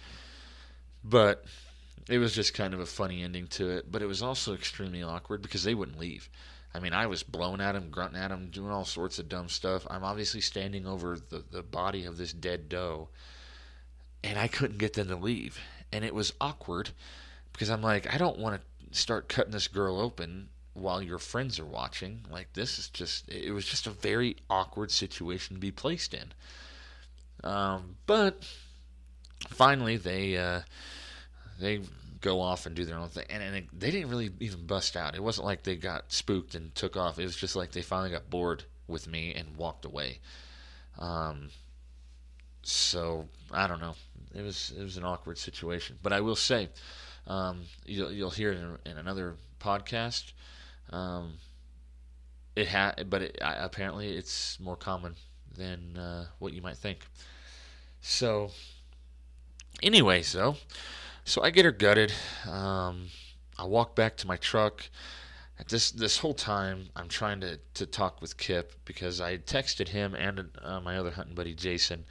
But 1.05 1.45
it 2.09 2.19
was 2.19 2.35
just 2.35 2.55
kind 2.55 2.75
of 2.75 2.81
a 2.81 2.87
funny 2.87 3.23
ending 3.23 3.47
to 3.49 3.71
it. 3.71 3.91
But 3.91 4.03
it 4.03 4.07
was 4.07 4.23
also 4.23 4.55
extremely 4.55 5.03
awkward 5.03 5.43
because 5.43 5.63
they 5.63 5.75
wouldn't 5.75 5.99
leave. 5.99 6.29
I 6.79 6.81
mean, 6.81 6.93
I 6.93 7.09
was 7.09 7.25
blowing 7.25 7.61
at 7.61 7.75
him, 7.75 7.91
grunting 7.91 8.21
at 8.21 8.31
him, 8.31 8.51
doing 8.51 8.71
all 8.71 8.85
sorts 8.85 9.19
of 9.19 9.29
dumb 9.29 9.49
stuff. 9.49 9.85
I'm 9.91 10.05
obviously 10.05 10.41
standing 10.41 10.87
over 10.87 11.19
the, 11.19 11.43
the 11.51 11.65
body 11.65 12.05
of 12.05 12.17
this 12.17 12.33
dead 12.33 12.69
doe, 12.69 13.09
and 14.23 14.39
I 14.39 14.47
couldn't 14.47 14.79
get 14.79 14.93
them 14.93 15.09
to 15.09 15.17
leave. 15.17 15.59
And 15.93 16.05
it 16.05 16.15
was 16.15 16.35
awkward 16.41 16.91
because 17.53 17.69
I'm 17.69 17.83
like, 17.83 18.15
I 18.15 18.17
don't 18.17 18.39
want 18.39 18.61
to 18.63 18.97
start 18.97 19.29
cutting 19.29 19.51
this 19.51 19.67
girl 19.67 19.99
open 19.99 20.51
while 20.73 21.03
your 21.03 21.19
friends 21.19 21.59
are 21.59 21.67
watching. 21.67 22.25
Like, 22.31 22.53
this 22.53 22.79
is 22.79 22.89
just, 22.91 23.29
it 23.29 23.51
was 23.51 23.65
just 23.65 23.89
a 23.89 23.91
very 23.91 24.37
awkward 24.49 24.93
situation 24.93 25.57
to 25.57 25.61
be 25.61 25.73
placed 25.73 26.15
in. 26.15 26.33
Um, 27.43 27.97
but 28.07 28.49
finally, 29.49 29.97
they, 29.97 30.37
uh, 30.37 30.61
they 31.59 31.81
go 32.21 32.41
off 32.41 32.67
and 32.67 32.75
do 32.75 32.85
their 32.85 32.97
own 32.97 33.09
thing. 33.09 33.27
And, 33.31 33.43
and 33.43 33.57
it, 33.57 33.65
they 33.79 33.91
didn't 33.91 34.11
really 34.11 34.31
even 34.41 34.67
bust 34.67 34.97
out. 34.97 35.15
It 35.15 35.23
wasn't 35.23 35.47
like 35.47 35.63
they 35.63 35.77
got 35.77 36.13
spooked 36.13 36.55
and 36.55 36.75
took 36.75 36.97
off. 36.97 37.19
It 37.19 37.25
was 37.25 37.37
just 37.37 37.57
like 37.57 37.73
they 37.73 37.83
finally 37.83 38.11
got 38.11 38.31
bored 38.31 38.65
with 38.87 39.07
me 39.07 39.35
and 39.35 39.57
walked 39.57 39.85
away. 39.85 40.21
Um, 40.99 41.51
so 42.63 43.29
I 43.53 43.67
don't 43.67 43.81
know. 43.81 43.95
It 44.35 44.43
was 44.43 44.73
it 44.79 44.83
was 44.83 44.97
an 44.97 45.05
awkward 45.05 45.39
situation. 45.39 45.99
But 46.03 46.13
I 46.13 46.21
will 46.21 46.37
say, 46.37 46.69
um, 47.27 47.63
you'll 47.87 48.13
you'll 48.13 48.31
hear 48.31 48.53
it 48.53 48.59
in, 48.59 48.93
in 48.93 48.99
another 48.99 49.37
podcast. 49.61 50.33
Um, 50.91 51.35
it 52.57 52.69
had, 52.69 53.09
but 53.09 53.23
it, 53.23 53.39
apparently 53.41 54.17
it's 54.17 54.59
more 54.59 54.77
common 54.77 55.15
than 55.57 55.97
uh, 55.97 56.27
what 56.39 56.53
you 56.53 56.63
might 56.63 56.77
think. 56.77 57.07
So, 58.01 58.51
anyway, 59.83 60.23
so 60.23 60.57
so 61.29 61.43
I 61.43 61.51
get 61.51 61.67
her 61.67 61.73
gutted. 61.73 62.11
Um, 62.51 63.09
I 63.59 63.65
walk 63.65 63.95
back 63.95 64.17
to 64.19 64.27
my 64.27 64.37
truck. 64.37 64.89
This 65.69 65.91
this 65.91 66.19
whole 66.19 66.33
time, 66.33 66.89
I'm 66.97 67.09
trying 67.09 67.41
to, 67.41 67.59
to 67.75 67.85
talk 67.85 68.23
with 68.23 68.39
Kip 68.39 68.73
because 68.87 69.21
I 69.21 69.37
texted 69.37 69.89
him 69.89 70.15
and 70.15 70.49
uh, 70.63 70.81
my 70.81 70.97
other 70.97 71.11
hunting 71.11 71.35
buddy 71.35 71.53
Jason 71.53 72.07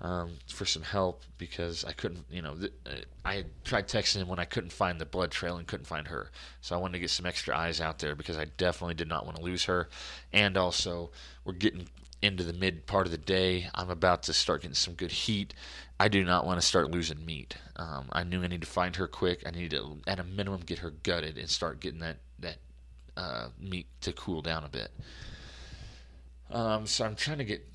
um, 0.00 0.38
for 0.48 0.64
some 0.64 0.82
help 0.82 1.24
because 1.36 1.84
I 1.84 1.92
couldn't, 1.92 2.24
you 2.30 2.40
know, 2.40 2.54
th- 2.54 2.72
uh, 2.86 2.90
I 3.24 3.44
tried 3.64 3.86
texting 3.86 4.16
him 4.16 4.28
when 4.28 4.38
I 4.38 4.46
couldn't 4.46 4.72
find 4.72 4.98
the 4.98 5.04
blood 5.04 5.30
trail 5.30 5.58
and 5.58 5.66
couldn't 5.66 5.86
find 5.86 6.08
her. 6.08 6.30
So 6.62 6.74
I 6.74 6.78
wanted 6.78 6.94
to 6.94 6.98
get 7.00 7.10
some 7.10 7.26
extra 7.26 7.54
eyes 7.54 7.82
out 7.82 7.98
there 7.98 8.14
because 8.14 8.38
I 8.38 8.46
definitely 8.56 8.94
did 8.94 9.08
not 9.08 9.26
want 9.26 9.36
to 9.36 9.42
lose 9.42 9.64
her. 9.64 9.88
And 10.32 10.56
also, 10.56 11.10
we're 11.44 11.52
getting 11.52 11.88
into 12.22 12.44
the 12.44 12.54
mid 12.54 12.86
part 12.86 13.06
of 13.06 13.12
the 13.12 13.18
day. 13.18 13.68
I'm 13.74 13.90
about 13.90 14.22
to 14.24 14.32
start 14.32 14.62
getting 14.62 14.74
some 14.74 14.94
good 14.94 15.12
heat. 15.12 15.52
I 15.98 16.08
do 16.08 16.24
not 16.24 16.44
want 16.44 16.60
to 16.60 16.66
start 16.66 16.90
losing 16.90 17.24
meat. 17.24 17.56
Um, 17.76 18.08
I 18.12 18.24
knew 18.24 18.42
I 18.42 18.48
need 18.48 18.62
to 18.62 18.66
find 18.66 18.96
her 18.96 19.06
quick. 19.06 19.42
I 19.46 19.50
need 19.50 19.70
to, 19.70 19.98
at 20.06 20.18
a 20.18 20.24
minimum, 20.24 20.60
get 20.60 20.80
her 20.80 20.90
gutted 20.90 21.38
and 21.38 21.48
start 21.48 21.80
getting 21.80 22.00
that 22.00 22.16
that 22.40 22.56
uh, 23.16 23.48
meat 23.60 23.86
to 24.00 24.12
cool 24.12 24.42
down 24.42 24.64
a 24.64 24.68
bit. 24.68 24.90
Um, 26.50 26.86
so 26.86 27.04
I'm 27.04 27.14
trying 27.14 27.38
to 27.38 27.44
get 27.44 27.66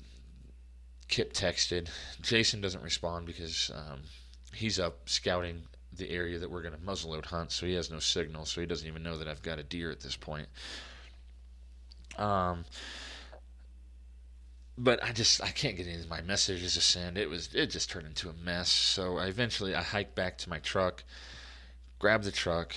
Kip 1.08 1.32
texted. 1.32 1.88
Jason 2.20 2.60
doesn't 2.60 2.82
respond 2.82 3.26
because 3.26 3.70
um, 3.74 4.00
he's 4.54 4.78
up 4.78 5.08
scouting 5.08 5.62
the 5.92 6.08
area 6.10 6.38
that 6.38 6.50
we're 6.50 6.62
going 6.62 6.74
to 6.74 6.80
muzzleload 6.80 7.24
hunt, 7.26 7.50
so 7.50 7.66
he 7.66 7.74
has 7.74 7.90
no 7.90 7.98
signal, 7.98 8.44
so 8.44 8.60
he 8.60 8.66
doesn't 8.66 8.86
even 8.86 9.02
know 9.02 9.18
that 9.18 9.26
I've 9.28 9.42
got 9.42 9.58
a 9.58 9.62
deer 9.62 9.90
at 9.90 10.00
this 10.00 10.16
point. 10.16 10.46
Um, 12.16 12.64
but 14.78 15.02
I 15.02 15.12
just 15.12 15.42
I 15.42 15.48
can't 15.48 15.76
get 15.76 15.86
any 15.86 16.00
of 16.00 16.08
my 16.08 16.20
messages 16.22 16.74
to 16.74 16.80
send. 16.80 17.18
It 17.18 17.28
was 17.28 17.54
it 17.54 17.66
just 17.66 17.90
turned 17.90 18.06
into 18.06 18.28
a 18.28 18.32
mess. 18.32 18.70
So 18.70 19.18
I 19.18 19.26
eventually 19.26 19.74
I 19.74 19.82
hiked 19.82 20.14
back 20.14 20.38
to 20.38 20.48
my 20.50 20.58
truck, 20.58 21.04
grab 21.98 22.22
the 22.22 22.32
truck, 22.32 22.74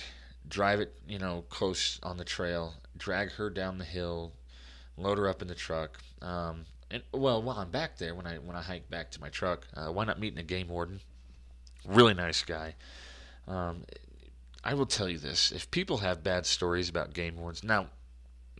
drive 0.48 0.80
it 0.80 0.94
you 1.08 1.18
know 1.18 1.44
close 1.48 1.98
on 2.02 2.16
the 2.16 2.24
trail, 2.24 2.74
drag 2.96 3.32
her 3.32 3.50
down 3.50 3.78
the 3.78 3.84
hill, 3.84 4.32
load 4.96 5.18
her 5.18 5.28
up 5.28 5.42
in 5.42 5.48
the 5.48 5.54
truck. 5.54 5.98
Um, 6.20 6.66
and 6.90 7.02
well, 7.12 7.42
while 7.42 7.58
I'm 7.58 7.70
back 7.70 7.96
there, 7.98 8.14
when 8.14 8.26
I 8.26 8.36
when 8.36 8.56
I 8.56 8.62
hike 8.62 8.90
back 8.90 9.10
to 9.12 9.20
my 9.20 9.28
truck, 9.28 9.66
uh, 9.74 9.90
why 9.90 10.04
not 10.04 10.20
meeting 10.20 10.38
a 10.38 10.44
game 10.44 10.68
warden? 10.68 11.00
Really 11.86 12.14
nice 12.14 12.42
guy. 12.42 12.74
Um, 13.46 13.84
I 14.62 14.74
will 14.74 14.86
tell 14.86 15.08
you 15.08 15.18
this: 15.18 15.52
if 15.52 15.70
people 15.70 15.98
have 15.98 16.22
bad 16.22 16.46
stories 16.46 16.88
about 16.88 17.14
game 17.14 17.36
wardens, 17.36 17.64
now 17.64 17.88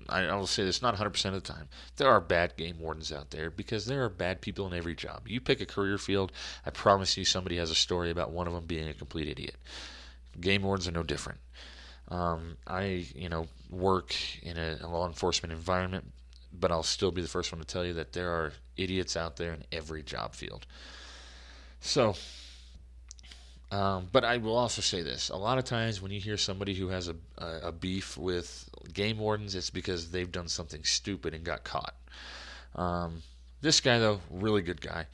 I, 0.08 0.24
I 0.24 0.34
will 0.34 0.46
say 0.46 0.64
this 0.64 0.82
not 0.82 0.96
100% 0.96 1.24
of 1.26 1.34
the 1.34 1.40
time. 1.40 1.68
There 1.96 2.08
are 2.08 2.20
bad 2.20 2.56
game 2.56 2.78
wardens 2.78 3.12
out 3.12 3.30
there 3.30 3.50
because 3.50 3.86
there 3.86 4.04
are 4.04 4.08
bad 4.08 4.40
people 4.40 4.66
in 4.66 4.74
every 4.74 4.94
job. 4.94 5.26
You 5.26 5.40
pick 5.40 5.60
a 5.60 5.66
career 5.66 5.98
field, 5.98 6.32
I 6.64 6.70
promise 6.70 7.16
you 7.16 7.24
somebody 7.24 7.56
has 7.56 7.70
a 7.70 7.74
story 7.74 8.10
about 8.10 8.30
one 8.30 8.46
of 8.46 8.52
them 8.52 8.64
being 8.66 8.88
a 8.88 8.94
complete 8.94 9.28
idiot. 9.28 9.56
Game 10.40 10.62
wardens 10.62 10.88
are 10.88 10.92
no 10.92 11.02
different. 11.02 11.38
Um, 12.08 12.56
I, 12.66 13.06
you 13.14 13.28
know, 13.28 13.46
work 13.70 14.14
in 14.42 14.58
a, 14.58 14.78
a 14.82 14.88
law 14.88 15.06
enforcement 15.06 15.52
environment, 15.52 16.12
but 16.52 16.70
I'll 16.70 16.82
still 16.82 17.10
be 17.10 17.22
the 17.22 17.28
first 17.28 17.50
one 17.50 17.60
to 17.60 17.66
tell 17.66 17.84
you 17.84 17.94
that 17.94 18.12
there 18.12 18.30
are 18.30 18.52
idiots 18.76 19.16
out 19.16 19.36
there 19.36 19.52
in 19.52 19.64
every 19.72 20.02
job 20.02 20.34
field. 20.34 20.66
So, 21.80 22.14
um, 23.70 24.08
but 24.12 24.24
I 24.24 24.36
will 24.36 24.56
also 24.56 24.82
say 24.82 25.02
this: 25.02 25.30
a 25.30 25.36
lot 25.36 25.58
of 25.58 25.64
times 25.64 26.00
when 26.00 26.12
you 26.12 26.20
hear 26.20 26.36
somebody 26.36 26.74
who 26.74 26.88
has 26.88 27.08
a, 27.08 27.16
a, 27.38 27.68
a, 27.68 27.72
beef 27.72 28.16
with 28.16 28.68
game 28.92 29.18
wardens, 29.18 29.54
it's 29.54 29.70
because 29.70 30.10
they've 30.10 30.30
done 30.30 30.48
something 30.48 30.84
stupid 30.84 31.34
and 31.34 31.44
got 31.44 31.64
caught. 31.64 31.94
Um, 32.76 33.22
this 33.60 33.80
guy, 33.80 33.98
though, 33.98 34.20
really 34.30 34.62
good 34.62 34.80
guy. 34.80 35.06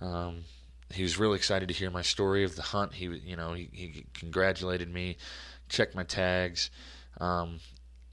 Um, 0.00 0.44
he 0.92 1.02
was 1.02 1.18
really 1.18 1.36
excited 1.36 1.68
to 1.68 1.74
hear 1.74 1.90
my 1.90 2.02
story 2.02 2.44
of 2.44 2.54
the 2.56 2.62
hunt. 2.62 2.94
He, 2.94 3.06
you 3.06 3.36
know, 3.36 3.54
he, 3.54 3.68
he 3.72 4.04
congratulated 4.14 4.92
me, 4.92 5.16
checked 5.68 5.94
my 5.94 6.04
tags, 6.04 6.70
um, 7.20 7.60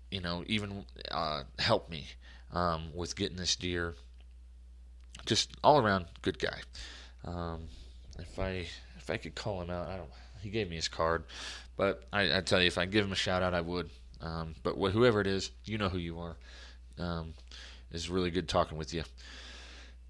you 0.09 0.21
know, 0.21 0.43
even 0.47 0.85
uh, 1.11 1.43
helped 1.59 1.89
me 1.89 2.07
um, 2.51 2.95
with 2.95 3.15
getting 3.15 3.37
this 3.37 3.55
deer. 3.55 3.95
Just 5.25 5.51
all 5.63 5.79
around 5.79 6.05
good 6.21 6.39
guy. 6.39 6.59
Um, 7.25 7.67
if 8.19 8.37
I 8.37 8.67
if 9.03 9.09
I 9.09 9.17
could 9.17 9.35
call 9.35 9.61
him 9.61 9.69
out, 9.69 9.87
I 9.89 9.97
don't. 9.97 10.09
He 10.41 10.49
gave 10.49 10.69
me 10.69 10.77
his 10.77 10.87
card, 10.87 11.25
but 11.77 12.03
I, 12.11 12.37
I 12.37 12.41
tell 12.41 12.59
you, 12.59 12.67
if 12.67 12.77
I 12.77 12.85
give 12.85 13.05
him 13.05 13.11
a 13.11 13.15
shout 13.15 13.43
out, 13.43 13.53
I 13.53 13.61
would. 13.61 13.89
Um, 14.21 14.55
but 14.63 14.75
wh- 14.75 14.91
whoever 14.91 15.19
it 15.21 15.27
is, 15.27 15.51
you 15.65 15.77
know 15.77 15.89
who 15.89 15.97
you 15.97 16.19
are. 16.19 16.37
Um, 16.97 17.33
it's 17.91 18.09
really 18.09 18.31
good 18.31 18.47
talking 18.47 18.77
with 18.77 18.93
you. 18.93 19.03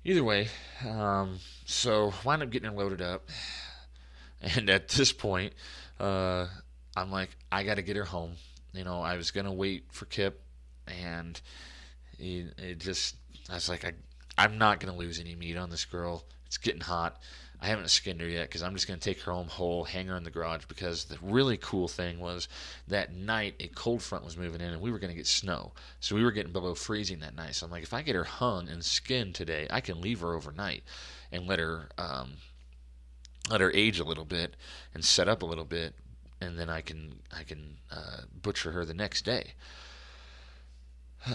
Either 0.06 0.24
way, 0.24 0.48
um, 0.88 1.40
so 1.66 2.14
wind 2.24 2.44
up 2.44 2.50
getting 2.52 2.70
her 2.70 2.76
loaded 2.76 3.02
up, 3.02 3.30
and 4.42 4.70
at 4.70 4.90
this 4.90 5.12
point, 5.12 5.54
uh, 6.00 6.48
I'm 6.96 7.12
like, 7.12 7.30
I 7.52 7.64
got 7.64 7.76
to 7.76 7.82
get 7.82 7.96
her 7.96 8.06
home. 8.06 8.34
You 8.74 8.84
know, 8.84 9.02
I 9.02 9.18
was 9.18 9.32
gonna 9.32 9.54
wait 9.54 9.86
for 9.92 10.06
Kip, 10.06 10.42
and 10.88 11.40
it, 12.20 12.54
it 12.58 12.78
just, 12.80 13.16
I 13.50 13.56
was 13.56 13.70
like, 13.70 13.86
I, 13.86 13.94
I'm 14.38 14.58
not 14.58 14.80
gonna 14.80 14.96
lose 14.96 15.20
any 15.20 15.36
meat 15.36 15.58
on 15.58 15.70
this 15.70 15.86
girl. 15.86 16.26
It's 16.48 16.58
getting 16.58 16.82
hot. 16.82 17.20
I 17.64 17.68
haven't 17.68 17.90
skinned 17.90 18.20
her 18.20 18.28
yet 18.28 18.50
because 18.50 18.62
I'm 18.62 18.74
just 18.74 18.90
going 18.90 19.00
to 19.00 19.04
take 19.04 19.22
her 19.22 19.32
home 19.32 19.48
whole, 19.48 19.86
hang 19.86 20.08
her 20.08 20.18
in 20.18 20.26
the 20.26 20.30
garage. 20.30 20.66
Because 20.68 21.06
the 21.06 21.18
really 21.22 21.56
cool 21.56 21.88
thing 21.88 22.20
was 22.20 22.50
that 22.90 23.16
night 23.16 23.56
a 23.62 23.70
cold 23.70 24.04
front 24.04 24.26
was 24.26 24.36
moving 24.36 24.60
in 24.60 24.74
and 24.74 24.82
we 24.82 24.92
were 24.92 25.00
going 25.00 25.12
to 25.12 25.16
get 25.16 25.28
snow. 25.28 25.72
So 26.02 26.14
we 26.14 26.26
were 26.26 26.34
getting 26.34 26.52
below 26.52 26.76
freezing 26.76 27.20
that 27.20 27.38
night. 27.38 27.56
So 27.56 27.66
I'm 27.66 27.72
like, 27.72 27.84
if 27.84 27.94
I 27.94 28.02
get 28.02 28.16
her 28.16 28.26
hung 28.26 28.68
and 28.68 28.84
skinned 28.84 29.34
today, 29.34 29.66
I 29.70 29.80
can 29.80 30.02
leave 30.02 30.20
her 30.20 30.34
overnight 30.34 30.84
and 31.32 31.48
let 31.48 31.60
her 31.60 31.88
um, 31.98 32.34
let 33.50 33.62
her 33.62 33.72
age 33.72 34.00
a 34.00 34.04
little 34.04 34.26
bit 34.26 34.56
and 34.94 35.04
set 35.04 35.30
up 35.30 35.42
a 35.42 35.46
little 35.46 35.66
bit, 35.66 35.94
and 36.42 36.60
then 36.60 36.70
I 36.70 36.82
can 36.82 37.20
I 37.38 37.44
can 37.44 37.78
uh, 37.92 38.22
butcher 38.42 38.72
her 38.72 38.84
the 38.84 38.94
next 38.94 39.24
day. 39.24 39.54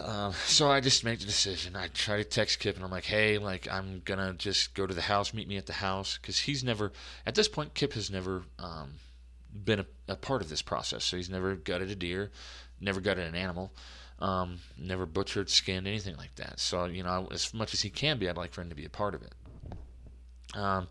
Um, 0.05 0.35
so 0.44 0.70
I 0.70 0.81
just 0.81 1.02
make 1.05 1.19
the 1.19 1.24
decision. 1.24 1.74
I 1.74 1.89
try 1.89 2.19
to 2.19 2.24
text 2.24 2.60
Kip 2.60 2.77
and 2.77 2.85
I'm 2.85 2.90
like, 2.90 3.06
hey, 3.06 3.39
like 3.39 3.66
I'm 3.70 4.02
gonna 4.05 4.35
just 4.35 4.74
go 4.74 4.86
to 4.86 4.94
the 4.94 5.02
house, 5.02 5.32
meet 5.32 5.48
me 5.48 5.56
at 5.56 5.66
the 5.66 5.73
house, 5.73 6.19
because 6.20 6.40
he's 6.40 6.62
never 6.62 6.93
at 7.24 7.35
this 7.35 7.48
point. 7.48 7.74
Kip 7.74 7.94
has 7.94 8.10
never 8.10 8.43
um, 8.59 8.94
been 9.65 9.81
a, 9.81 9.86
a, 10.09 10.16
part 10.16 10.43
of 10.43 10.51
this 10.51 10.60
process, 10.60 11.05
so 11.05 11.16
he's 11.16 11.31
never 11.31 11.55
gutted 11.55 11.90
a 11.90 11.94
deer, 11.94 12.31
never 12.81 13.01
gutted 13.01 13.27
an 13.27 13.35
animal, 13.35 13.73
um, 14.19 14.59
never 14.77 15.06
butchered, 15.06 15.48
skinned, 15.48 15.86
anything 15.86 16.16
like 16.16 16.35
that. 16.36 16.60
So 16.60 16.85
you 16.85 17.02
know, 17.02 17.28
as 17.32 17.55
much 17.55 17.73
as 17.73 17.81
he 17.81 17.89
can 17.89 18.19
be, 18.19 18.28
I'd 18.28 18.36
like 18.36 18.52
for 18.52 18.60
him 18.60 18.69
to 18.69 18.77
be 18.77 18.85
a 18.85 18.90
part 18.90 19.15
of 19.15 19.23
it. 19.23 19.32
Um, 20.55 20.89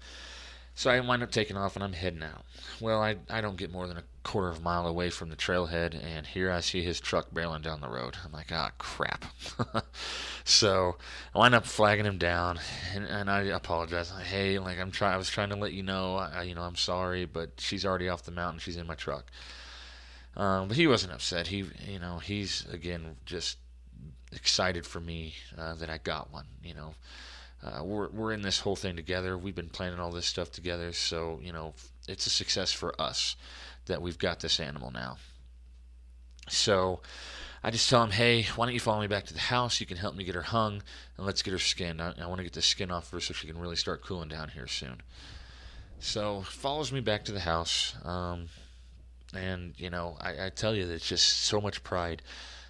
so 0.74 0.91
I 0.91 0.99
wind 0.99 1.24
up 1.24 1.32
taking 1.32 1.57
off 1.57 1.76
and 1.76 1.84
I'm 1.84 1.94
heading 1.94 2.22
out. 2.22 2.45
Well, 2.80 3.02
I, 3.02 3.15
I 3.30 3.41
don't 3.41 3.57
get 3.57 3.72
more 3.72 3.88
than 3.88 3.98
a 3.98 4.03
quarter 4.27 4.49
of 4.49 4.57
a 4.57 4.61
mile 4.61 4.85
away 4.85 5.09
from 5.09 5.29
the 5.29 5.35
trailhead, 5.37 5.97
and 6.03 6.27
here 6.27 6.51
I 6.51 6.59
see 6.59 6.83
his 6.83 6.99
truck 6.99 7.31
barreling 7.31 7.61
down 7.63 7.79
the 7.79 7.89
road. 7.89 8.17
I'm 8.23 8.33
like, 8.33 8.51
ah, 8.51 8.71
crap. 8.77 9.23
so 10.43 10.97
I 11.33 11.39
wind 11.39 11.55
up 11.55 11.65
flagging 11.65 12.05
him 12.05 12.17
down, 12.17 12.59
and, 12.93 13.05
and 13.05 13.31
I 13.31 13.43
apologize. 13.43 14.11
Like, 14.11 14.25
hey, 14.25 14.59
like 14.59 14.79
I'm 14.79 14.91
trying, 14.91 15.13
I 15.13 15.17
was 15.17 15.29
trying 15.29 15.49
to 15.49 15.55
let 15.55 15.71
you 15.71 15.81
know, 15.81 16.17
I, 16.17 16.43
you 16.43 16.55
know, 16.55 16.63
I'm 16.63 16.75
sorry, 16.75 17.23
but 17.23 17.51
she's 17.57 17.85
already 17.85 18.09
off 18.09 18.23
the 18.23 18.31
mountain. 18.31 18.59
She's 18.59 18.75
in 18.75 18.85
my 18.85 18.95
truck. 18.95 19.31
Um, 20.35 20.67
but 20.67 20.77
he 20.77 20.87
wasn't 20.87 21.13
upset. 21.13 21.47
He, 21.47 21.65
you 21.87 21.99
know, 21.99 22.19
he's 22.19 22.65
again 22.71 23.15
just 23.25 23.57
excited 24.33 24.85
for 24.85 24.99
me 24.99 25.35
uh, 25.57 25.75
that 25.75 25.89
I 25.89 25.99
got 25.99 26.33
one. 26.33 26.45
You 26.61 26.73
know, 26.73 26.95
uh, 27.63 27.83
we're 27.83 28.09
we're 28.09 28.33
in 28.33 28.41
this 28.41 28.59
whole 28.59 28.75
thing 28.75 28.97
together. 28.97 29.37
We've 29.37 29.55
been 29.55 29.69
planning 29.69 29.99
all 29.99 30.11
this 30.11 30.27
stuff 30.27 30.51
together, 30.51 30.91
so 30.91 31.39
you 31.41 31.53
know 31.53 31.73
it's 32.07 32.27
a 32.27 32.29
success 32.29 32.71
for 32.71 32.99
us 33.01 33.35
that 33.88 34.01
we've 34.01 34.18
got 34.18 34.39
this 34.39 34.59
animal 34.59 34.91
now. 34.91 35.18
So 36.49 37.01
I 37.64 37.72
just 37.72 37.89
tell 37.89 38.03
him, 38.03 38.11
hey, 38.11 38.43
why 38.55 38.65
don't 38.65 38.73
you 38.73 38.80
follow 38.80 39.01
me 39.01 39.07
back 39.07 39.26
to 39.26 39.34
the 39.34 39.39
house? 39.39 39.80
You 39.80 39.85
can 39.85 39.97
help 39.97 40.15
me 40.15 40.23
get 40.23 40.35
her 40.35 40.41
hung, 40.41 40.81
and 41.18 41.26
let's 41.26 41.41
get 41.41 41.51
her 41.51 41.59
skinned. 41.59 42.01
I, 42.01 42.14
I 42.22 42.27
want 42.27 42.38
to 42.38 42.43
get 42.43 42.53
the 42.53 42.61
skin 42.61 42.91
off 42.91 43.11
her 43.11 43.19
so 43.19 43.34
she 43.34 43.47
can 43.47 43.59
really 43.59 43.76
start 43.76 44.03
cooling 44.03 44.30
down 44.30 44.49
here 44.49 44.68
soon. 44.68 45.01
So 45.99 46.41
follows 46.41 46.91
me 46.91 47.01
back 47.01 47.26
to 47.26 47.31
the 47.31 47.39
house, 47.39 47.95
um, 48.05 48.47
and 49.34 49.73
you 49.77 49.89
know, 49.89 50.15
I, 50.22 50.45
I 50.45 50.49
tell 50.49 50.76
you, 50.76 50.88
it's 50.88 51.07
just 51.07 51.27
so 51.27 51.59
much 51.59 51.84
pride. 51.84 52.22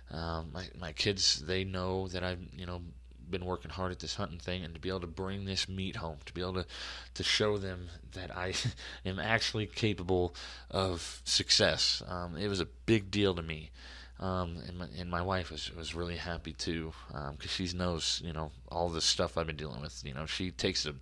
Um, 0.10 0.52
my 0.53 0.68
my 0.80 0.94
kids, 0.94 1.44
they 1.45 1.65
know 1.65 2.07
that 2.07 2.23
I've 2.23 2.39
you 2.56 2.65
know 2.65 2.81
been 3.30 3.45
working 3.45 3.72
hard 3.72 3.91
at 3.91 3.99
this 3.99 4.16
hunting 4.16 4.40
thing, 4.40 4.64
and 4.64 4.74
to 4.74 4.80
be 4.80 4.90
able 4.90 5.02
to 5.02 5.08
bring 5.08 5.45
this 5.45 5.68
meat 5.68 5.98
home, 5.98 6.18
to 6.26 6.34
be 6.34 6.41
able 6.41 6.54
to 6.56 6.66
to 7.14 7.24
show 7.24 7.58
them 7.58 7.90
that 8.14 8.36
I 8.36 8.54
am 9.06 9.20
actually 9.20 9.66
capable 9.68 10.36
of 10.70 11.22
success, 11.24 12.02
um, 12.08 12.38
it 12.38 12.48
was 12.48 12.60
a 12.60 12.68
big 12.86 13.12
deal 13.12 13.36
to 13.36 13.41
me. 13.41 13.72
Um, 14.20 14.58
and, 14.68 14.80
my, 14.80 14.88
and 14.98 15.12
my 15.12 15.22
wife 15.22 15.52
was, 15.52 15.72
was 15.76 15.94
really 15.94 16.16
happy 16.16 16.52
too 16.52 16.91
because 17.08 17.60
um, 17.60 17.68
she 17.68 17.78
knows 17.78 18.20
you 18.26 18.34
know 18.34 18.52
all 18.68 18.90
the 18.90 18.99
stuff 18.99 19.38
I've 19.38 19.45
been 19.48 19.58
dealing 19.58 19.82
with. 19.82 20.02
You 20.04 20.14
know 20.14 20.26
she 20.26 20.49
takes 20.52 20.84
the 20.84 20.95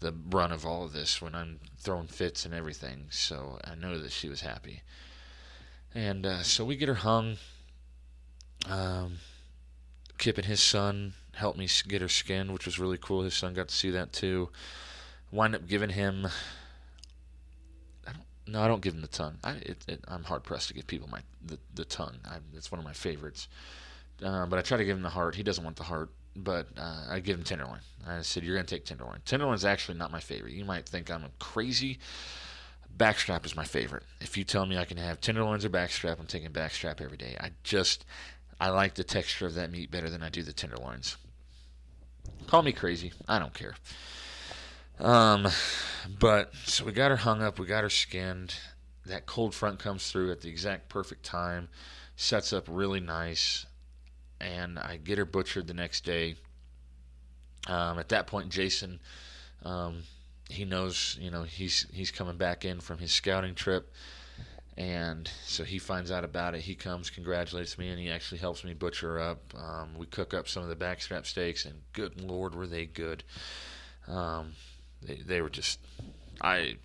the 0.00 0.12
brunt 0.12 0.52
of 0.52 0.66
all 0.66 0.84
of 0.84 0.92
this 0.92 1.22
when 1.22 1.34
I'm 1.34 1.60
throwing 1.78 2.06
fits 2.06 2.44
and 2.44 2.54
everything. 2.54 3.06
So 3.10 3.58
I 3.64 3.74
know 3.74 3.98
that 3.98 4.12
she 4.12 4.28
was 4.28 4.42
happy. 4.42 4.82
And 5.94 6.26
uh, 6.26 6.42
so 6.42 6.64
we 6.64 6.76
get 6.76 6.88
her 6.88 6.94
hung. 6.94 7.38
Um, 8.68 9.18
Kip 10.18 10.38
and 10.38 10.46
his 10.46 10.60
son 10.60 11.14
helped 11.36 11.58
me 11.58 11.68
get 11.88 12.02
her 12.02 12.08
skinned, 12.08 12.52
which 12.52 12.66
was 12.66 12.78
really 12.78 12.98
cool. 12.98 13.22
His 13.22 13.34
son 13.34 13.54
got 13.54 13.68
to 13.68 13.74
see 13.74 13.90
that 13.90 14.12
too. 14.12 14.50
Wind 15.30 15.54
up 15.54 15.66
giving 15.66 15.90
him. 15.90 16.26
I 18.06 18.12
don't, 18.12 18.24
no, 18.46 18.62
I 18.62 18.68
don't 18.68 18.82
give 18.82 18.94
him 18.94 19.00
the 19.00 19.08
tongue. 19.08 19.38
I, 19.42 19.60
I'm 20.08 20.24
hard 20.24 20.44
pressed 20.44 20.68
to 20.68 20.74
give 20.74 20.86
people 20.86 21.08
my 21.08 21.20
the, 21.44 21.58
the 21.74 21.84
tongue. 21.84 22.16
I, 22.24 22.38
it's 22.54 22.70
one 22.70 22.78
of 22.78 22.84
my 22.84 22.92
favorites. 22.92 23.48
Uh, 24.22 24.46
but 24.46 24.58
I 24.58 24.62
try 24.62 24.78
to 24.78 24.84
give 24.84 24.96
him 24.96 25.02
the 25.02 25.10
heart. 25.10 25.34
He 25.34 25.42
doesn't 25.42 25.64
want 25.64 25.76
the 25.76 25.84
heart, 25.84 26.10
but 26.36 26.68
uh, 26.76 27.06
I 27.10 27.20
give 27.20 27.36
him 27.36 27.44
tenderloin. 27.44 27.80
I 28.06 28.22
said, 28.22 28.44
"You're 28.44 28.54
gonna 28.54 28.66
take 28.66 28.84
tenderloin." 28.84 29.20
Tenderloin's 29.24 29.64
actually 29.64 29.98
not 29.98 30.12
my 30.12 30.20
favorite. 30.20 30.52
You 30.52 30.64
might 30.64 30.88
think 30.88 31.10
I'm 31.10 31.24
crazy. 31.38 31.98
Backstrap 32.96 33.44
is 33.44 33.56
my 33.56 33.64
favorite. 33.64 34.04
If 34.20 34.36
you 34.36 34.44
tell 34.44 34.66
me 34.66 34.78
I 34.78 34.84
can 34.84 34.98
have 34.98 35.20
tenderloins 35.20 35.64
or 35.64 35.70
backstrap, 35.70 36.20
I'm 36.20 36.26
taking 36.26 36.50
backstrap 36.50 37.00
every 37.00 37.16
day. 37.16 37.36
I 37.40 37.50
just 37.64 38.04
I 38.60 38.68
like 38.68 38.94
the 38.94 39.04
texture 39.04 39.46
of 39.46 39.54
that 39.54 39.70
meat 39.70 39.90
better 39.90 40.08
than 40.08 40.22
I 40.22 40.28
do 40.28 40.42
the 40.42 40.52
tenderloins. 40.52 41.16
Call 42.46 42.62
me 42.62 42.72
crazy. 42.72 43.12
I 43.28 43.38
don't 43.38 43.54
care. 43.54 43.74
Um, 44.98 45.48
but 46.20 46.54
so 46.66 46.84
we 46.84 46.92
got 46.92 47.10
her 47.10 47.16
hung 47.16 47.42
up, 47.42 47.58
we 47.58 47.66
got 47.66 47.82
her 47.82 47.90
skinned. 47.90 48.54
That 49.06 49.26
cold 49.26 49.54
front 49.54 49.78
comes 49.78 50.10
through 50.10 50.30
at 50.32 50.40
the 50.40 50.48
exact 50.48 50.88
perfect 50.88 51.24
time, 51.24 51.68
sets 52.16 52.52
up 52.52 52.66
really 52.70 53.00
nice, 53.00 53.66
and 54.40 54.78
I 54.78 54.96
get 54.96 55.18
her 55.18 55.24
butchered 55.24 55.66
the 55.66 55.74
next 55.74 56.04
day. 56.04 56.36
Um, 57.66 57.98
at 57.98 58.08
that 58.10 58.26
point, 58.26 58.50
Jason, 58.50 59.00
um, 59.62 60.04
he 60.48 60.64
knows, 60.64 61.18
you 61.20 61.30
know, 61.30 61.42
he's 61.42 61.86
he's 61.92 62.10
coming 62.10 62.36
back 62.36 62.64
in 62.64 62.80
from 62.80 62.98
his 62.98 63.12
scouting 63.12 63.54
trip, 63.54 63.92
and 64.76 65.30
so 65.44 65.62
he 65.62 65.78
finds 65.78 66.10
out 66.10 66.24
about 66.24 66.54
it. 66.54 66.62
He 66.62 66.74
comes, 66.74 67.10
congratulates 67.10 67.78
me, 67.78 67.88
and 67.90 67.98
he 67.98 68.10
actually 68.10 68.38
helps 68.38 68.64
me 68.64 68.74
butcher 68.74 69.20
up. 69.20 69.40
Um, 69.56 69.94
we 69.96 70.06
cook 70.06 70.34
up 70.34 70.48
some 70.48 70.62
of 70.62 70.68
the 70.68 70.76
backstrap 70.76 71.26
steaks, 71.26 71.64
and 71.64 71.82
good 71.92 72.20
lord, 72.20 72.54
were 72.54 72.66
they 72.66 72.86
good! 72.86 73.22
Um, 74.08 74.52
they, 75.00 75.16
they 75.16 75.40
were 75.42 75.50
just, 75.50 75.78
I, 76.40 76.76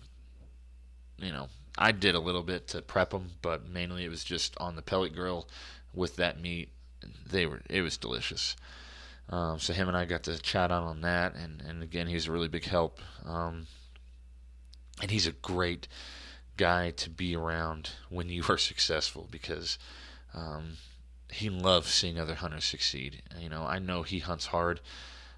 you 1.18 1.32
know, 1.32 1.48
I 1.76 1.92
did 1.92 2.14
a 2.14 2.20
little 2.20 2.42
bit 2.42 2.68
to 2.68 2.82
prep 2.82 3.10
them, 3.10 3.32
but 3.42 3.68
mainly 3.68 4.04
it 4.04 4.10
was 4.10 4.24
just 4.24 4.56
on 4.58 4.76
the 4.76 4.82
pellet 4.82 5.14
grill 5.14 5.48
with 5.92 6.16
that 6.16 6.40
meat. 6.40 6.70
They 7.30 7.46
were, 7.46 7.62
it 7.68 7.82
was 7.82 7.96
delicious. 7.96 8.56
Um, 9.30 9.58
so 9.58 9.72
him 9.72 9.88
and 9.88 9.96
I 9.96 10.04
got 10.04 10.24
to 10.24 10.38
chat 10.38 10.70
on 10.70 10.82
on 10.82 11.00
that, 11.02 11.34
and 11.34 11.60
and 11.60 11.82
again, 11.82 12.06
he's 12.08 12.26
a 12.26 12.32
really 12.32 12.48
big 12.48 12.64
help. 12.64 13.00
Um, 13.24 13.66
and 15.00 15.10
he's 15.10 15.26
a 15.26 15.32
great 15.32 15.88
guy 16.60 16.90
to 16.90 17.08
be 17.08 17.34
around 17.34 17.88
when 18.10 18.28
you 18.28 18.44
are 18.50 18.58
successful 18.58 19.26
because 19.30 19.78
um, 20.34 20.76
he 21.32 21.48
loves 21.48 21.88
seeing 21.88 22.18
other 22.18 22.34
hunters 22.34 22.64
succeed. 22.64 23.22
You 23.38 23.48
know, 23.48 23.64
I 23.64 23.78
know 23.78 24.02
he 24.02 24.18
hunts 24.18 24.46
hard. 24.46 24.80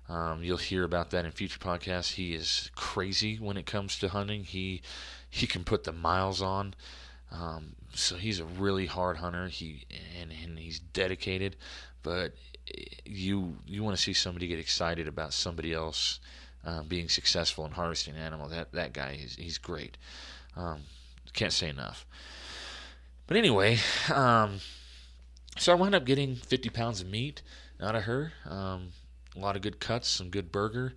Um, 0.09 0.43
you'll 0.43 0.57
hear 0.57 0.83
about 0.83 1.11
that 1.11 1.25
in 1.25 1.31
future 1.31 1.61
podcasts. 1.61 2.15
He 2.15 2.35
is 2.35 2.71
crazy 2.75 3.37
when 3.37 3.57
it 3.57 3.67
comes 3.67 3.99
to 4.01 4.09
hunting. 4.09 4.43
He 4.43 4.83
he 5.31 5.47
can 5.47 5.63
put 5.63 5.85
the 5.85 5.93
miles 5.93 6.43
on. 6.43 6.75
Um, 7.31 7.77
so 7.95 8.17
he's 8.17 8.41
a 8.41 8.45
really 8.45 8.87
hard 8.87 9.19
hunter. 9.19 9.47
He 9.47 9.87
and, 10.21 10.33
and 10.33 10.59
he's 10.59 10.81
dedicated. 10.81 11.55
But 12.03 12.35
you 13.05 13.59
you 13.65 13.85
want 13.85 13.97
to 13.97 14.03
see 14.03 14.13
somebody 14.13 14.49
get 14.49 14.59
excited 14.59 15.07
about 15.07 15.33
somebody 15.33 15.73
else 15.73 16.19
uh, 16.67 16.83
being 16.83 17.09
successful 17.09 17.65
in 17.65 17.71
harvesting 17.71 18.17
an 18.17 18.21
animal. 18.21 18.49
That 18.49 18.73
that 18.73 18.93
guy 18.93 19.15
he's 19.15 19.37
he's 19.37 19.59
great. 19.59 19.97
Um, 20.57 20.81
can't 21.33 21.53
say 21.53 21.69
enough. 21.69 22.07
But 23.27 23.37
anyway, 23.37 23.79
um, 24.13 24.61
so 25.59 25.73
I 25.73 25.75
wound 25.75 25.95
up 25.95 26.05
getting 26.05 26.37
50 26.37 26.71
pounds 26.71 27.01
of 27.01 27.09
meat 27.09 27.43
out 27.81 27.95
of 27.95 28.05
her. 28.05 28.33
Um, 28.49 28.89
a 29.37 29.39
lot 29.39 29.57
of 29.57 29.63
good 29.63 29.81
cuts, 29.81 30.09
some 30.09 30.29
good 30.29 30.53
burger, 30.53 30.95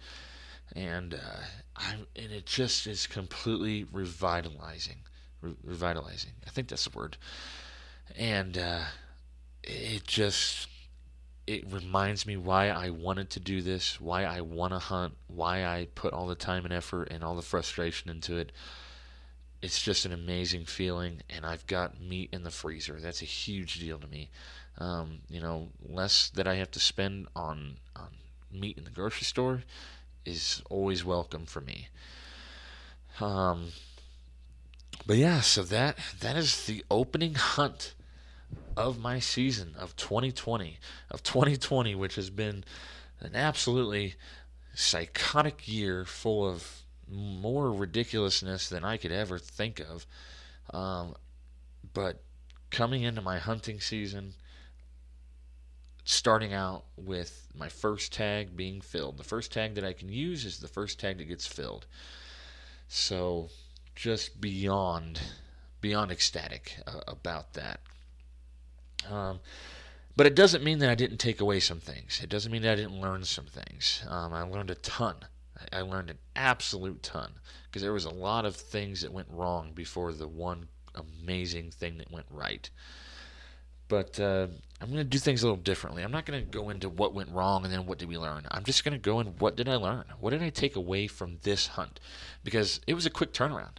and 0.76 1.14
uh, 1.14 1.44
I 1.76 1.96
and 2.16 2.32
it 2.32 2.46
just 2.46 2.88
is 2.88 3.08
completely 3.08 3.86
revitalizing, 3.92 4.98
Re- 5.42 5.56
revitalizing. 5.64 6.32
I 6.46 6.50
think 6.50 6.68
that's 6.68 6.86
the 6.86 6.98
word, 6.98 7.18
and 8.18 8.58
uh, 8.58 8.84
it 9.64 10.06
just 10.06 10.68
it 11.48 11.72
reminds 11.72 12.26
me 12.26 12.38
why 12.38 12.70
I 12.70 12.90
wanted 12.90 13.30
to 13.32 13.40
do 13.40 13.62
this, 13.62 14.02
why 14.02 14.24
I 14.24 14.42
want 14.42 14.74
to 14.74 14.80
hunt, 14.80 15.14
why 15.28 15.64
I 15.64 15.88
put 15.94 16.14
all 16.14 16.28
the 16.28 16.36
time 16.36 16.66
and 16.66 16.74
effort 16.74 17.10
and 17.12 17.24
all 17.24 17.36
the 17.36 17.42
frustration 17.42 18.10
into 18.10 18.38
it. 18.38 18.52
It's 19.66 19.82
just 19.82 20.06
an 20.06 20.14
amazing 20.14 20.66
feeling, 20.66 21.24
and 21.28 21.44
I've 21.44 21.66
got 21.66 22.00
meat 22.00 22.30
in 22.32 22.44
the 22.44 22.52
freezer. 22.52 23.00
That's 23.02 23.24
a 23.24 23.26
huge 23.26 23.80
deal 23.80 23.98
to 23.98 24.06
me. 24.06 24.30
Um, 24.78 25.22
you 25.28 25.42
know, 25.42 25.70
less 25.84 26.30
that 26.36 26.48
I 26.48 26.56
have 26.58 26.70
to 26.72 26.80
spend 26.80 27.28
on 27.36 27.78
on 27.96 28.10
meat 28.52 28.78
in 28.78 28.84
the 28.84 28.92
grocery 28.92 29.24
store 29.24 29.64
is 30.24 30.62
always 30.70 31.04
welcome 31.04 31.48
for 31.48 31.62
me. 31.62 31.88
Um, 33.20 33.70
but 35.08 35.18
yeah, 35.18 35.42
so 35.42 35.64
that 35.64 35.98
that 36.20 36.36
is 36.36 36.68
the 36.68 36.86
opening 36.92 37.34
hunt 37.56 37.96
of 38.78 39.00
my 39.00 39.18
season 39.18 39.74
of 39.80 39.96
2020 39.96 40.78
of 41.10 41.24
2020, 41.24 41.96
which 41.96 42.14
has 42.18 42.30
been 42.30 42.64
an 43.20 43.36
absolutely 43.36 44.14
psychotic 44.76 45.68
year 45.68 46.06
full 46.06 46.48
of 46.48 46.85
more 47.10 47.72
ridiculousness 47.72 48.70
than 48.70 48.84
I 48.84 48.98
could 48.98 49.12
ever 49.12 49.38
think 49.38 49.80
of. 49.80 50.06
Um, 50.74 51.16
but 51.94 52.22
coming 52.72 53.04
into 53.04 53.22
my 53.22 53.38
hunting 53.38 53.80
season, 53.80 54.34
starting 56.04 56.54
out 56.54 56.86
with 56.98 57.48
my 57.56 57.68
first 57.68 58.14
tag 58.14 58.56
being 58.56 58.80
filled. 58.80 59.18
The 59.18 59.24
first 59.24 59.52
tag 59.52 59.76
that 59.76 59.84
I 59.84 59.94
can 59.94 60.10
use 60.10 60.46
is 60.46 60.60
the 60.60 60.68
first 60.68 61.00
tag 61.00 61.18
that 61.18 61.26
gets 61.26 61.48
filled. 61.48 61.88
So 62.88 63.50
just 63.96 64.40
beyond 64.40 65.20
beyond 65.82 66.12
ecstatic 66.12 66.78
uh, 66.88 67.02
about 67.08 67.54
that. 67.54 67.80
Um, 69.10 69.40
but 70.16 70.26
it 70.26 70.36
doesn't 70.36 70.64
mean 70.64 70.80
that 70.80 70.90
I 70.90 70.96
didn't 70.96 71.18
take 71.18 71.42
away 71.42 71.60
some 71.60 71.80
things. 71.80 72.22
It 72.24 72.30
doesn't 72.30 72.52
mean 72.52 72.62
that 72.64 72.72
I 72.72 72.76
didn't 72.76 73.02
learn 73.02 73.24
some 73.24 73.46
things. 73.46 74.04
Um, 74.08 74.34
I 74.34 74.42
learned 74.44 74.70
a 74.70 74.76
ton. 74.76 75.16
I, 75.72 75.82
learned 75.82 76.10
an 76.10 76.18
absolute 76.36 77.02
ton 77.04 77.34
because 77.66 77.82
there 77.82 77.94
was 77.94 78.06
a 78.06 78.10
lot 78.10 78.46
of 78.46 78.56
things 78.56 79.02
that 79.02 79.12
went 79.12 79.28
wrong 79.30 79.72
before 79.74 80.14
the 80.14 80.28
one 80.28 80.68
amazing 80.96 81.72
thing 81.72 81.98
that 81.98 82.12
went 82.12 82.26
right. 82.30 82.70
But 83.88 84.20
uh, 84.20 84.48
I'm 84.82 84.88
going 84.88 84.98
to 84.98 85.04
do 85.04 85.20
things 85.20 85.44
a 85.44 85.46
little 85.46 85.62
differently. 85.62 86.04
I'm 86.04 86.12
not 86.12 86.26
going 86.26 86.44
to 86.44 86.50
go 86.50 86.70
into 86.70 86.90
what 86.90 87.14
went 87.14 87.32
wrong 87.32 87.64
and 87.64 87.74
then 87.74 87.86
what 87.86 88.00
did 88.00 88.10
we 88.10 88.18
learn. 88.18 88.46
I'm 88.50 88.64
just 88.64 88.84
going 88.84 88.94
to 88.94 89.00
go 89.00 89.20
in 89.20 89.28
what 89.40 89.56
did 89.56 89.70
I 89.70 89.76
learn? 89.76 90.06
What 90.20 90.32
did 90.32 90.42
I 90.42 90.50
take 90.50 90.76
away 90.76 91.08
from 91.08 91.38
this 91.44 91.68
hunt? 91.68 92.00
Because 92.44 92.82
it 92.88 92.94
was 92.94 93.06
a 93.06 93.12
quick 93.12 93.32
turnaround. 93.32 93.78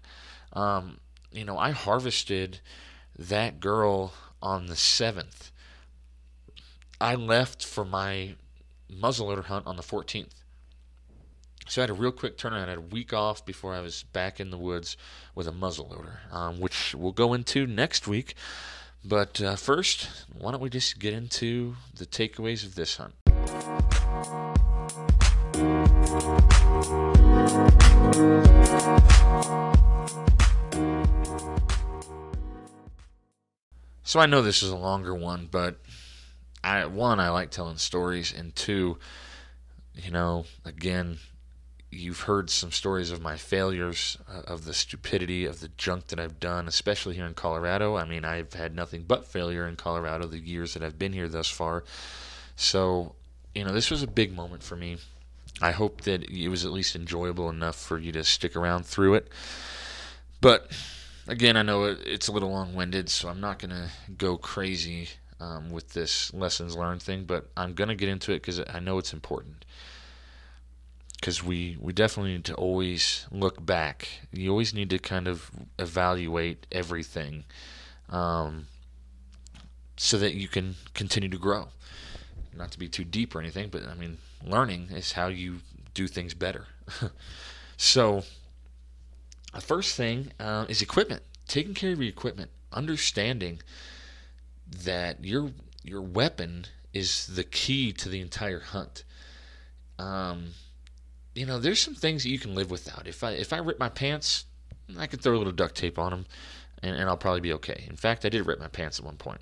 Um, 0.53 0.99
you 1.33 1.45
know, 1.45 1.59
I 1.59 1.73
harvested 1.73 2.61
that 3.19 3.61
girl 3.61 4.15
on 4.41 4.67
the 4.67 4.75
7th. 4.75 5.51
I 7.01 7.15
left 7.15 7.65
for 7.65 7.85
my 7.85 8.37
muzzleloader 8.91 9.45
hunt 9.45 9.67
on 9.67 9.77
the 9.77 9.83
14th. 9.83 10.31
So 11.69 11.81
I 11.81 11.85
had 11.85 11.91
a 11.91 11.95
real 11.95 12.13
quick 12.13 12.39
turnaround. 12.39 12.67
I 12.67 12.71
had 12.71 12.79
a 12.79 12.81
week 12.81 13.13
off 13.13 13.45
before 13.45 13.75
I 13.75 13.81
was 13.81 14.05
back 14.05 14.39
in 14.39 14.51
the 14.51 14.57
woods 14.57 14.97
with 15.35 15.49
a 15.49 15.53
muzzleloader, 15.53 16.33
um, 16.33 16.61
which 16.61 16.95
we'll 16.95 17.11
go 17.11 17.35
into 17.35 17.67
next 17.67 18.07
week. 18.07 18.35
But 19.05 19.43
uh, 19.43 19.57
first, 19.57 20.09
why 20.33 20.53
don't 20.53 20.61
we 20.61 20.71
just 20.71 21.01
get 21.01 21.13
into 21.13 21.75
the 21.93 22.07
takeaways 22.07 22.65
of 22.65 22.77
this 22.77 22.97
hunt? 22.97 23.15
So 34.05 34.21
I 34.21 34.27
know 34.27 34.41
this 34.41 34.63
is 34.63 34.71
a 34.71 34.77
longer 34.77 35.15
one, 35.17 35.49
but 35.51 35.81
I 36.63 36.87
one 36.87 37.19
I 37.19 37.31
like 37.31 37.51
telling 37.51 37.77
stories, 37.77 38.33
and 38.33 38.55
two, 38.55 38.99
you 39.95 40.13
know, 40.13 40.47
again, 40.65 41.19
you've 41.99 42.21
heard 42.21 42.51
some 42.51 42.71
stories 42.71 43.11
of 43.11 43.23
my 43.23 43.37
failures, 43.37 44.19
uh, 44.29 44.43
of 44.47 44.65
the 44.65 44.75
stupidity, 44.75 45.45
of 45.45 45.61
the 45.61 45.69
junk 45.77 46.09
that 46.09 46.21
I've 46.21 46.41
done, 46.41 46.69
especially 46.69 47.15
here 47.15 47.27
in 47.27 47.35
Colorado. 47.35 47.97
I 47.97 48.05
mean, 48.05 48.25
I've 48.25 48.53
had 48.55 48.75
nothing 48.75 49.05
but 49.07 49.27
failure 49.27 49.67
in 49.67 49.77
Colorado 49.77 50.27
the 50.27 50.39
years 50.39 50.75
that 50.75 50.83
I've 50.83 50.99
been 50.99 51.13
here 51.13 51.29
thus 51.29 51.49
far. 51.49 51.85
So, 52.57 53.15
you 53.55 53.65
know, 53.65 53.73
this 53.73 53.91
was 53.91 54.03
a 54.03 54.07
big 54.07 54.35
moment 54.35 54.63
for 54.63 54.77
me. 54.77 54.99
I 55.61 55.71
hope 55.71 56.03
that 56.03 56.25
it 56.25 56.49
was 56.49 56.65
at 56.65 56.73
least 56.73 56.95
enjoyable 56.95 57.49
enough 57.49 57.77
for 57.77 57.99
you 57.99 58.13
to 58.13 58.25
stick 58.25 58.57
around 58.57 58.87
through 58.87 59.15
it. 59.15 59.29
But 60.41 60.71
again, 61.27 61.57
I 61.57 61.63
know 61.63 61.85
it's 61.85 62.29
a 62.29 62.33
little 62.33 62.51
long 62.51 62.75
winded, 62.75 63.09
so 63.09 63.29
I'm 63.29 63.41
not 63.41 63.59
going 63.59 63.71
to 63.71 63.91
go 64.17 64.37
crazy 64.37 65.09
um, 65.41 65.71
with 65.71 65.93
this 65.93 66.33
lessons 66.35 66.77
learned 66.77 67.03
thing, 67.03 67.25
but 67.25 67.51
I'm 67.57 67.75
going 67.75 67.89
to 67.89 67.95
get 67.95 68.09
into 68.09 68.33
it 68.33 68.43
because 68.43 68.61
I 68.73 68.81
know 68.81 68.99
it's 68.99 69.13
important 69.13 69.65
because 71.27 71.43
we 71.43 71.77
we 71.81 71.93
definitely 71.93 72.31
need 72.31 72.45
to 72.45 72.55
always 72.55 73.27
look 73.33 73.67
back. 73.67 74.07
You 74.31 74.49
always 74.51 74.73
need 74.73 74.91
to 74.91 75.01
kind 75.01 75.27
of 75.27 75.51
evaluate 75.77 76.69
everything, 76.71 77.43
um, 78.09 78.69
so 79.97 80.19
that 80.19 80.35
you 80.35 80.47
can 80.47 80.77
continue 80.95 81.29
to 81.29 81.37
grow. 81.37 81.67
Not 82.57 82.71
to 82.71 82.79
be 82.79 82.87
too 82.87 83.03
deep 83.03 83.35
or 83.35 83.41
anything, 83.41 83.71
but 83.71 83.83
I 83.89 83.95
mean, 83.95 84.19
learning 84.45 84.91
is 84.93 85.13
how 85.13 85.27
you 85.27 85.63
do 85.95 86.07
things 86.07 86.33
better. 86.33 86.69
so, 87.77 88.23
the 89.53 89.61
first 89.61 89.97
thing 89.97 90.31
uh, 90.39 90.67
is 90.69 90.81
equipment. 90.81 91.25
Taking 91.49 91.75
care 91.75 91.91
of 91.91 91.99
your 91.99 92.09
equipment, 92.09 92.53
understanding 92.73 93.63
that 94.85 95.25
your 95.25 95.51
your 95.83 96.03
weapon 96.03 96.67
is 96.93 97.27
the 97.27 97.43
key 97.43 97.93
to 97.95 98.09
the 98.09 98.21
entire 98.21 98.61
hunt. 98.61 99.03
Um, 99.99 100.53
you 101.37 101.45
know, 101.45 101.59
there's 101.59 101.81
some 101.81 101.95
things 101.95 102.23
that 102.23 102.31
you 102.31 102.39
can 102.39 102.55
live 102.55 102.71
without. 102.71 103.07
If 103.07 103.23
I 103.23 103.33
if 103.33 103.53
I 103.53 103.59
rip 103.59 103.79
my 103.79 103.91
pants, 103.91 104.47
I 104.99 105.07
could 105.07 105.21
throw 105.21 105.37
a 105.37 105.39
little 105.39 105.53
duct 105.53 105.75
tape 105.75 105.99
on 105.99 106.11
them, 106.11 106.27
and, 106.83 106.97
and 106.97 107.09
I'll 107.09 107.17
probably 107.17 107.43
be 107.43 107.53
okay. 107.55 107.85
In 107.89 107.97
fact, 107.97 108.25
I 108.25 108.31
did 108.31 108.47
rip 108.47 108.59
my 108.59 108.69
pants 108.69 108.99
at 108.99 109.05
one 109.05 109.17
point. 109.17 109.41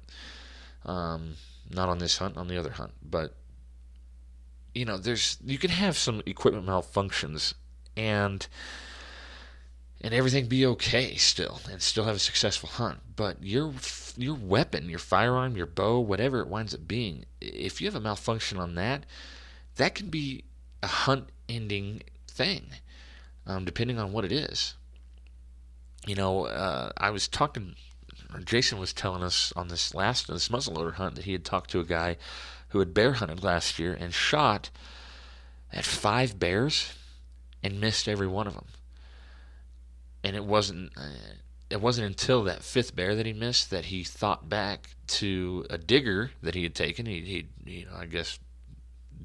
Um, 0.84 1.34
not 1.70 1.88
on 1.88 1.98
this 1.98 2.18
hunt, 2.18 2.36
on 2.36 2.48
the 2.48 2.58
other 2.58 2.72
hunt, 2.72 2.92
but 3.02 3.34
you 4.74 4.84
know, 4.84 4.98
there's 4.98 5.38
you 5.44 5.56
can 5.56 5.70
have 5.70 5.96
some 5.96 6.20
equipment 6.26 6.66
malfunctions, 6.66 7.54
and 7.96 8.46
and 10.00 10.12
everything 10.12 10.46
be 10.46 10.66
okay 10.66 11.14
still, 11.14 11.60
and 11.70 11.80
still 11.80 12.04
have 12.04 12.16
a 12.16 12.18
successful 12.18 12.68
hunt. 12.70 12.98
But 13.14 13.42
your 13.42 13.72
your 14.16 14.34
weapon, 14.34 14.90
your 14.90 14.98
firearm, 14.98 15.56
your 15.56 15.66
bow, 15.66 16.00
whatever 16.00 16.40
it 16.40 16.48
winds 16.48 16.74
up 16.74 16.88
being, 16.88 17.24
if 17.40 17.80
you 17.80 17.86
have 17.86 17.94
a 17.94 18.00
malfunction 18.00 18.58
on 18.58 18.74
that, 18.74 19.06
that 19.76 19.94
can 19.94 20.08
be 20.08 20.44
a 20.82 20.88
hunt 20.88 21.28
ending 21.48 22.02
thing, 22.28 22.66
um, 23.46 23.64
depending 23.64 23.98
on 23.98 24.12
what 24.12 24.24
it 24.24 24.32
is. 24.32 24.74
You 26.06 26.14
know, 26.14 26.46
uh, 26.46 26.90
I 26.96 27.10
was 27.10 27.28
talking, 27.28 27.76
Jason 28.44 28.78
was 28.78 28.92
telling 28.92 29.22
us 29.22 29.52
on 29.56 29.68
this 29.68 29.94
last 29.94 30.28
this 30.28 30.48
muzzleloader 30.48 30.94
hunt 30.94 31.14
that 31.16 31.24
he 31.24 31.32
had 31.32 31.44
talked 31.44 31.70
to 31.70 31.80
a 31.80 31.84
guy 31.84 32.16
who 32.68 32.78
had 32.80 32.92
bear 32.92 33.14
hunted 33.14 33.42
last 33.42 33.78
year 33.78 33.96
and 33.98 34.12
shot 34.12 34.70
at 35.72 35.84
five 35.84 36.38
bears 36.38 36.92
and 37.62 37.80
missed 37.80 38.08
every 38.08 38.26
one 38.26 38.46
of 38.46 38.54
them. 38.54 38.66
And 40.22 40.36
it 40.36 40.44
wasn't 40.44 40.92
uh, 40.96 41.36
it 41.70 41.80
wasn't 41.80 42.06
until 42.06 42.44
that 42.44 42.62
fifth 42.62 42.94
bear 42.94 43.14
that 43.16 43.26
he 43.26 43.32
missed 43.32 43.70
that 43.70 43.86
he 43.86 44.04
thought 44.04 44.48
back 44.48 44.90
to 45.06 45.66
a 45.70 45.78
digger 45.78 46.30
that 46.42 46.54
he 46.54 46.62
had 46.62 46.74
taken. 46.74 47.06
He, 47.06 47.20
he 47.64 47.70
you 47.70 47.86
know, 47.86 47.96
I 47.96 48.06
guess 48.06 48.38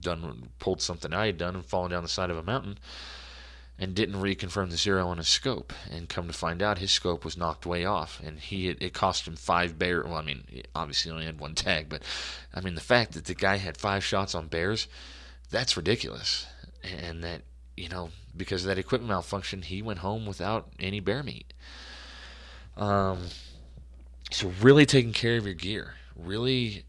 done 0.02 0.50
pulled 0.60 0.82
something 0.82 1.14
I 1.14 1.28
had 1.28 1.38
done 1.38 1.56
and 1.56 1.66
fallen 1.66 1.92
down 1.92 2.04
the 2.04 2.10
side 2.10 2.30
of 2.30 2.38
a 2.38 2.44
mountain 2.44 2.78
and 3.80 3.96
didn't 3.96 4.22
reconfirm 4.22 4.70
the 4.70 4.78
zero 4.78 5.08
on 5.08 5.18
his 5.18 5.30
scope. 5.30 5.72
And 5.90 6.10
come 6.10 6.28
to 6.28 6.34
find 6.34 6.62
out 6.62 6.80
his 6.80 6.92
scope 6.92 7.24
was 7.24 7.38
knocked 7.38 7.66
way 7.66 7.86
off. 7.86 8.20
And 8.24 8.40
he 8.40 8.68
had, 8.68 8.82
it 8.82 8.94
cost 8.94 9.28
him 9.28 9.38
five 9.38 9.80
bear 9.80 10.04
well 10.04 10.16
I 10.16 10.22
mean 10.22 10.44
obviously 10.76 11.10
he 11.10 11.14
only 11.14 11.26
had 11.26 11.40
one 11.40 11.56
tag 11.56 11.88
but 11.88 12.04
I 12.54 12.60
mean 12.62 12.76
the 12.76 12.82
fact 12.82 13.14
that 13.14 13.26
the 13.26 13.36
guy 13.36 13.56
had 13.56 13.78
five 13.78 14.04
shots 14.04 14.36
on 14.36 14.48
bears 14.48 14.88
that's 15.50 15.78
ridiculous. 15.78 16.46
And 16.84 17.24
that 17.24 17.42
you 17.78 17.90
know 17.90 18.10
because 18.36 18.64
of 18.64 18.68
that 18.68 18.78
equipment 18.78 19.10
malfunction 19.10 19.62
he 19.62 19.82
went 19.82 20.00
home 20.00 20.26
without 20.26 20.68
any 20.80 21.00
bear 21.00 21.24
meat. 21.24 21.54
Um 22.76 23.28
so 24.32 24.52
really 24.62 24.86
taking 24.86 25.14
care 25.14 25.38
of 25.38 25.46
your 25.46 25.56
gear 25.56 25.96
really 26.16 26.84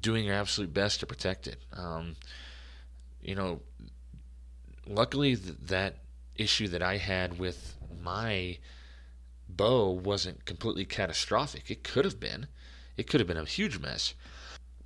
doing 0.00 0.24
your 0.24 0.34
absolute 0.34 0.72
best 0.72 1.00
to 1.00 1.06
protect 1.06 1.46
it. 1.46 1.58
Um, 1.72 2.16
you 3.22 3.34
know, 3.34 3.60
luckily 4.86 5.36
th- 5.36 5.56
that 5.66 5.96
issue 6.36 6.68
that 6.68 6.82
I 6.82 6.96
had 6.98 7.38
with 7.38 7.76
my 8.02 8.58
bow 9.48 9.90
wasn't 9.90 10.44
completely 10.44 10.84
catastrophic. 10.84 11.70
It 11.70 11.84
could 11.84 12.04
have 12.04 12.20
been. 12.20 12.48
It 12.96 13.06
could 13.06 13.20
have 13.20 13.28
been 13.28 13.36
a 13.36 13.44
huge 13.44 13.78
mess. 13.78 14.14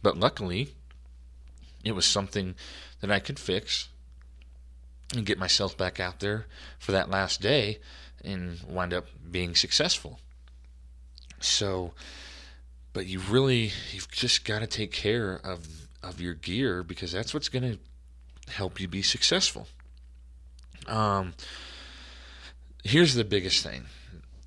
But 0.03 0.17
luckily, 0.17 0.75
it 1.85 1.93
was 1.93 2.07
something 2.07 2.55
that 3.01 3.11
I 3.11 3.19
could 3.19 3.39
fix 3.39 3.89
and 5.15 5.27
get 5.27 5.39
myself 5.39 5.77
back 5.77 5.99
out 5.99 6.21
there 6.21 6.47
for 6.79 6.93
that 6.93 7.11
last 7.11 7.41
day 7.41 7.81
and 8.25 8.61
wind 8.69 8.93
up 8.93 9.07
being 9.31 9.55
successful. 9.55 10.21
So, 11.41 11.93
but 12.93 13.07
you 13.07 13.21
really 13.21 13.73
you've 13.93 14.11
just 14.11 14.45
got 14.45 14.61
to 14.61 14.67
take 14.67 14.93
care 14.93 15.41
of 15.45 15.89
of 16.03 16.21
your 16.21 16.35
gear 16.35 16.83
because 16.83 17.13
that's 17.13 17.35
what's 17.35 17.49
going 17.49 17.63
to 17.63 18.53
help 18.53 18.81
you 18.81 18.89
be 18.89 19.03
successful. 19.03 19.67
Um, 20.87 21.35
here's 22.85 23.15
the 23.15 23.25
biggest 23.25 23.63
thing. 23.63 23.87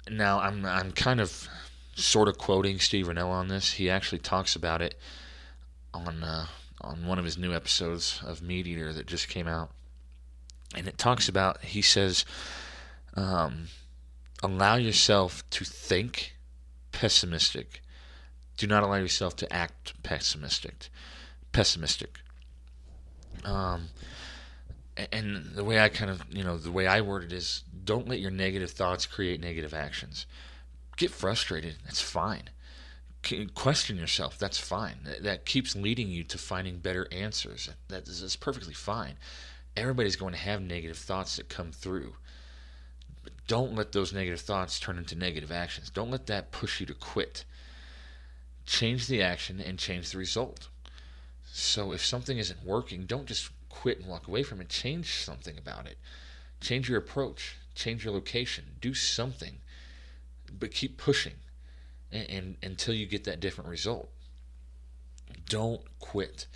Now 0.10 0.40
I'm 0.40 0.66
I'm 0.66 0.92
kind 0.92 1.20
of 1.20 1.48
sort 1.96 2.28
of 2.28 2.38
quoting 2.38 2.80
Steve 2.80 3.08
Rinella 3.08 3.32
on 3.32 3.48
this. 3.48 3.74
He 3.74 3.90
actually 3.90 4.20
talks 4.20 4.56
about 4.56 4.82
it 4.82 4.96
on 5.94 6.24
uh, 6.24 6.48
on 6.82 7.06
one 7.06 7.20
of 7.20 7.26
his 7.26 7.38
new 7.38 7.54
episodes 7.54 8.22
of 8.26 8.40
MeatEater 8.40 8.94
that 8.96 9.06
just 9.06 9.30
came 9.30 9.48
out, 9.48 9.72
and 10.76 10.88
it 10.88 10.98
talks 10.98 11.30
about 11.30 11.62
he 11.62 11.82
says, 11.82 12.26
um, 13.16 13.68
allow 14.42 14.76
yourself 14.76 15.48
to 15.52 15.64
think 15.64 16.36
pessimistic 16.92 17.81
do 18.62 18.68
not 18.68 18.84
allow 18.84 18.98
yourself 18.98 19.36
to 19.38 19.52
act 19.52 19.96
pessimistic. 20.04 20.90
Pessimistic. 21.52 22.20
Um, 23.44 23.88
and 25.12 25.56
the 25.56 25.64
way 25.64 25.80
I 25.80 25.90
kind 25.90 26.12
of, 26.12 26.24
you 26.30 26.44
know, 26.44 26.60
the 26.60 26.72
way 26.72 26.86
I 26.86 27.02
word 27.02 27.24
it 27.24 27.34
is 27.34 27.64
don't 27.84 28.08
let 28.08 28.20
your 28.20 28.30
negative 28.30 28.70
thoughts 28.70 29.08
create 29.08 29.42
negative 29.42 29.74
actions. 29.74 30.28
Get 30.96 31.10
frustrated. 31.10 31.78
That's 31.86 32.02
fine. 32.02 32.52
Question 33.56 33.98
yourself. 33.98 34.38
That's 34.38 34.60
fine. 34.60 35.08
That 35.20 35.48
keeps 35.48 35.76
leading 35.76 36.10
you 36.10 36.24
to 36.26 36.38
finding 36.38 36.78
better 36.78 37.08
answers. 37.12 37.68
That 37.88 38.08
is 38.08 38.36
perfectly 38.36 38.76
fine. 38.76 39.16
Everybody's 39.76 40.16
going 40.16 40.34
to 40.34 40.40
have 40.40 40.62
negative 40.62 40.98
thoughts 40.98 41.38
that 41.38 41.50
come 41.50 41.72
through. 41.72 42.14
But 43.24 43.34
don't 43.48 43.74
let 43.74 43.92
those 43.92 44.14
negative 44.14 44.42
thoughts 44.42 44.80
turn 44.80 45.00
into 45.00 45.16
negative 45.16 45.52
actions. 45.52 45.90
Don't 45.90 46.12
let 46.12 46.28
that 46.28 46.52
push 46.52 46.80
you 46.80 46.86
to 46.86 46.94
quit 46.94 47.44
change 48.66 49.08
the 49.08 49.22
action 49.22 49.60
and 49.60 49.78
change 49.78 50.12
the 50.12 50.18
result. 50.18 50.68
So 51.46 51.92
if 51.92 52.06
something 52.06 52.38
isn't 52.38 52.66
working, 52.66 53.06
don't 53.06 53.26
just 53.26 53.50
quit 53.70 54.00
and 54.00 54.08
walk 54.08 54.28
away 54.28 54.44
from 54.44 54.62
it. 54.62 54.70
Change 54.70 55.14
something 55.16 55.58
about 55.58 55.86
it. 55.86 55.98
Change 56.60 56.90
your 56.90 57.00
approach. 57.00 57.58
Change 57.76 58.06
your 58.06 58.14
location. 58.14 58.66
Do 58.80 58.94
something. 58.94 59.58
But 60.60 60.72
keep 60.72 60.98
pushing 60.98 61.36
and, 62.12 62.30
and 62.30 62.58
until 62.64 62.94
you 62.94 63.06
get 63.06 63.24
that 63.26 63.40
different 63.40 63.70
result. 63.70 64.10
Don't 65.48 65.82
quit. 66.00 66.48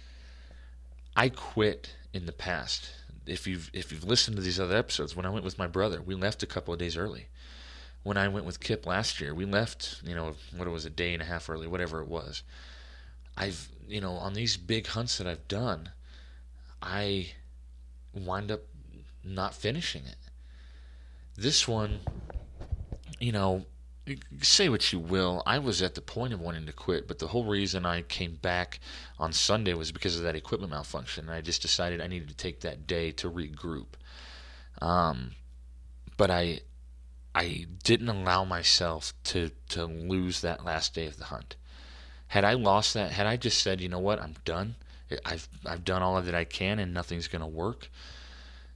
I 1.15 1.29
quit 1.29 1.95
in 2.13 2.25
the 2.25 2.31
past. 2.31 2.89
If 3.25 3.47
you've 3.47 3.71
if 3.73 3.91
you've 3.91 4.03
listened 4.03 4.37
to 4.37 4.43
these 4.43 4.59
other 4.59 4.75
episodes, 4.75 5.15
when 5.15 5.25
I 5.25 5.29
went 5.29 5.45
with 5.45 5.57
my 5.57 5.67
brother, 5.67 6.01
we 6.01 6.13
left 6.13 6.43
a 6.43 6.47
couple 6.47 6.73
of 6.73 6.79
days 6.79 6.95
early 6.95 7.27
when 8.05 8.17
I 8.17 8.27
went 8.27 8.45
with 8.45 8.59
Kip 8.59 8.85
last 8.85 9.19
year, 9.19 9.33
we 9.33 9.45
left, 9.45 9.99
you 10.05 10.13
know, 10.13 10.35
what 10.55 10.67
it 10.67 10.71
was 10.71 10.85
a 10.85 10.91
day 10.91 11.13
and 11.13 11.23
a 11.23 11.25
half 11.25 11.49
early, 11.49 11.65
whatever 11.65 12.01
it 12.01 12.07
was. 12.07 12.43
I've, 13.35 13.67
you 13.87 13.99
know, 13.99 14.11
on 14.11 14.35
these 14.35 14.57
big 14.57 14.85
hunts 14.85 15.17
that 15.17 15.25
I've 15.25 15.47
done, 15.47 15.89
I 16.83 17.31
wind 18.13 18.51
up 18.51 18.61
not 19.23 19.55
finishing 19.55 20.03
it. 20.05 20.17
This 21.35 21.67
one, 21.67 21.97
you 23.19 23.31
know, 23.31 23.65
say 24.39 24.69
what 24.69 24.93
you 24.93 24.99
will, 24.99 25.41
I 25.47 25.57
was 25.57 25.81
at 25.81 25.95
the 25.95 26.01
point 26.01 26.31
of 26.31 26.39
wanting 26.39 26.67
to 26.67 26.73
quit, 26.73 27.07
but 27.07 27.17
the 27.17 27.29
whole 27.29 27.45
reason 27.45 27.87
I 27.87 28.03
came 28.03 28.35
back 28.35 28.79
on 29.17 29.33
Sunday 29.33 29.73
was 29.73 29.91
because 29.91 30.15
of 30.15 30.21
that 30.21 30.35
equipment 30.35 30.71
malfunction. 30.71 31.25
And 31.25 31.33
I 31.33 31.41
just 31.41 31.63
decided 31.63 32.01
I 32.01 32.05
needed 32.05 32.27
to 32.27 32.35
take 32.35 32.59
that 32.59 32.85
day 32.85 33.09
to 33.13 33.31
regroup. 33.31 33.95
Um, 34.79 35.31
but 36.17 36.29
I 36.29 36.59
I 37.35 37.67
didn't 37.83 38.07
allow 38.07 38.45
myself 38.45 39.13
to 39.25 39.51
to 39.69 39.85
lose 39.85 40.39
that 40.41 40.63
last 40.63 40.93
day 40.93 41.05
of 41.05 41.17
the 41.17 41.25
hunt. 41.25 41.57
Had 42.27 42.45
I 42.45 42.53
lost 42.53 42.93
that, 42.93 43.11
had 43.11 43.27
I 43.27 43.35
just 43.35 43.61
said, 43.61 43.81
you 43.81 43.89
know 43.89 43.99
what, 43.99 44.21
I'm 44.21 44.35
done, 44.45 44.75
I've, 45.23 45.47
I've 45.65 45.85
done 45.85 46.01
all 46.01 46.19
that 46.21 46.33
I 46.33 46.43
can 46.43 46.79
and 46.79 46.93
nothing's 46.93 47.27
to 47.27 47.45
work, 47.45 47.89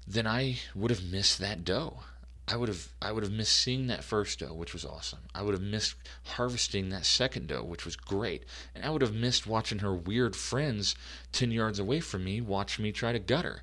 then 0.08 0.28
I 0.28 0.60
would 0.76 0.92
have 0.92 1.04
missed 1.04 1.40
that 1.40 1.64
doe. 1.64 2.02
I 2.48 2.58
would 2.58 2.68
have 2.68 2.90
I 3.02 3.12
would 3.12 3.24
have 3.24 3.32
missed 3.32 3.56
seeing 3.56 3.88
that 3.88 4.04
first 4.04 4.40
doe, 4.40 4.54
which 4.54 4.74
was 4.74 4.84
awesome. 4.84 5.20
I 5.34 5.44
would 5.44 5.54
have 5.54 5.64
missed 5.64 5.96
harvesting 6.24 6.90
that 6.90 7.06
second 7.06 7.48
doe, 7.48 7.64
which 7.64 7.86
was 7.86 7.96
great. 7.96 8.44
And 8.76 8.84
I 8.84 8.90
would 8.90 9.04
have 9.04 9.14
missed 9.14 9.48
watching 9.48 9.80
her 9.80 9.94
weird 9.94 10.36
friends 10.36 10.96
10 11.32 11.52
yards 11.52 11.80
away 11.80 12.00
from 12.00 12.24
me 12.24 12.42
watch 12.42 12.80
me 12.80 12.92
try 12.92 13.12
to 13.12 13.20
gut 13.20 13.46
her 13.46 13.62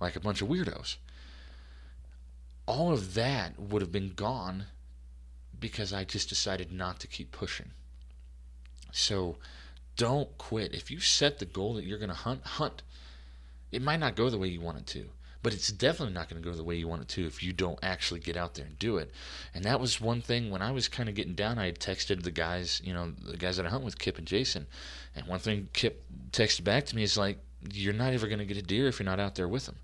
like 0.00 0.16
a 0.16 0.20
bunch 0.20 0.42
of 0.42 0.48
weirdos. 0.48 0.96
All 2.70 2.92
of 2.92 3.14
that 3.14 3.58
would 3.58 3.82
have 3.82 3.92
been 3.92 4.12
gone 4.14 4.66
because 5.58 5.92
I 5.92 6.04
just 6.04 6.28
decided 6.28 6.72
not 6.72 7.00
to 7.00 7.06
keep 7.06 7.32
pushing. 7.32 7.70
So 8.92 9.36
don't 9.96 10.36
quit. 10.38 10.74
If 10.74 10.90
you 10.90 11.00
set 11.00 11.38
the 11.38 11.44
goal 11.44 11.74
that 11.74 11.84
you're 11.84 11.98
going 11.98 12.10
to 12.10 12.14
hunt, 12.14 12.44
hunt. 12.44 12.82
It 13.72 13.82
might 13.82 14.00
not 14.00 14.16
go 14.16 14.30
the 14.30 14.38
way 14.38 14.48
you 14.48 14.60
want 14.60 14.78
it 14.78 14.86
to 14.88 15.10
but 15.42 15.54
it's 15.54 15.68
definitely 15.68 16.14
not 16.14 16.28
going 16.28 16.42
to 16.42 16.48
go 16.48 16.54
the 16.54 16.64
way 16.64 16.74
you 16.74 16.86
want 16.86 17.02
it 17.02 17.08
to 17.08 17.26
if 17.26 17.42
you 17.42 17.52
don't 17.52 17.78
actually 17.82 18.20
get 18.20 18.36
out 18.36 18.54
there 18.54 18.66
and 18.66 18.78
do 18.78 18.98
it. 18.98 19.10
And 19.54 19.64
that 19.64 19.80
was 19.80 20.00
one 20.00 20.20
thing 20.20 20.50
when 20.50 20.60
I 20.60 20.70
was 20.70 20.88
kind 20.88 21.08
of 21.08 21.14
getting 21.14 21.34
down. 21.34 21.58
I 21.58 21.66
had 21.66 21.78
texted 21.78 22.22
the 22.22 22.30
guys, 22.30 22.80
you 22.84 22.92
know, 22.92 23.10
the 23.10 23.36
guys 23.36 23.56
that 23.56 23.66
I 23.66 23.70
hunt 23.70 23.84
with, 23.84 23.98
Kip 23.98 24.18
and 24.18 24.26
Jason, 24.26 24.66
and 25.16 25.26
one 25.26 25.38
thing 25.38 25.68
Kip 25.72 26.04
texted 26.32 26.64
back 26.64 26.84
to 26.86 26.96
me 26.96 27.02
is 27.02 27.16
like, 27.16 27.38
"You're 27.72 27.94
not 27.94 28.12
ever 28.12 28.26
going 28.26 28.38
to 28.38 28.44
get 28.44 28.58
a 28.58 28.62
deer 28.62 28.86
if 28.86 28.98
you're 28.98 29.06
not 29.06 29.20
out 29.20 29.34
there 29.34 29.48
with 29.48 29.66
them. 29.66 29.76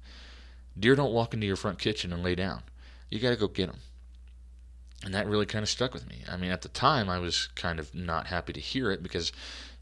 Deer 0.78 0.94
don't 0.94 1.12
walk 1.12 1.32
into 1.32 1.46
your 1.46 1.56
front 1.56 1.78
kitchen 1.78 2.12
and 2.12 2.22
lay 2.22 2.34
down. 2.34 2.62
You 3.10 3.18
got 3.20 3.30
to 3.30 3.36
go 3.36 3.48
get 3.48 3.68
them." 3.68 3.80
And 5.04 5.14
that 5.14 5.26
really 5.26 5.46
kind 5.46 5.62
of 5.62 5.68
stuck 5.68 5.92
with 5.92 6.08
me. 6.08 6.24
I 6.28 6.36
mean, 6.36 6.50
at 6.50 6.62
the 6.62 6.68
time, 6.68 7.08
I 7.08 7.18
was 7.18 7.48
kind 7.54 7.78
of 7.78 7.94
not 7.94 8.28
happy 8.28 8.52
to 8.54 8.60
hear 8.60 8.90
it 8.90 9.02
because 9.02 9.30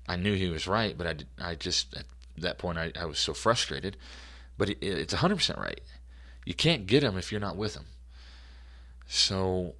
I 0.09 0.17
knew 0.17 0.35
he 0.35 0.49
was 0.49 0.67
right, 0.67 0.99
but 0.99 1.07
I, 1.41 1.51
I 1.51 1.55
just 1.55 1.97
at 1.97 2.05
that 2.39 2.59
point 2.59 2.79
I, 2.79 2.93
I 2.99 3.05
was 3.05 3.19
so 3.19 3.33
frustrated 3.33 3.97
but 4.57 4.71
it, 4.71 4.79
it's 4.81 5.15
100% 5.15 5.59
right. 5.59 5.81
You 6.45 6.55
can't 6.55 6.87
get 6.87 7.01
them 7.01 7.17
if 7.17 7.33
you're 7.33 7.41
not 7.41 7.57
with 7.57 7.75
them. 7.75 7.87
So 9.07 9.75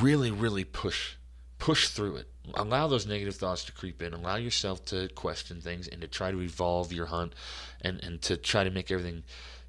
really, 0.00 0.30
really 0.30 0.64
push 0.64 1.14
push 1.58 1.88
through 1.88 2.16
it. 2.16 2.28
Allow 2.54 2.88
those 2.88 3.06
negative 3.06 3.36
thoughts 3.36 3.64
to 3.66 3.72
creep 3.72 4.02
in. 4.02 4.12
Allow 4.12 4.34
yourself 4.34 4.84
to 4.86 5.08
question 5.10 5.60
things 5.60 5.86
and 5.86 6.00
to 6.00 6.08
try 6.08 6.32
to 6.32 6.40
evolve 6.40 6.92
your 6.92 7.06
hunt 7.06 7.34
and, 7.82 8.02
and 8.02 8.20
to 8.22 8.36
try 8.36 8.64
to 8.64 8.70
make 8.70 8.90
everything, 8.90 9.22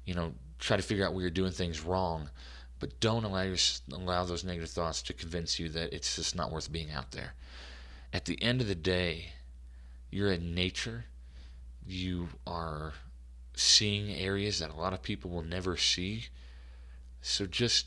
you 0.04 0.12
know, 0.12 0.32
try 0.58 0.76
to 0.76 0.82
figure 0.82 1.06
out 1.06 1.12
where 1.12 1.20
you're 1.20 1.30
doing 1.30 1.52
things 1.52 1.82
wrong. 1.82 2.30
But 2.80 3.00
don't 3.00 3.24
allow 3.24 3.42
your, 3.42 3.56
allow 3.92 4.24
those 4.24 4.44
negative 4.44 4.70
thoughts 4.70 5.00
to 5.02 5.12
convince 5.12 5.58
you 5.58 5.68
that 5.70 5.92
it's 5.92 6.16
just 6.16 6.36
not 6.36 6.50
worth 6.50 6.72
being 6.72 6.90
out 6.90 7.12
there. 7.12 7.34
At 8.12 8.26
the 8.26 8.40
end 8.42 8.60
of 8.60 8.68
the 8.68 8.74
day, 8.74 9.32
you're 10.10 10.32
in 10.32 10.54
nature. 10.54 11.06
You 11.86 12.28
are 12.46 12.94
seeing 13.54 14.10
areas 14.10 14.58
that 14.58 14.70
a 14.70 14.76
lot 14.76 14.92
of 14.92 15.02
people 15.02 15.30
will 15.30 15.42
never 15.42 15.76
see. 15.76 16.26
So 17.22 17.46
just 17.46 17.86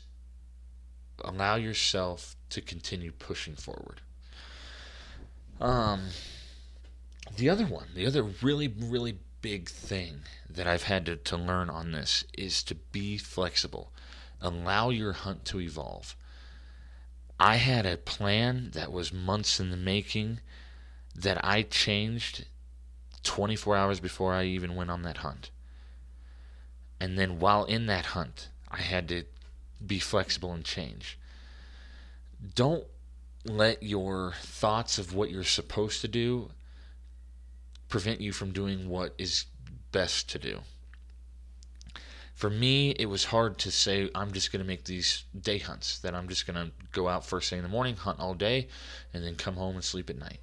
allow 1.24 1.56
yourself 1.56 2.36
to 2.50 2.60
continue 2.60 3.12
pushing 3.12 3.54
forward. 3.54 4.00
Um, 5.60 6.08
the 7.36 7.50
other 7.50 7.66
one, 7.66 7.88
the 7.94 8.06
other 8.06 8.22
really, 8.22 8.68
really 8.68 9.18
big 9.42 9.68
thing 9.68 10.20
that 10.48 10.66
I've 10.66 10.84
had 10.84 11.06
to, 11.06 11.16
to 11.16 11.36
learn 11.36 11.70
on 11.70 11.92
this 11.92 12.24
is 12.36 12.62
to 12.64 12.74
be 12.74 13.18
flexible. 13.18 13.92
Allow 14.40 14.90
your 14.90 15.12
hunt 15.12 15.44
to 15.46 15.60
evolve. 15.60 16.16
I 17.40 17.56
had 17.56 17.86
a 17.86 17.96
plan 17.96 18.70
that 18.74 18.92
was 18.92 19.12
months 19.12 19.60
in 19.60 19.70
the 19.70 19.76
making 19.76 20.40
that 21.14 21.44
I 21.44 21.62
changed 21.62 22.46
24 23.22 23.76
hours 23.76 24.00
before 24.00 24.32
I 24.32 24.44
even 24.44 24.74
went 24.74 24.90
on 24.90 25.02
that 25.02 25.18
hunt. 25.18 25.50
And 27.00 27.18
then 27.18 27.38
while 27.38 27.64
in 27.64 27.86
that 27.86 28.06
hunt, 28.06 28.48
I 28.70 28.78
had 28.78 29.08
to 29.08 29.24
be 29.84 29.98
flexible 29.98 30.52
and 30.52 30.64
change. 30.64 31.18
Don't 32.54 32.84
let 33.44 33.82
your 33.82 34.34
thoughts 34.40 34.98
of 34.98 35.14
what 35.14 35.30
you're 35.30 35.44
supposed 35.44 36.00
to 36.00 36.08
do 36.08 36.50
prevent 37.88 38.20
you 38.20 38.32
from 38.32 38.52
doing 38.52 38.88
what 38.88 39.14
is 39.18 39.46
best 39.92 40.28
to 40.30 40.38
do. 40.38 40.60
For 42.38 42.50
me, 42.50 42.90
it 42.90 43.06
was 43.06 43.24
hard 43.24 43.58
to 43.58 43.72
say 43.72 44.08
I'm 44.14 44.30
just 44.30 44.52
going 44.52 44.62
to 44.62 44.66
make 44.68 44.84
these 44.84 45.24
day 45.40 45.58
hunts, 45.58 45.98
that 45.98 46.14
I'm 46.14 46.28
just 46.28 46.46
going 46.46 46.66
to 46.66 46.70
go 46.92 47.08
out 47.08 47.26
first 47.26 47.50
thing 47.50 47.58
in 47.58 47.64
the 47.64 47.68
morning, 47.68 47.96
hunt 47.96 48.20
all 48.20 48.34
day, 48.34 48.68
and 49.12 49.24
then 49.24 49.34
come 49.34 49.56
home 49.56 49.74
and 49.74 49.84
sleep 49.84 50.08
at 50.08 50.16
night. 50.16 50.38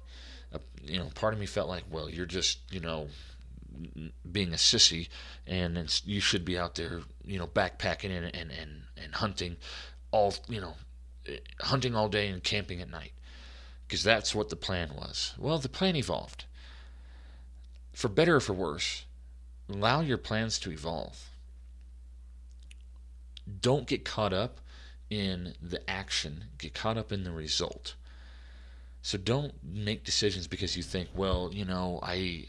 Uh, 0.52 0.58
you 0.84 0.98
know, 0.98 1.06
part 1.14 1.32
of 1.32 1.40
me 1.40 1.46
felt 1.46 1.70
like, 1.70 1.84
well, 1.90 2.10
you're 2.10 2.26
just, 2.26 2.58
you 2.70 2.80
know, 2.80 3.08
being 4.30 4.52
a 4.52 4.56
sissy, 4.56 5.08
and 5.46 6.02
you 6.04 6.20
should 6.20 6.44
be 6.44 6.58
out 6.58 6.74
there, 6.74 7.00
you 7.24 7.38
know, 7.38 7.46
backpacking 7.46 8.10
and, 8.10 8.26
and, 8.26 8.50
and, 8.50 8.82
and 9.02 9.14
hunting 9.14 9.56
all, 10.10 10.34
you 10.50 10.60
know, 10.60 10.74
hunting 11.60 11.96
all 11.96 12.10
day 12.10 12.28
and 12.28 12.44
camping 12.44 12.82
at 12.82 12.90
night. 12.90 13.12
Because 13.88 14.04
that's 14.04 14.34
what 14.34 14.50
the 14.50 14.56
plan 14.56 14.90
was. 14.94 15.32
Well, 15.38 15.56
the 15.56 15.70
plan 15.70 15.96
evolved. 15.96 16.44
For 17.94 18.08
better 18.08 18.36
or 18.36 18.40
for 18.40 18.52
worse, 18.52 19.06
allow 19.66 20.02
your 20.02 20.18
plans 20.18 20.58
to 20.58 20.70
evolve. 20.70 21.30
Don't 23.60 23.86
get 23.86 24.04
caught 24.04 24.32
up 24.32 24.60
in 25.10 25.54
the 25.62 25.88
action, 25.88 26.44
get 26.58 26.74
caught 26.74 26.96
up 26.96 27.12
in 27.12 27.24
the 27.24 27.30
result. 27.30 27.94
So 29.02 29.16
don't 29.16 29.54
make 29.62 30.02
decisions 30.04 30.48
because 30.48 30.76
you 30.76 30.82
think, 30.82 31.08
well, 31.14 31.50
you 31.52 31.64
know, 31.64 32.00
I 32.02 32.46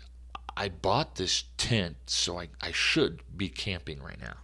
I 0.55 0.69
bought 0.69 1.15
this 1.15 1.43
tent, 1.57 1.97
so 2.07 2.39
I, 2.39 2.49
I 2.59 2.71
should 2.71 3.21
be 3.37 3.47
camping 3.47 4.01
right 4.01 4.19
now. 4.19 4.37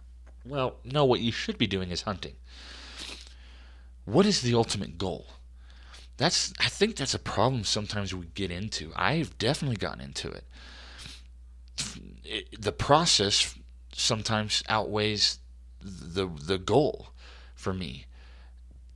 Well, 0.46 0.76
no, 0.84 1.04
what 1.04 1.18
you 1.18 1.32
should 1.32 1.58
be 1.58 1.66
doing 1.66 1.90
is 1.90 2.02
hunting. 2.02 2.34
What 4.04 4.26
is 4.26 4.42
the 4.42 4.54
ultimate 4.54 4.96
goal? 4.96 5.26
That's 6.16 6.52
I 6.60 6.68
think 6.68 6.94
that's 6.94 7.14
a 7.14 7.18
problem 7.18 7.64
sometimes 7.64 8.14
we 8.14 8.26
get 8.26 8.52
into. 8.52 8.92
I've 8.94 9.36
definitely 9.38 9.76
gotten 9.76 10.00
into 10.00 10.30
it. 10.30 10.44
it 12.22 12.62
the 12.62 12.70
process 12.70 13.56
sometimes 13.92 14.62
outweighs 14.68 15.38
the 15.84 16.26
the 16.26 16.58
goal 16.58 17.08
for 17.54 17.72
me. 17.72 18.06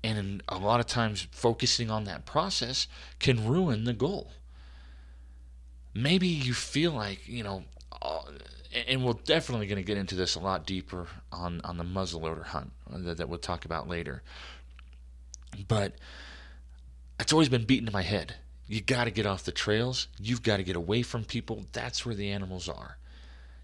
And 0.02 0.43
a 0.48 0.59
lot 0.59 0.81
of 0.81 0.86
times 0.86 1.27
focusing 1.31 1.90
on 1.90 2.05
that 2.05 2.24
process 2.24 2.86
can 3.19 3.47
ruin 3.48 3.85
the 3.85 3.93
goal. 3.93 4.32
Maybe 5.93 6.28
you 6.28 6.55
feel 6.55 6.93
like 6.93 7.28
you 7.28 7.43
know 7.43 7.65
uh, 8.01 8.23
and 8.86 9.05
we're 9.05 9.15
definitely 9.24 9.66
going 9.66 9.78
to 9.78 9.86
get 9.86 9.98
into 9.98 10.15
this 10.15 10.35
a 10.35 10.40
lot 10.40 10.66
deeper 10.66 11.09
on 11.32 11.60
on 11.65 11.77
the 11.77 11.85
muzzleloader 11.85 12.47
hunt 12.47 12.73
that, 12.90 13.16
that 13.19 13.28
we'll 13.28 13.39
talk 13.39 13.65
about 13.65 13.89
later. 13.89 14.23
But 15.66 15.94
it's 17.19 17.32
always 17.32 17.48
been 17.48 17.65
beaten 17.65 17.89
in 17.89 17.93
my 17.93 18.02
head. 18.02 18.36
You 18.66 18.82
got 18.82 19.05
to 19.05 19.10
get 19.10 19.24
off 19.27 19.44
the 19.44 19.52
trails. 19.52 20.09
You've 20.20 20.43
got 20.43 20.59
to 20.59 20.62
get 20.62 20.77
away 20.77 21.02
from 21.02 21.24
people. 21.24 21.65
That's 21.73 22.05
where 22.05 22.15
the 22.15 22.31
animals 22.31 22.69
are 22.69 22.98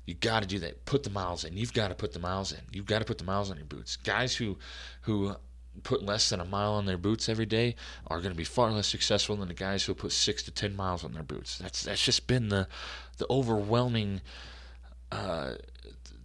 you 0.07 0.15
got 0.15 0.43
to 0.43 0.49
do 0.49 0.59
that 0.59 0.85
put 0.85 1.03
the 1.03 1.11
miles 1.11 1.45
in 1.45 1.57
you've 1.57 1.73
got 1.73 1.89
to 1.89 1.95
put 1.95 2.13
the 2.13 2.19
miles 2.19 2.53
in 2.53 2.61
you've 2.73 2.87
got 2.87 2.99
to 2.99 3.05
put 3.05 3.19
the 3.19 3.25
miles 3.25 3.51
on 3.51 3.57
your 3.57 3.67
boots 3.67 3.97
guys 3.97 4.37
who 4.37 4.59
who 5.03 5.35
put 5.83 6.03
less 6.03 6.29
than 6.29 6.41
a 6.41 6.45
mile 6.45 6.73
on 6.73 6.87
their 6.87 6.97
boots 6.97 7.29
every 7.29 7.47
day 7.47 7.75
are 8.07 8.19
going 8.19 8.31
to 8.31 8.37
be 8.37 8.45
far 8.45 8.71
less 8.71 8.87
successful 8.87 9.37
than 9.37 9.49
the 9.49 9.55
guys 9.55 9.85
who 9.85 9.95
put 9.95 10.13
six 10.13 10.43
to 10.45 10.51
ten 10.51 10.77
miles 10.77 11.05
on 11.05 11.13
their 11.13 11.23
boots. 11.23 11.59
That's 11.59 11.83
that's 11.83 12.05
just 12.05 12.27
been 12.27 12.49
the 12.49 12.69
the 13.19 13.27
overwhelming 13.29 14.21
uh, 15.11 15.55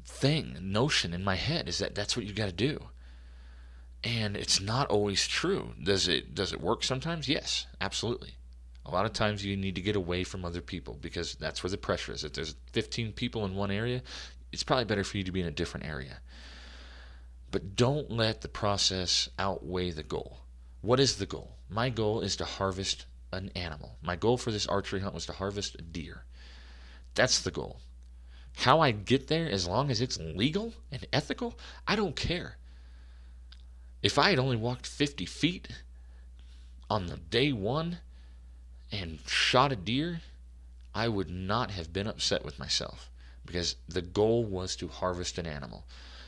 thing 0.06 0.58
notion 0.62 1.14
in 1.14 1.24
my 1.24 1.36
head 1.36 1.68
is 1.68 1.80
that 1.80 1.96
that's 1.96 2.16
what 2.16 2.26
you 2.26 2.34
got 2.34 2.48
to 2.48 2.52
do, 2.52 2.86
and 4.04 4.38
it's 4.38 4.62
not 4.62 4.88
always 4.88 5.28
true. 5.28 5.72
Does 5.82 6.08
it 6.08 6.36
does 6.36 6.54
it 6.54 6.62
work 6.62 6.84
sometimes? 6.84 7.28
Yes, 7.28 7.66
absolutely. 7.82 8.36
A 8.90 8.92
lot 8.92 9.06
of 9.06 9.14
times 9.14 9.46
you 9.46 9.56
need 9.56 9.76
to 9.76 9.82
get 9.82 9.96
away 9.96 10.24
from 10.24 10.44
other 10.44 10.62
people 10.62 10.98
because 11.00 11.36
that's 11.36 11.62
where 11.62 11.70
the 11.70 11.78
pressure 11.78 12.12
is. 12.12 12.24
If 12.24 12.34
there's 12.34 12.56
15 12.72 13.12
people 13.12 13.46
in 13.46 13.54
one 13.54 13.70
area, 13.70 14.02
it's 14.52 14.64
probably 14.64 14.86
better 14.86 15.04
for 15.04 15.18
you 15.18 15.24
to 15.26 15.32
be 15.32 15.42
in 15.42 15.46
a 15.46 15.52
different 15.52 15.86
area. 15.86 16.22
But 17.52 17.76
don't 17.76 18.10
let 18.10 18.42
the 18.42 18.48
process 18.48 19.30
outweigh 19.38 19.92
the 19.92 20.02
goal. 20.02 20.40
What 20.82 21.00
is 21.00 21.18
the 21.18 21.28
goal? 21.28 21.56
My 21.70 21.90
goal 21.90 22.22
is 22.22 22.36
to 22.38 22.46
harvest 22.46 23.06
an 23.32 23.52
animal. 23.56 23.98
My 24.02 24.16
goal 24.16 24.38
for 24.38 24.52
this 24.52 24.66
archery 24.66 25.02
hunt 25.02 25.14
was 25.14 25.28
to 25.28 25.34
harvest 25.34 25.76
a 25.76 25.84
deer. 25.84 26.24
That's 27.14 27.40
the 27.42 27.52
goal. 27.52 27.82
How 28.56 28.80
I 28.80 28.90
get 28.90 29.28
there, 29.28 29.48
as 29.48 29.68
long 29.68 29.92
as 29.92 30.02
it's 30.02 30.18
legal 30.20 30.74
and 30.92 31.06
ethical, 31.14 31.60
I 31.88 31.96
don't 31.96 32.16
care. 32.16 32.58
If 34.02 34.18
I 34.18 34.32
had 34.32 34.40
only 34.40 34.58
walked 34.58 34.88
50 34.88 35.26
feet 35.28 35.68
on 36.90 37.06
the 37.06 37.18
day 37.18 37.52
one 37.52 38.00
and 38.92 39.20
shot 39.28 39.72
a 39.72 39.76
deer, 39.76 40.22
I 40.94 41.08
would 41.08 41.30
not 41.30 41.72
have 41.72 41.94
been 41.94 42.08
upset 42.08 42.44
with 42.44 42.60
myself 42.60 43.10
because 43.46 43.76
the 43.88 44.02
goal 44.02 44.44
was 44.44 44.76
to 44.78 44.88
harvest 44.88 45.38
an 45.38 45.46
animal. 45.46 45.86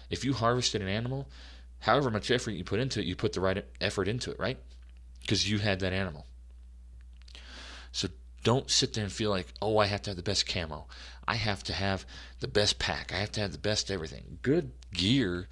If 0.10 0.26
you 0.26 0.34
harvested 0.34 0.82
an 0.82 0.88
animal, 0.88 1.28
however 1.80 2.12
much 2.12 2.32
effort 2.32 2.52
you 2.52 2.64
put 2.64 2.80
into 2.80 3.00
it, 3.00 3.06
you 3.06 3.16
put 3.16 3.34
the 3.34 3.42
right 3.42 3.66
effort 3.80 4.08
into 4.08 4.32
it, 4.32 4.40
right? 4.40 4.58
Because 5.22 5.50
you 5.50 5.60
had 5.60 5.80
that 5.80 5.94
animal. 5.94 6.26
So 7.92 8.08
Don't 8.44 8.72
sit 8.72 8.94
there 8.94 9.04
and 9.04 9.14
feel 9.14 9.30
like, 9.30 9.48
oh, 9.62 9.78
I 9.78 9.86
have 9.86 10.02
to 10.04 10.10
have 10.10 10.18
the 10.18 10.24
best 10.24 10.48
camo. 10.48 10.88
I 11.28 11.36
have 11.36 11.64
to 11.64 11.74
have 11.74 12.06
the 12.40 12.48
best 12.48 12.80
pack. 12.80 13.14
I 13.14 13.18
have 13.18 13.32
to 13.34 13.42
have 13.42 13.52
the 13.52 13.58
best 13.58 13.92
everything. 13.92 14.40
Good 14.42 14.72
gear 14.94 15.48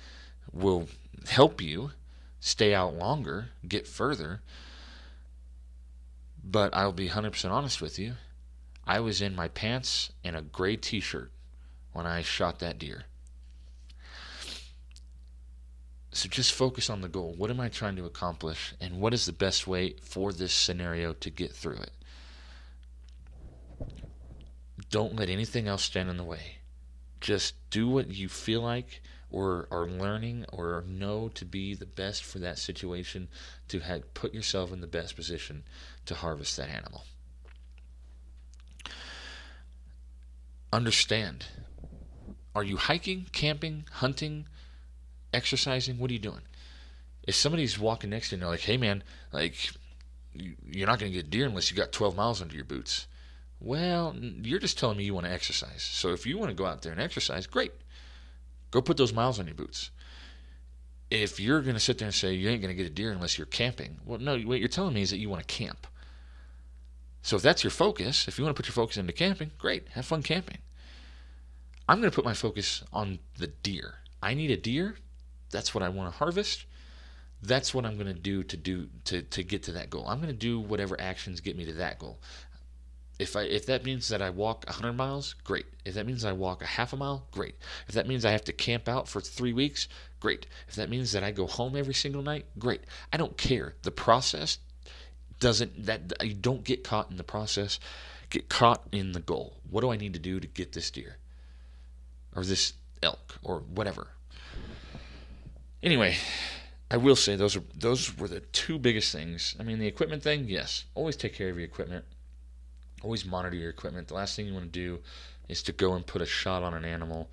will 0.52 0.88
help 1.27 1.61
you 1.61 1.91
stay 2.40 2.73
out 2.73 2.95
longer, 2.95 3.49
get 3.68 3.88
further. 3.88 4.41
But 6.43 6.75
I'll 6.75 6.91
be 6.91 7.09
100% 7.09 7.51
honest 7.51 7.81
with 7.81 7.99
you. 7.99 8.15
I 8.85 8.99
was 8.99 9.21
in 9.21 9.35
my 9.35 9.49
pants 9.49 10.11
and 10.23 10.35
a 10.35 10.41
gray 10.41 10.75
t 10.75 10.99
shirt 10.99 11.31
when 11.93 12.05
I 12.05 12.21
shot 12.21 12.59
that 12.59 12.79
deer. 12.79 13.03
So 16.11 16.27
just 16.27 16.53
focus 16.53 16.89
on 16.89 17.01
the 17.01 17.07
goal. 17.07 17.35
What 17.37 17.51
am 17.51 17.59
I 17.59 17.69
trying 17.69 17.95
to 17.97 18.05
accomplish? 18.05 18.73
And 18.81 18.99
what 18.99 19.13
is 19.13 19.25
the 19.25 19.31
best 19.31 19.67
way 19.67 19.95
for 20.01 20.33
this 20.33 20.53
scenario 20.53 21.13
to 21.13 21.29
get 21.29 21.51
through 21.53 21.77
it? 21.77 21.91
Don't 24.89 25.15
let 25.15 25.29
anything 25.29 25.67
else 25.67 25.83
stand 25.83 26.09
in 26.09 26.17
the 26.17 26.23
way. 26.23 26.57
Just 27.21 27.53
do 27.69 27.87
what 27.87 28.09
you 28.09 28.27
feel 28.27 28.61
like 28.61 29.01
or 29.31 29.67
are 29.69 29.85
learning 29.85 30.45
or 30.51 30.83
know 30.87 31.29
to 31.29 31.45
be 31.45 31.75
the 31.75 31.85
best 31.85 32.23
for 32.23 32.39
that 32.39 32.57
situation 32.57 33.27
to 33.67 33.79
have, 33.81 34.11
put 34.15 34.33
yourself 34.33 34.73
in 34.73 34.81
the 34.81 34.87
best 34.87 35.15
position 35.15 35.63
to 36.10 36.15
harvest 36.15 36.57
that 36.57 36.69
animal. 36.69 37.03
Understand. 40.72 41.45
Are 42.53 42.64
you 42.64 42.77
hiking, 42.77 43.27
camping, 43.31 43.86
hunting, 43.91 44.45
exercising? 45.34 45.98
What 45.98 46.10
are 46.11 46.14
you 46.14 46.19
doing? 46.19 46.41
If 47.23 47.36
somebody's 47.36 47.80
walking 47.80 48.10
next 48.10 48.30
to 48.30 48.36
you 48.36 48.38
and 48.38 48.44
they're 48.44 48.52
like, 48.52 48.61
hey 48.61 48.77
man, 48.77 49.03
like, 49.31 49.56
you're 50.34 50.88
not 50.88 50.99
going 50.99 51.11
to 51.11 51.18
get 51.18 51.30
deer 51.30 51.45
unless 51.45 51.72
you 51.72 51.77
got 51.77 51.91
12 51.91 52.15
miles 52.15 52.41
under 52.41 52.56
your 52.56 52.65
boots. 52.65 53.07
Well, 53.60 54.15
you're 54.15 54.60
just 54.60 54.77
telling 54.77 54.98
me 54.98 55.03
you 55.03 55.14
want 55.14 55.26
to 55.26 55.31
exercise. 55.31 55.81
So 55.81 56.10
if 56.10 56.26
you 56.26 56.38
want 56.38 56.49
to 56.49 56.56
go 56.56 56.65
out 56.65 56.81
there 56.81 56.91
and 56.91 57.02
exercise, 57.02 57.45
great. 57.45 57.73
Go 58.72 58.81
put 58.81 58.98
those 58.98 59.14
miles 59.14 59.40
on 59.40 59.48
your 59.48 59.56
boots. 59.56 59.91
If 61.11 61.40
you're 61.40 61.61
going 61.61 61.73
to 61.73 61.80
sit 61.80 61.98
there 61.98 62.06
and 62.06 62.15
say 62.15 62.34
you 62.34 62.49
ain't 62.49 62.61
going 62.61 62.76
to 62.76 62.81
get 62.81 62.90
a 62.90 62.94
deer 62.94 63.11
unless 63.11 63.38
you're 63.38 63.48
camping, 63.48 63.98
well, 64.06 64.19
no, 64.19 64.38
what 64.40 64.60
you're 64.60 64.69
telling 64.69 64.94
me 64.94 65.02
is 65.02 65.10
that 65.10 65.18
you 65.18 65.30
want 65.30 65.45
to 65.45 65.53
camp. 65.53 65.88
So 67.21 67.35
if 67.35 67.41
that's 67.41 67.63
your 67.63 67.71
focus, 67.71 68.27
if 68.27 68.37
you 68.37 68.43
want 68.43 68.55
to 68.55 68.59
put 68.59 68.67
your 68.67 68.73
focus 68.73 68.97
into 68.97 69.13
camping, 69.13 69.51
great, 69.57 69.89
have 69.89 70.05
fun 70.05 70.23
camping. 70.23 70.59
I'm 71.87 71.99
going 71.99 72.11
to 72.11 72.15
put 72.15 72.25
my 72.25 72.33
focus 72.33 72.83
on 72.93 73.19
the 73.37 73.47
deer. 73.47 73.95
I 74.21 74.33
need 74.33 74.51
a 74.51 74.57
deer. 74.57 74.95
That's 75.51 75.73
what 75.73 75.83
I 75.83 75.89
want 75.89 76.11
to 76.11 76.17
harvest. 76.17 76.65
That's 77.41 77.73
what 77.73 77.85
I'm 77.85 77.95
going 77.95 78.13
to 78.13 78.13
do 78.13 78.43
to 78.43 78.57
do 78.57 78.89
to 79.05 79.21
to 79.21 79.43
get 79.43 79.63
to 79.63 79.71
that 79.71 79.89
goal. 79.89 80.05
I'm 80.07 80.19
going 80.19 80.33
to 80.33 80.37
do 80.37 80.59
whatever 80.59 80.99
actions 80.99 81.39
get 81.39 81.57
me 81.57 81.65
to 81.65 81.73
that 81.73 81.97
goal. 81.97 82.19
If 83.17 83.35
I 83.35 83.43
if 83.43 83.65
that 83.65 83.83
means 83.83 84.09
that 84.09 84.21
I 84.21 84.29
walk 84.29 84.65
100 84.67 84.93
miles, 84.93 85.35
great. 85.43 85.65
If 85.85 85.93
that 85.95 86.05
means 86.05 86.23
I 86.23 86.31
walk 86.33 86.61
a 86.61 86.65
half 86.65 86.93
a 86.93 86.97
mile, 86.97 87.27
great. 87.31 87.55
If 87.87 87.95
that 87.95 88.07
means 88.07 88.23
I 88.23 88.31
have 88.31 88.43
to 88.45 88.53
camp 88.53 88.87
out 88.87 89.07
for 89.07 89.19
3 89.19 89.53
weeks, 89.53 89.87
great. 90.19 90.47
If 90.67 90.75
that 90.75 90.89
means 90.89 91.11
that 91.13 91.23
I 91.23 91.31
go 91.31 91.47
home 91.47 91.75
every 91.75 91.93
single 91.93 92.21
night, 92.21 92.45
great. 92.57 92.81
I 93.11 93.17
don't 93.17 93.37
care. 93.37 93.75
The 93.81 93.91
process 93.91 94.59
doesn't 95.39 95.85
that 95.85 96.13
you 96.23 96.33
don't 96.33 96.63
get 96.63 96.83
caught 96.83 97.09
in 97.11 97.17
the 97.17 97.23
process. 97.23 97.79
Get 98.29 98.49
caught 98.49 98.83
in 98.91 99.13
the 99.13 99.19
goal. 99.19 99.57
What 99.69 99.81
do 99.81 99.91
I 99.91 99.97
need 99.97 100.13
to 100.13 100.19
do 100.19 100.39
to 100.39 100.47
get 100.47 100.73
this 100.73 100.91
deer? 100.91 101.17
Or 102.35 102.43
this 102.43 102.73
elk 103.01 103.39
or 103.41 103.59
whatever. 103.59 104.07
Anyway, 105.81 106.17
I 106.91 106.97
will 106.97 107.15
say 107.15 107.35
those 107.35 107.55
are 107.55 107.63
those 107.75 108.17
were 108.17 108.27
the 108.27 108.41
two 108.41 108.77
biggest 108.77 109.11
things. 109.11 109.55
I 109.59 109.63
mean, 109.63 109.79
the 109.79 109.87
equipment 109.87 110.23
thing, 110.23 110.45
yes, 110.47 110.85
always 110.95 111.15
take 111.15 111.33
care 111.33 111.49
of 111.49 111.55
your 111.55 111.65
equipment. 111.65 112.05
Always 113.01 113.25
monitor 113.25 113.55
your 113.55 113.69
equipment. 113.69 114.09
The 114.09 114.15
last 114.15 114.35
thing 114.35 114.45
you 114.45 114.53
want 114.53 114.65
to 114.65 114.79
do 114.79 114.99
is 115.47 115.63
to 115.63 115.71
go 115.71 115.93
and 115.93 116.05
put 116.05 116.21
a 116.21 116.25
shot 116.25 116.63
on 116.63 116.73
an 116.73 116.85
animal 116.85 117.29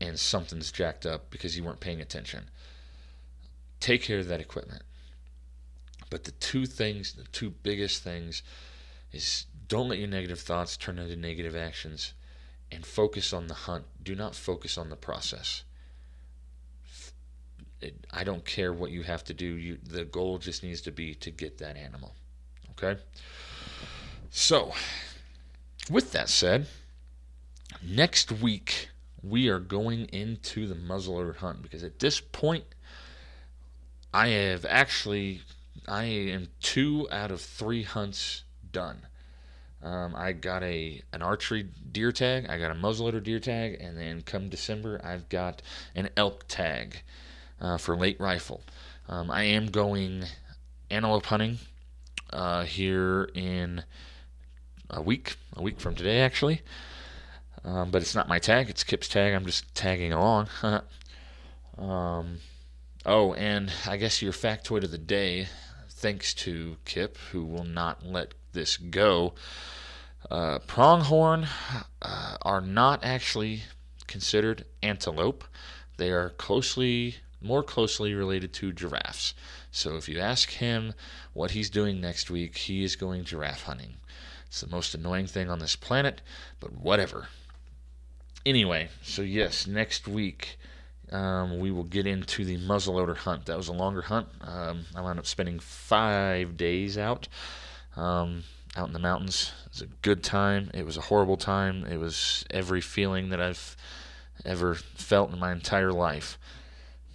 and 0.00 0.18
something's 0.18 0.72
jacked 0.72 1.06
up 1.06 1.30
because 1.30 1.56
you 1.56 1.62
weren't 1.62 1.80
paying 1.80 2.00
attention. 2.00 2.44
Take 3.80 4.02
care 4.02 4.18
of 4.18 4.28
that 4.28 4.40
equipment. 4.40 4.82
But 6.14 6.22
the 6.22 6.30
two 6.30 6.64
things, 6.64 7.14
the 7.14 7.24
two 7.24 7.50
biggest 7.50 8.04
things, 8.04 8.44
is 9.10 9.46
don't 9.66 9.88
let 9.88 9.98
your 9.98 10.06
negative 10.06 10.38
thoughts 10.38 10.76
turn 10.76 11.00
into 11.00 11.16
negative 11.16 11.56
actions 11.56 12.14
and 12.70 12.86
focus 12.86 13.32
on 13.32 13.48
the 13.48 13.54
hunt. 13.54 13.86
Do 14.00 14.14
not 14.14 14.36
focus 14.36 14.78
on 14.78 14.90
the 14.90 14.96
process. 14.96 15.64
It, 17.80 18.06
I 18.12 18.22
don't 18.22 18.44
care 18.44 18.72
what 18.72 18.92
you 18.92 19.02
have 19.02 19.24
to 19.24 19.34
do. 19.34 19.44
You, 19.44 19.78
the 19.82 20.04
goal 20.04 20.38
just 20.38 20.62
needs 20.62 20.80
to 20.82 20.92
be 20.92 21.16
to 21.16 21.32
get 21.32 21.58
that 21.58 21.76
animal. 21.76 22.14
Okay? 22.70 23.00
So, 24.30 24.72
with 25.90 26.12
that 26.12 26.28
said, 26.28 26.68
next 27.82 28.30
week 28.30 28.88
we 29.20 29.48
are 29.48 29.58
going 29.58 30.04
into 30.12 30.68
the 30.68 30.76
muzzleloader 30.76 31.38
hunt 31.38 31.62
because 31.62 31.82
at 31.82 31.98
this 31.98 32.20
point 32.20 32.66
I 34.12 34.28
have 34.28 34.64
actually 34.64 35.40
I 35.86 36.04
am 36.04 36.48
two 36.60 37.08
out 37.10 37.30
of 37.30 37.40
three 37.40 37.82
hunts 37.82 38.42
done. 38.72 39.06
Um, 39.82 40.14
I 40.16 40.32
got 40.32 40.62
a 40.62 41.02
an 41.12 41.20
archery 41.20 41.68
deer 41.92 42.10
tag, 42.10 42.46
I 42.48 42.58
got 42.58 42.70
a 42.70 42.74
muzzleloader 42.74 43.22
deer 43.22 43.38
tag, 43.38 43.76
and 43.80 43.98
then 43.98 44.22
come 44.22 44.48
December 44.48 45.00
I've 45.04 45.28
got 45.28 45.60
an 45.94 46.08
elk 46.16 46.46
tag 46.48 47.02
uh, 47.60 47.76
for 47.76 47.94
late 47.96 48.18
rifle. 48.18 48.62
Um, 49.08 49.30
I 49.30 49.42
am 49.42 49.66
going 49.66 50.24
antelope 50.90 51.26
hunting 51.26 51.58
uh, 52.32 52.64
here 52.64 53.28
in 53.34 53.84
a 54.88 55.02
week, 55.02 55.36
a 55.54 55.62
week 55.62 55.80
from 55.80 55.94
today, 55.94 56.20
actually. 56.20 56.62
Um, 57.62 57.90
but 57.90 58.00
it's 58.00 58.14
not 58.14 58.28
my 58.28 58.38
tag; 58.38 58.70
it's 58.70 58.84
Kip's 58.84 59.08
tag. 59.08 59.34
I'm 59.34 59.44
just 59.44 59.74
tagging 59.74 60.14
along. 60.14 60.48
um, 61.78 62.38
oh, 63.04 63.34
and 63.34 63.70
I 63.86 63.98
guess 63.98 64.22
your 64.22 64.32
factoid 64.32 64.84
of 64.84 64.90
the 64.90 64.98
day, 64.98 65.48
thanks 66.04 66.34
to 66.34 66.76
Kip, 66.84 67.16
who 67.32 67.42
will 67.46 67.64
not 67.64 68.04
let 68.04 68.34
this 68.52 68.76
go. 68.76 69.32
Uh, 70.30 70.58
pronghorn 70.58 71.46
uh, 72.02 72.36
are 72.42 72.60
not 72.60 73.02
actually 73.02 73.62
considered 74.06 74.66
antelope. 74.82 75.44
They 75.96 76.10
are 76.10 76.28
closely, 76.28 77.16
more 77.40 77.62
closely 77.62 78.12
related 78.12 78.52
to 78.52 78.70
giraffes. 78.70 79.32
So 79.70 79.96
if 79.96 80.06
you 80.06 80.20
ask 80.20 80.50
him 80.50 80.92
what 81.32 81.52
he's 81.52 81.70
doing 81.70 82.02
next 82.02 82.30
week, 82.30 82.58
he 82.58 82.84
is 82.84 82.96
going 82.96 83.24
giraffe 83.24 83.62
hunting. 83.62 83.94
It's 84.46 84.60
the 84.60 84.66
most 84.66 84.94
annoying 84.94 85.26
thing 85.26 85.48
on 85.48 85.58
this 85.58 85.74
planet, 85.74 86.20
but 86.60 86.70
whatever. 86.70 87.28
Anyway, 88.44 88.90
so 89.02 89.22
yes, 89.22 89.66
next 89.66 90.06
week 90.06 90.58
um, 91.12 91.58
we 91.58 91.70
will 91.70 91.84
get 91.84 92.06
into 92.06 92.44
the 92.44 92.58
muzzleloader 92.58 93.16
hunt. 93.16 93.46
That 93.46 93.56
was 93.56 93.68
a 93.68 93.72
longer 93.72 94.02
hunt. 94.02 94.28
Um, 94.40 94.84
I 94.94 95.00
wound 95.00 95.18
up 95.18 95.26
spending 95.26 95.58
five 95.58 96.56
days 96.56 96.98
out, 96.98 97.28
um, 97.96 98.44
out 98.76 98.88
in 98.88 98.92
the 98.92 98.98
mountains. 98.98 99.52
It 99.66 99.70
was 99.70 99.82
a 99.82 99.86
good 100.02 100.22
time. 100.22 100.70
It 100.74 100.84
was 100.84 100.96
a 100.96 101.02
horrible 101.02 101.36
time. 101.36 101.84
It 101.84 101.98
was 101.98 102.44
every 102.50 102.80
feeling 102.80 103.28
that 103.30 103.40
I've 103.40 103.76
ever 104.44 104.74
felt 104.74 105.32
in 105.32 105.38
my 105.38 105.52
entire 105.52 105.92
life. 105.92 106.38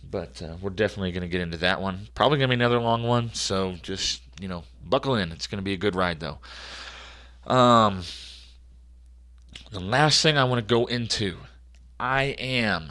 But 0.10 0.42
uh, 0.42 0.56
we're 0.62 0.72
definitely 0.72 1.12
going 1.12 1.22
to 1.22 1.28
get 1.28 1.42
into 1.42 1.58
that 1.58 1.82
one. 1.82 2.08
Probably 2.16 2.38
going 2.38 2.50
to 2.50 2.56
be 2.56 2.60
another 2.60 2.80
long 2.80 3.04
one. 3.04 3.34
So 3.34 3.76
just, 3.82 4.22
you 4.40 4.48
know, 4.48 4.64
buckle 4.84 5.16
in. 5.16 5.32
It's 5.32 5.46
going 5.46 5.60
to 5.60 5.64
be 5.64 5.74
a 5.74 5.78
good 5.78 5.96
ride, 5.96 6.20
though. 6.20 6.40
Um, 7.46 8.04
the 9.72 9.80
last 9.80 10.22
thing 10.22 10.38
I 10.38 10.46
want 10.46 10.68
to 10.68 10.74
go 10.74 10.86
into, 10.86 11.38
I 12.00 12.24
am 12.40 12.90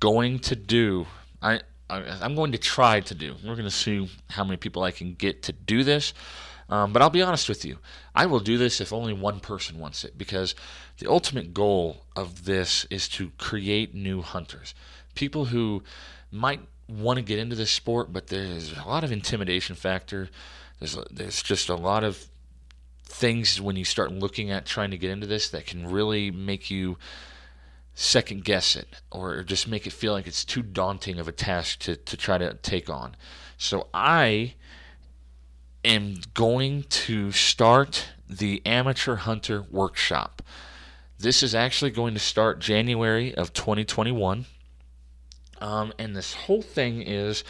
going 0.00 0.38
to 0.40 0.56
do. 0.56 1.06
I, 1.42 1.60
I 1.90 2.24
am 2.24 2.34
going 2.34 2.52
to 2.52 2.58
try 2.58 3.00
to 3.00 3.14
do. 3.14 3.34
We're 3.44 3.54
going 3.54 3.64
to 3.64 3.70
see 3.70 4.10
how 4.30 4.44
many 4.44 4.56
people 4.56 4.82
I 4.82 4.90
can 4.90 5.14
get 5.14 5.42
to 5.44 5.52
do 5.52 5.84
this. 5.84 6.12
Um, 6.70 6.92
but 6.92 7.00
I'll 7.00 7.08
be 7.08 7.22
honest 7.22 7.48
with 7.48 7.64
you, 7.64 7.78
I 8.14 8.26
will 8.26 8.40
do 8.40 8.58
this 8.58 8.80
if 8.80 8.92
only 8.92 9.14
one 9.14 9.40
person 9.40 9.78
wants 9.78 10.04
it 10.04 10.18
because 10.18 10.54
the 10.98 11.10
ultimate 11.10 11.54
goal 11.54 12.04
of 12.14 12.44
this 12.44 12.84
is 12.90 13.08
to 13.10 13.32
create 13.38 13.94
new 13.94 14.20
hunters. 14.20 14.74
People 15.14 15.46
who 15.46 15.82
might 16.30 16.60
want 16.88 17.16
to 17.16 17.22
get 17.22 17.38
into 17.38 17.56
this 17.56 17.70
sport, 17.70 18.12
but 18.12 18.26
there's 18.26 18.76
a 18.76 18.86
lot 18.86 19.02
of 19.02 19.12
intimidation 19.12 19.76
factor. 19.76 20.28
There's 20.78 20.98
there's 21.10 21.42
just 21.42 21.70
a 21.70 21.74
lot 21.74 22.04
of 22.04 22.26
things 23.04 23.60
when 23.60 23.76
you 23.76 23.84
start 23.84 24.12
looking 24.12 24.50
at 24.50 24.66
trying 24.66 24.90
to 24.90 24.98
get 24.98 25.10
into 25.10 25.26
this 25.26 25.48
that 25.50 25.64
can 25.64 25.90
really 25.90 26.30
make 26.30 26.70
you 26.70 26.98
second 28.00 28.44
guess 28.44 28.76
it 28.76 28.86
or 29.10 29.42
just 29.42 29.66
make 29.66 29.84
it 29.84 29.92
feel 29.92 30.12
like 30.12 30.28
it's 30.28 30.44
too 30.44 30.62
daunting 30.62 31.18
of 31.18 31.26
a 31.26 31.32
task 31.32 31.80
to, 31.80 31.96
to 31.96 32.16
try 32.16 32.38
to 32.38 32.54
take 32.54 32.88
on. 32.88 33.16
So 33.56 33.88
I 33.92 34.54
am 35.84 36.20
going 36.32 36.84
to 36.84 37.32
start 37.32 38.10
the 38.30 38.62
Amateur 38.64 39.16
Hunter 39.16 39.64
Workshop. 39.68 40.42
This 41.18 41.42
is 41.42 41.56
actually 41.56 41.90
going 41.90 42.14
to 42.14 42.20
start 42.20 42.60
January 42.60 43.34
of 43.34 43.52
2021. 43.52 44.46
Um, 45.60 45.92
and 45.98 46.14
this 46.14 46.34
whole 46.34 46.62
thing 46.62 47.02
is, 47.02 47.42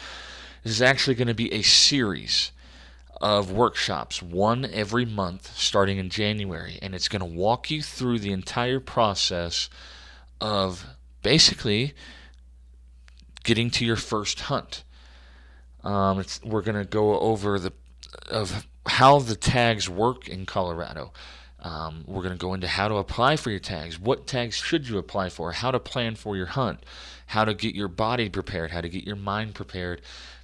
is 0.63 0.81
actually 0.81 1.13
going 1.13 1.27
to 1.27 1.35
be 1.35 1.53
a 1.53 1.61
series 1.61 2.51
of 3.21 3.51
workshops, 3.51 4.19
one 4.19 4.65
every 4.65 5.05
month 5.05 5.55
starting 5.55 5.99
in 5.99 6.09
January. 6.09 6.79
And 6.81 6.95
it's 6.95 7.07
going 7.07 7.19
to 7.19 7.37
walk 7.37 7.69
you 7.69 7.83
through 7.83 8.17
the 8.17 8.31
entire 8.31 8.79
process 8.79 9.69
of 10.41 10.85
basically 11.21 11.93
getting 13.43 13.69
to 13.71 13.85
your 13.85 13.95
first 13.95 14.41
hunt. 14.41 14.83
Um, 15.83 16.23
we're 16.43 16.61
going 16.61 16.77
to 16.77 16.89
go 16.89 17.19
over 17.19 17.57
the 17.57 17.73
of 18.29 18.67
how 18.85 19.19
the 19.19 19.35
tags 19.35 19.89
work 19.89 20.27
in 20.27 20.45
Colorado. 20.45 21.13
Um, 21.61 22.05
we're 22.07 22.21
going 22.21 22.33
to 22.33 22.39
go 22.39 22.53
into 22.53 22.67
how 22.67 22.87
to 22.87 22.95
apply 22.95 23.35
for 23.35 23.49
your 23.49 23.59
tags, 23.59 23.99
what 23.99 24.27
tags 24.27 24.55
should 24.55 24.87
you 24.87 24.97
apply 24.97 25.29
for, 25.29 25.51
how 25.51 25.71
to 25.71 25.79
plan 25.79 26.15
for 26.15 26.37
your 26.37 26.45
hunt, 26.45 26.85
how 27.27 27.43
to 27.43 27.53
get 27.53 27.75
your 27.75 27.89
body 27.89 28.29
prepared, 28.29 28.71
how 28.71 28.81
to 28.81 28.87
get 28.87 29.03
your 29.03 29.17
mind 29.17 29.55
prepared, 29.55 30.01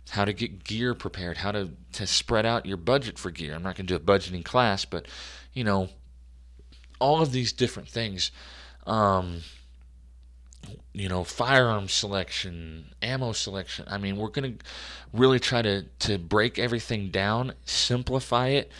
how 0.09 0.25
to 0.25 0.33
get 0.33 0.65
gear 0.65 0.93
prepared, 0.93 1.37
how 1.37 1.51
to, 1.51 1.71
to 1.93 2.05
spread 2.05 2.45
out 2.45 2.65
your 2.65 2.77
budget 2.77 3.17
for 3.17 3.31
gear. 3.31 3.55
I'm 3.55 3.63
not 3.63 3.75
going 3.75 3.87
to 3.87 3.97
do 3.97 4.03
a 4.03 4.17
budgeting 4.17 4.43
class, 4.43 4.83
but 4.83 5.05
you 5.53 5.63
know, 5.63 5.89
all 6.99 7.21
of 7.21 7.31
these 7.31 7.53
different 7.53 7.87
things. 7.87 8.31
Um, 8.85 9.41
you 10.93 11.09
know, 11.09 11.23
firearm 11.23 11.87
selection, 11.87 12.93
ammo 13.01 13.31
selection. 13.31 13.85
I 13.87 13.97
mean, 13.97 14.17
we're 14.17 14.29
going 14.29 14.57
to 14.57 14.65
really 15.13 15.39
try 15.39 15.61
to, 15.61 15.83
to 15.99 16.17
break 16.17 16.57
everything 16.59 17.09
down, 17.09 17.53
simplify 17.65 18.49
it, 18.49 18.71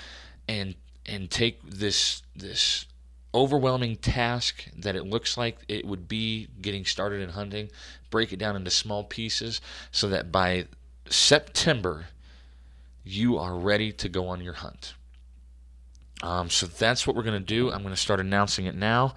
and 0.48 0.76
and 1.08 1.30
take 1.30 1.62
this 1.64 2.24
this 2.36 2.86
overwhelming 3.34 3.98
task 3.98 4.66
that 4.78 4.96
it 4.96 5.06
looks 5.06 5.38
like 5.38 5.58
it 5.68 5.86
would 5.86 6.08
be 6.08 6.48
getting 6.62 6.86
started 6.86 7.22
in 7.22 7.30
hunting, 7.30 7.70
break 8.10 8.32
it 8.32 8.40
down 8.40 8.56
into 8.56 8.72
small 8.72 9.04
pieces 9.04 9.60
so 9.92 10.08
that 10.08 10.32
by 10.32 10.66
September 11.10 12.06
you 13.04 13.38
are 13.38 13.56
ready 13.56 13.92
to 13.92 14.08
go 14.08 14.28
on 14.28 14.42
your 14.42 14.54
hunt. 14.54 14.94
Um, 16.24 16.50
so 16.50 16.66
that's 16.66 17.06
what 17.06 17.16
we're 17.16 17.24
going 17.24 17.40
to 17.40 17.46
do. 17.46 17.72
I'm 17.72 17.82
going 17.82 17.94
to 17.94 18.00
start 18.00 18.22
announcing 18.22 18.66
it 18.66 18.76
now 18.76 19.14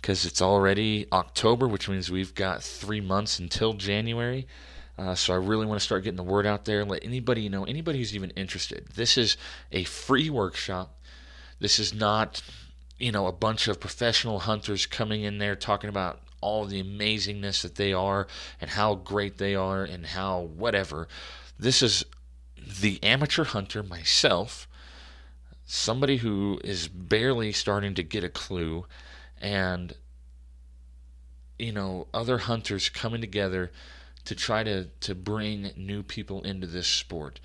because 0.00 0.24
it's 0.24 0.40
already 0.40 1.06
October, 1.12 1.66
which 1.66 1.88
means 1.88 2.10
we've 2.10 2.34
got 2.34 2.62
three 2.62 3.00
months 3.00 3.38
until 3.38 3.72
January. 3.72 4.46
Uh, 4.96 5.14
so 5.14 5.32
I 5.32 5.36
really 5.36 5.66
want 5.66 5.80
to 5.80 5.84
start 5.84 6.04
getting 6.04 6.16
the 6.16 6.22
word 6.22 6.46
out 6.46 6.64
there. 6.64 6.80
and 6.80 6.90
Let 6.90 7.04
anybody 7.04 7.48
know, 7.48 7.64
anybody 7.64 7.98
who's 7.98 8.14
even 8.14 8.30
interested. 8.30 8.88
This 8.94 9.16
is 9.16 9.36
a 9.70 9.84
free 9.84 10.28
workshop. 10.30 10.98
This 11.60 11.78
is 11.78 11.94
not, 11.94 12.42
you 12.98 13.12
know, 13.12 13.26
a 13.26 13.32
bunch 13.32 13.68
of 13.68 13.80
professional 13.80 14.40
hunters 14.40 14.86
coming 14.86 15.22
in 15.22 15.38
there 15.38 15.54
talking 15.54 15.90
about 15.90 16.20
all 16.40 16.64
the 16.64 16.82
amazingness 16.82 17.62
that 17.62 17.74
they 17.76 17.92
are 17.92 18.26
and 18.60 18.70
how 18.70 18.94
great 18.94 19.38
they 19.38 19.54
are 19.54 19.84
and 19.84 20.06
how 20.06 20.40
whatever. 20.40 21.08
This 21.58 21.82
is 21.82 22.04
the 22.80 23.02
amateur 23.02 23.44
hunter 23.44 23.82
myself, 23.82 24.68
somebody 25.64 26.18
who 26.18 26.60
is 26.64 26.88
barely 26.88 27.52
starting 27.52 27.94
to 27.94 28.02
get 28.02 28.24
a 28.24 28.28
clue, 28.28 28.86
and 29.40 29.94
you 31.58 31.72
know, 31.72 32.06
other 32.14 32.38
hunters 32.38 32.88
coming 32.88 33.20
together 33.20 33.70
to 34.24 34.34
try 34.34 34.62
to, 34.62 34.84
to 35.00 35.14
bring 35.14 35.70
new 35.76 36.02
people 36.02 36.42
into 36.42 36.66
this 36.66 36.86
sport. 36.86 37.40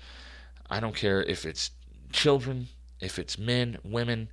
I 0.70 0.80
don't 0.80 0.94
care 0.94 1.22
if 1.22 1.44
it's 1.44 1.70
children, 2.12 2.68
if 3.00 3.18
it's 3.18 3.38
men, 3.38 3.78
women, 3.84 4.28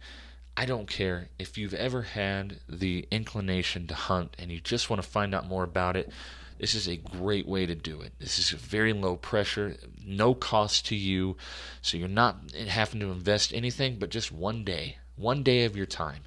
I 0.56 0.66
don't 0.66 0.88
care. 0.88 1.30
If 1.40 1.58
you've 1.58 1.74
ever 1.74 2.04
had 2.04 2.60
the 2.68 3.08
inclination 3.10 3.88
to 3.88 3.96
hunt 3.96 4.36
and 4.38 4.52
you 4.52 4.60
just 4.60 4.90
want 4.90 5.02
to 5.02 5.08
find 5.08 5.34
out 5.34 5.48
more 5.48 5.64
about 5.64 5.96
it, 5.96 6.12
this 6.60 6.76
is 6.76 6.88
a 6.88 6.98
great 6.98 7.48
way 7.48 7.66
to 7.66 7.74
do 7.74 8.02
it. 8.02 8.14
This 8.20 8.38
is 8.38 8.52
very 8.52 8.94
low 8.94 9.16
pressure, 9.16 9.78
no 10.06 10.36
cost 10.36 10.86
to 10.88 10.96
you, 10.96 11.38
so 11.82 11.98
you're 11.98 12.08
not 12.08 12.52
having 12.68 13.00
to 13.00 13.12
invest 13.12 13.52
anything 13.54 13.98
but 13.98 14.12
just 14.12 14.32
one 14.32 14.64
day, 14.64 14.98
one 15.16 15.42
day 15.42 15.66
of 15.66 15.76
your 15.76 15.88
time. 15.88 16.24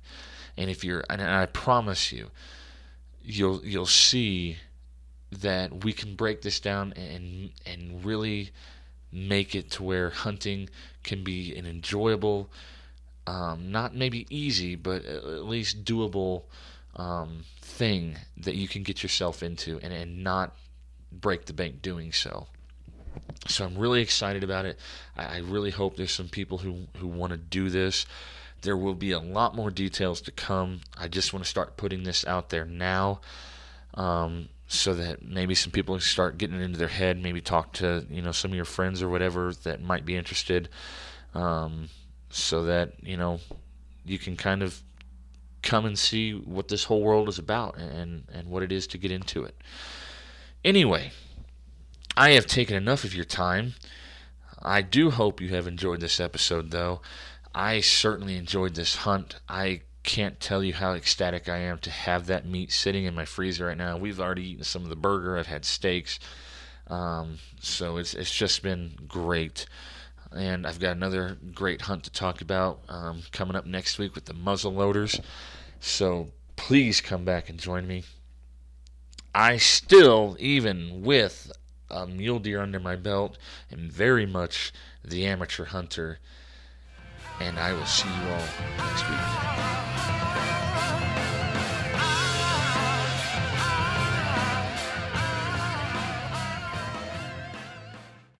And 0.56 0.70
if 0.70 0.84
you're, 0.84 1.04
and 1.10 1.20
I 1.20 1.46
promise 1.46 2.12
you, 2.12 2.30
you'll 3.22 3.64
you'll 3.64 3.86
see 3.86 4.58
that 5.32 5.84
we 5.84 5.92
can 5.92 6.14
break 6.14 6.42
this 6.42 6.60
down 6.60 6.92
and 6.92 7.50
and 7.66 8.04
really 8.04 8.50
make 9.10 9.54
it 9.54 9.70
to 9.70 9.82
where 9.82 10.10
hunting 10.10 10.68
can 11.02 11.22
be 11.22 11.54
an 11.56 11.66
enjoyable, 11.66 12.50
um, 13.26 13.70
not 13.70 13.94
maybe 13.94 14.26
easy, 14.28 14.74
but 14.74 15.04
at 15.04 15.44
least 15.44 15.84
doable 15.84 16.42
um, 16.96 17.44
thing 17.60 18.16
that 18.36 18.56
you 18.56 18.66
can 18.68 18.82
get 18.82 19.02
yourself 19.02 19.42
into 19.42 19.78
and, 19.82 19.92
and 19.92 20.22
not 20.22 20.54
break 21.12 21.46
the 21.46 21.52
bank 21.52 21.80
doing 21.80 22.12
so. 22.12 22.46
So 23.46 23.64
I'm 23.64 23.78
really 23.78 24.02
excited 24.02 24.42
about 24.42 24.66
it. 24.66 24.78
I, 25.16 25.36
I 25.36 25.38
really 25.38 25.70
hope 25.70 25.96
there's 25.96 26.12
some 26.12 26.28
people 26.28 26.58
who, 26.58 26.86
who 26.96 27.06
want 27.06 27.30
to 27.30 27.36
do 27.36 27.70
this. 27.70 28.06
There 28.64 28.76
will 28.76 28.94
be 28.94 29.12
a 29.12 29.20
lot 29.20 29.54
more 29.54 29.70
details 29.70 30.20
to 30.22 30.32
come. 30.32 30.80
I 30.98 31.06
just 31.06 31.32
want 31.32 31.44
to 31.44 31.48
start 31.48 31.76
putting 31.76 32.02
this 32.02 32.26
out 32.26 32.50
there 32.50 32.64
now. 32.64 33.20
Um, 33.94 34.48
so 34.66 34.94
that 34.94 35.22
maybe 35.22 35.54
some 35.54 35.70
people 35.70 35.94
can 35.94 36.02
start 36.02 36.38
getting 36.38 36.60
into 36.60 36.78
their 36.78 36.88
head. 36.88 37.22
Maybe 37.22 37.40
talk 37.40 37.72
to 37.74 38.04
you 38.10 38.22
know 38.22 38.32
some 38.32 38.50
of 38.50 38.56
your 38.56 38.64
friends 38.64 39.02
or 39.02 39.08
whatever 39.08 39.52
that 39.62 39.82
might 39.82 40.04
be 40.04 40.16
interested, 40.16 40.68
um, 41.34 41.88
so 42.30 42.64
that 42.64 42.94
you 43.02 43.16
know 43.16 43.40
you 44.04 44.18
can 44.18 44.36
kind 44.36 44.62
of 44.62 44.82
come 45.62 45.86
and 45.86 45.98
see 45.98 46.32
what 46.32 46.68
this 46.68 46.84
whole 46.84 47.02
world 47.02 47.28
is 47.28 47.38
about 47.38 47.76
and 47.78 48.24
and 48.32 48.48
what 48.48 48.62
it 48.62 48.72
is 48.72 48.86
to 48.88 48.98
get 48.98 49.12
into 49.12 49.44
it. 49.44 49.54
Anyway, 50.64 51.12
I 52.16 52.30
have 52.30 52.46
taken 52.46 52.76
enough 52.76 53.04
of 53.04 53.14
your 53.14 53.24
time. 53.26 53.74
I 54.62 54.80
do 54.80 55.10
hope 55.10 55.42
you 55.42 55.50
have 55.50 55.66
enjoyed 55.66 56.00
this 56.00 56.18
episode, 56.18 56.70
though. 56.70 57.02
I 57.54 57.80
certainly 57.80 58.36
enjoyed 58.36 58.74
this 58.74 58.96
hunt. 58.96 59.36
I 59.48 59.82
can't 60.02 60.40
tell 60.40 60.62
you 60.62 60.74
how 60.74 60.92
ecstatic 60.92 61.48
I 61.48 61.58
am 61.58 61.78
to 61.78 61.90
have 61.90 62.26
that 62.26 62.46
meat 62.46 62.72
sitting 62.72 63.04
in 63.04 63.14
my 63.14 63.24
freezer 63.24 63.66
right 63.66 63.76
now. 63.76 63.96
We've 63.96 64.20
already 64.20 64.50
eaten 64.50 64.64
some 64.64 64.82
of 64.82 64.90
the 64.90 64.96
burger. 64.96 65.38
I've 65.38 65.46
had 65.46 65.64
steaks, 65.64 66.18
um, 66.88 67.38
so 67.60 67.96
it's 67.96 68.12
it's 68.14 68.34
just 68.34 68.62
been 68.62 68.92
great. 69.08 69.66
And 70.36 70.66
I've 70.66 70.80
got 70.80 70.96
another 70.96 71.38
great 71.54 71.82
hunt 71.82 72.02
to 72.04 72.10
talk 72.10 72.40
about 72.40 72.80
um, 72.88 73.22
coming 73.30 73.54
up 73.54 73.66
next 73.66 73.98
week 73.98 74.16
with 74.16 74.24
the 74.24 74.34
muzzle 74.34 74.74
loaders. 74.74 75.20
So 75.78 76.32
please 76.56 77.00
come 77.00 77.24
back 77.24 77.48
and 77.48 77.58
join 77.58 77.86
me. 77.86 78.02
I 79.32 79.58
still, 79.58 80.36
even 80.40 81.02
with 81.02 81.52
a 81.88 82.06
mule 82.06 82.40
deer 82.40 82.60
under 82.60 82.80
my 82.80 82.96
belt, 82.96 83.38
am 83.72 83.88
very 83.88 84.26
much 84.26 84.72
the 85.04 85.24
amateur 85.24 85.66
hunter 85.66 86.18
and 87.40 87.58
I 87.58 87.72
will 87.72 87.86
see 87.86 88.08
you 88.08 88.30
all 88.30 88.48
next 88.78 89.08
week. 89.08 89.73